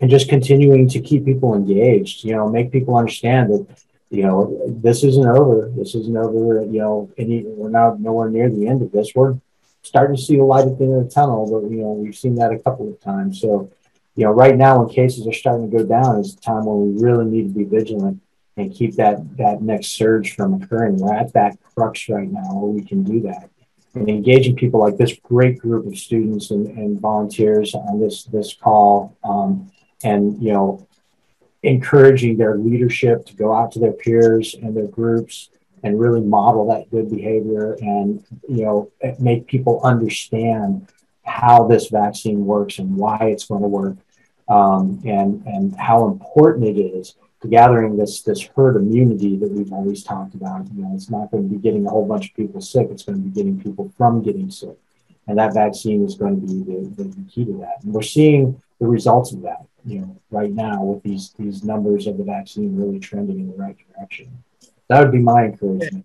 And 0.00 0.08
just 0.08 0.30
continuing 0.30 0.88
to 0.88 1.00
keep 1.00 1.26
people 1.26 1.54
engaged, 1.54 2.24
you 2.24 2.34
know, 2.34 2.48
make 2.48 2.72
people 2.72 2.96
understand 2.96 3.50
that, 3.50 3.66
you 4.10 4.22
know, 4.22 4.60
this 4.66 5.04
isn't 5.04 5.26
over. 5.26 5.70
This 5.76 5.94
isn't 5.94 6.16
over. 6.16 6.62
You 6.64 6.80
know, 6.80 7.10
any, 7.18 7.44
we're 7.44 7.70
not 7.70 8.00
nowhere 8.00 8.30
near 8.30 8.48
the 8.50 8.66
end 8.66 8.82
of 8.82 8.90
this. 8.92 9.12
We're 9.14 9.36
starting 9.82 10.16
to 10.16 10.22
see 10.22 10.36
the 10.36 10.44
light 10.44 10.66
at 10.66 10.78
the 10.78 10.84
end 10.84 10.94
of 10.94 11.04
the 11.08 11.14
tunnel, 11.14 11.48
but, 11.50 11.70
you 11.70 11.82
know, 11.82 11.92
we've 11.92 12.16
seen 12.16 12.34
that 12.36 12.52
a 12.52 12.58
couple 12.58 12.88
of 12.88 13.00
times. 13.00 13.40
So, 13.40 13.70
you 14.16 14.24
know, 14.24 14.32
right 14.32 14.56
now 14.56 14.78
when 14.78 14.92
cases 14.92 15.26
are 15.26 15.32
starting 15.32 15.70
to 15.70 15.76
go 15.78 15.84
down 15.84 16.18
is 16.18 16.34
the 16.34 16.40
time 16.40 16.64
when 16.64 16.96
we 16.96 17.02
really 17.02 17.24
need 17.24 17.54
to 17.54 17.58
be 17.58 17.64
vigilant 17.64 18.20
and 18.56 18.74
keep 18.74 18.96
that 18.96 19.36
that 19.36 19.62
next 19.62 19.88
surge 19.88 20.34
from 20.34 20.60
occurring. 20.60 20.98
We're 20.98 21.14
at 21.14 21.32
that 21.34 21.56
crux 21.62 22.08
right 22.08 22.28
now 22.28 22.54
where 22.54 22.72
we 22.72 22.82
can 22.82 23.04
do 23.04 23.20
that. 23.20 23.48
And 23.94 24.08
engaging 24.08 24.56
people 24.56 24.80
like 24.80 24.96
this 24.96 25.14
great 25.22 25.58
group 25.58 25.86
of 25.86 25.96
students 25.96 26.50
and, 26.50 26.66
and 26.66 27.00
volunteers 27.00 27.74
on 27.74 28.00
this 28.00 28.24
this 28.24 28.54
call, 28.54 29.16
um, 29.22 29.70
and 30.02 30.42
you 30.42 30.52
know, 30.52 30.87
encouraging 31.62 32.36
their 32.36 32.56
leadership 32.56 33.26
to 33.26 33.34
go 33.34 33.54
out 33.54 33.72
to 33.72 33.78
their 33.78 33.92
peers 33.92 34.54
and 34.54 34.76
their 34.76 34.86
groups 34.86 35.50
and 35.82 35.98
really 35.98 36.20
model 36.20 36.68
that 36.68 36.90
good 36.90 37.10
behavior 37.10 37.76
and 37.80 38.24
you 38.48 38.64
know 38.64 38.90
make 39.18 39.46
people 39.46 39.80
understand 39.82 40.88
how 41.24 41.66
this 41.66 41.88
vaccine 41.88 42.44
works 42.44 42.78
and 42.78 42.96
why 42.96 43.18
it's 43.22 43.46
going 43.46 43.62
to 43.62 43.68
work 43.68 43.96
um, 44.48 45.00
and 45.04 45.44
and 45.46 45.76
how 45.76 46.06
important 46.06 46.66
it 46.66 46.80
is 46.80 47.14
to 47.40 47.48
gathering 47.48 47.96
this 47.96 48.22
this 48.22 48.42
herd 48.56 48.76
immunity 48.76 49.36
that 49.36 49.50
we've 49.50 49.72
always 49.72 50.02
talked 50.02 50.34
about. 50.34 50.66
You 50.74 50.82
know, 50.82 50.94
it's 50.94 51.10
not 51.10 51.30
going 51.30 51.48
to 51.48 51.54
be 51.54 51.60
getting 51.60 51.86
a 51.86 51.90
whole 51.90 52.06
bunch 52.06 52.30
of 52.30 52.36
people 52.36 52.60
sick; 52.60 52.88
it's 52.90 53.04
going 53.04 53.18
to 53.18 53.24
be 53.24 53.34
getting 53.34 53.60
people 53.60 53.92
from 53.96 54.22
getting 54.22 54.50
sick, 54.50 54.76
and 55.26 55.38
that 55.38 55.54
vaccine 55.54 56.04
is 56.04 56.14
going 56.14 56.40
to 56.40 56.46
be 56.46 56.62
the, 56.62 57.04
the 57.04 57.24
key 57.30 57.44
to 57.44 57.52
that. 57.58 57.82
And 57.82 57.92
we're 57.92 58.02
seeing 58.02 58.60
the 58.80 58.86
results 58.86 59.32
of 59.32 59.42
that. 59.42 59.67
You 59.88 60.00
know, 60.00 60.20
right 60.30 60.52
now 60.52 60.82
with 60.82 61.02
these 61.02 61.32
these 61.38 61.64
numbers 61.64 62.06
of 62.06 62.18
the 62.18 62.24
vaccine 62.24 62.76
really 62.76 62.98
trending 62.98 63.40
in 63.40 63.50
the 63.50 63.56
right 63.56 63.76
direction. 63.92 64.44
That 64.88 65.02
would 65.02 65.12
be 65.12 65.18
my 65.18 65.44
encouragement. 65.44 66.04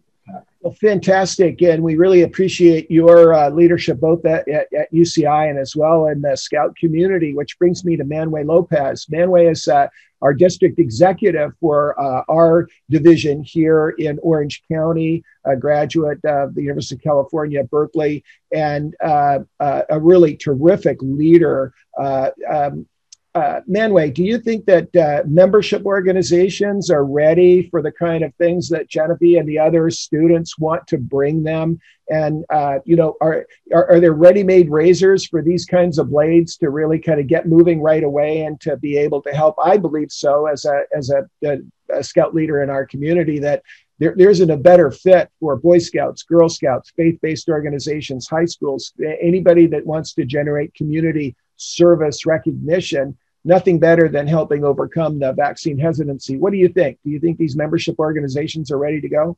Well, 0.62 0.74
fantastic. 0.80 1.62
And 1.62 1.84
we 1.84 1.98
really 1.98 2.22
appreciate 2.22 2.90
your 2.90 3.34
uh, 3.34 3.50
leadership 3.50 4.00
both 4.00 4.26
at, 4.26 4.48
at, 4.48 4.72
at, 4.74 4.94
UCI 4.94 5.50
and 5.50 5.60
as 5.60 5.76
well 5.76 6.08
in 6.08 6.22
the 6.22 6.38
Scout 6.38 6.74
community, 6.78 7.34
which 7.34 7.60
brings 7.60 7.84
me 7.84 7.98
to 7.98 8.06
Manway 8.06 8.46
Lopez. 8.46 9.06
Manway 9.12 9.52
is 9.52 9.68
uh, 9.68 9.88
our 10.22 10.34
district 10.34 10.80
executive 10.80 11.52
for 11.60 12.00
uh, 12.00 12.24
our 12.30 12.70
division 12.90 13.44
here 13.44 13.90
in 14.00 14.18
Orange 14.24 14.64
County, 14.72 15.22
a 15.44 15.58
graduate 15.58 16.24
of 16.24 16.56
the 16.56 16.62
University 16.62 16.96
of 16.96 17.02
California, 17.02 17.62
Berkeley, 17.66 18.24
and 18.54 18.96
uh, 19.04 19.40
uh, 19.60 19.82
a 19.90 20.00
really 20.00 20.38
terrific 20.38 20.98
leader. 21.02 21.74
Uh, 22.00 22.30
um, 22.50 22.88
uh, 23.36 23.62
Manway, 23.68 24.14
do 24.14 24.24
you 24.24 24.38
think 24.38 24.66
that 24.66 24.96
uh, 24.96 25.24
membership 25.28 25.86
organizations 25.86 26.92
are 26.92 27.04
ready 27.04 27.68
for 27.70 27.82
the 27.82 27.92
kind 27.92 28.24
of 28.24 28.34
things 28.36 28.70
that 28.70 28.88
Genevieve 28.88 29.40
and 29.40 29.50
the 29.50 29.58
other 29.58 29.90
students 29.90 30.60
want 30.60 30.86
to 30.88 31.00
bring 31.00 31.42
them? 31.42 31.80
And 32.10 32.46
uh, 32.52 32.80
you 32.86 32.96
know, 32.96 33.16
are, 33.22 33.48
are, 33.74 33.90
are 33.90 34.00
there 34.00 34.14
ready-made 34.14 34.70
razors 34.70 35.26
for 35.26 35.42
these 35.42 35.66
kinds 35.66 35.98
of 35.98 36.12
blades 36.12 36.58
to 36.58 36.70
really 36.70 37.00
kind 37.00 37.20
of 37.20 37.26
get 37.26 37.48
moving 37.48 37.82
right 37.82 38.04
away 38.04 38.42
and 38.42 38.62
to 38.62 38.78
be 38.78 38.98
able 38.98 39.22
to 39.24 39.32
help? 39.32 39.56
I 39.64 39.78
believe 39.78 40.12
so, 40.12 40.46
as 40.46 40.66
a 40.66 40.84
as 40.96 41.10
a, 41.10 41.28
a, 41.44 41.58
a 41.92 42.04
scout 42.04 42.36
leader 42.36 42.62
in 42.62 42.70
our 42.70 42.86
community, 42.86 43.40
that 43.40 43.64
there, 43.98 44.14
there 44.16 44.30
isn't 44.30 44.52
a 44.52 44.58
better 44.58 44.92
fit 44.92 45.32
for 45.40 45.56
Boy 45.56 45.80
Scouts, 45.80 46.22
Girl 46.22 46.50
Scouts, 46.50 46.92
faith-based 46.96 47.50
organizations, 47.50 48.28
high 48.28 48.46
schools, 48.46 48.94
anybody 49.22 49.66
that 49.68 49.86
wants 49.86 50.14
to 50.16 50.26
generate 50.26 50.74
community 50.76 51.36
service 51.56 52.26
recognition 52.26 53.18
nothing 53.45 53.80
better 53.80 54.07
than 54.07 54.28
helping 54.28 54.64
overcome 54.64 55.20
the 55.20 55.34
vaccine 55.34 55.78
hesitancy. 55.78 56.38
What 56.38 56.52
do 56.52 56.57
you 56.57 56.70
think? 56.70 56.99
Do 57.03 57.10
you 57.10 57.20
think 57.20 57.38
these 57.38 57.56
membership 57.56 57.99
organizations 57.99 58.72
are 58.72 58.78
ready 58.78 59.02
to 59.02 59.10
go? 59.10 59.38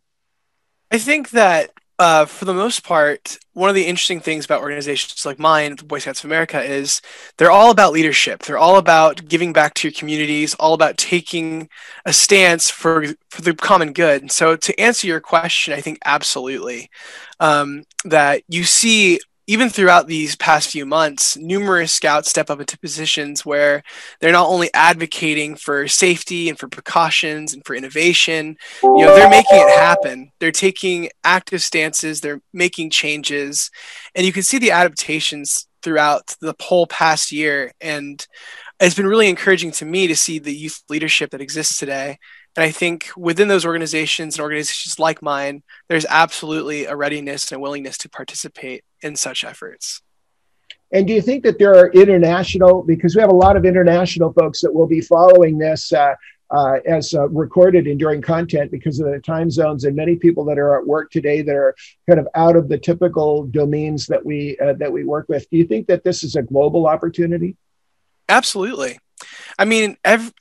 I 0.92 0.98
think 0.98 1.32
that 1.32 1.72
uh, 1.98 2.26
for 2.26 2.44
the 2.44 2.54
most 2.54 2.84
part, 2.84 3.38
one 3.54 3.70
of 3.70 3.76
the 3.76 3.86
interesting 3.86 4.20
things 4.20 4.44
about 4.44 4.62
organizations 4.62 5.26
like 5.26 5.40
mine, 5.40 5.78
the 5.78 5.86
Boy 5.86 6.00
Scouts 6.00 6.20
of 6.20 6.26
America, 6.26 6.62
is 6.62 7.02
they're 7.38 7.52
all 7.52 7.72
about 7.72 7.94
leadership. 7.94 8.44
They're 8.44 8.58
all 8.58 8.78
about 8.78 9.28
giving 9.30 9.54
back 9.54 9.76
to 9.76 9.88
your 9.88 9.94
communities, 9.94 10.56
all 10.56 10.74
about 10.74 10.98
taking 10.98 11.70
a 12.06 12.12
stance 12.12 12.70
for 12.70 13.06
for 13.30 13.42
the 13.42 13.54
common 13.54 13.94
good. 13.94 14.22
And 14.22 14.32
so, 14.32 14.58
to 14.58 14.80
answer 14.80 15.08
your 15.08 15.22
question, 15.22 15.74
I 15.74 15.80
think 15.80 16.00
absolutely 16.04 16.90
um, 17.40 17.84
that 18.04 18.44
you 18.50 18.66
see 18.66 19.22
even 19.48 19.70
throughout 19.70 20.08
these 20.08 20.36
past 20.36 20.72
few 20.72 20.86
months, 20.86 21.38
numerous 21.38 21.92
scouts 21.92 22.30
step 22.30 22.50
up 22.50 22.60
into 22.60 22.80
positions 22.80 23.46
where 23.46 23.84
they're 24.20 24.32
not 24.32 24.48
only 24.48 24.74
advocating 24.74 25.56
for 25.56 25.88
safety 25.88 26.50
and 26.50 26.58
for 26.58 26.68
precautions 26.68 27.54
and 27.54 27.64
for 27.64 27.76
innovation, 27.76 28.58
you 28.82 29.06
know, 29.06 29.16
they're 29.16 29.30
making 29.30 29.60
it 29.60 29.78
happen. 29.78 30.32
They're 30.40 30.52
taking 30.52 31.10
active 31.24 31.62
stances, 31.62 32.22
they're 32.22 32.42
making 32.54 32.90
changes, 32.90 33.70
and 34.16 34.26
you 34.26 34.34
can 34.34 34.44
see 34.44 34.58
the 34.58 34.72
adaptations 34.72 35.68
throughout 35.84 36.36
the 36.42 36.56
whole 36.60 36.88
past 36.88 37.32
year. 37.32 37.72
And 37.80 38.26
it's 38.80 38.96
been 38.96 39.08
really 39.08 39.30
encouraging 39.30 39.72
to 39.74 39.86
me 39.86 40.08
to 40.08 40.16
see 40.16 40.40
the 40.40 40.54
youth 40.54 40.82
leadership 40.90 41.30
that 41.32 41.42
exists 41.42 41.78
today 41.78 42.18
and 42.56 42.64
I 42.64 42.72
think 42.72 43.10
within 43.18 43.48
those 43.48 43.66
organizations 43.66 44.36
and 44.36 44.44
organizations 44.44 45.00
like 45.00 45.22
mine, 45.22 45.64
there's 45.90 46.06
absolutely 46.08 46.86
a 46.86 46.96
readiness 46.96 47.52
and 47.52 47.58
a 47.58 47.62
willingness 47.62 47.98
to 48.00 48.10
participate 48.10 48.84
in 49.02 49.16
such 49.16 49.44
efforts. 49.44 50.02
And 50.92 51.08
do 51.08 51.14
you 51.14 51.22
think 51.22 51.44
that 51.44 51.60
there 51.60 51.76
are 51.76 51.92
international, 51.92 52.84
because 52.84 53.16
we 53.16 53.22
have 53.22 53.32
a 53.32 53.36
lot 53.36 53.58
of 53.58 53.66
international 53.66 54.32
folks 54.34 54.62
that 54.62 54.74
will 54.74 54.88
be 54.88 55.02
following 55.02 55.58
this, 55.58 55.92
uh, 55.92 56.14
uh, 56.52 56.78
as 56.86 57.14
uh, 57.14 57.28
recorded 57.30 57.88
enduring 57.88 58.22
content 58.22 58.72
because 58.72 59.00
of 59.00 59.12
the 59.12 59.20
time 59.20 59.50
zones 59.50 59.84
and 59.84 59.96
many 59.96 60.16
people 60.16 60.46
that 60.46 60.60
are 60.60 60.80
at 60.80 60.86
work 60.86 61.10
today 61.12 61.42
that 61.42 61.56
are 61.56 61.76
kind 62.08 62.20
of 62.20 62.28
out 62.36 62.56
of 62.56 62.70
the 62.70 62.78
typical 62.78 63.46
domains 63.48 64.06
that 64.06 64.24
we 64.24 64.58
uh, 64.60 64.74
that 64.74 64.92
we 64.92 65.04
work 65.04 65.28
with. 65.28 65.50
Do 65.50 65.58
you 65.58 65.66
think 65.66 65.88
that 65.88 66.04
this 66.04 66.24
is 66.24 66.36
a 66.36 66.44
global 66.44 66.88
opportunity? 66.88 67.58
Absolutely. 68.30 69.00
I 69.58 69.66
mean, 69.66 69.98
ev- 70.06 70.34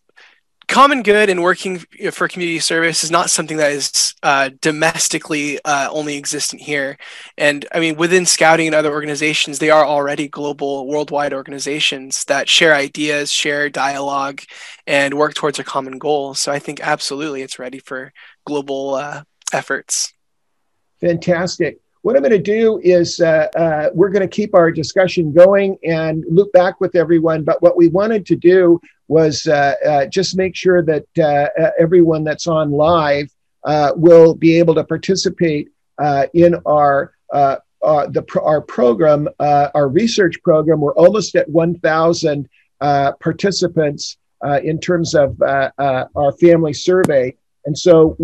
common 0.75 1.05
good 1.05 1.31
and 1.31 1.41
working 1.41 1.79
for 2.11 2.27
community 2.27 2.59
service 2.59 3.05
is 3.05 3.11
not 3.11 3.31
something 3.31 3.59
that 3.59 3.71
is 3.71 4.13
uh, 4.25 4.51
domestically 4.61 5.61
uh, 5.65 5.89
only 5.93 6.17
existent 6.17 6.61
here. 6.61 6.99
And 7.39 7.65
I 7.73 7.79
mean, 7.79 7.95
within 7.95 8.27
scouting 8.27 8.67
and 8.67 8.75
other 8.75 8.91
organizations, 8.91 9.61
they 9.61 9.71
are 9.71 9.87
already 9.87 10.27
global, 10.27 10.89
worldwide 10.89 11.33
organizations 11.33 12.25
that 12.25 12.49
share 12.49 12.75
ideas, 12.75 13.31
share 13.31 13.71
dialogue, 13.71 14.41
and 14.85 15.15
work 15.15 15.35
towards 15.35 15.61
a 15.61 15.65
common 15.65 15.97
goal. 15.97 16.35
So 16.35 16.51
I 16.51 16.59
think 16.59 16.81
absolutely 16.81 17.43
it's 17.43 17.61
ready 17.61 17.79
for 17.79 18.13
global 18.45 18.95
uh, 18.95 19.23
efforts. 19.53 20.13
Fantastic. 21.01 21.79
What 22.05 22.17
I'm 22.17 22.23
going 22.23 22.33
to 22.33 22.39
do 22.39 22.79
is 22.85 23.19
uh, 23.19 23.49
uh, 23.57 23.89
we're 23.95 24.11
going 24.11 24.21
to 24.21 24.29
keep 24.29 24.55
our 24.55 24.71
discussion 24.71 25.33
going 25.33 25.79
and 25.85 26.23
loop 26.29 26.53
back 26.53 26.79
with 26.79 26.97
everyone. 26.97 27.45
But 27.45 27.63
what 27.63 27.79
we 27.79 27.89
wanted 27.89 28.27
to 28.27 28.37
do 28.37 28.79
was 29.09 29.47
uh, 29.47 29.75
uh 29.87 30.07
just 30.07 30.37
make 30.37 30.55
sure 30.55 30.83
that 30.83 31.07
uh, 31.19 31.49
uh, 31.59 31.71
everyone 31.79 32.23
that's 32.23 32.47
on 32.47 32.73
live 32.73 33.31
will 33.97 34.35
be 34.35 34.59
able 34.59 34.75
to 34.75 34.85
participate 34.85 35.71
in 36.35 36.57
our 36.67 37.15
the 37.31 38.41
our 38.43 38.61
program, 38.61 39.27
our 39.41 39.89
research 39.89 40.43
program. 40.43 40.83
We're 40.83 40.93
almost 40.97 41.35
at 41.37 41.49
1,000 41.49 42.47
participants 42.81 44.19
in 44.63 44.79
terms 44.79 45.15
of 45.15 45.41
our 45.41 46.33
family 46.39 46.75
survey, 46.75 47.35
and 47.65 47.79
so 47.79 48.15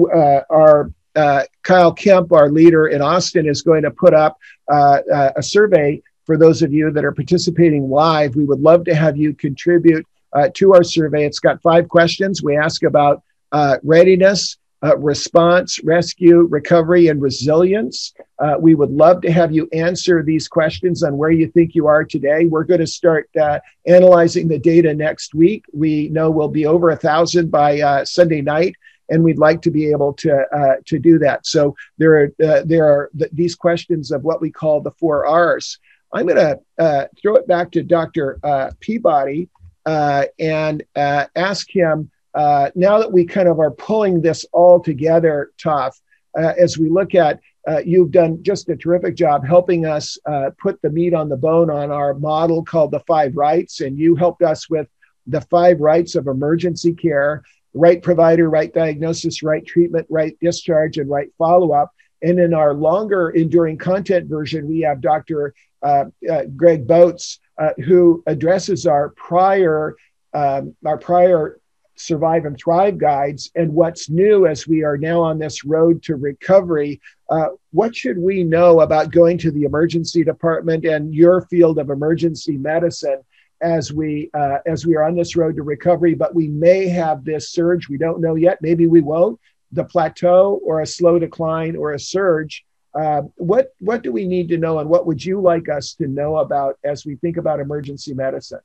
our 0.50 0.92
uh, 1.16 1.42
Kyle 1.62 1.92
Kemp, 1.92 2.32
our 2.32 2.50
leader 2.50 2.88
in 2.88 3.02
Austin, 3.02 3.48
is 3.48 3.62
going 3.62 3.82
to 3.82 3.90
put 3.90 4.14
up 4.14 4.38
uh, 4.72 5.00
uh, 5.12 5.32
a 5.36 5.42
survey 5.42 6.02
for 6.24 6.36
those 6.36 6.62
of 6.62 6.72
you 6.72 6.90
that 6.92 7.04
are 7.04 7.12
participating 7.12 7.90
live. 7.90 8.36
We 8.36 8.44
would 8.44 8.60
love 8.60 8.84
to 8.84 8.94
have 8.94 9.16
you 9.16 9.34
contribute 9.34 10.06
uh, 10.32 10.48
to 10.54 10.74
our 10.74 10.84
survey. 10.84 11.24
It's 11.24 11.40
got 11.40 11.60
five 11.62 11.88
questions. 11.88 12.42
We 12.42 12.56
ask 12.56 12.84
about 12.84 13.22
uh, 13.52 13.78
readiness, 13.82 14.56
uh, 14.82 14.96
response, 14.96 15.82
rescue, 15.82 16.42
recovery, 16.42 17.08
and 17.08 17.20
resilience. 17.20 18.14
Uh, 18.38 18.54
we 18.58 18.74
would 18.74 18.90
love 18.90 19.20
to 19.22 19.32
have 19.32 19.52
you 19.52 19.68
answer 19.72 20.22
these 20.22 20.48
questions 20.48 21.02
on 21.02 21.16
where 21.16 21.30
you 21.30 21.48
think 21.48 21.74
you 21.74 21.86
are 21.86 22.04
today. 22.04 22.46
We're 22.46 22.64
going 22.64 22.80
to 22.80 22.86
start 22.86 23.28
uh, 23.36 23.58
analyzing 23.86 24.48
the 24.48 24.58
data 24.58 24.94
next 24.94 25.34
week. 25.34 25.64
We 25.72 26.08
know 26.08 26.30
we'll 26.30 26.48
be 26.48 26.64
over 26.64 26.90
a 26.90 26.96
thousand 26.96 27.50
by 27.50 28.04
Sunday 28.04 28.40
night 28.40 28.76
and 29.10 29.22
we'd 29.22 29.38
like 29.38 29.60
to 29.62 29.70
be 29.70 29.90
able 29.90 30.12
to 30.14 30.44
uh, 30.56 30.76
to 30.86 30.98
do 30.98 31.18
that. 31.18 31.46
So 31.46 31.76
there 31.98 32.14
are 32.14 32.32
uh, 32.42 32.62
there 32.64 32.86
are 32.86 33.10
th- 33.18 33.30
these 33.32 33.54
questions 33.54 34.10
of 34.10 34.22
what 34.22 34.40
we 34.40 34.50
call 34.50 34.80
the 34.80 34.92
four 34.92 35.26
R's. 35.26 35.78
I'm 36.12 36.26
going 36.26 36.36
to 36.36 36.58
uh, 36.78 37.06
throw 37.20 37.36
it 37.36 37.46
back 37.46 37.70
to 37.72 37.82
Dr. 37.82 38.38
Uh, 38.42 38.70
Peabody 38.80 39.48
uh, 39.86 40.24
and 40.40 40.82
uh, 40.96 41.26
ask 41.36 41.70
him 41.70 42.10
now 42.34 42.98
that 42.98 43.12
we 43.12 43.24
kind 43.24 43.48
of 43.48 43.60
are 43.60 43.70
pulling 43.70 44.20
this 44.20 44.44
all 44.52 44.80
together, 44.80 45.52
Toph, 45.62 45.94
as 46.36 46.78
we 46.78 46.88
look 46.88 47.14
at. 47.14 47.40
you've 47.84 48.10
done 48.10 48.42
just 48.42 48.68
a 48.68 48.76
terrific 48.76 49.14
job 49.14 49.46
helping 49.46 49.86
us 49.86 50.18
put 50.58 50.80
the 50.82 50.90
meat 50.90 51.14
on 51.14 51.28
the 51.28 51.36
bone 51.36 51.70
on 51.70 51.92
our 51.92 52.14
model 52.14 52.64
called 52.64 52.90
the 52.90 53.00
five 53.00 53.36
rights, 53.36 53.80
and 53.80 53.96
you 53.98 54.16
helped 54.16 54.42
us 54.42 54.68
with 54.68 54.88
the 55.26 55.40
five 55.42 55.80
rights 55.80 56.16
of 56.16 56.26
emergency 56.26 56.92
care 56.92 57.44
right 57.74 58.02
provider, 58.02 58.48
right 58.50 58.72
diagnosis, 58.72 59.42
right 59.42 59.64
treatment, 59.64 60.06
right 60.10 60.36
discharge, 60.40 60.98
and 60.98 61.08
right 61.08 61.28
follow 61.38 61.72
up. 61.72 61.92
And 62.22 62.38
in 62.38 62.52
our 62.52 62.74
longer 62.74 63.30
enduring 63.30 63.78
content 63.78 64.28
version, 64.28 64.68
we 64.68 64.80
have 64.80 65.00
Dr. 65.00 65.54
Uh, 65.82 66.06
uh, 66.30 66.42
Greg 66.56 66.86
Botz, 66.86 67.38
uh, 67.58 67.70
who 67.84 68.22
addresses 68.26 68.86
our 68.86 69.10
prior 69.10 69.96
um, 70.32 70.76
our 70.86 70.98
prior 70.98 71.60
survive 71.96 72.44
and 72.46 72.56
thrive 72.56 72.98
guides 72.98 73.50
and 73.54 73.72
what's 73.72 74.08
new 74.08 74.46
as 74.46 74.66
we 74.66 74.82
are 74.82 74.96
now 74.96 75.20
on 75.20 75.38
this 75.38 75.64
road 75.64 76.02
to 76.02 76.16
recovery. 76.16 77.00
Uh, 77.28 77.48
what 77.72 77.94
should 77.94 78.18
we 78.18 78.42
know 78.42 78.80
about 78.80 79.10
going 79.12 79.36
to 79.38 79.50
the 79.50 79.64
emergency 79.64 80.24
department 80.24 80.84
and 80.84 81.14
your 81.14 81.42
field 81.42 81.78
of 81.78 81.90
emergency 81.90 82.56
medicine 82.56 83.20
as 83.60 83.92
we 83.92 84.30
uh, 84.34 84.58
as 84.66 84.86
we 84.86 84.96
are 84.96 85.02
on 85.02 85.16
this 85.16 85.36
road 85.36 85.56
to 85.56 85.62
recovery. 85.62 86.14
But 86.14 86.34
we 86.34 86.48
may 86.48 86.88
have 86.88 87.24
this 87.24 87.50
surge. 87.50 87.88
We 87.88 87.98
don't 87.98 88.20
know 88.20 88.34
yet. 88.34 88.58
Maybe 88.62 88.86
we 88.86 89.00
won't. 89.00 89.38
The 89.72 89.84
plateau 89.84 90.60
or 90.64 90.80
a 90.80 90.86
slow 90.86 91.18
decline 91.18 91.76
or 91.76 91.92
a 91.92 91.98
surge. 91.98 92.64
Uh, 92.92 93.22
what 93.36 93.72
what 93.80 94.02
do 94.02 94.10
we 94.12 94.26
need 94.26 94.48
to 94.48 94.58
know, 94.58 94.80
and 94.80 94.90
what 94.90 95.06
would 95.06 95.24
you 95.24 95.40
like 95.40 95.68
us 95.68 95.94
to 95.94 96.08
know 96.08 96.36
about 96.36 96.78
as 96.84 97.06
we 97.06 97.16
think 97.16 97.36
about 97.36 97.60
emergency 97.60 98.14
medicine? 98.14 98.60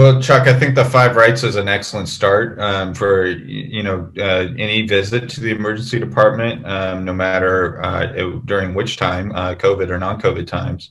Well, 0.00 0.18
Chuck, 0.18 0.46
I 0.46 0.58
think 0.58 0.76
the 0.76 0.84
five 0.86 1.14
rights 1.14 1.44
is 1.44 1.56
an 1.56 1.68
excellent 1.68 2.08
start 2.08 2.58
um, 2.58 2.94
for 2.94 3.26
you 3.26 3.82
know 3.82 4.10
uh, 4.16 4.48
any 4.56 4.86
visit 4.86 5.28
to 5.28 5.40
the 5.42 5.50
emergency 5.50 5.98
department, 5.98 6.66
um, 6.66 7.04
no 7.04 7.12
matter 7.12 7.84
uh, 7.84 8.06
during 8.46 8.72
which 8.72 8.96
time, 8.96 9.30
uh, 9.32 9.54
COVID 9.56 9.90
or 9.90 9.98
non-COVID 9.98 10.46
times. 10.46 10.88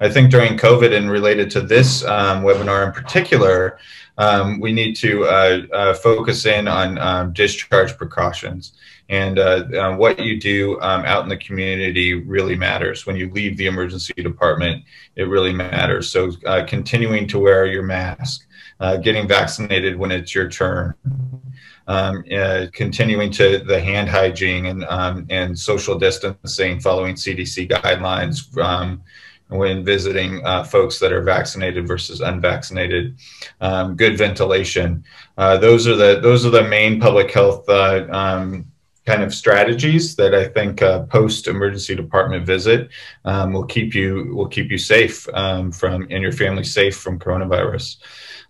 I 0.00 0.08
think 0.08 0.30
during 0.30 0.56
COVID 0.56 0.96
and 0.96 1.10
related 1.10 1.50
to 1.50 1.60
this 1.60 2.02
um, 2.04 2.44
webinar 2.44 2.86
in 2.86 2.92
particular, 2.92 3.78
um, 4.16 4.58
we 4.58 4.72
need 4.72 4.96
to 4.96 5.26
uh, 5.26 5.62
uh, 5.74 5.92
focus 5.92 6.46
in 6.46 6.66
on 6.66 6.96
um, 6.96 7.34
discharge 7.34 7.94
precautions. 7.98 8.72
And 9.08 9.38
uh, 9.38 9.64
uh 9.74 9.96
what 9.96 10.18
you 10.18 10.40
do 10.40 10.80
um, 10.80 11.04
out 11.04 11.22
in 11.22 11.28
the 11.28 11.36
community 11.36 12.14
really 12.14 12.56
matters. 12.56 13.06
When 13.06 13.16
you 13.16 13.30
leave 13.30 13.56
the 13.56 13.66
emergency 13.66 14.14
department, 14.14 14.84
it 15.14 15.24
really 15.24 15.52
matters. 15.52 16.10
So 16.10 16.32
uh, 16.44 16.64
continuing 16.66 17.28
to 17.28 17.38
wear 17.38 17.66
your 17.66 17.84
mask, 17.84 18.46
uh, 18.80 18.96
getting 18.96 19.28
vaccinated 19.28 19.96
when 19.96 20.10
it's 20.10 20.34
your 20.34 20.48
turn, 20.48 20.94
um, 21.86 22.24
uh, 22.36 22.66
continuing 22.72 23.30
to 23.32 23.58
the 23.58 23.80
hand 23.80 24.08
hygiene 24.08 24.66
and 24.66 24.84
um, 24.84 25.26
and 25.30 25.58
social 25.58 25.98
distancing, 25.98 26.80
following 26.80 27.14
CDC 27.14 27.70
guidelines, 27.70 28.56
um, 28.58 29.02
when 29.48 29.84
visiting 29.84 30.44
uh, 30.44 30.64
folks 30.64 30.98
that 30.98 31.12
are 31.12 31.22
vaccinated 31.22 31.86
versus 31.86 32.20
unvaccinated. 32.20 33.16
Um, 33.60 33.94
good 33.94 34.18
ventilation. 34.18 35.04
Uh, 35.38 35.56
those 35.56 35.86
are 35.86 35.94
the 35.94 36.20
those 36.20 36.44
are 36.44 36.50
the 36.50 36.64
main 36.64 37.00
public 37.00 37.30
health 37.30 37.68
um, 37.68 38.66
kind 39.06 39.22
of 39.22 39.32
strategies 39.32 40.16
that 40.16 40.34
I 40.34 40.48
think 40.48 40.82
uh, 40.82 41.04
post 41.04 41.46
emergency 41.46 41.94
department 41.94 42.44
visit 42.44 42.90
um, 43.24 43.52
will 43.52 43.64
keep 43.64 43.94
you 43.94 44.32
will 44.34 44.48
keep 44.48 44.70
you 44.70 44.78
safe 44.78 45.28
um, 45.32 45.72
from 45.72 46.06
and 46.10 46.22
your 46.22 46.32
family 46.32 46.64
safe 46.64 46.96
from 46.96 47.18
coronavirus. 47.18 47.96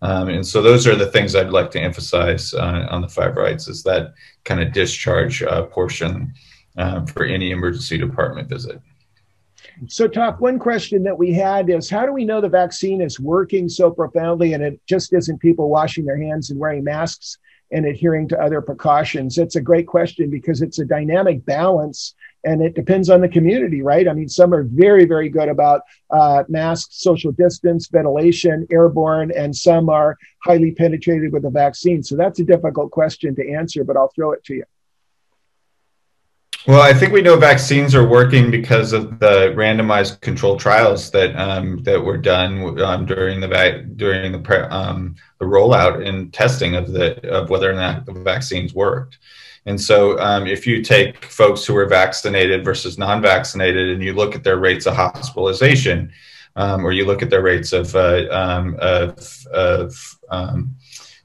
Um, 0.02 0.28
and 0.28 0.46
so 0.46 0.60
those 0.60 0.86
are 0.86 0.96
the 0.96 1.10
things 1.10 1.34
I'd 1.34 1.50
like 1.50 1.70
to 1.72 1.80
emphasize 1.80 2.52
uh, 2.52 2.86
on 2.90 3.00
the 3.00 3.08
five 3.08 3.36
rights 3.36 3.68
is 3.68 3.82
that 3.84 4.14
kind 4.44 4.60
of 4.60 4.72
discharge 4.72 5.42
uh, 5.42 5.62
portion 5.64 6.34
for 7.14 7.24
any 7.24 7.52
emergency 7.52 7.96
department 7.96 8.48
visit. 8.50 8.80
So, 9.88 10.08
Toph, 10.08 10.40
one 10.40 10.58
question 10.58 11.02
that 11.02 11.18
we 11.18 11.32
had 11.32 11.68
is 11.68 11.90
how 11.90 12.06
do 12.06 12.12
we 12.12 12.24
know 12.24 12.40
the 12.40 12.48
vaccine 12.48 13.00
is 13.00 13.20
working 13.20 13.68
so 13.68 13.90
profoundly 13.90 14.54
and 14.54 14.62
it 14.62 14.80
just 14.86 15.12
isn't 15.12 15.38
people 15.38 15.68
washing 15.68 16.06
their 16.06 16.20
hands 16.20 16.50
and 16.50 16.58
wearing 16.58 16.84
masks 16.84 17.38
and 17.70 17.86
adhering 17.86 18.28
to 18.28 18.40
other 18.40 18.60
precautions? 18.60 19.38
It's 19.38 19.56
a 19.56 19.60
great 19.60 19.86
question 19.86 20.30
because 20.30 20.62
it's 20.62 20.78
a 20.78 20.84
dynamic 20.84 21.44
balance 21.44 22.14
and 22.44 22.62
it 22.62 22.74
depends 22.74 23.10
on 23.10 23.20
the 23.20 23.28
community, 23.28 23.82
right? 23.82 24.06
I 24.06 24.12
mean, 24.12 24.28
some 24.28 24.54
are 24.54 24.62
very, 24.62 25.04
very 25.04 25.28
good 25.28 25.48
about 25.48 25.82
uh, 26.10 26.44
masks, 26.48 27.02
social 27.02 27.32
distance, 27.32 27.88
ventilation, 27.88 28.66
airborne, 28.70 29.32
and 29.32 29.54
some 29.54 29.88
are 29.88 30.16
highly 30.44 30.70
penetrated 30.70 31.32
with 31.32 31.42
the 31.42 31.50
vaccine. 31.50 32.04
So 32.04 32.14
that's 32.16 32.38
a 32.38 32.44
difficult 32.44 32.92
question 32.92 33.34
to 33.34 33.52
answer, 33.52 33.82
but 33.82 33.96
I'll 33.96 34.12
throw 34.14 34.30
it 34.30 34.44
to 34.44 34.54
you. 34.54 34.64
Well, 36.66 36.82
I 36.82 36.92
think 36.92 37.12
we 37.12 37.22
know 37.22 37.36
vaccines 37.36 37.94
are 37.94 38.06
working 38.06 38.50
because 38.50 38.92
of 38.92 39.20
the 39.20 39.54
randomized 39.54 40.20
control 40.20 40.56
trials 40.56 41.12
that 41.12 41.36
um, 41.36 41.80
that 41.84 42.04
were 42.04 42.16
done 42.16 42.80
um, 42.80 43.06
during 43.06 43.38
the 43.38 43.92
during 43.94 44.32
the 44.32 44.74
um, 44.74 45.14
the 45.38 45.44
rollout 45.44 46.04
and 46.04 46.32
testing 46.32 46.74
of 46.74 46.90
the 46.90 47.24
of 47.30 47.50
whether 47.50 47.70
or 47.70 47.74
not 47.74 48.04
the 48.04 48.12
vaccines 48.12 48.74
worked. 48.74 49.18
And 49.66 49.80
so, 49.80 50.18
um, 50.18 50.48
if 50.48 50.66
you 50.66 50.82
take 50.82 51.24
folks 51.26 51.64
who 51.64 51.76
are 51.76 51.86
vaccinated 51.86 52.64
versus 52.64 52.98
non-vaccinated, 52.98 53.90
and 53.90 54.02
you 54.02 54.12
look 54.12 54.34
at 54.34 54.42
their 54.42 54.58
rates 54.58 54.86
of 54.86 54.96
hospitalization, 54.96 56.12
um, 56.56 56.84
or 56.84 56.90
you 56.90 57.04
look 57.04 57.22
at 57.22 57.30
their 57.30 57.42
rates 57.42 57.72
of 57.72 57.94
uh, 57.94 58.26
um, 58.32 58.76
of, 58.80 59.46
of 59.52 60.18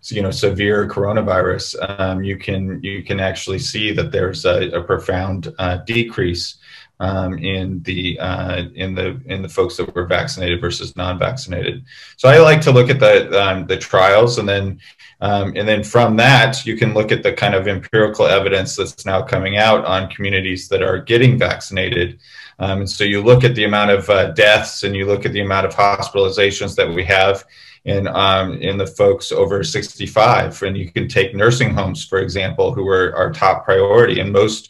you 0.06 0.22
know 0.22 0.32
severe 0.32 0.88
coronavirus, 0.88 2.00
um, 2.00 2.24
you 2.24 2.38
can 2.38 2.82
you 2.84 3.04
can 3.04 3.20
actually 3.20 3.60
see 3.60 3.92
that 3.94 4.12
there's 4.12 4.46
a, 4.46 4.70
a 4.72 4.82
profound 4.82 5.54
uh, 5.60 5.78
decrease 5.78 6.58
um, 7.02 7.40
in 7.40 7.82
the 7.82 8.20
uh, 8.20 8.64
in 8.76 8.96
the 8.96 9.20
in 9.26 9.42
the 9.42 9.50
folks 9.50 9.76
that 9.78 9.94
were 9.96 10.06
vaccinated 10.06 10.62
versus 10.62 10.96
non-vaccinated. 10.96 11.84
So 12.18 12.30
I 12.30 12.38
like 12.38 12.62
to 12.62 12.72
look 12.72 12.90
at 12.90 13.00
the 13.00 13.42
um, 13.42 13.66
the 13.66 13.78
trials, 13.78 14.38
and 14.38 14.48
then 14.48 14.80
um, 15.20 15.54
and 15.56 15.68
then 15.68 15.84
from 15.84 16.16
that 16.18 16.66
you 16.66 16.78
can 16.78 16.94
look 16.94 17.12
at 17.12 17.24
the 17.24 17.34
kind 17.34 17.56
of 17.56 17.68
empirical 17.68 18.28
evidence 18.28 18.76
that's 18.76 19.06
now 19.06 19.22
coming 19.24 19.58
out 19.58 19.84
on 19.86 20.10
communities 20.10 20.68
that 20.70 20.84
are 20.84 21.00
getting 21.00 21.40
vaccinated. 21.40 22.20
Um, 22.60 22.80
and 22.80 22.90
so 22.90 23.04
you 23.04 23.22
look 23.22 23.44
at 23.44 23.56
the 23.56 23.64
amount 23.64 23.92
of 23.92 24.10
uh, 24.10 24.32
deaths, 24.32 24.84
and 24.84 24.96
you 24.96 25.06
look 25.06 25.26
at 25.26 25.34
the 25.34 25.42
amount 25.42 25.66
of 25.66 25.76
hospitalizations 25.76 26.76
that 26.76 26.90
we 26.90 27.04
have 27.06 27.46
in 27.86 28.08
um, 28.08 28.54
in 28.62 28.78
the 28.78 28.88
folks 28.88 29.32
over 29.32 29.64
65, 29.64 30.62
and 30.64 30.78
you 30.78 30.92
can 30.92 31.08
take 31.08 31.36
nursing 31.36 31.74
homes 31.74 32.06
for 32.06 32.20
example, 32.20 32.74
who 32.74 32.88
are 32.88 33.16
our 33.16 33.32
top 33.32 33.66
priority, 33.66 34.20
and 34.20 34.32
most 34.32 34.70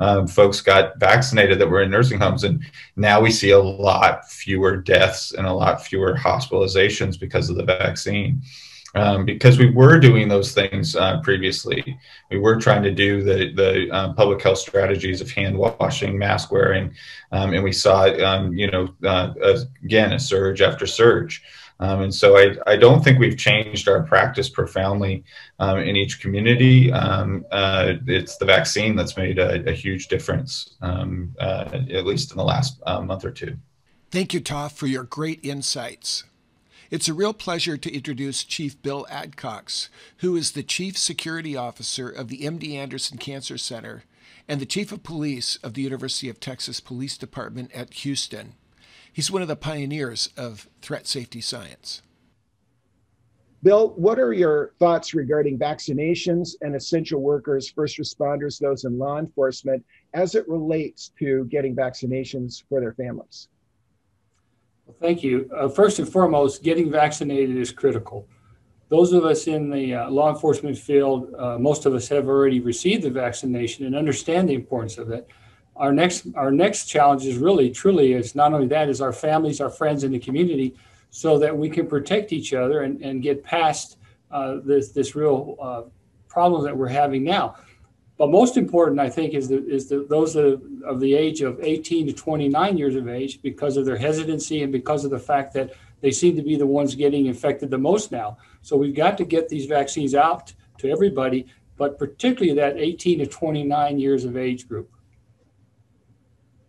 um, 0.00 0.26
folks 0.26 0.60
got 0.60 0.98
vaccinated 0.98 1.58
that 1.58 1.68
were 1.68 1.82
in 1.82 1.90
nursing 1.90 2.18
homes. 2.18 2.44
And 2.44 2.64
now 2.96 3.20
we 3.20 3.30
see 3.30 3.50
a 3.50 3.58
lot 3.58 4.30
fewer 4.30 4.76
deaths 4.76 5.32
and 5.32 5.46
a 5.46 5.52
lot 5.52 5.84
fewer 5.84 6.14
hospitalizations 6.14 7.18
because 7.18 7.50
of 7.50 7.56
the 7.56 7.64
vaccine. 7.64 8.42
Um, 8.94 9.26
because 9.26 9.58
we 9.58 9.70
were 9.70 10.00
doing 10.00 10.28
those 10.28 10.54
things 10.54 10.96
uh, 10.96 11.20
previously. 11.20 11.98
We 12.30 12.38
were 12.38 12.56
trying 12.56 12.82
to 12.84 12.90
do 12.90 13.22
the, 13.22 13.52
the 13.52 13.90
um, 13.90 14.14
public 14.14 14.42
health 14.42 14.58
strategies 14.58 15.20
of 15.20 15.30
hand 15.30 15.58
washing, 15.58 16.18
mask 16.18 16.50
wearing, 16.50 16.94
um, 17.30 17.52
and 17.52 17.62
we 17.62 17.72
saw, 17.72 18.06
um, 18.24 18.54
you 18.54 18.70
know, 18.70 18.88
uh, 19.04 19.34
again, 19.84 20.14
a 20.14 20.18
surge 20.18 20.62
after 20.62 20.86
surge. 20.86 21.42
Um, 21.80 22.02
and 22.02 22.14
so 22.14 22.36
I, 22.36 22.56
I 22.66 22.76
don't 22.76 23.04
think 23.04 23.18
we've 23.18 23.36
changed 23.36 23.88
our 23.88 24.02
practice 24.02 24.48
profoundly 24.48 25.24
um, 25.60 25.78
in 25.78 25.94
each 25.94 26.20
community. 26.20 26.90
Uh, 26.90 27.94
it's 28.06 28.36
the 28.38 28.46
vaccine 28.46 28.96
that's 28.96 29.16
made 29.16 29.38
a, 29.38 29.68
a 29.68 29.72
huge 29.72 30.08
difference, 30.08 30.76
uh, 30.82 31.04
at 31.38 32.06
least 32.06 32.32
in 32.32 32.36
the 32.36 32.44
last 32.44 32.80
uh, 32.86 33.00
month 33.00 33.24
or 33.24 33.30
two. 33.30 33.56
Thank 34.10 34.32
you, 34.32 34.40
Toph, 34.40 34.72
for 34.72 34.86
your 34.86 35.04
great 35.04 35.44
insights. 35.44 36.24
It's 36.90 37.06
a 37.06 37.12
real 37.12 37.34
pleasure 37.34 37.76
to 37.76 37.94
introduce 37.94 38.42
Chief 38.42 38.80
Bill 38.80 39.06
Adcox, 39.10 39.90
who 40.18 40.36
is 40.36 40.52
the 40.52 40.62
Chief 40.62 40.96
Security 40.96 41.54
Officer 41.54 42.08
of 42.08 42.28
the 42.28 42.40
MD 42.40 42.76
Anderson 42.76 43.18
Cancer 43.18 43.58
Center 43.58 44.04
and 44.48 44.58
the 44.58 44.64
Chief 44.64 44.90
of 44.90 45.02
Police 45.02 45.56
of 45.56 45.74
the 45.74 45.82
University 45.82 46.30
of 46.30 46.40
Texas 46.40 46.80
Police 46.80 47.18
Department 47.18 47.70
at 47.74 47.92
Houston. 47.92 48.54
He's 49.12 49.30
one 49.30 49.42
of 49.42 49.48
the 49.48 49.54
pioneers 49.54 50.30
of 50.34 50.66
threat 50.80 51.06
safety 51.06 51.42
science. 51.42 52.00
Bill, 53.62 53.90
what 53.90 54.18
are 54.18 54.32
your 54.32 54.72
thoughts 54.78 55.12
regarding 55.12 55.58
vaccinations 55.58 56.54
and 56.62 56.74
essential 56.74 57.20
workers, 57.20 57.68
first 57.68 57.98
responders, 57.98 58.58
those 58.58 58.84
in 58.84 58.96
law 58.96 59.18
enforcement, 59.18 59.84
as 60.14 60.34
it 60.34 60.48
relates 60.48 61.12
to 61.18 61.44
getting 61.50 61.76
vaccinations 61.76 62.62
for 62.66 62.80
their 62.80 62.94
families? 62.94 63.48
Well, 64.88 64.96
thank 65.00 65.22
you. 65.22 65.48
Uh, 65.56 65.68
first 65.68 66.00
and 66.00 66.08
foremost, 66.10 66.64
getting 66.64 66.90
vaccinated 66.90 67.56
is 67.56 67.70
critical. 67.70 68.26
Those 68.88 69.12
of 69.12 69.24
us 69.24 69.46
in 69.46 69.70
the 69.70 69.94
uh, 69.94 70.10
law 70.10 70.30
enforcement 70.30 70.76
field, 70.76 71.32
uh, 71.38 71.58
most 71.58 71.86
of 71.86 71.94
us 71.94 72.08
have 72.08 72.26
already 72.26 72.58
received 72.58 73.04
the 73.04 73.10
vaccination 73.10 73.86
and 73.86 73.94
understand 73.94 74.48
the 74.48 74.54
importance 74.54 74.98
of 74.98 75.10
it 75.10 75.28
our 75.78 75.92
next 75.92 76.26
our 76.34 76.50
next 76.50 76.86
challenge 76.86 77.24
is 77.24 77.36
really 77.36 77.70
truly 77.70 78.12
is 78.12 78.34
not 78.34 78.52
only 78.52 78.66
that 78.66 78.88
is 78.88 79.00
our 79.00 79.12
families 79.12 79.60
our 79.60 79.70
friends 79.70 80.04
in 80.04 80.12
the 80.12 80.18
community 80.18 80.74
so 81.10 81.38
that 81.38 81.56
we 81.56 81.70
can 81.70 81.86
protect 81.86 82.32
each 82.32 82.52
other 82.52 82.82
and, 82.82 83.00
and 83.00 83.22
get 83.22 83.42
past 83.42 83.96
uh, 84.30 84.56
this 84.64 84.90
this 84.90 85.14
real 85.14 85.56
uh, 85.60 85.82
problem 86.28 86.64
that 86.64 86.76
we're 86.76 86.88
having 86.88 87.24
now 87.24 87.56
but 88.18 88.30
most 88.30 88.56
important 88.56 89.00
i 89.00 89.08
think 89.08 89.34
is 89.34 89.48
the, 89.48 89.66
is 89.66 89.88
the, 89.88 90.04
those 90.08 90.36
of, 90.36 90.62
of 90.84 91.00
the 91.00 91.14
age 91.14 91.40
of 91.40 91.58
18 91.62 92.06
to 92.08 92.12
29 92.12 92.76
years 92.76 92.94
of 92.94 93.08
age 93.08 93.40
because 93.42 93.76
of 93.76 93.86
their 93.86 93.96
hesitancy 93.96 94.62
and 94.62 94.72
because 94.72 95.04
of 95.04 95.10
the 95.10 95.18
fact 95.18 95.54
that 95.54 95.72
they 96.00 96.10
seem 96.10 96.36
to 96.36 96.42
be 96.42 96.56
the 96.56 96.66
ones 96.66 96.94
getting 96.94 97.26
infected 97.26 97.70
the 97.70 97.78
most 97.78 98.12
now 98.12 98.36
so 98.62 98.76
we've 98.76 98.96
got 98.96 99.16
to 99.16 99.24
get 99.24 99.48
these 99.48 99.66
vaccines 99.66 100.14
out 100.14 100.52
to 100.76 100.90
everybody 100.90 101.46
but 101.76 101.98
particularly 101.98 102.54
that 102.54 102.76
18 102.76 103.20
to 103.20 103.26
29 103.26 103.98
years 103.98 104.24
of 104.24 104.36
age 104.36 104.68
group 104.68 104.90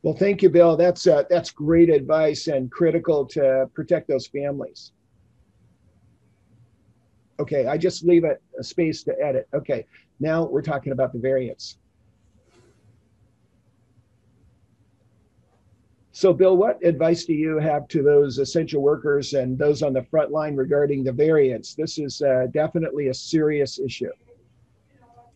well, 0.02 0.14
thank 0.14 0.42
you, 0.42 0.50
Bill. 0.50 0.78
That's 0.78 1.08
uh, 1.08 1.24
that's 1.30 1.52
great 1.52 1.90
advice 1.90 2.48
and 2.48 2.72
critical 2.72 3.26
to 3.28 3.70
protect 3.74 4.08
those 4.08 4.28
families. 4.28 4.94
Okay, 7.40 7.68
I 7.68 7.78
just 7.78 8.04
leave 8.06 8.24
it 8.24 8.42
a 8.58 8.64
space 8.64 9.04
to 9.04 9.16
edit. 9.22 9.48
Okay, 9.54 9.86
now 10.20 10.46
we're 10.46 10.62
talking 10.62 10.92
about 10.92 11.14
the 11.14 11.20
variants. 11.20 11.78
So, 16.12 16.34
Bill, 16.34 16.58
what 16.58 16.84
advice 16.84 17.24
do 17.24 17.34
you 17.34 17.60
have 17.60 17.88
to 17.90 18.04
those 18.04 18.40
essential 18.40 18.82
workers 18.82 19.34
and 19.34 19.58
those 19.58 19.82
on 19.82 19.94
the 19.94 20.04
front 20.04 20.32
line 20.32 20.56
regarding 20.56 21.04
the 21.04 21.14
variants? 21.14 21.76
This 21.76 21.98
is 21.98 22.22
uh, 22.22 22.48
definitely 22.52 23.08
a 23.08 23.14
serious 23.14 23.80
issue. 23.80 24.12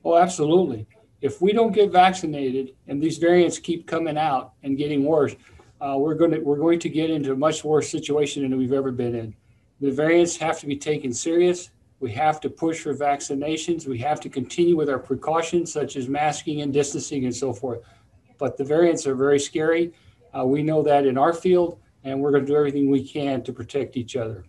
Oh, 0.04 0.18
absolutely 0.18 0.86
if 1.24 1.42
we 1.42 1.54
don't 1.54 1.72
get 1.72 1.90
vaccinated 1.90 2.76
and 2.88 3.02
these 3.02 3.18
variants 3.18 3.58
keep 3.58 3.88
coming 3.88 4.18
out 4.18 4.52
and 4.62 4.78
getting 4.78 5.06
worse, 5.06 5.34
uh, 5.80 5.96
we're 5.98 6.16
going 6.16 6.32
to 6.32 6.40
we're 6.40 6.58
going 6.58 6.80
to 6.80 6.90
get 6.90 7.10
into 7.10 7.32
a 7.32 7.36
much 7.36 7.64
worse 7.64 7.90
situation 7.90 8.44
than 8.44 8.58
we've 8.58 8.74
ever 8.74 8.92
been 8.92 9.16
in. 9.16 9.34
The 9.80 9.90
variants 9.90 10.36
have 10.38 10.60
to 10.60 10.68
be 10.68 10.76
taken 10.76 11.14
serious. 11.14 11.72
We 12.04 12.12
have 12.12 12.40
to 12.42 12.50
push 12.50 12.82
for 12.82 12.94
vaccinations. 12.94 13.88
We 13.88 13.98
have 14.00 14.20
to 14.22 14.30
continue 14.30 14.76
with 14.76 14.90
our 14.90 15.00
precautions 15.00 15.72
such 15.72 15.96
as 15.96 16.08
masking 16.08 16.62
and 16.62 16.72
distancing 16.72 17.26
and 17.26 17.36
so 17.36 17.54
forth. 17.54 17.82
But 18.38 18.58
the 18.58 18.64
variants 18.64 19.08
are 19.08 19.16
very 19.16 19.40
scary. 19.40 19.94
Uh, 20.38 20.46
we 20.46 20.64
know 20.64 20.84
that 20.84 21.06
in 21.06 21.18
our 21.18 21.34
field, 21.34 21.80
and 22.04 22.20
we're 22.20 22.32
going 22.32 22.46
to 22.46 22.52
do 22.52 22.58
everything 22.58 22.90
we 22.90 23.08
can 23.08 23.44
to 23.44 23.54
protect 23.54 23.98
each 23.98 24.16
other. 24.16 24.46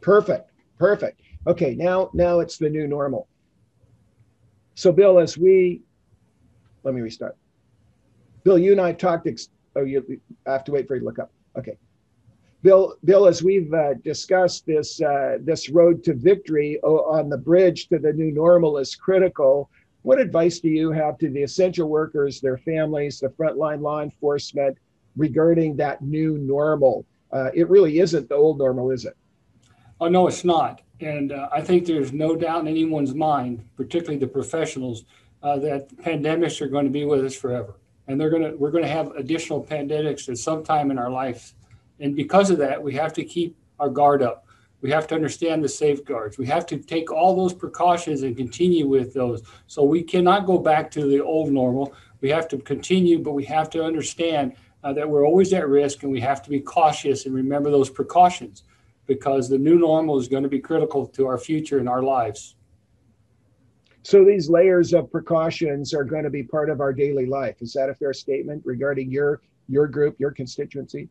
Perfect. 0.00 0.50
Perfect 0.78 1.20
okay, 1.46 1.74
now 1.74 2.10
now 2.12 2.40
it's 2.40 2.58
the 2.58 2.68
new 2.68 2.86
normal. 2.86 3.28
So 4.74 4.92
Bill, 4.92 5.18
as 5.18 5.36
we 5.36 5.82
let 6.82 6.94
me 6.94 7.00
restart. 7.00 7.36
Bill, 8.44 8.58
you 8.58 8.72
and 8.72 8.80
I 8.80 8.92
talked. 8.92 9.28
Oh, 9.76 9.82
you 9.82 10.20
I 10.46 10.52
have 10.52 10.64
to 10.64 10.72
wait 10.72 10.88
for 10.88 10.94
you 10.94 11.00
to 11.00 11.06
look 11.06 11.18
up. 11.18 11.30
Okay. 11.56 11.76
Bill, 12.62 12.96
Bill, 13.04 13.26
as 13.26 13.42
we've 13.42 13.72
uh, 13.72 13.94
discussed, 14.04 14.66
this 14.66 15.00
uh, 15.00 15.38
this 15.40 15.70
road 15.70 16.04
to 16.04 16.14
victory 16.14 16.78
on 16.82 17.30
the 17.30 17.38
bridge 17.38 17.88
to 17.88 17.98
the 17.98 18.12
new 18.12 18.30
normal 18.32 18.76
is 18.76 18.94
critical. 18.94 19.70
What 20.02 20.20
advice 20.20 20.60
do 20.60 20.68
you 20.68 20.90
have 20.92 21.16
to 21.18 21.30
the 21.30 21.42
essential 21.42 21.88
workers, 21.88 22.40
their 22.40 22.58
families, 22.58 23.20
the 23.20 23.28
frontline 23.28 23.80
law 23.80 24.02
enforcement 24.02 24.76
regarding 25.16 25.76
that 25.76 26.02
new 26.02 26.36
normal? 26.38 27.06
Uh, 27.32 27.50
it 27.54 27.68
really 27.70 28.00
isn't 28.00 28.28
the 28.28 28.34
old 28.34 28.58
normal, 28.58 28.90
is 28.90 29.04
it? 29.04 29.16
Oh 30.00 30.08
no, 30.08 30.26
it's 30.26 30.44
not. 30.44 30.82
And 31.00 31.32
uh, 31.32 31.48
I 31.52 31.62
think 31.62 31.86
there's 31.86 32.12
no 32.12 32.36
doubt 32.36 32.62
in 32.62 32.68
anyone's 32.68 33.14
mind, 33.14 33.64
particularly 33.76 34.18
the 34.18 34.26
professionals, 34.26 35.04
uh, 35.42 35.58
that 35.60 35.88
pandemics 35.96 36.60
are 36.60 36.68
going 36.68 36.84
to 36.84 36.90
be 36.90 37.06
with 37.06 37.24
us 37.24 37.34
forever. 37.34 37.76
And 38.06 38.20
they're 38.20 38.28
going 38.28 38.42
to, 38.42 38.56
we're 38.56 38.70
going 38.70 38.84
to 38.84 38.90
have 38.90 39.12
additional 39.12 39.64
pandemics 39.64 40.28
at 40.28 40.36
some 40.36 40.62
time 40.62 40.90
in 40.90 40.98
our 40.98 41.10
life. 41.10 41.54
And 42.00 42.16
because 42.16 42.50
of 42.50 42.58
that, 42.58 42.82
we 42.82 42.94
have 42.94 43.12
to 43.14 43.24
keep 43.24 43.56
our 43.78 43.88
guard 43.88 44.22
up. 44.22 44.46
We 44.80 44.90
have 44.90 45.06
to 45.08 45.14
understand 45.14 45.62
the 45.62 45.68
safeguards. 45.68 46.38
We 46.38 46.46
have 46.46 46.64
to 46.66 46.78
take 46.78 47.12
all 47.12 47.36
those 47.36 47.52
precautions 47.52 48.22
and 48.22 48.36
continue 48.36 48.88
with 48.88 49.12
those. 49.12 49.42
So 49.66 49.82
we 49.82 50.02
cannot 50.02 50.46
go 50.46 50.58
back 50.58 50.90
to 50.92 51.06
the 51.06 51.22
old 51.22 51.52
normal. 51.52 51.94
We 52.22 52.30
have 52.30 52.48
to 52.48 52.58
continue, 52.58 53.18
but 53.18 53.32
we 53.32 53.44
have 53.44 53.68
to 53.70 53.84
understand 53.84 54.54
uh, 54.82 54.94
that 54.94 55.08
we're 55.08 55.26
always 55.26 55.52
at 55.52 55.68
risk 55.68 56.02
and 56.02 56.10
we 56.10 56.20
have 56.20 56.42
to 56.42 56.50
be 56.50 56.60
cautious 56.60 57.26
and 57.26 57.34
remember 57.34 57.70
those 57.70 57.90
precautions 57.90 58.62
because 59.06 59.48
the 59.48 59.58
new 59.58 59.78
normal 59.78 60.18
is 60.18 60.28
going 60.28 60.42
to 60.42 60.48
be 60.48 60.60
critical 60.60 61.06
to 61.06 61.26
our 61.26 61.36
future 61.36 61.78
and 61.78 61.88
our 61.88 62.02
lives. 62.02 62.56
So 64.02 64.24
these 64.24 64.48
layers 64.48 64.94
of 64.94 65.10
precautions 65.10 65.92
are 65.92 66.04
going 66.04 66.24
to 66.24 66.30
be 66.30 66.42
part 66.42 66.70
of 66.70 66.80
our 66.80 66.92
daily 66.92 67.26
life. 67.26 67.60
Is 67.60 67.74
that 67.74 67.90
a 67.90 67.94
fair 67.94 68.14
statement 68.14 68.62
regarding 68.64 69.10
your 69.10 69.42
your 69.68 69.86
group, 69.86 70.18
your 70.18 70.30
constituency? 70.30 71.08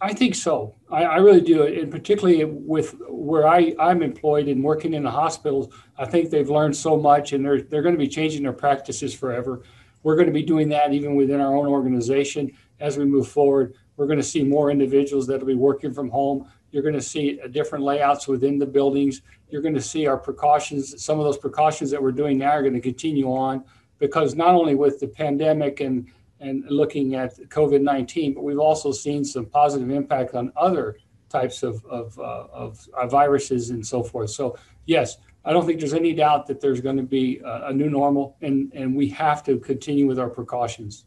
I 0.00 0.12
think 0.12 0.34
so. 0.34 0.74
I, 0.90 1.04
I 1.04 1.16
really 1.16 1.40
do, 1.40 1.62
and 1.62 1.90
particularly 1.90 2.44
with 2.44 2.94
where 3.08 3.46
I, 3.46 3.74
I'm 3.78 4.02
employed 4.02 4.48
and 4.48 4.62
working 4.62 4.94
in 4.94 5.02
the 5.02 5.10
hospitals, 5.10 5.72
I 5.96 6.04
think 6.04 6.30
they've 6.30 6.50
learned 6.50 6.76
so 6.76 6.96
much, 6.96 7.32
and 7.32 7.44
they're 7.44 7.62
they're 7.62 7.82
going 7.82 7.94
to 7.94 7.98
be 7.98 8.08
changing 8.08 8.42
their 8.42 8.52
practices 8.52 9.14
forever. 9.14 9.62
We're 10.02 10.16
going 10.16 10.26
to 10.26 10.32
be 10.32 10.42
doing 10.42 10.68
that 10.70 10.92
even 10.92 11.14
within 11.14 11.40
our 11.40 11.56
own 11.56 11.66
organization 11.66 12.52
as 12.80 12.98
we 12.98 13.04
move 13.04 13.28
forward. 13.28 13.74
We're 13.96 14.06
going 14.06 14.18
to 14.18 14.24
see 14.24 14.42
more 14.42 14.70
individuals 14.70 15.26
that 15.28 15.40
will 15.40 15.46
be 15.46 15.54
working 15.54 15.94
from 15.94 16.10
home. 16.10 16.50
You're 16.72 16.82
going 16.82 16.94
to 16.94 17.00
see 17.00 17.40
different 17.52 17.84
layouts 17.84 18.26
within 18.26 18.58
the 18.58 18.66
buildings. 18.66 19.22
You're 19.48 19.62
going 19.62 19.74
to 19.74 19.80
see 19.80 20.06
our 20.06 20.18
precautions. 20.18 21.02
Some 21.02 21.18
of 21.20 21.24
those 21.24 21.38
precautions 21.38 21.90
that 21.92 22.02
we're 22.02 22.12
doing 22.12 22.36
now 22.36 22.50
are 22.50 22.62
going 22.62 22.74
to 22.74 22.80
continue 22.80 23.28
on 23.28 23.64
because 23.98 24.34
not 24.34 24.54
only 24.54 24.74
with 24.74 24.98
the 24.98 25.06
pandemic 25.06 25.80
and 25.80 26.10
and 26.44 26.64
looking 26.70 27.14
at 27.14 27.36
COVID-19, 27.48 28.34
but 28.34 28.44
we've 28.44 28.58
also 28.58 28.92
seen 28.92 29.24
some 29.24 29.46
positive 29.46 29.90
impact 29.90 30.34
on 30.34 30.52
other 30.56 30.98
types 31.28 31.62
of 31.62 31.84
of, 31.86 32.18
uh, 32.18 32.46
of 32.52 32.86
uh, 32.96 33.06
viruses 33.06 33.70
and 33.70 33.84
so 33.84 34.02
forth. 34.02 34.30
So 34.30 34.56
yes, 34.86 35.18
I 35.44 35.52
don't 35.52 35.66
think 35.66 35.78
there's 35.78 35.94
any 35.94 36.14
doubt 36.14 36.46
that 36.46 36.60
there's 36.60 36.80
going 36.80 36.96
to 36.96 37.02
be 37.02 37.40
a, 37.44 37.66
a 37.66 37.72
new 37.72 37.90
normal, 37.90 38.36
and, 38.40 38.72
and 38.74 38.96
we 38.96 39.08
have 39.10 39.42
to 39.44 39.58
continue 39.58 40.06
with 40.06 40.18
our 40.18 40.30
precautions. 40.30 41.04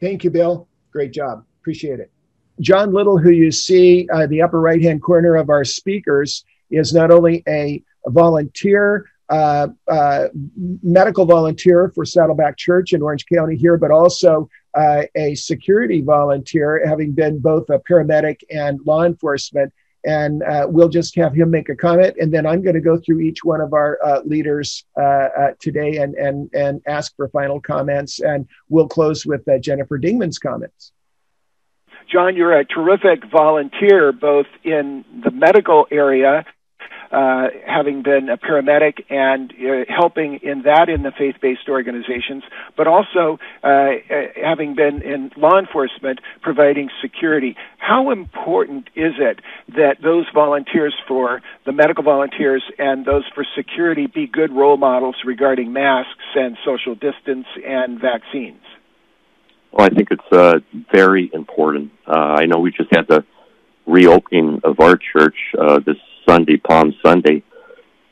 Thank 0.00 0.24
you, 0.24 0.30
Bill. 0.30 0.68
Great 0.92 1.12
job. 1.12 1.44
Appreciate 1.60 2.00
it. 2.00 2.10
John 2.60 2.92
Little, 2.92 3.18
who 3.18 3.30
you 3.30 3.50
see 3.50 4.08
uh, 4.12 4.26
the 4.26 4.42
upper 4.42 4.60
right 4.60 4.82
hand 4.82 5.02
corner 5.02 5.36
of 5.36 5.48
our 5.48 5.64
speakers, 5.64 6.44
is 6.70 6.92
not 6.92 7.10
only 7.10 7.42
a, 7.48 7.82
a 8.06 8.10
volunteer, 8.10 9.06
uh, 9.28 9.68
uh, 9.88 10.28
medical 10.82 11.24
volunteer 11.24 11.90
for 11.94 12.04
Saddleback 12.04 12.56
Church 12.56 12.92
in 12.92 13.02
Orange 13.02 13.26
County 13.26 13.56
here, 13.56 13.76
but 13.76 13.90
also 13.90 14.48
uh, 14.74 15.02
a 15.14 15.34
security 15.34 16.00
volunteer, 16.02 16.86
having 16.86 17.12
been 17.12 17.38
both 17.38 17.68
a 17.70 17.78
paramedic 17.78 18.40
and 18.50 18.80
law 18.86 19.04
enforcement. 19.04 19.72
And 20.04 20.44
uh, 20.44 20.66
we'll 20.68 20.88
just 20.88 21.16
have 21.16 21.34
him 21.34 21.50
make 21.50 21.68
a 21.68 21.74
comment, 21.74 22.14
and 22.20 22.32
then 22.32 22.46
I'm 22.46 22.62
going 22.62 22.76
to 22.76 22.80
go 22.80 22.96
through 22.96 23.20
each 23.20 23.42
one 23.42 23.60
of 23.60 23.72
our 23.72 23.98
uh, 24.04 24.20
leaders 24.24 24.84
today 25.58 25.96
and, 25.96 26.14
and, 26.14 26.48
and 26.54 26.80
ask 26.86 27.16
for 27.16 27.28
final 27.30 27.60
comments. 27.60 28.20
And 28.20 28.46
we'll 28.68 28.86
close 28.86 29.26
with 29.26 29.42
Jennifer 29.60 29.98
Dingman's 29.98 30.38
comments. 30.38 30.92
John, 32.10 32.36
you're 32.36 32.56
a 32.56 32.64
terrific 32.64 33.28
volunteer 33.32 34.12
both 34.12 34.46
in 34.62 35.04
the 35.24 35.32
medical 35.32 35.86
area, 35.90 36.44
uh, 37.10 37.48
having 37.66 38.02
been 38.02 38.28
a 38.28 38.36
paramedic 38.36 39.04
and 39.10 39.52
uh, 39.52 39.84
helping 39.88 40.40
in 40.42 40.62
that 40.62 40.88
in 40.88 41.02
the 41.02 41.12
faith 41.12 41.36
based 41.40 41.68
organizations, 41.68 42.42
but 42.76 42.86
also 42.86 43.38
uh, 43.62 43.66
uh, 43.66 43.92
having 44.42 44.74
been 44.74 45.02
in 45.02 45.30
law 45.36 45.58
enforcement 45.58 46.20
providing 46.42 46.88
security. 47.00 47.56
How 47.78 48.10
important 48.10 48.88
is 48.94 49.14
it 49.18 49.40
that 49.76 49.96
those 50.02 50.26
volunteers 50.34 50.94
for 51.06 51.42
the 51.64 51.72
medical 51.72 52.02
volunteers 52.02 52.62
and 52.78 53.04
those 53.04 53.24
for 53.34 53.44
security 53.56 54.06
be 54.06 54.26
good 54.26 54.52
role 54.52 54.76
models 54.76 55.16
regarding 55.24 55.72
masks 55.72 56.10
and 56.34 56.56
social 56.64 56.94
distance 56.94 57.46
and 57.64 58.00
vaccines? 58.00 58.62
Well, 59.70 59.86
I 59.86 59.90
think 59.90 60.08
it's 60.10 60.32
uh, 60.32 60.60
very 60.92 61.30
important. 61.32 61.92
I 62.06 62.46
know 62.46 62.58
we 62.58 62.70
just 62.70 62.94
had 62.94 63.06
the 63.08 63.24
reopening 63.86 64.60
of 64.64 64.80
our 64.80 64.96
church 64.96 65.36
this 65.84 65.98
Sunday, 66.28 66.56
Palm 66.56 66.94
Sunday, 67.04 67.42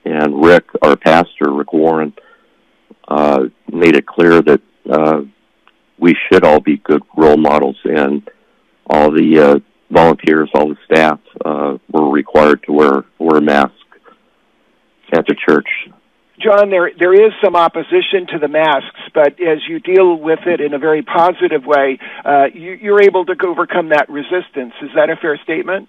and 0.04 0.44
Rick, 0.44 0.64
our 0.82 0.96
pastor, 0.96 1.52
Rick 1.52 1.72
Warren, 1.72 2.12
uh, 3.08 3.44
made 3.70 3.96
it 3.96 4.06
clear 4.06 4.42
that 4.42 4.60
uh, 4.90 5.20
we 5.98 6.14
should 6.28 6.44
all 6.44 6.60
be 6.60 6.78
good 6.78 7.02
role 7.16 7.36
models, 7.36 7.76
and 7.84 8.28
all 8.88 9.10
the 9.10 9.38
uh, 9.38 9.58
volunteers, 9.90 10.50
all 10.54 10.68
the 10.68 10.76
staff 10.84 11.20
uh, 11.44 11.78
were 11.90 12.10
required 12.10 12.62
to 12.64 12.72
wear 12.72 13.04
wear 13.18 13.38
a 13.38 13.42
mask 13.42 13.72
at 15.12 15.26
the 15.26 15.34
church. 15.34 15.68
John, 16.40 16.68
there 16.68 16.90
there 16.98 17.14
is 17.14 17.32
some 17.42 17.54
opposition 17.54 18.26
to 18.32 18.38
the 18.40 18.48
masks, 18.48 19.00
but 19.14 19.40
as 19.40 19.58
you 19.68 19.78
deal 19.78 20.16
with 20.16 20.40
it 20.46 20.60
in 20.60 20.74
a 20.74 20.78
very 20.78 21.02
positive 21.02 21.64
way, 21.64 21.98
uh, 22.24 22.46
you, 22.52 22.72
you're 22.72 23.02
able 23.02 23.24
to 23.26 23.34
overcome 23.46 23.90
that 23.90 24.10
resistance. 24.10 24.74
Is 24.82 24.90
that 24.96 25.10
a 25.10 25.16
fair 25.16 25.38
statement? 25.44 25.88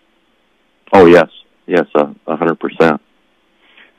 Oh 0.93 1.07
yes, 1.07 1.29
yes, 1.67 1.85
a 1.95 2.35
hundred 2.35 2.59
percent. 2.59 3.01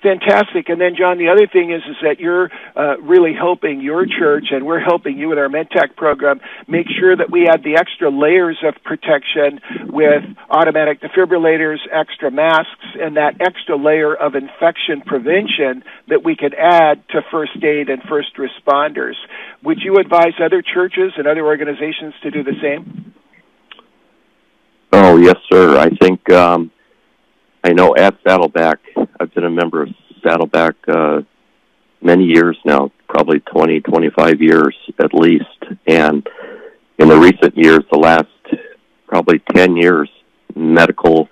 Fantastic. 0.03 0.69
And 0.69 0.81
then, 0.81 0.95
John, 0.97 1.19
the 1.19 1.31
other 1.31 1.49
thing 1.51 1.73
is 1.73 1.83
is 1.89 1.97
that 2.03 2.21
you're 2.21 2.51
uh, 2.77 2.99
really 2.99 3.33
helping 3.33 3.81
your 3.81 4.07
church, 4.07 4.53
and 4.53 4.65
we're 4.65 4.79
helping 4.79 5.19
you 5.19 5.31
with 5.31 5.39
our 5.39 5.49
MedTac 5.49 5.97
program 5.97 6.41
make 6.69 6.87
sure 7.01 7.17
that 7.17 7.31
we 7.31 7.49
add 7.49 7.65
the 7.65 7.77
extra 7.77 8.11
layers 8.11 8.59
of 8.63 8.75
protection 8.85 9.59
with 9.87 10.23
automatic 10.51 11.01
defibrillators, 11.01 11.79
extra 11.91 12.31
masks, 12.31 12.87
and 13.01 13.17
that 13.17 13.41
extra 13.41 13.77
layer 13.77 14.15
of 14.15 14.37
infection 14.37 15.01
prevention 15.05 15.83
that 16.09 16.23
we 16.23 16.37
can 16.37 16.53
add 16.55 17.03
to 17.09 17.23
first 17.33 17.57
aid 17.65 17.89
and 17.89 18.03
first 18.03 18.37
responders. 18.37 19.15
Would 19.65 19.79
you 19.83 19.97
advise 19.97 20.35
other 20.45 20.63
churches 20.63 21.15
and 21.17 21.27
other 21.27 21.45
organizations 21.45 22.15
to 22.23 22.31
do 22.31 22.45
the 22.45 22.55
same? 22.63 23.15
Oh 24.93 25.17
yes, 25.17 25.37
sir. 25.51 25.79
I 25.79 25.89
think 25.89 26.31
um, 26.31 26.71
I 27.67 27.73
know 27.73 27.97
at 27.97 28.17
Saddleback 28.25 28.79
I've 29.19 29.35
been 29.35 29.43
a 29.43 29.51
member 29.51 29.83
of 29.83 29.89
Saddleback 30.23 30.77
uh, 30.87 31.23
many 32.01 32.23
years 32.23 32.57
now, 32.65 32.93
probably 33.09 33.41
20, 33.41 33.81
25 33.81 34.41
years 34.41 34.77
at 35.01 35.13
least. 35.13 35.45
And 35.85 36.25
in 37.01 37.09
the 37.09 37.19
recent 37.19 37.59
years, 37.59 37.81
the 37.91 37.99
last 37.99 38.29
probably 39.09 39.41
10 39.53 39.77
years, 39.77 40.09
medical 40.55 41.29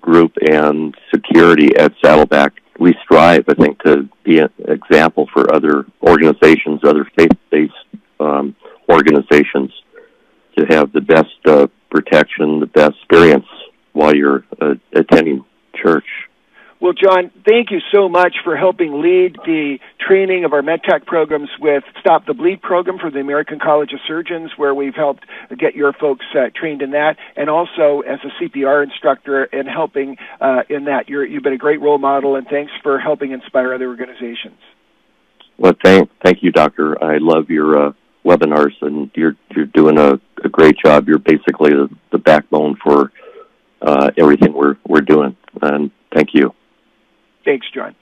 group 0.00 0.32
and 0.50 0.94
security 1.14 1.76
at 1.76 1.92
Saddleback, 2.02 2.54
we 2.78 2.94
strive, 3.04 3.44
I 3.46 3.52
think, 3.52 3.82
to 3.82 4.08
be 4.24 4.38
an 4.38 4.48
example 4.68 5.28
for 5.30 5.54
other 5.54 5.84
organizations, 6.02 6.80
other 6.84 7.06
faith-based 7.18 8.00
um, 8.18 8.56
organizations, 8.88 9.70
to 10.56 10.64
have 10.70 10.90
the 10.92 11.02
best 11.02 11.36
uh, 11.44 11.66
protection, 11.90 12.60
the 12.60 12.66
best 12.66 12.94
experience 13.02 13.44
while 13.92 14.14
you're 14.14 14.42
uh, 14.62 14.74
attending 14.94 15.44
church. 15.82 16.06
Well, 16.78 16.92
John, 16.92 17.30
thank 17.48 17.70
you 17.70 17.78
so 17.92 18.06
much 18.06 18.34
for 18.44 18.54
helping 18.54 19.00
lead 19.00 19.36
the 19.46 19.78
training 20.06 20.44
of 20.44 20.52
our 20.52 20.60
MedTac 20.60 21.06
programs 21.06 21.48
with 21.58 21.84
Stop 22.00 22.26
the 22.26 22.34
Bleed 22.34 22.60
program 22.60 22.98
for 22.98 23.10
the 23.10 23.18
American 23.18 23.58
College 23.58 23.92
of 23.94 24.00
Surgeons, 24.06 24.50
where 24.58 24.74
we've 24.74 24.94
helped 24.94 25.24
get 25.58 25.74
your 25.74 25.94
folks 25.94 26.26
uh, 26.34 26.50
trained 26.54 26.82
in 26.82 26.90
that, 26.90 27.16
and 27.34 27.48
also 27.48 28.02
as 28.06 28.18
a 28.24 28.44
CPR 28.44 28.84
instructor 28.84 29.44
and 29.44 29.66
helping 29.66 30.18
uh, 30.38 30.62
in 30.68 30.84
that. 30.84 31.08
you 31.08 31.26
have 31.32 31.42
been 31.42 31.54
a 31.54 31.58
great 31.58 31.80
role 31.80 31.96
model, 31.96 32.36
and 32.36 32.46
thanks 32.46 32.72
for 32.82 32.98
helping 32.98 33.32
inspire 33.32 33.72
other 33.72 33.88
organizations. 33.88 34.58
Well, 35.58 35.72
thank 35.82 36.10
thank 36.22 36.42
you, 36.42 36.52
Doctor. 36.52 37.02
I 37.02 37.16
love 37.18 37.48
your 37.48 37.88
uh, 37.88 37.92
webinars, 38.22 38.74
and 38.82 39.10
you're 39.14 39.36
you're 39.54 39.64
doing 39.64 39.98
a, 39.98 40.20
a 40.44 40.48
great 40.50 40.76
job. 40.84 41.08
You're 41.08 41.18
basically 41.18 41.70
the, 41.70 41.88
the 42.12 42.18
backbone 42.18 42.76
for 42.84 43.12
uh, 43.80 44.10
everything 44.18 44.52
we're 44.52 44.76
we're 44.86 45.00
doing, 45.00 45.36
and 45.62 45.90
thank 46.12 46.34
you. 46.34 46.54
Thanks, 47.44 47.66
John. 47.72 47.94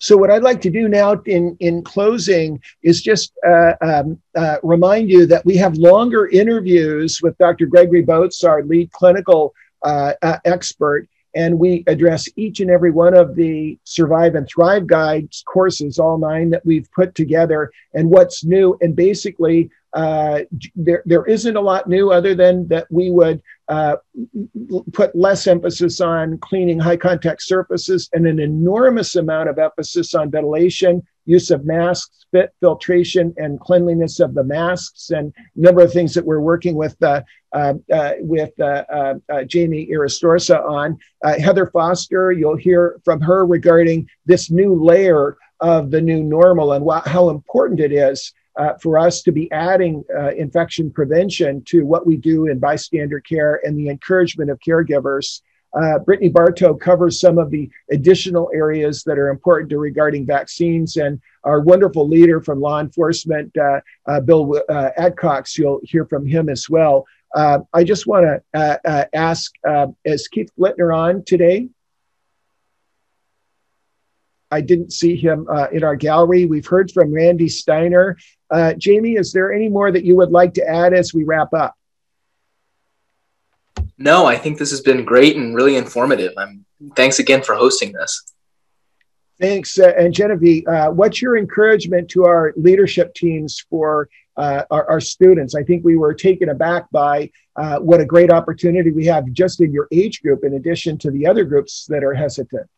So, 0.00 0.16
what 0.16 0.30
I'd 0.30 0.42
like 0.42 0.60
to 0.62 0.70
do 0.70 0.88
now 0.88 1.20
in, 1.26 1.56
in 1.58 1.82
closing 1.82 2.62
is 2.82 3.02
just 3.02 3.32
uh, 3.46 3.72
um, 3.80 4.20
uh, 4.36 4.58
remind 4.62 5.10
you 5.10 5.26
that 5.26 5.44
we 5.44 5.56
have 5.56 5.74
longer 5.76 6.28
interviews 6.28 7.20
with 7.20 7.36
Dr. 7.38 7.66
Gregory 7.66 8.04
Botz, 8.04 8.48
our 8.48 8.62
lead 8.62 8.92
clinical 8.92 9.54
uh, 9.82 10.12
uh, 10.22 10.38
expert, 10.44 11.08
and 11.34 11.58
we 11.58 11.82
address 11.88 12.28
each 12.36 12.60
and 12.60 12.70
every 12.70 12.92
one 12.92 13.14
of 13.14 13.34
the 13.34 13.76
Survive 13.82 14.36
and 14.36 14.48
Thrive 14.48 14.86
Guides 14.86 15.42
courses, 15.46 15.98
all 15.98 16.16
nine 16.16 16.50
that 16.50 16.64
we've 16.64 16.90
put 16.92 17.16
together, 17.16 17.70
and 17.92 18.08
what's 18.08 18.44
new. 18.44 18.78
And 18.80 18.94
basically, 18.94 19.68
uh, 19.94 20.40
there, 20.76 21.02
there 21.06 21.24
isn't 21.26 21.56
a 21.56 21.60
lot 21.60 21.88
new 21.88 22.12
other 22.12 22.36
than 22.36 22.68
that 22.68 22.86
we 22.90 23.10
would 23.10 23.42
uh, 23.68 23.96
put 24.94 25.14
less 25.14 25.46
emphasis 25.46 26.00
on 26.00 26.38
cleaning 26.38 26.78
high 26.78 26.96
contact 26.96 27.42
surfaces 27.42 28.08
and 28.14 28.26
an 28.26 28.38
enormous 28.38 29.14
amount 29.16 29.48
of 29.48 29.58
emphasis 29.58 30.14
on 30.14 30.30
ventilation, 30.30 31.02
use 31.26 31.50
of 31.50 31.66
masks, 31.66 32.26
fit, 32.30 32.50
filtration, 32.60 33.34
and 33.36 33.60
cleanliness 33.60 34.20
of 34.20 34.34
the 34.34 34.42
masks, 34.42 35.10
and 35.10 35.34
a 35.36 35.60
number 35.60 35.82
of 35.82 35.92
things 35.92 36.14
that 36.14 36.24
we're 36.24 36.40
working 36.40 36.74
with 36.74 36.96
uh, 37.02 37.20
uh, 37.52 37.74
uh 37.92 38.12
with 38.20 38.58
uh, 38.58 39.14
Jamie 39.46 39.86
Irastorza 39.92 40.64
on. 40.64 40.98
Heather 41.22 41.66
Foster, 41.66 42.32
you'll 42.32 42.56
hear 42.56 43.00
from 43.04 43.20
her 43.20 43.44
regarding 43.44 44.08
this 44.24 44.50
new 44.50 44.82
layer 44.82 45.36
of 45.60 45.90
the 45.90 46.00
new 46.00 46.22
normal 46.22 46.72
and 46.72 46.86
wh- 46.88 47.06
how 47.06 47.28
important 47.28 47.80
it 47.80 47.92
is 47.92 48.32
uh, 48.58 48.74
for 48.82 48.98
us 48.98 49.22
to 49.22 49.32
be 49.32 49.50
adding 49.52 50.04
uh, 50.16 50.30
infection 50.30 50.90
prevention 50.90 51.62
to 51.64 51.86
what 51.86 52.06
we 52.06 52.16
do 52.16 52.46
in 52.46 52.58
bystander 52.58 53.20
care 53.20 53.60
and 53.64 53.78
the 53.78 53.88
encouragement 53.88 54.50
of 54.50 54.58
caregivers. 54.58 55.42
Uh, 55.78 55.98
Brittany 55.98 56.30
Bartow 56.30 56.74
covers 56.74 57.20
some 57.20 57.38
of 57.38 57.50
the 57.50 57.70
additional 57.90 58.50
areas 58.54 59.04
that 59.04 59.18
are 59.18 59.28
important 59.28 59.70
to 59.70 59.78
regarding 59.78 60.26
vaccines, 60.26 60.96
and 60.96 61.20
our 61.44 61.60
wonderful 61.60 62.08
leader 62.08 62.40
from 62.40 62.60
law 62.60 62.80
enforcement, 62.80 63.54
uh, 63.58 63.80
uh, 64.06 64.20
Bill 64.20 64.62
uh, 64.68 64.90
Adcox, 64.98 65.58
you'll 65.58 65.80
hear 65.82 66.06
from 66.06 66.26
him 66.26 66.48
as 66.48 66.68
well. 66.68 67.06
I 67.36 67.84
just 67.84 68.06
want 68.06 68.42
to 68.54 69.08
ask, 69.14 69.52
is 70.04 70.26
Keith 70.28 70.50
Flittner 70.58 70.96
on 70.96 71.22
today? 71.24 71.68
I 74.50 74.60
didn't 74.60 74.92
see 74.92 75.16
him 75.16 75.46
uh, 75.50 75.66
in 75.72 75.84
our 75.84 75.96
gallery. 75.96 76.46
We've 76.46 76.66
heard 76.66 76.90
from 76.90 77.12
Randy 77.12 77.48
Steiner. 77.48 78.16
Uh, 78.50 78.74
Jamie, 78.74 79.16
is 79.16 79.32
there 79.32 79.52
any 79.52 79.68
more 79.68 79.92
that 79.92 80.04
you 80.04 80.16
would 80.16 80.30
like 80.30 80.54
to 80.54 80.66
add 80.66 80.94
as 80.94 81.12
we 81.12 81.24
wrap 81.24 81.52
up? 81.52 81.74
No, 83.98 84.26
I 84.26 84.36
think 84.36 84.58
this 84.58 84.70
has 84.70 84.80
been 84.80 85.04
great 85.04 85.36
and 85.36 85.54
really 85.54 85.76
informative. 85.76 86.32
I'm, 86.36 86.64
thanks 86.94 87.18
again 87.18 87.42
for 87.42 87.54
hosting 87.54 87.92
this. 87.92 88.22
Thanks. 89.40 89.78
Uh, 89.78 89.92
and 89.96 90.14
Genevieve, 90.14 90.66
uh, 90.66 90.90
what's 90.90 91.20
your 91.20 91.36
encouragement 91.36 92.08
to 92.10 92.24
our 92.24 92.52
leadership 92.56 93.14
teams 93.14 93.64
for 93.68 94.08
uh, 94.38 94.62
our, 94.70 94.88
our, 94.88 95.00
students. 95.00 95.56
I 95.56 95.64
think 95.64 95.84
we 95.84 95.96
were 95.96 96.14
taken 96.14 96.48
aback 96.48 96.88
by 96.92 97.30
uh, 97.56 97.78
what 97.80 98.00
a 98.00 98.04
great 98.04 98.30
opportunity 98.30 98.92
we 98.92 99.04
have 99.06 99.30
just 99.32 99.60
in 99.60 99.72
your 99.72 99.88
age 99.90 100.22
group, 100.22 100.44
in 100.44 100.54
addition 100.54 100.96
to 100.98 101.10
the 101.10 101.26
other 101.26 101.44
groups 101.44 101.86
that 101.86 102.04
are 102.04 102.14
hesitant. 102.14 102.68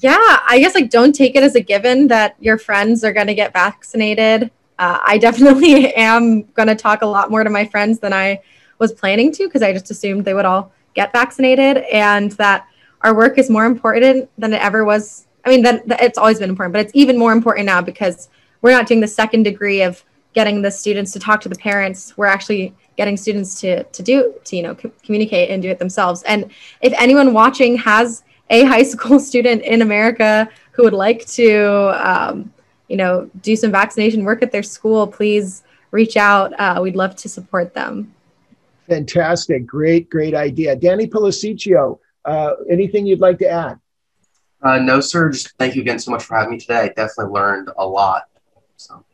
Yeah, 0.00 0.38
I 0.48 0.60
guess 0.60 0.74
like 0.74 0.90
don't 0.90 1.12
take 1.12 1.34
it 1.34 1.42
as 1.42 1.56
a 1.56 1.60
given 1.60 2.06
that 2.08 2.36
your 2.38 2.56
friends 2.56 3.02
are 3.02 3.12
going 3.12 3.26
to 3.26 3.34
get 3.34 3.52
vaccinated. 3.52 4.50
Uh, 4.78 4.98
I 5.04 5.18
definitely 5.26 5.92
am 5.94 6.42
going 6.52 6.68
to 6.68 6.76
talk 6.76 7.02
a 7.02 7.06
lot 7.06 7.30
more 7.30 7.42
to 7.42 7.50
my 7.50 7.64
friends 7.64 7.98
than 7.98 8.12
I 8.12 8.40
was 8.78 8.92
planning 8.92 9.32
to 9.32 9.44
because 9.44 9.62
I 9.62 9.72
just 9.72 9.90
assumed 9.90 10.24
they 10.24 10.34
would 10.34 10.44
all 10.44 10.72
get 10.94 11.12
vaccinated 11.12 11.78
and 11.92 12.32
that 12.32 12.66
our 13.02 13.14
work 13.14 13.38
is 13.38 13.50
more 13.50 13.64
important 13.64 14.30
than 14.38 14.52
it 14.52 14.62
ever 14.62 14.84
was. 14.84 15.26
I 15.44 15.50
mean, 15.50 15.62
that, 15.62 15.82
it's 16.00 16.18
always 16.18 16.38
been 16.38 16.50
important, 16.50 16.74
but 16.74 16.80
it's 16.80 16.92
even 16.94 17.18
more 17.18 17.32
important 17.32 17.66
now 17.66 17.80
because 17.80 18.28
we're 18.62 18.72
not 18.72 18.86
doing 18.86 19.00
the 19.00 19.08
second 19.08 19.44
degree 19.44 19.82
of 19.82 20.04
getting 20.32 20.62
the 20.62 20.70
students 20.70 21.12
to 21.12 21.18
talk 21.18 21.40
to 21.40 21.48
the 21.48 21.56
parents. 21.56 22.16
We're 22.16 22.26
actually 22.26 22.74
getting 22.96 23.16
students 23.16 23.60
to 23.60 23.84
to 23.84 24.02
do 24.02 24.34
to 24.44 24.56
you 24.56 24.62
know 24.62 24.74
co- 24.74 24.92
communicate 25.04 25.50
and 25.50 25.62
do 25.62 25.70
it 25.70 25.78
themselves. 25.78 26.22
And 26.24 26.50
if 26.80 26.92
anyone 26.98 27.32
watching 27.32 27.76
has 27.78 28.22
a 28.50 28.64
high 28.64 28.82
school 28.82 29.20
student 29.30 29.62
in 29.62 29.82
America 29.82 30.48
who 30.72 30.84
would 30.84 30.92
like 30.92 31.26
to 31.26 31.92
um, 32.08 32.52
you 32.88 32.96
know 32.96 33.30
do 33.42 33.56
some 33.56 33.70
vaccination 33.70 34.24
work 34.24 34.42
at 34.42 34.52
their 34.52 34.62
school, 34.62 35.06
please 35.06 35.62
reach 35.90 36.16
out. 36.16 36.52
Uh, 36.58 36.80
we'd 36.82 36.96
love 36.96 37.16
to 37.16 37.28
support 37.28 37.74
them. 37.74 38.14
Fantastic. 38.88 39.66
Great, 39.66 40.08
great 40.08 40.34
idea. 40.34 40.74
Danny 40.74 41.06
Policicchio, 41.06 41.98
uh, 42.24 42.52
anything 42.70 43.06
you'd 43.06 43.20
like 43.20 43.38
to 43.38 43.48
add? 43.48 43.78
Uh, 44.62 44.78
no, 44.78 45.00
sir. 45.00 45.30
Just 45.30 45.54
thank 45.58 45.76
you 45.76 45.82
again 45.82 45.98
so 45.98 46.10
much 46.10 46.24
for 46.24 46.36
having 46.36 46.52
me 46.52 46.58
today. 46.58 46.80
I 46.80 46.88
definitely 46.88 47.32
learned 47.32 47.70
a 47.76 47.86
lot. 47.86 48.24
So. 48.76 49.04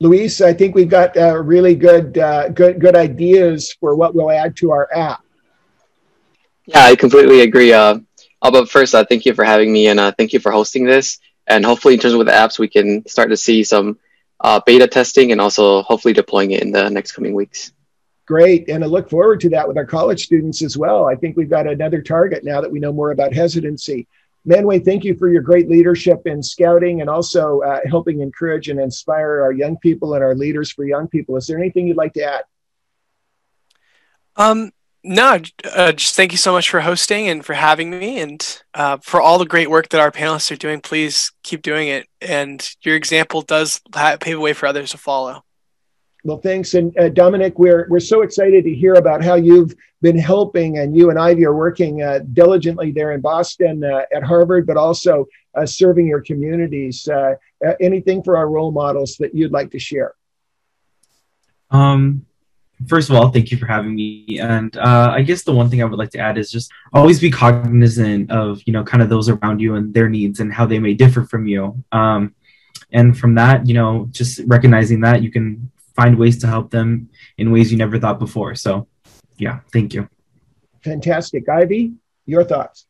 Luis, 0.00 0.40
I 0.40 0.52
think 0.52 0.74
we've 0.74 0.88
got 0.88 1.16
uh, 1.16 1.36
really 1.38 1.74
good, 1.74 2.18
uh, 2.18 2.48
good, 2.50 2.80
good 2.80 2.96
ideas 2.96 3.72
for 3.80 3.94
what 3.94 4.14
we'll 4.14 4.30
add 4.30 4.56
to 4.58 4.70
our 4.70 4.88
app. 4.94 5.22
Yeah, 6.66 6.84
I 6.84 6.96
completely 6.96 7.40
agree. 7.40 7.72
Uh, 7.72 8.00
but 8.40 8.70
first, 8.70 8.94
uh, 8.94 9.04
thank 9.04 9.26
you 9.26 9.34
for 9.34 9.44
having 9.44 9.72
me 9.72 9.88
and 9.88 9.98
uh, 9.98 10.12
thank 10.12 10.32
you 10.32 10.40
for 10.40 10.52
hosting 10.52 10.84
this. 10.84 11.18
And 11.46 11.64
hopefully, 11.64 11.94
in 11.94 12.00
terms 12.00 12.14
of 12.14 12.26
the 12.26 12.32
apps, 12.32 12.58
we 12.58 12.68
can 12.68 13.06
start 13.06 13.30
to 13.30 13.36
see 13.36 13.64
some 13.64 13.98
uh, 14.40 14.60
beta 14.64 14.86
testing 14.86 15.32
and 15.32 15.40
also 15.40 15.82
hopefully 15.82 16.14
deploying 16.14 16.52
it 16.52 16.62
in 16.62 16.72
the 16.72 16.88
next 16.90 17.12
coming 17.12 17.34
weeks. 17.34 17.72
Great. 18.26 18.68
And 18.68 18.84
I 18.84 18.86
look 18.86 19.08
forward 19.08 19.40
to 19.40 19.48
that 19.50 19.66
with 19.66 19.78
our 19.78 19.86
college 19.86 20.24
students 20.24 20.62
as 20.62 20.76
well. 20.76 21.06
I 21.06 21.14
think 21.14 21.36
we've 21.36 21.48
got 21.48 21.66
another 21.66 22.02
target 22.02 22.44
now 22.44 22.60
that 22.60 22.70
we 22.70 22.78
know 22.78 22.92
more 22.92 23.10
about 23.10 23.32
hesitancy. 23.32 24.06
Manway, 24.46 24.84
thank 24.84 25.04
you 25.04 25.16
for 25.16 25.28
your 25.28 25.42
great 25.42 25.68
leadership 25.68 26.26
in 26.26 26.42
scouting 26.42 27.00
and 27.00 27.10
also 27.10 27.60
uh, 27.60 27.80
helping 27.86 28.20
encourage 28.20 28.68
and 28.68 28.78
inspire 28.78 29.40
our 29.40 29.52
young 29.52 29.78
people 29.78 30.14
and 30.14 30.22
our 30.22 30.34
leaders 30.34 30.70
for 30.70 30.84
young 30.84 31.08
people. 31.08 31.36
Is 31.36 31.46
there 31.46 31.58
anything 31.58 31.86
you'd 31.86 31.96
like 31.96 32.12
to 32.14 32.24
add? 32.24 32.44
Um, 34.36 34.70
no, 35.08 35.38
uh, 35.64 35.92
just 35.92 36.16
thank 36.16 36.32
you 36.32 36.38
so 36.38 36.52
much 36.52 36.68
for 36.68 36.80
hosting 36.80 37.28
and 37.28 37.42
for 37.42 37.54
having 37.54 37.88
me 37.88 38.18
and 38.20 38.62
uh, 38.74 38.98
for 38.98 39.22
all 39.22 39.38
the 39.38 39.46
great 39.46 39.70
work 39.70 39.88
that 39.88 40.02
our 40.02 40.12
panelists 40.12 40.50
are 40.50 40.56
doing. 40.56 40.82
Please 40.82 41.32
keep 41.42 41.62
doing 41.62 41.88
it. 41.88 42.06
And 42.20 42.68
your 42.82 42.94
example 42.94 43.40
does 43.40 43.80
pave 43.90 44.20
the 44.20 44.40
way 44.40 44.52
for 44.52 44.66
others 44.66 44.90
to 44.90 44.98
follow. 44.98 45.44
Well, 46.24 46.36
thanks. 46.36 46.74
And 46.74 46.96
uh, 46.98 47.08
Dominic, 47.08 47.58
we're, 47.58 47.86
we're 47.88 48.00
so 48.00 48.20
excited 48.20 48.64
to 48.64 48.74
hear 48.74 48.94
about 48.94 49.24
how 49.24 49.36
you've 49.36 49.74
been 50.02 50.18
helping, 50.18 50.78
and 50.78 50.94
you 50.94 51.08
and 51.08 51.18
Ivy 51.18 51.46
are 51.46 51.54
working 51.54 52.02
uh, 52.02 52.20
diligently 52.34 52.92
there 52.92 53.12
in 53.12 53.22
Boston 53.22 53.82
uh, 53.82 54.02
at 54.14 54.22
Harvard, 54.22 54.66
but 54.66 54.76
also 54.76 55.26
uh, 55.54 55.64
serving 55.64 56.06
your 56.06 56.20
communities. 56.20 57.08
Uh, 57.08 57.34
anything 57.80 58.22
for 58.22 58.36
our 58.36 58.50
role 58.50 58.72
models 58.72 59.16
that 59.16 59.34
you'd 59.34 59.52
like 59.52 59.70
to 59.70 59.78
share? 59.78 60.14
Um, 61.70 62.26
first 62.86 63.10
of 63.10 63.16
all, 63.16 63.30
thank 63.30 63.50
you 63.50 63.58
for 63.58 63.66
having 63.66 63.94
me. 63.94 64.38
And 64.40 64.76
uh, 64.76 65.10
I 65.12 65.22
guess 65.22 65.42
the 65.42 65.52
one 65.52 65.68
thing 65.68 65.82
I 65.82 65.84
would 65.84 65.98
like 65.98 66.10
to 66.10 66.18
add 66.18 66.38
is 66.38 66.50
just 66.50 66.70
always 66.92 67.20
be 67.20 67.30
cognizant 67.30 68.30
of, 68.30 68.62
you 68.66 68.72
know, 68.72 68.84
kind 68.84 69.02
of 69.02 69.08
those 69.08 69.28
around 69.28 69.60
you 69.60 69.74
and 69.74 69.92
their 69.92 70.08
needs 70.08 70.40
and 70.40 70.52
how 70.52 70.66
they 70.66 70.78
may 70.78 70.94
differ 70.94 71.24
from 71.24 71.46
you. 71.46 71.82
Um, 71.92 72.34
and 72.92 73.18
from 73.18 73.34
that, 73.34 73.66
you 73.66 73.74
know, 73.74 74.08
just 74.10 74.40
recognizing 74.46 75.00
that 75.00 75.22
you 75.22 75.30
can 75.30 75.70
find 75.96 76.16
ways 76.16 76.38
to 76.38 76.46
help 76.46 76.70
them 76.70 77.10
in 77.36 77.50
ways 77.50 77.72
you 77.72 77.78
never 77.78 77.98
thought 77.98 78.18
before. 78.18 78.54
So, 78.54 78.86
yeah, 79.36 79.60
thank 79.72 79.94
you. 79.94 80.08
Fantastic. 80.84 81.48
Ivy, 81.48 81.94
your 82.24 82.44
thoughts? 82.44 82.86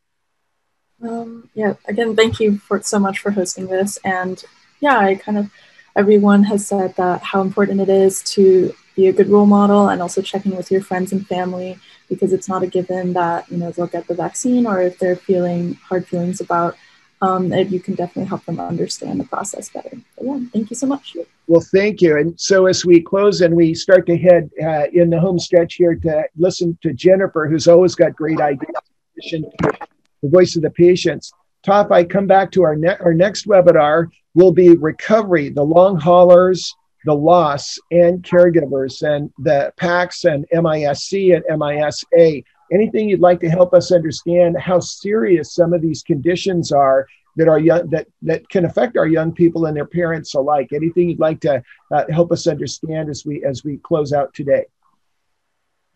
Um, 1.02 1.48
yeah, 1.54 1.74
again, 1.86 2.14
thank 2.14 2.40
you 2.40 2.58
for 2.58 2.82
so 2.82 2.98
much 2.98 3.20
for 3.20 3.30
hosting 3.30 3.66
this. 3.66 3.98
And 4.04 4.42
yeah, 4.80 4.98
I 4.98 5.14
kind 5.14 5.38
of, 5.38 5.50
everyone 5.98 6.44
has 6.44 6.64
said 6.64 6.94
that 6.94 7.20
how 7.22 7.42
important 7.42 7.80
it 7.80 7.88
is 7.88 8.22
to 8.22 8.72
be 8.94 9.08
a 9.08 9.12
good 9.12 9.28
role 9.28 9.46
model 9.46 9.88
and 9.88 10.00
also 10.00 10.22
checking 10.22 10.56
with 10.56 10.70
your 10.70 10.80
friends 10.80 11.10
and 11.10 11.26
family 11.26 11.76
because 12.08 12.32
it's 12.32 12.48
not 12.48 12.62
a 12.62 12.68
given 12.68 13.12
that, 13.14 13.50
you 13.50 13.56
know, 13.56 13.72
they'll 13.72 13.88
get 13.88 14.06
the 14.06 14.14
vaccine 14.14 14.64
or 14.64 14.80
if 14.80 14.96
they're 15.00 15.16
feeling 15.16 15.74
hard 15.74 16.06
feelings 16.06 16.40
about 16.40 16.76
um, 17.20 17.52
you 17.52 17.80
can 17.80 17.96
definitely 17.96 18.28
help 18.28 18.44
them 18.44 18.60
understand 18.60 19.18
the 19.18 19.24
process 19.24 19.70
better. 19.70 19.90
But 20.16 20.24
yeah, 20.24 20.38
thank 20.52 20.70
you 20.70 20.76
so 20.76 20.86
much. 20.86 21.16
Well, 21.48 21.64
thank 21.72 22.00
you. 22.00 22.16
And 22.16 22.40
so 22.40 22.66
as 22.66 22.86
we 22.86 23.00
close 23.00 23.40
and 23.40 23.56
we 23.56 23.74
start 23.74 24.06
to 24.06 24.16
head 24.16 24.50
uh, 24.62 24.86
in 24.92 25.10
the 25.10 25.18
home 25.18 25.40
stretch 25.40 25.74
here 25.74 25.96
to 25.96 26.28
listen 26.36 26.78
to 26.82 26.92
Jennifer, 26.92 27.48
who's 27.48 27.66
always 27.66 27.96
got 27.96 28.14
great 28.14 28.40
ideas, 28.40 28.70
the 29.16 30.28
voice 30.28 30.54
of 30.54 30.62
the 30.62 30.70
patients. 30.70 31.32
Toph, 31.66 31.90
I 31.90 32.04
come 32.04 32.28
back 32.28 32.52
to 32.52 32.62
our, 32.62 32.76
ne- 32.76 32.96
our 33.00 33.14
next 33.14 33.48
webinar 33.48 34.06
will 34.38 34.52
be 34.52 34.76
recovery, 34.76 35.48
the 35.48 35.62
long 35.62 35.98
haulers, 35.98 36.72
the 37.04 37.14
loss, 37.14 37.76
and 37.90 38.22
caregivers, 38.22 39.02
and 39.02 39.30
the 39.38 39.72
PACS 39.76 40.24
and 40.24 40.46
MISC 40.52 41.34
and 41.34 41.44
MISA 41.58 42.42
anything 42.72 43.08
you'd 43.08 43.20
like 43.20 43.40
to 43.40 43.48
help 43.48 43.74
us 43.74 43.92
understand 43.92 44.56
how 44.58 44.78
serious 44.78 45.54
some 45.54 45.72
of 45.72 45.82
these 45.82 46.02
conditions 46.02 46.70
are 46.70 47.06
that 47.36 47.48
are 47.48 47.58
young 47.58 47.88
that 47.90 48.06
that 48.22 48.48
can 48.48 48.64
affect 48.64 48.96
our 48.96 49.06
young 49.06 49.32
people 49.32 49.66
and 49.66 49.76
their 49.76 49.86
parents 49.86 50.34
alike. 50.34 50.68
Anything 50.72 51.08
you'd 51.08 51.20
like 51.20 51.40
to 51.40 51.62
uh, 51.92 52.04
help 52.10 52.32
us 52.32 52.46
understand 52.46 53.08
as 53.08 53.24
we 53.24 53.44
as 53.44 53.64
we 53.64 53.78
close 53.78 54.12
out 54.12 54.34
today 54.34 54.64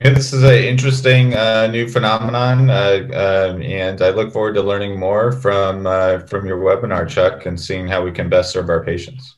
yeah, 0.03 0.11
this 0.11 0.33
is 0.33 0.43
an 0.43 0.55
interesting 0.55 1.35
uh, 1.35 1.69
new 1.69 1.89
phenomenon, 1.89 2.71
uh, 2.71 3.07
uh, 3.13 3.59
and 3.63 4.03
I 4.03 4.11
look 4.11 4.33
forward 4.33 4.55
to 4.55 4.63
learning 4.63 4.99
more 4.99 5.31
from 5.31 5.87
uh, 5.87 6.21
from 6.21 6.45
your 6.45 6.59
webinar, 6.59 7.09
Chuck, 7.09 7.47
and 7.47 7.61
seeing 7.61 7.87
how 7.87 8.03
we 8.03 8.11
can 8.11 8.29
best 8.29 8.53
serve 8.53 8.69
our 8.69 8.85
patients. 8.85 9.37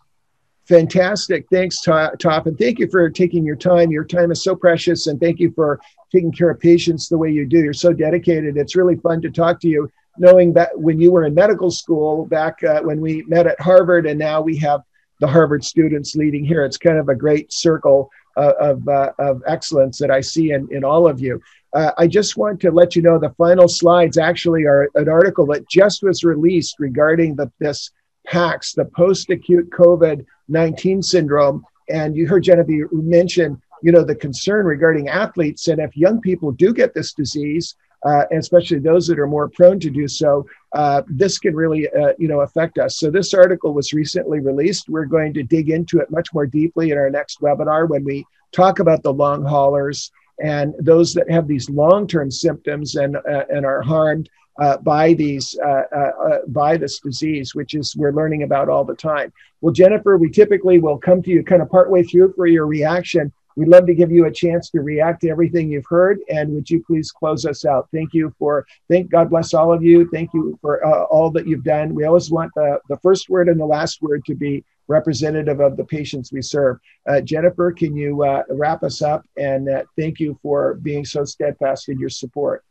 Fantastic. 0.67 1.45
Thanks, 1.53 1.85
Toph. 1.85 2.47
And 2.47 2.59
thank 2.59 2.79
you 2.79 2.89
for 2.89 3.11
taking 3.11 3.45
your 3.45 3.57
time. 3.57 3.91
Your 3.91 4.05
time 4.05 4.33
is 4.33 4.43
so 4.43 4.57
precious. 4.57 5.07
And 5.07 5.21
thank 5.21 5.39
you 5.39 5.53
for 5.55 5.79
taking 6.11 6.33
care 6.33 6.49
of 6.49 6.59
patients 6.59 7.11
the 7.11 7.19
way 7.19 7.31
you 7.31 7.45
do. 7.45 7.59
You're 7.59 7.75
so 7.75 7.93
dedicated. 7.93 8.57
It's 8.57 8.75
really 8.75 8.97
fun 8.97 9.21
to 9.21 9.31
talk 9.31 9.61
to 9.61 9.69
you, 9.69 9.91
knowing 10.17 10.55
that 10.55 10.71
when 10.79 10.99
you 10.99 11.13
were 11.13 11.27
in 11.27 11.35
medical 11.35 11.71
school 11.71 12.25
back 12.25 12.65
uh, 12.65 12.81
when 12.81 13.03
we 13.03 13.23
met 13.29 13.47
at 13.47 13.61
Harvard, 13.61 14.07
and 14.07 14.19
now 14.19 14.41
we 14.41 14.57
have 14.57 14.81
the 15.21 15.27
Harvard 15.27 15.63
students 15.63 16.17
leading 16.17 16.43
here. 16.43 16.65
It's 16.65 16.79
kind 16.79 16.97
of 16.97 17.11
a 17.11 17.15
great 17.15 17.53
circle 17.53 18.11
of, 18.37 18.89
uh, 18.89 19.13
of 19.19 19.43
excellence 19.47 19.99
that 19.99 20.11
I 20.11 20.21
see 20.21 20.53
in, 20.53 20.69
in 20.71 20.85
all 20.85 21.09
of 21.09 21.21
you. 21.21 21.41
Uh, 21.73 21.91
I 21.99 22.07
just 22.07 22.37
want 22.37 22.61
to 22.61 22.71
let 22.71 22.95
you 22.95 23.03
know 23.03 23.19
the 23.19 23.35
final 23.37 23.69
slides 23.69 24.19
actually 24.19 24.65
are 24.65 24.89
an 24.95 25.09
article 25.09 25.47
that 25.47 25.69
just 25.69 26.03
was 26.03 26.25
released 26.25 26.77
regarding 26.79 27.35
the, 27.35 27.51
this 27.59 27.91
PACS, 28.29 28.75
the 28.75 28.85
post 28.85 29.31
acute 29.31 29.71
COVID 29.71 30.25
19 30.49 31.03
syndrome. 31.03 31.65
And 31.89 32.17
you 32.17 32.27
heard 32.27 32.45
Genevieve 32.45 32.87
mention, 32.93 33.61
you 33.83 33.93
know, 33.93 34.05
the 34.05 34.15
concern 34.15 34.67
regarding 34.67 35.09
athletes. 35.09 35.69
And 35.69 35.81
if 35.81 35.97
young 35.97 36.21
people 36.21 36.53
do 36.53 36.73
get 36.73 36.95
this 36.95 37.13
disease, 37.13 37.75
uh, 38.05 38.25
especially 38.33 38.79
those 38.79 39.07
that 39.07 39.19
are 39.19 39.27
more 39.27 39.49
prone 39.49 39.81
to 39.81 39.91
do 39.91 40.07
so, 40.07 40.47
uh, 40.75 41.03
this 41.07 41.39
can 41.39 41.55
really, 41.55 41.89
uh, 41.89 42.13
you 42.19 42.29
know, 42.29 42.41
affect 42.41 42.79
us. 42.79 42.99
So 42.99 43.11
this 43.11 43.33
article 43.33 43.73
was 43.73 43.93
recently 43.93 44.41
released. 44.41 44.89
We're 44.89 45.07
going 45.07 45.33
to 45.35 45.43
dig 45.43 45.71
into 45.71 45.99
it 46.01 46.11
much 46.11 46.29
more 46.35 46.47
deeply 46.47 46.91
in 46.91 46.99
our 46.99 47.11
next 47.11 47.41
webinar 47.41 47.89
when 47.89 48.05
we 48.05 48.27
talk 48.53 48.81
about 48.81 49.03
the 49.03 49.13
long 49.13 49.45
haulers 49.45 50.11
and 50.43 50.75
those 50.81 51.15
that 51.15 51.31
have 51.31 51.47
these 51.47 51.71
long-term 51.71 52.31
symptoms 52.31 52.97
and 52.97 53.17
uh, 53.17 53.45
and 53.51 53.65
are 53.65 53.83
harmed 53.83 54.29
uh, 54.61 54.77
by 54.79 55.15
these 55.15 55.57
uh, 55.65 55.83
uh, 55.95 55.99
uh, 55.99 56.39
by 56.49 56.77
this 56.77 56.99
disease, 57.01 57.55
which 57.55 57.75
is 57.75 57.97
we're 57.97 58.13
learning 58.13 58.43
about 58.43 58.69
all 58.69 58.85
the 58.85 58.95
time. 58.95 59.33
Well, 59.61 59.73
Jennifer, 59.73 60.17
we 60.17 60.31
typically 60.31 60.79
will 60.81 60.99
come 60.99 61.23
to 61.23 61.31
you 61.31 61.43
kind 61.45 61.63
of 61.63 61.71
partway 61.71 62.03
through 62.03 62.33
for 62.35 62.47
your 62.47 62.67
reaction. 62.67 63.33
We'd 63.57 63.69
love 63.69 63.87
to 63.87 63.95
give 63.95 64.11
you 64.11 64.27
a 64.27 64.33
chance 64.33 64.71
to 64.71 64.81
react 64.81 65.21
to 65.23 65.31
everything 65.31 65.71
you've 65.71 65.87
heard, 65.89 66.19
and 66.29 66.53
would 66.55 66.69
you 66.69 66.83
please 66.83 67.13
close 67.13 67.47
us 67.47 67.65
out? 67.65 67.89
Thank 67.93 68.13
you 68.13 68.35
for 68.39 68.67
thank 68.89 69.11
God 69.11 69.31
bless 69.31 69.55
all 69.55 69.73
of 69.73 69.83
you. 69.83 70.09
Thank 70.11 70.33
you 70.35 70.59
for 70.61 70.85
uh, 70.85 71.05
all 71.05 71.31
that 71.33 71.47
you've 71.47 71.65
done. 71.65 71.95
We 71.95 72.05
always 72.05 72.31
want 72.31 72.53
the 72.55 72.81
the 72.89 72.99
first 72.99 73.29
word 73.29 73.49
and 73.49 73.61
the 73.61 73.67
last 73.67 74.03
word 74.03 74.25
to 74.27 74.35
be 74.35 74.65
representative 74.89 75.61
of 75.61 75.77
the 75.77 75.85
patients 75.85 76.33
we 76.33 76.43
serve. 76.43 76.79
Uh, 77.09 77.21
Jennifer, 77.21 77.73
can 77.73 77.97
you 77.97 78.23
uh, 78.23 78.43
wrap 78.51 78.83
us 78.83 79.03
up? 79.03 79.25
And 79.37 79.69
uh, 79.69 79.85
thank 79.99 80.21
you 80.21 80.39
for 80.43 80.75
being 80.75 81.05
so 81.05 81.25
steadfast 81.25 81.89
in 81.89 81.99
your 81.99 82.11
support. 82.11 82.65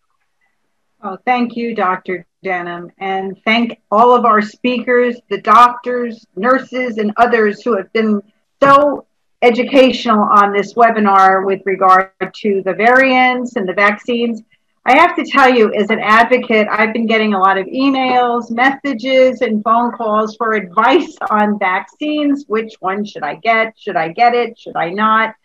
Oh, 1.02 1.18
thank 1.26 1.58
you, 1.58 1.76
Dr. 1.76 2.26
Denham, 2.44 2.90
and 2.98 3.38
thank 3.44 3.82
all 3.92 4.16
of 4.16 4.24
our 4.24 4.42
speakers, 4.42 5.18
the 5.30 5.42
doctors, 5.42 6.26
nurses, 6.38 6.98
and 6.98 7.12
others 7.18 7.62
who 7.62 7.76
have 7.76 7.92
been 7.92 8.22
so 8.62 9.06
educational 9.44 10.22
on 10.22 10.54
this 10.54 10.74
webinar 10.74 11.46
with 11.46 11.62
regard 11.66 12.12
to 12.34 12.64
the 12.66 12.74
variants 12.74 13.58
and 13.58 13.68
the 13.68 13.74
vaccines. 13.74 14.42
I 14.86 14.98
have 14.98 15.16
to 15.16 15.26
tell 15.26 15.54
you, 15.54 15.74
as 15.74 15.90
an 15.90 16.00
advocate, 16.00 16.68
I've 16.70 16.94
been 16.94 17.06
getting 17.06 17.34
a 17.34 17.40
lot 17.40 17.58
of 17.58 17.66
emails, 17.68 18.52
messages, 18.52 19.42
and 19.42 19.64
phone 19.64 19.92
calls 19.92 20.36
for 20.36 20.54
advice 20.54 21.16
on 21.30 21.60
vaccines. 21.60 22.46
Which 22.48 22.74
one 22.80 23.06
should 23.06 23.24
I 23.24 23.36
get? 23.36 23.74
Should 23.78 23.96
I 23.96 24.10
get 24.10 24.34
it? 24.34 24.58
Should 24.58 24.76
I 24.76 24.90
not? 24.90 25.36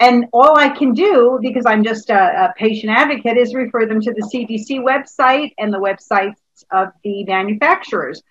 And 0.00 0.26
all 0.32 0.56
I 0.56 0.68
can 0.68 0.92
do, 0.92 1.38
because 1.42 1.66
I'm 1.66 1.82
just 1.82 2.08
a, 2.10 2.44
a 2.44 2.54
patient 2.56 2.90
advocate, 2.90 3.36
is 3.36 3.54
refer 3.54 3.84
them 3.84 4.00
to 4.00 4.12
the 4.12 4.22
CDC 4.22 4.80
website 4.80 5.54
and 5.58 5.72
the 5.72 5.78
websites 5.78 6.36
of 6.70 6.88
the 7.02 7.24
manufacturers. 7.24 8.22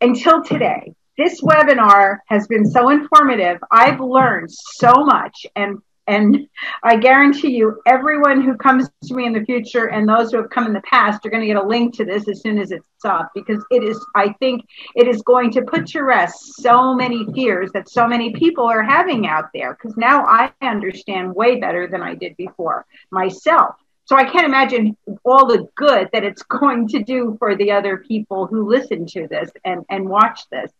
Until 0.00 0.44
today, 0.44 0.94
this 1.16 1.40
webinar 1.40 2.18
has 2.26 2.46
been 2.46 2.66
so 2.66 2.90
informative. 2.90 3.58
I've 3.70 4.00
learned 4.00 4.50
so 4.50 5.04
much 5.04 5.46
and 5.56 5.78
and 6.06 6.48
I 6.82 6.96
guarantee 6.96 7.56
you, 7.56 7.80
everyone 7.86 8.42
who 8.42 8.56
comes 8.56 8.90
to 9.04 9.14
me 9.14 9.26
in 9.26 9.32
the 9.32 9.44
future 9.44 9.86
and 9.86 10.08
those 10.08 10.30
who 10.30 10.36
have 10.36 10.50
come 10.50 10.66
in 10.66 10.74
the 10.74 10.82
past 10.82 11.24
are 11.24 11.30
going 11.30 11.40
to 11.40 11.46
get 11.46 11.56
a 11.56 11.66
link 11.66 11.94
to 11.96 12.04
this 12.04 12.28
as 12.28 12.42
soon 12.42 12.58
as 12.58 12.72
it's 12.72 12.86
up 13.04 13.30
because 13.34 13.64
it 13.70 13.82
is, 13.82 14.04
I 14.14 14.34
think, 14.38 14.66
it 14.94 15.08
is 15.08 15.22
going 15.22 15.50
to 15.52 15.62
put 15.62 15.86
to 15.88 16.02
rest 16.02 16.56
so 16.56 16.94
many 16.94 17.26
fears 17.32 17.70
that 17.72 17.88
so 17.88 18.06
many 18.06 18.32
people 18.32 18.64
are 18.64 18.82
having 18.82 19.26
out 19.26 19.46
there. 19.54 19.74
Because 19.74 19.96
now 19.96 20.24
I 20.26 20.52
understand 20.60 21.34
way 21.34 21.58
better 21.58 21.86
than 21.86 22.02
I 22.02 22.14
did 22.14 22.36
before 22.36 22.84
myself. 23.10 23.76
So 24.06 24.16
I 24.16 24.24
can't 24.24 24.46
imagine 24.46 24.98
all 25.24 25.46
the 25.46 25.66
good 25.74 26.10
that 26.12 26.24
it's 26.24 26.42
going 26.60 26.88
to 26.88 27.02
do 27.02 27.36
for 27.38 27.56
the 27.56 27.72
other 27.72 27.98
people 27.98 28.46
who 28.46 28.68
listen 28.68 29.06
to 29.06 29.26
this 29.26 29.50
and, 29.64 29.84
and 29.88 30.08
watch 30.08 30.40
this. 30.50 30.70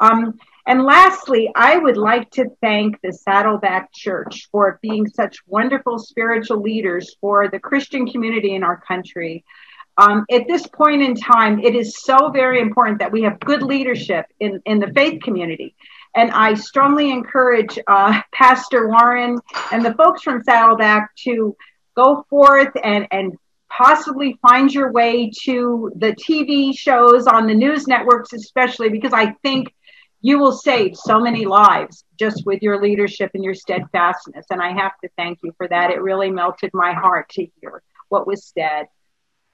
Um, 0.00 0.38
and 0.66 0.84
lastly, 0.84 1.50
I 1.54 1.78
would 1.78 1.96
like 1.96 2.30
to 2.32 2.50
thank 2.60 3.00
the 3.00 3.12
Saddleback 3.12 3.90
Church 3.92 4.48
for 4.52 4.78
being 4.82 5.08
such 5.08 5.38
wonderful 5.46 5.98
spiritual 5.98 6.60
leaders 6.60 7.16
for 7.22 7.48
the 7.48 7.58
Christian 7.58 8.06
community 8.06 8.54
in 8.54 8.62
our 8.62 8.78
country. 8.80 9.44
Um, 9.96 10.26
at 10.30 10.46
this 10.46 10.66
point 10.66 11.02
in 11.02 11.14
time, 11.14 11.58
it 11.58 11.74
is 11.74 11.96
so 11.98 12.28
very 12.28 12.60
important 12.60 12.98
that 12.98 13.10
we 13.10 13.22
have 13.22 13.40
good 13.40 13.62
leadership 13.62 14.26
in, 14.40 14.60
in 14.66 14.78
the 14.78 14.92
faith 14.92 15.22
community. 15.22 15.74
And 16.14 16.30
I 16.30 16.54
strongly 16.54 17.10
encourage 17.10 17.78
uh, 17.86 18.20
Pastor 18.32 18.88
Warren 18.88 19.38
and 19.72 19.84
the 19.84 19.94
folks 19.94 20.22
from 20.22 20.42
Saddleback 20.44 21.14
to 21.24 21.56
go 21.96 22.26
forth 22.28 22.72
and, 22.84 23.08
and 23.10 23.38
possibly 23.70 24.38
find 24.42 24.72
your 24.72 24.92
way 24.92 25.30
to 25.44 25.92
the 25.96 26.12
TV 26.12 26.76
shows 26.76 27.26
on 27.26 27.46
the 27.46 27.54
news 27.54 27.88
networks, 27.88 28.32
especially 28.32 28.88
because 28.88 29.12
I 29.12 29.32
think 29.42 29.72
you 30.20 30.38
will 30.38 30.52
save 30.52 30.96
so 30.96 31.20
many 31.20 31.44
lives 31.44 32.04
just 32.18 32.44
with 32.44 32.62
your 32.62 32.82
leadership 32.82 33.30
and 33.34 33.44
your 33.44 33.54
steadfastness. 33.54 34.46
And 34.50 34.60
I 34.60 34.72
have 34.72 34.92
to 35.02 35.10
thank 35.16 35.38
you 35.42 35.52
for 35.56 35.68
that. 35.68 35.90
It 35.90 36.02
really 36.02 36.30
melted 36.30 36.70
my 36.74 36.92
heart 36.92 37.28
to 37.30 37.46
hear 37.60 37.82
what 38.08 38.26
was 38.26 38.52
said. 38.56 38.86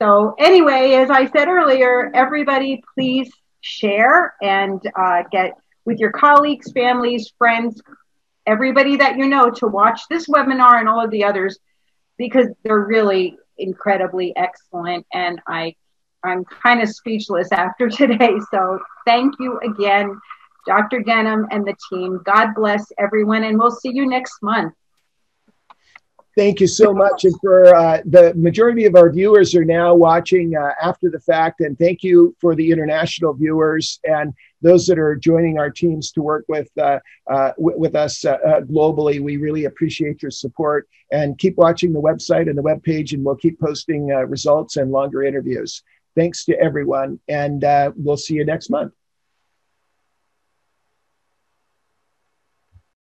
So, 0.01 0.35
anyway, 0.39 0.93
as 0.95 1.11
I 1.11 1.27
said 1.27 1.49
earlier, 1.49 2.11
everybody 2.15 2.83
please 2.95 3.31
share 3.61 4.35
and 4.43 4.81
uh, 4.99 5.23
get 5.31 5.57
with 5.85 5.99
your 5.99 6.11
colleagues, 6.11 6.73
families, 6.73 7.33
friends, 7.39 7.81
everybody 8.47 8.97
that 8.97 9.17
you 9.17 9.29
know 9.29 9.51
to 9.51 9.67
watch 9.67 10.01
this 10.11 10.29
webinar 10.29 10.81
and 10.81 10.89
all 10.89 11.03
of 11.03 11.11
the 11.11 11.25
others 11.25 11.59
because 12.19 12.47
they're 12.63 12.85
really 12.85 13.37
incredibly 13.59 14.35
excellent. 14.37 15.07
And 15.13 15.41
I, 15.47 15.77
I'm 16.25 16.45
kind 16.45 16.83
of 16.83 16.89
speechless 16.89 17.53
after 17.53 17.89
today. 17.91 18.33
So, 18.51 18.81
thank 19.05 19.35
you 19.39 19.61
again. 19.61 20.19
Dr. 20.67 21.03
Denham 21.03 21.47
and 21.51 21.65
the 21.65 21.77
team. 21.91 22.21
God 22.25 22.55
bless 22.55 22.85
everyone, 22.99 23.45
and 23.45 23.59
we'll 23.59 23.71
see 23.71 23.91
you 23.93 24.09
next 24.09 24.43
month. 24.43 24.75
Thank 26.37 26.61
you 26.61 26.67
so 26.67 26.93
much. 26.93 27.25
And 27.25 27.35
for 27.41 27.75
uh, 27.75 28.01
the 28.07 28.35
majority 28.35 28.87
of 28.87 28.97
our 28.97 29.11
viewers 29.11 29.55
are 29.55 29.65
now 29.65 29.95
watching 29.95 30.57
uh, 30.57 30.71
after 30.83 31.09
the 31.09 31.21
fact. 31.21 31.61
And 31.61 31.79
thank 31.79 32.03
you 32.03 32.35
for 32.41 32.57
the 32.57 32.73
international 32.73 33.35
viewers 33.35 34.01
and 34.05 34.35
those 34.61 34.87
that 34.87 34.99
are 34.99 35.15
joining 35.15 35.59
our 35.59 35.71
teams 35.71 36.11
to 36.13 36.23
work 36.23 36.45
with 36.49 36.69
uh, 36.79 36.99
uh 37.31 37.53
with 37.57 37.95
us 37.95 38.25
uh, 38.25 38.39
uh, 38.45 38.61
globally. 38.63 39.21
We 39.21 39.37
really 39.37 39.67
appreciate 39.67 40.23
your 40.23 40.33
support. 40.33 40.89
And 41.13 41.39
keep 41.39 41.57
watching 41.57 41.93
the 41.93 42.01
website 42.01 42.49
and 42.49 42.59
the 42.59 42.63
web 42.63 42.83
page, 42.83 43.13
and 43.13 43.25
we'll 43.25 43.37
keep 43.37 43.61
posting 43.61 44.09
results 44.09 44.77
and 44.77 44.91
longer 44.91 45.23
interviews. 45.23 45.83
Thanks 46.17 46.45
to 46.47 46.59
everyone, 46.59 47.21
and 47.29 47.63
we'll 47.97 48.17
see 48.17 48.35
you 48.35 48.45
next 48.45 48.71
month. 48.71 48.93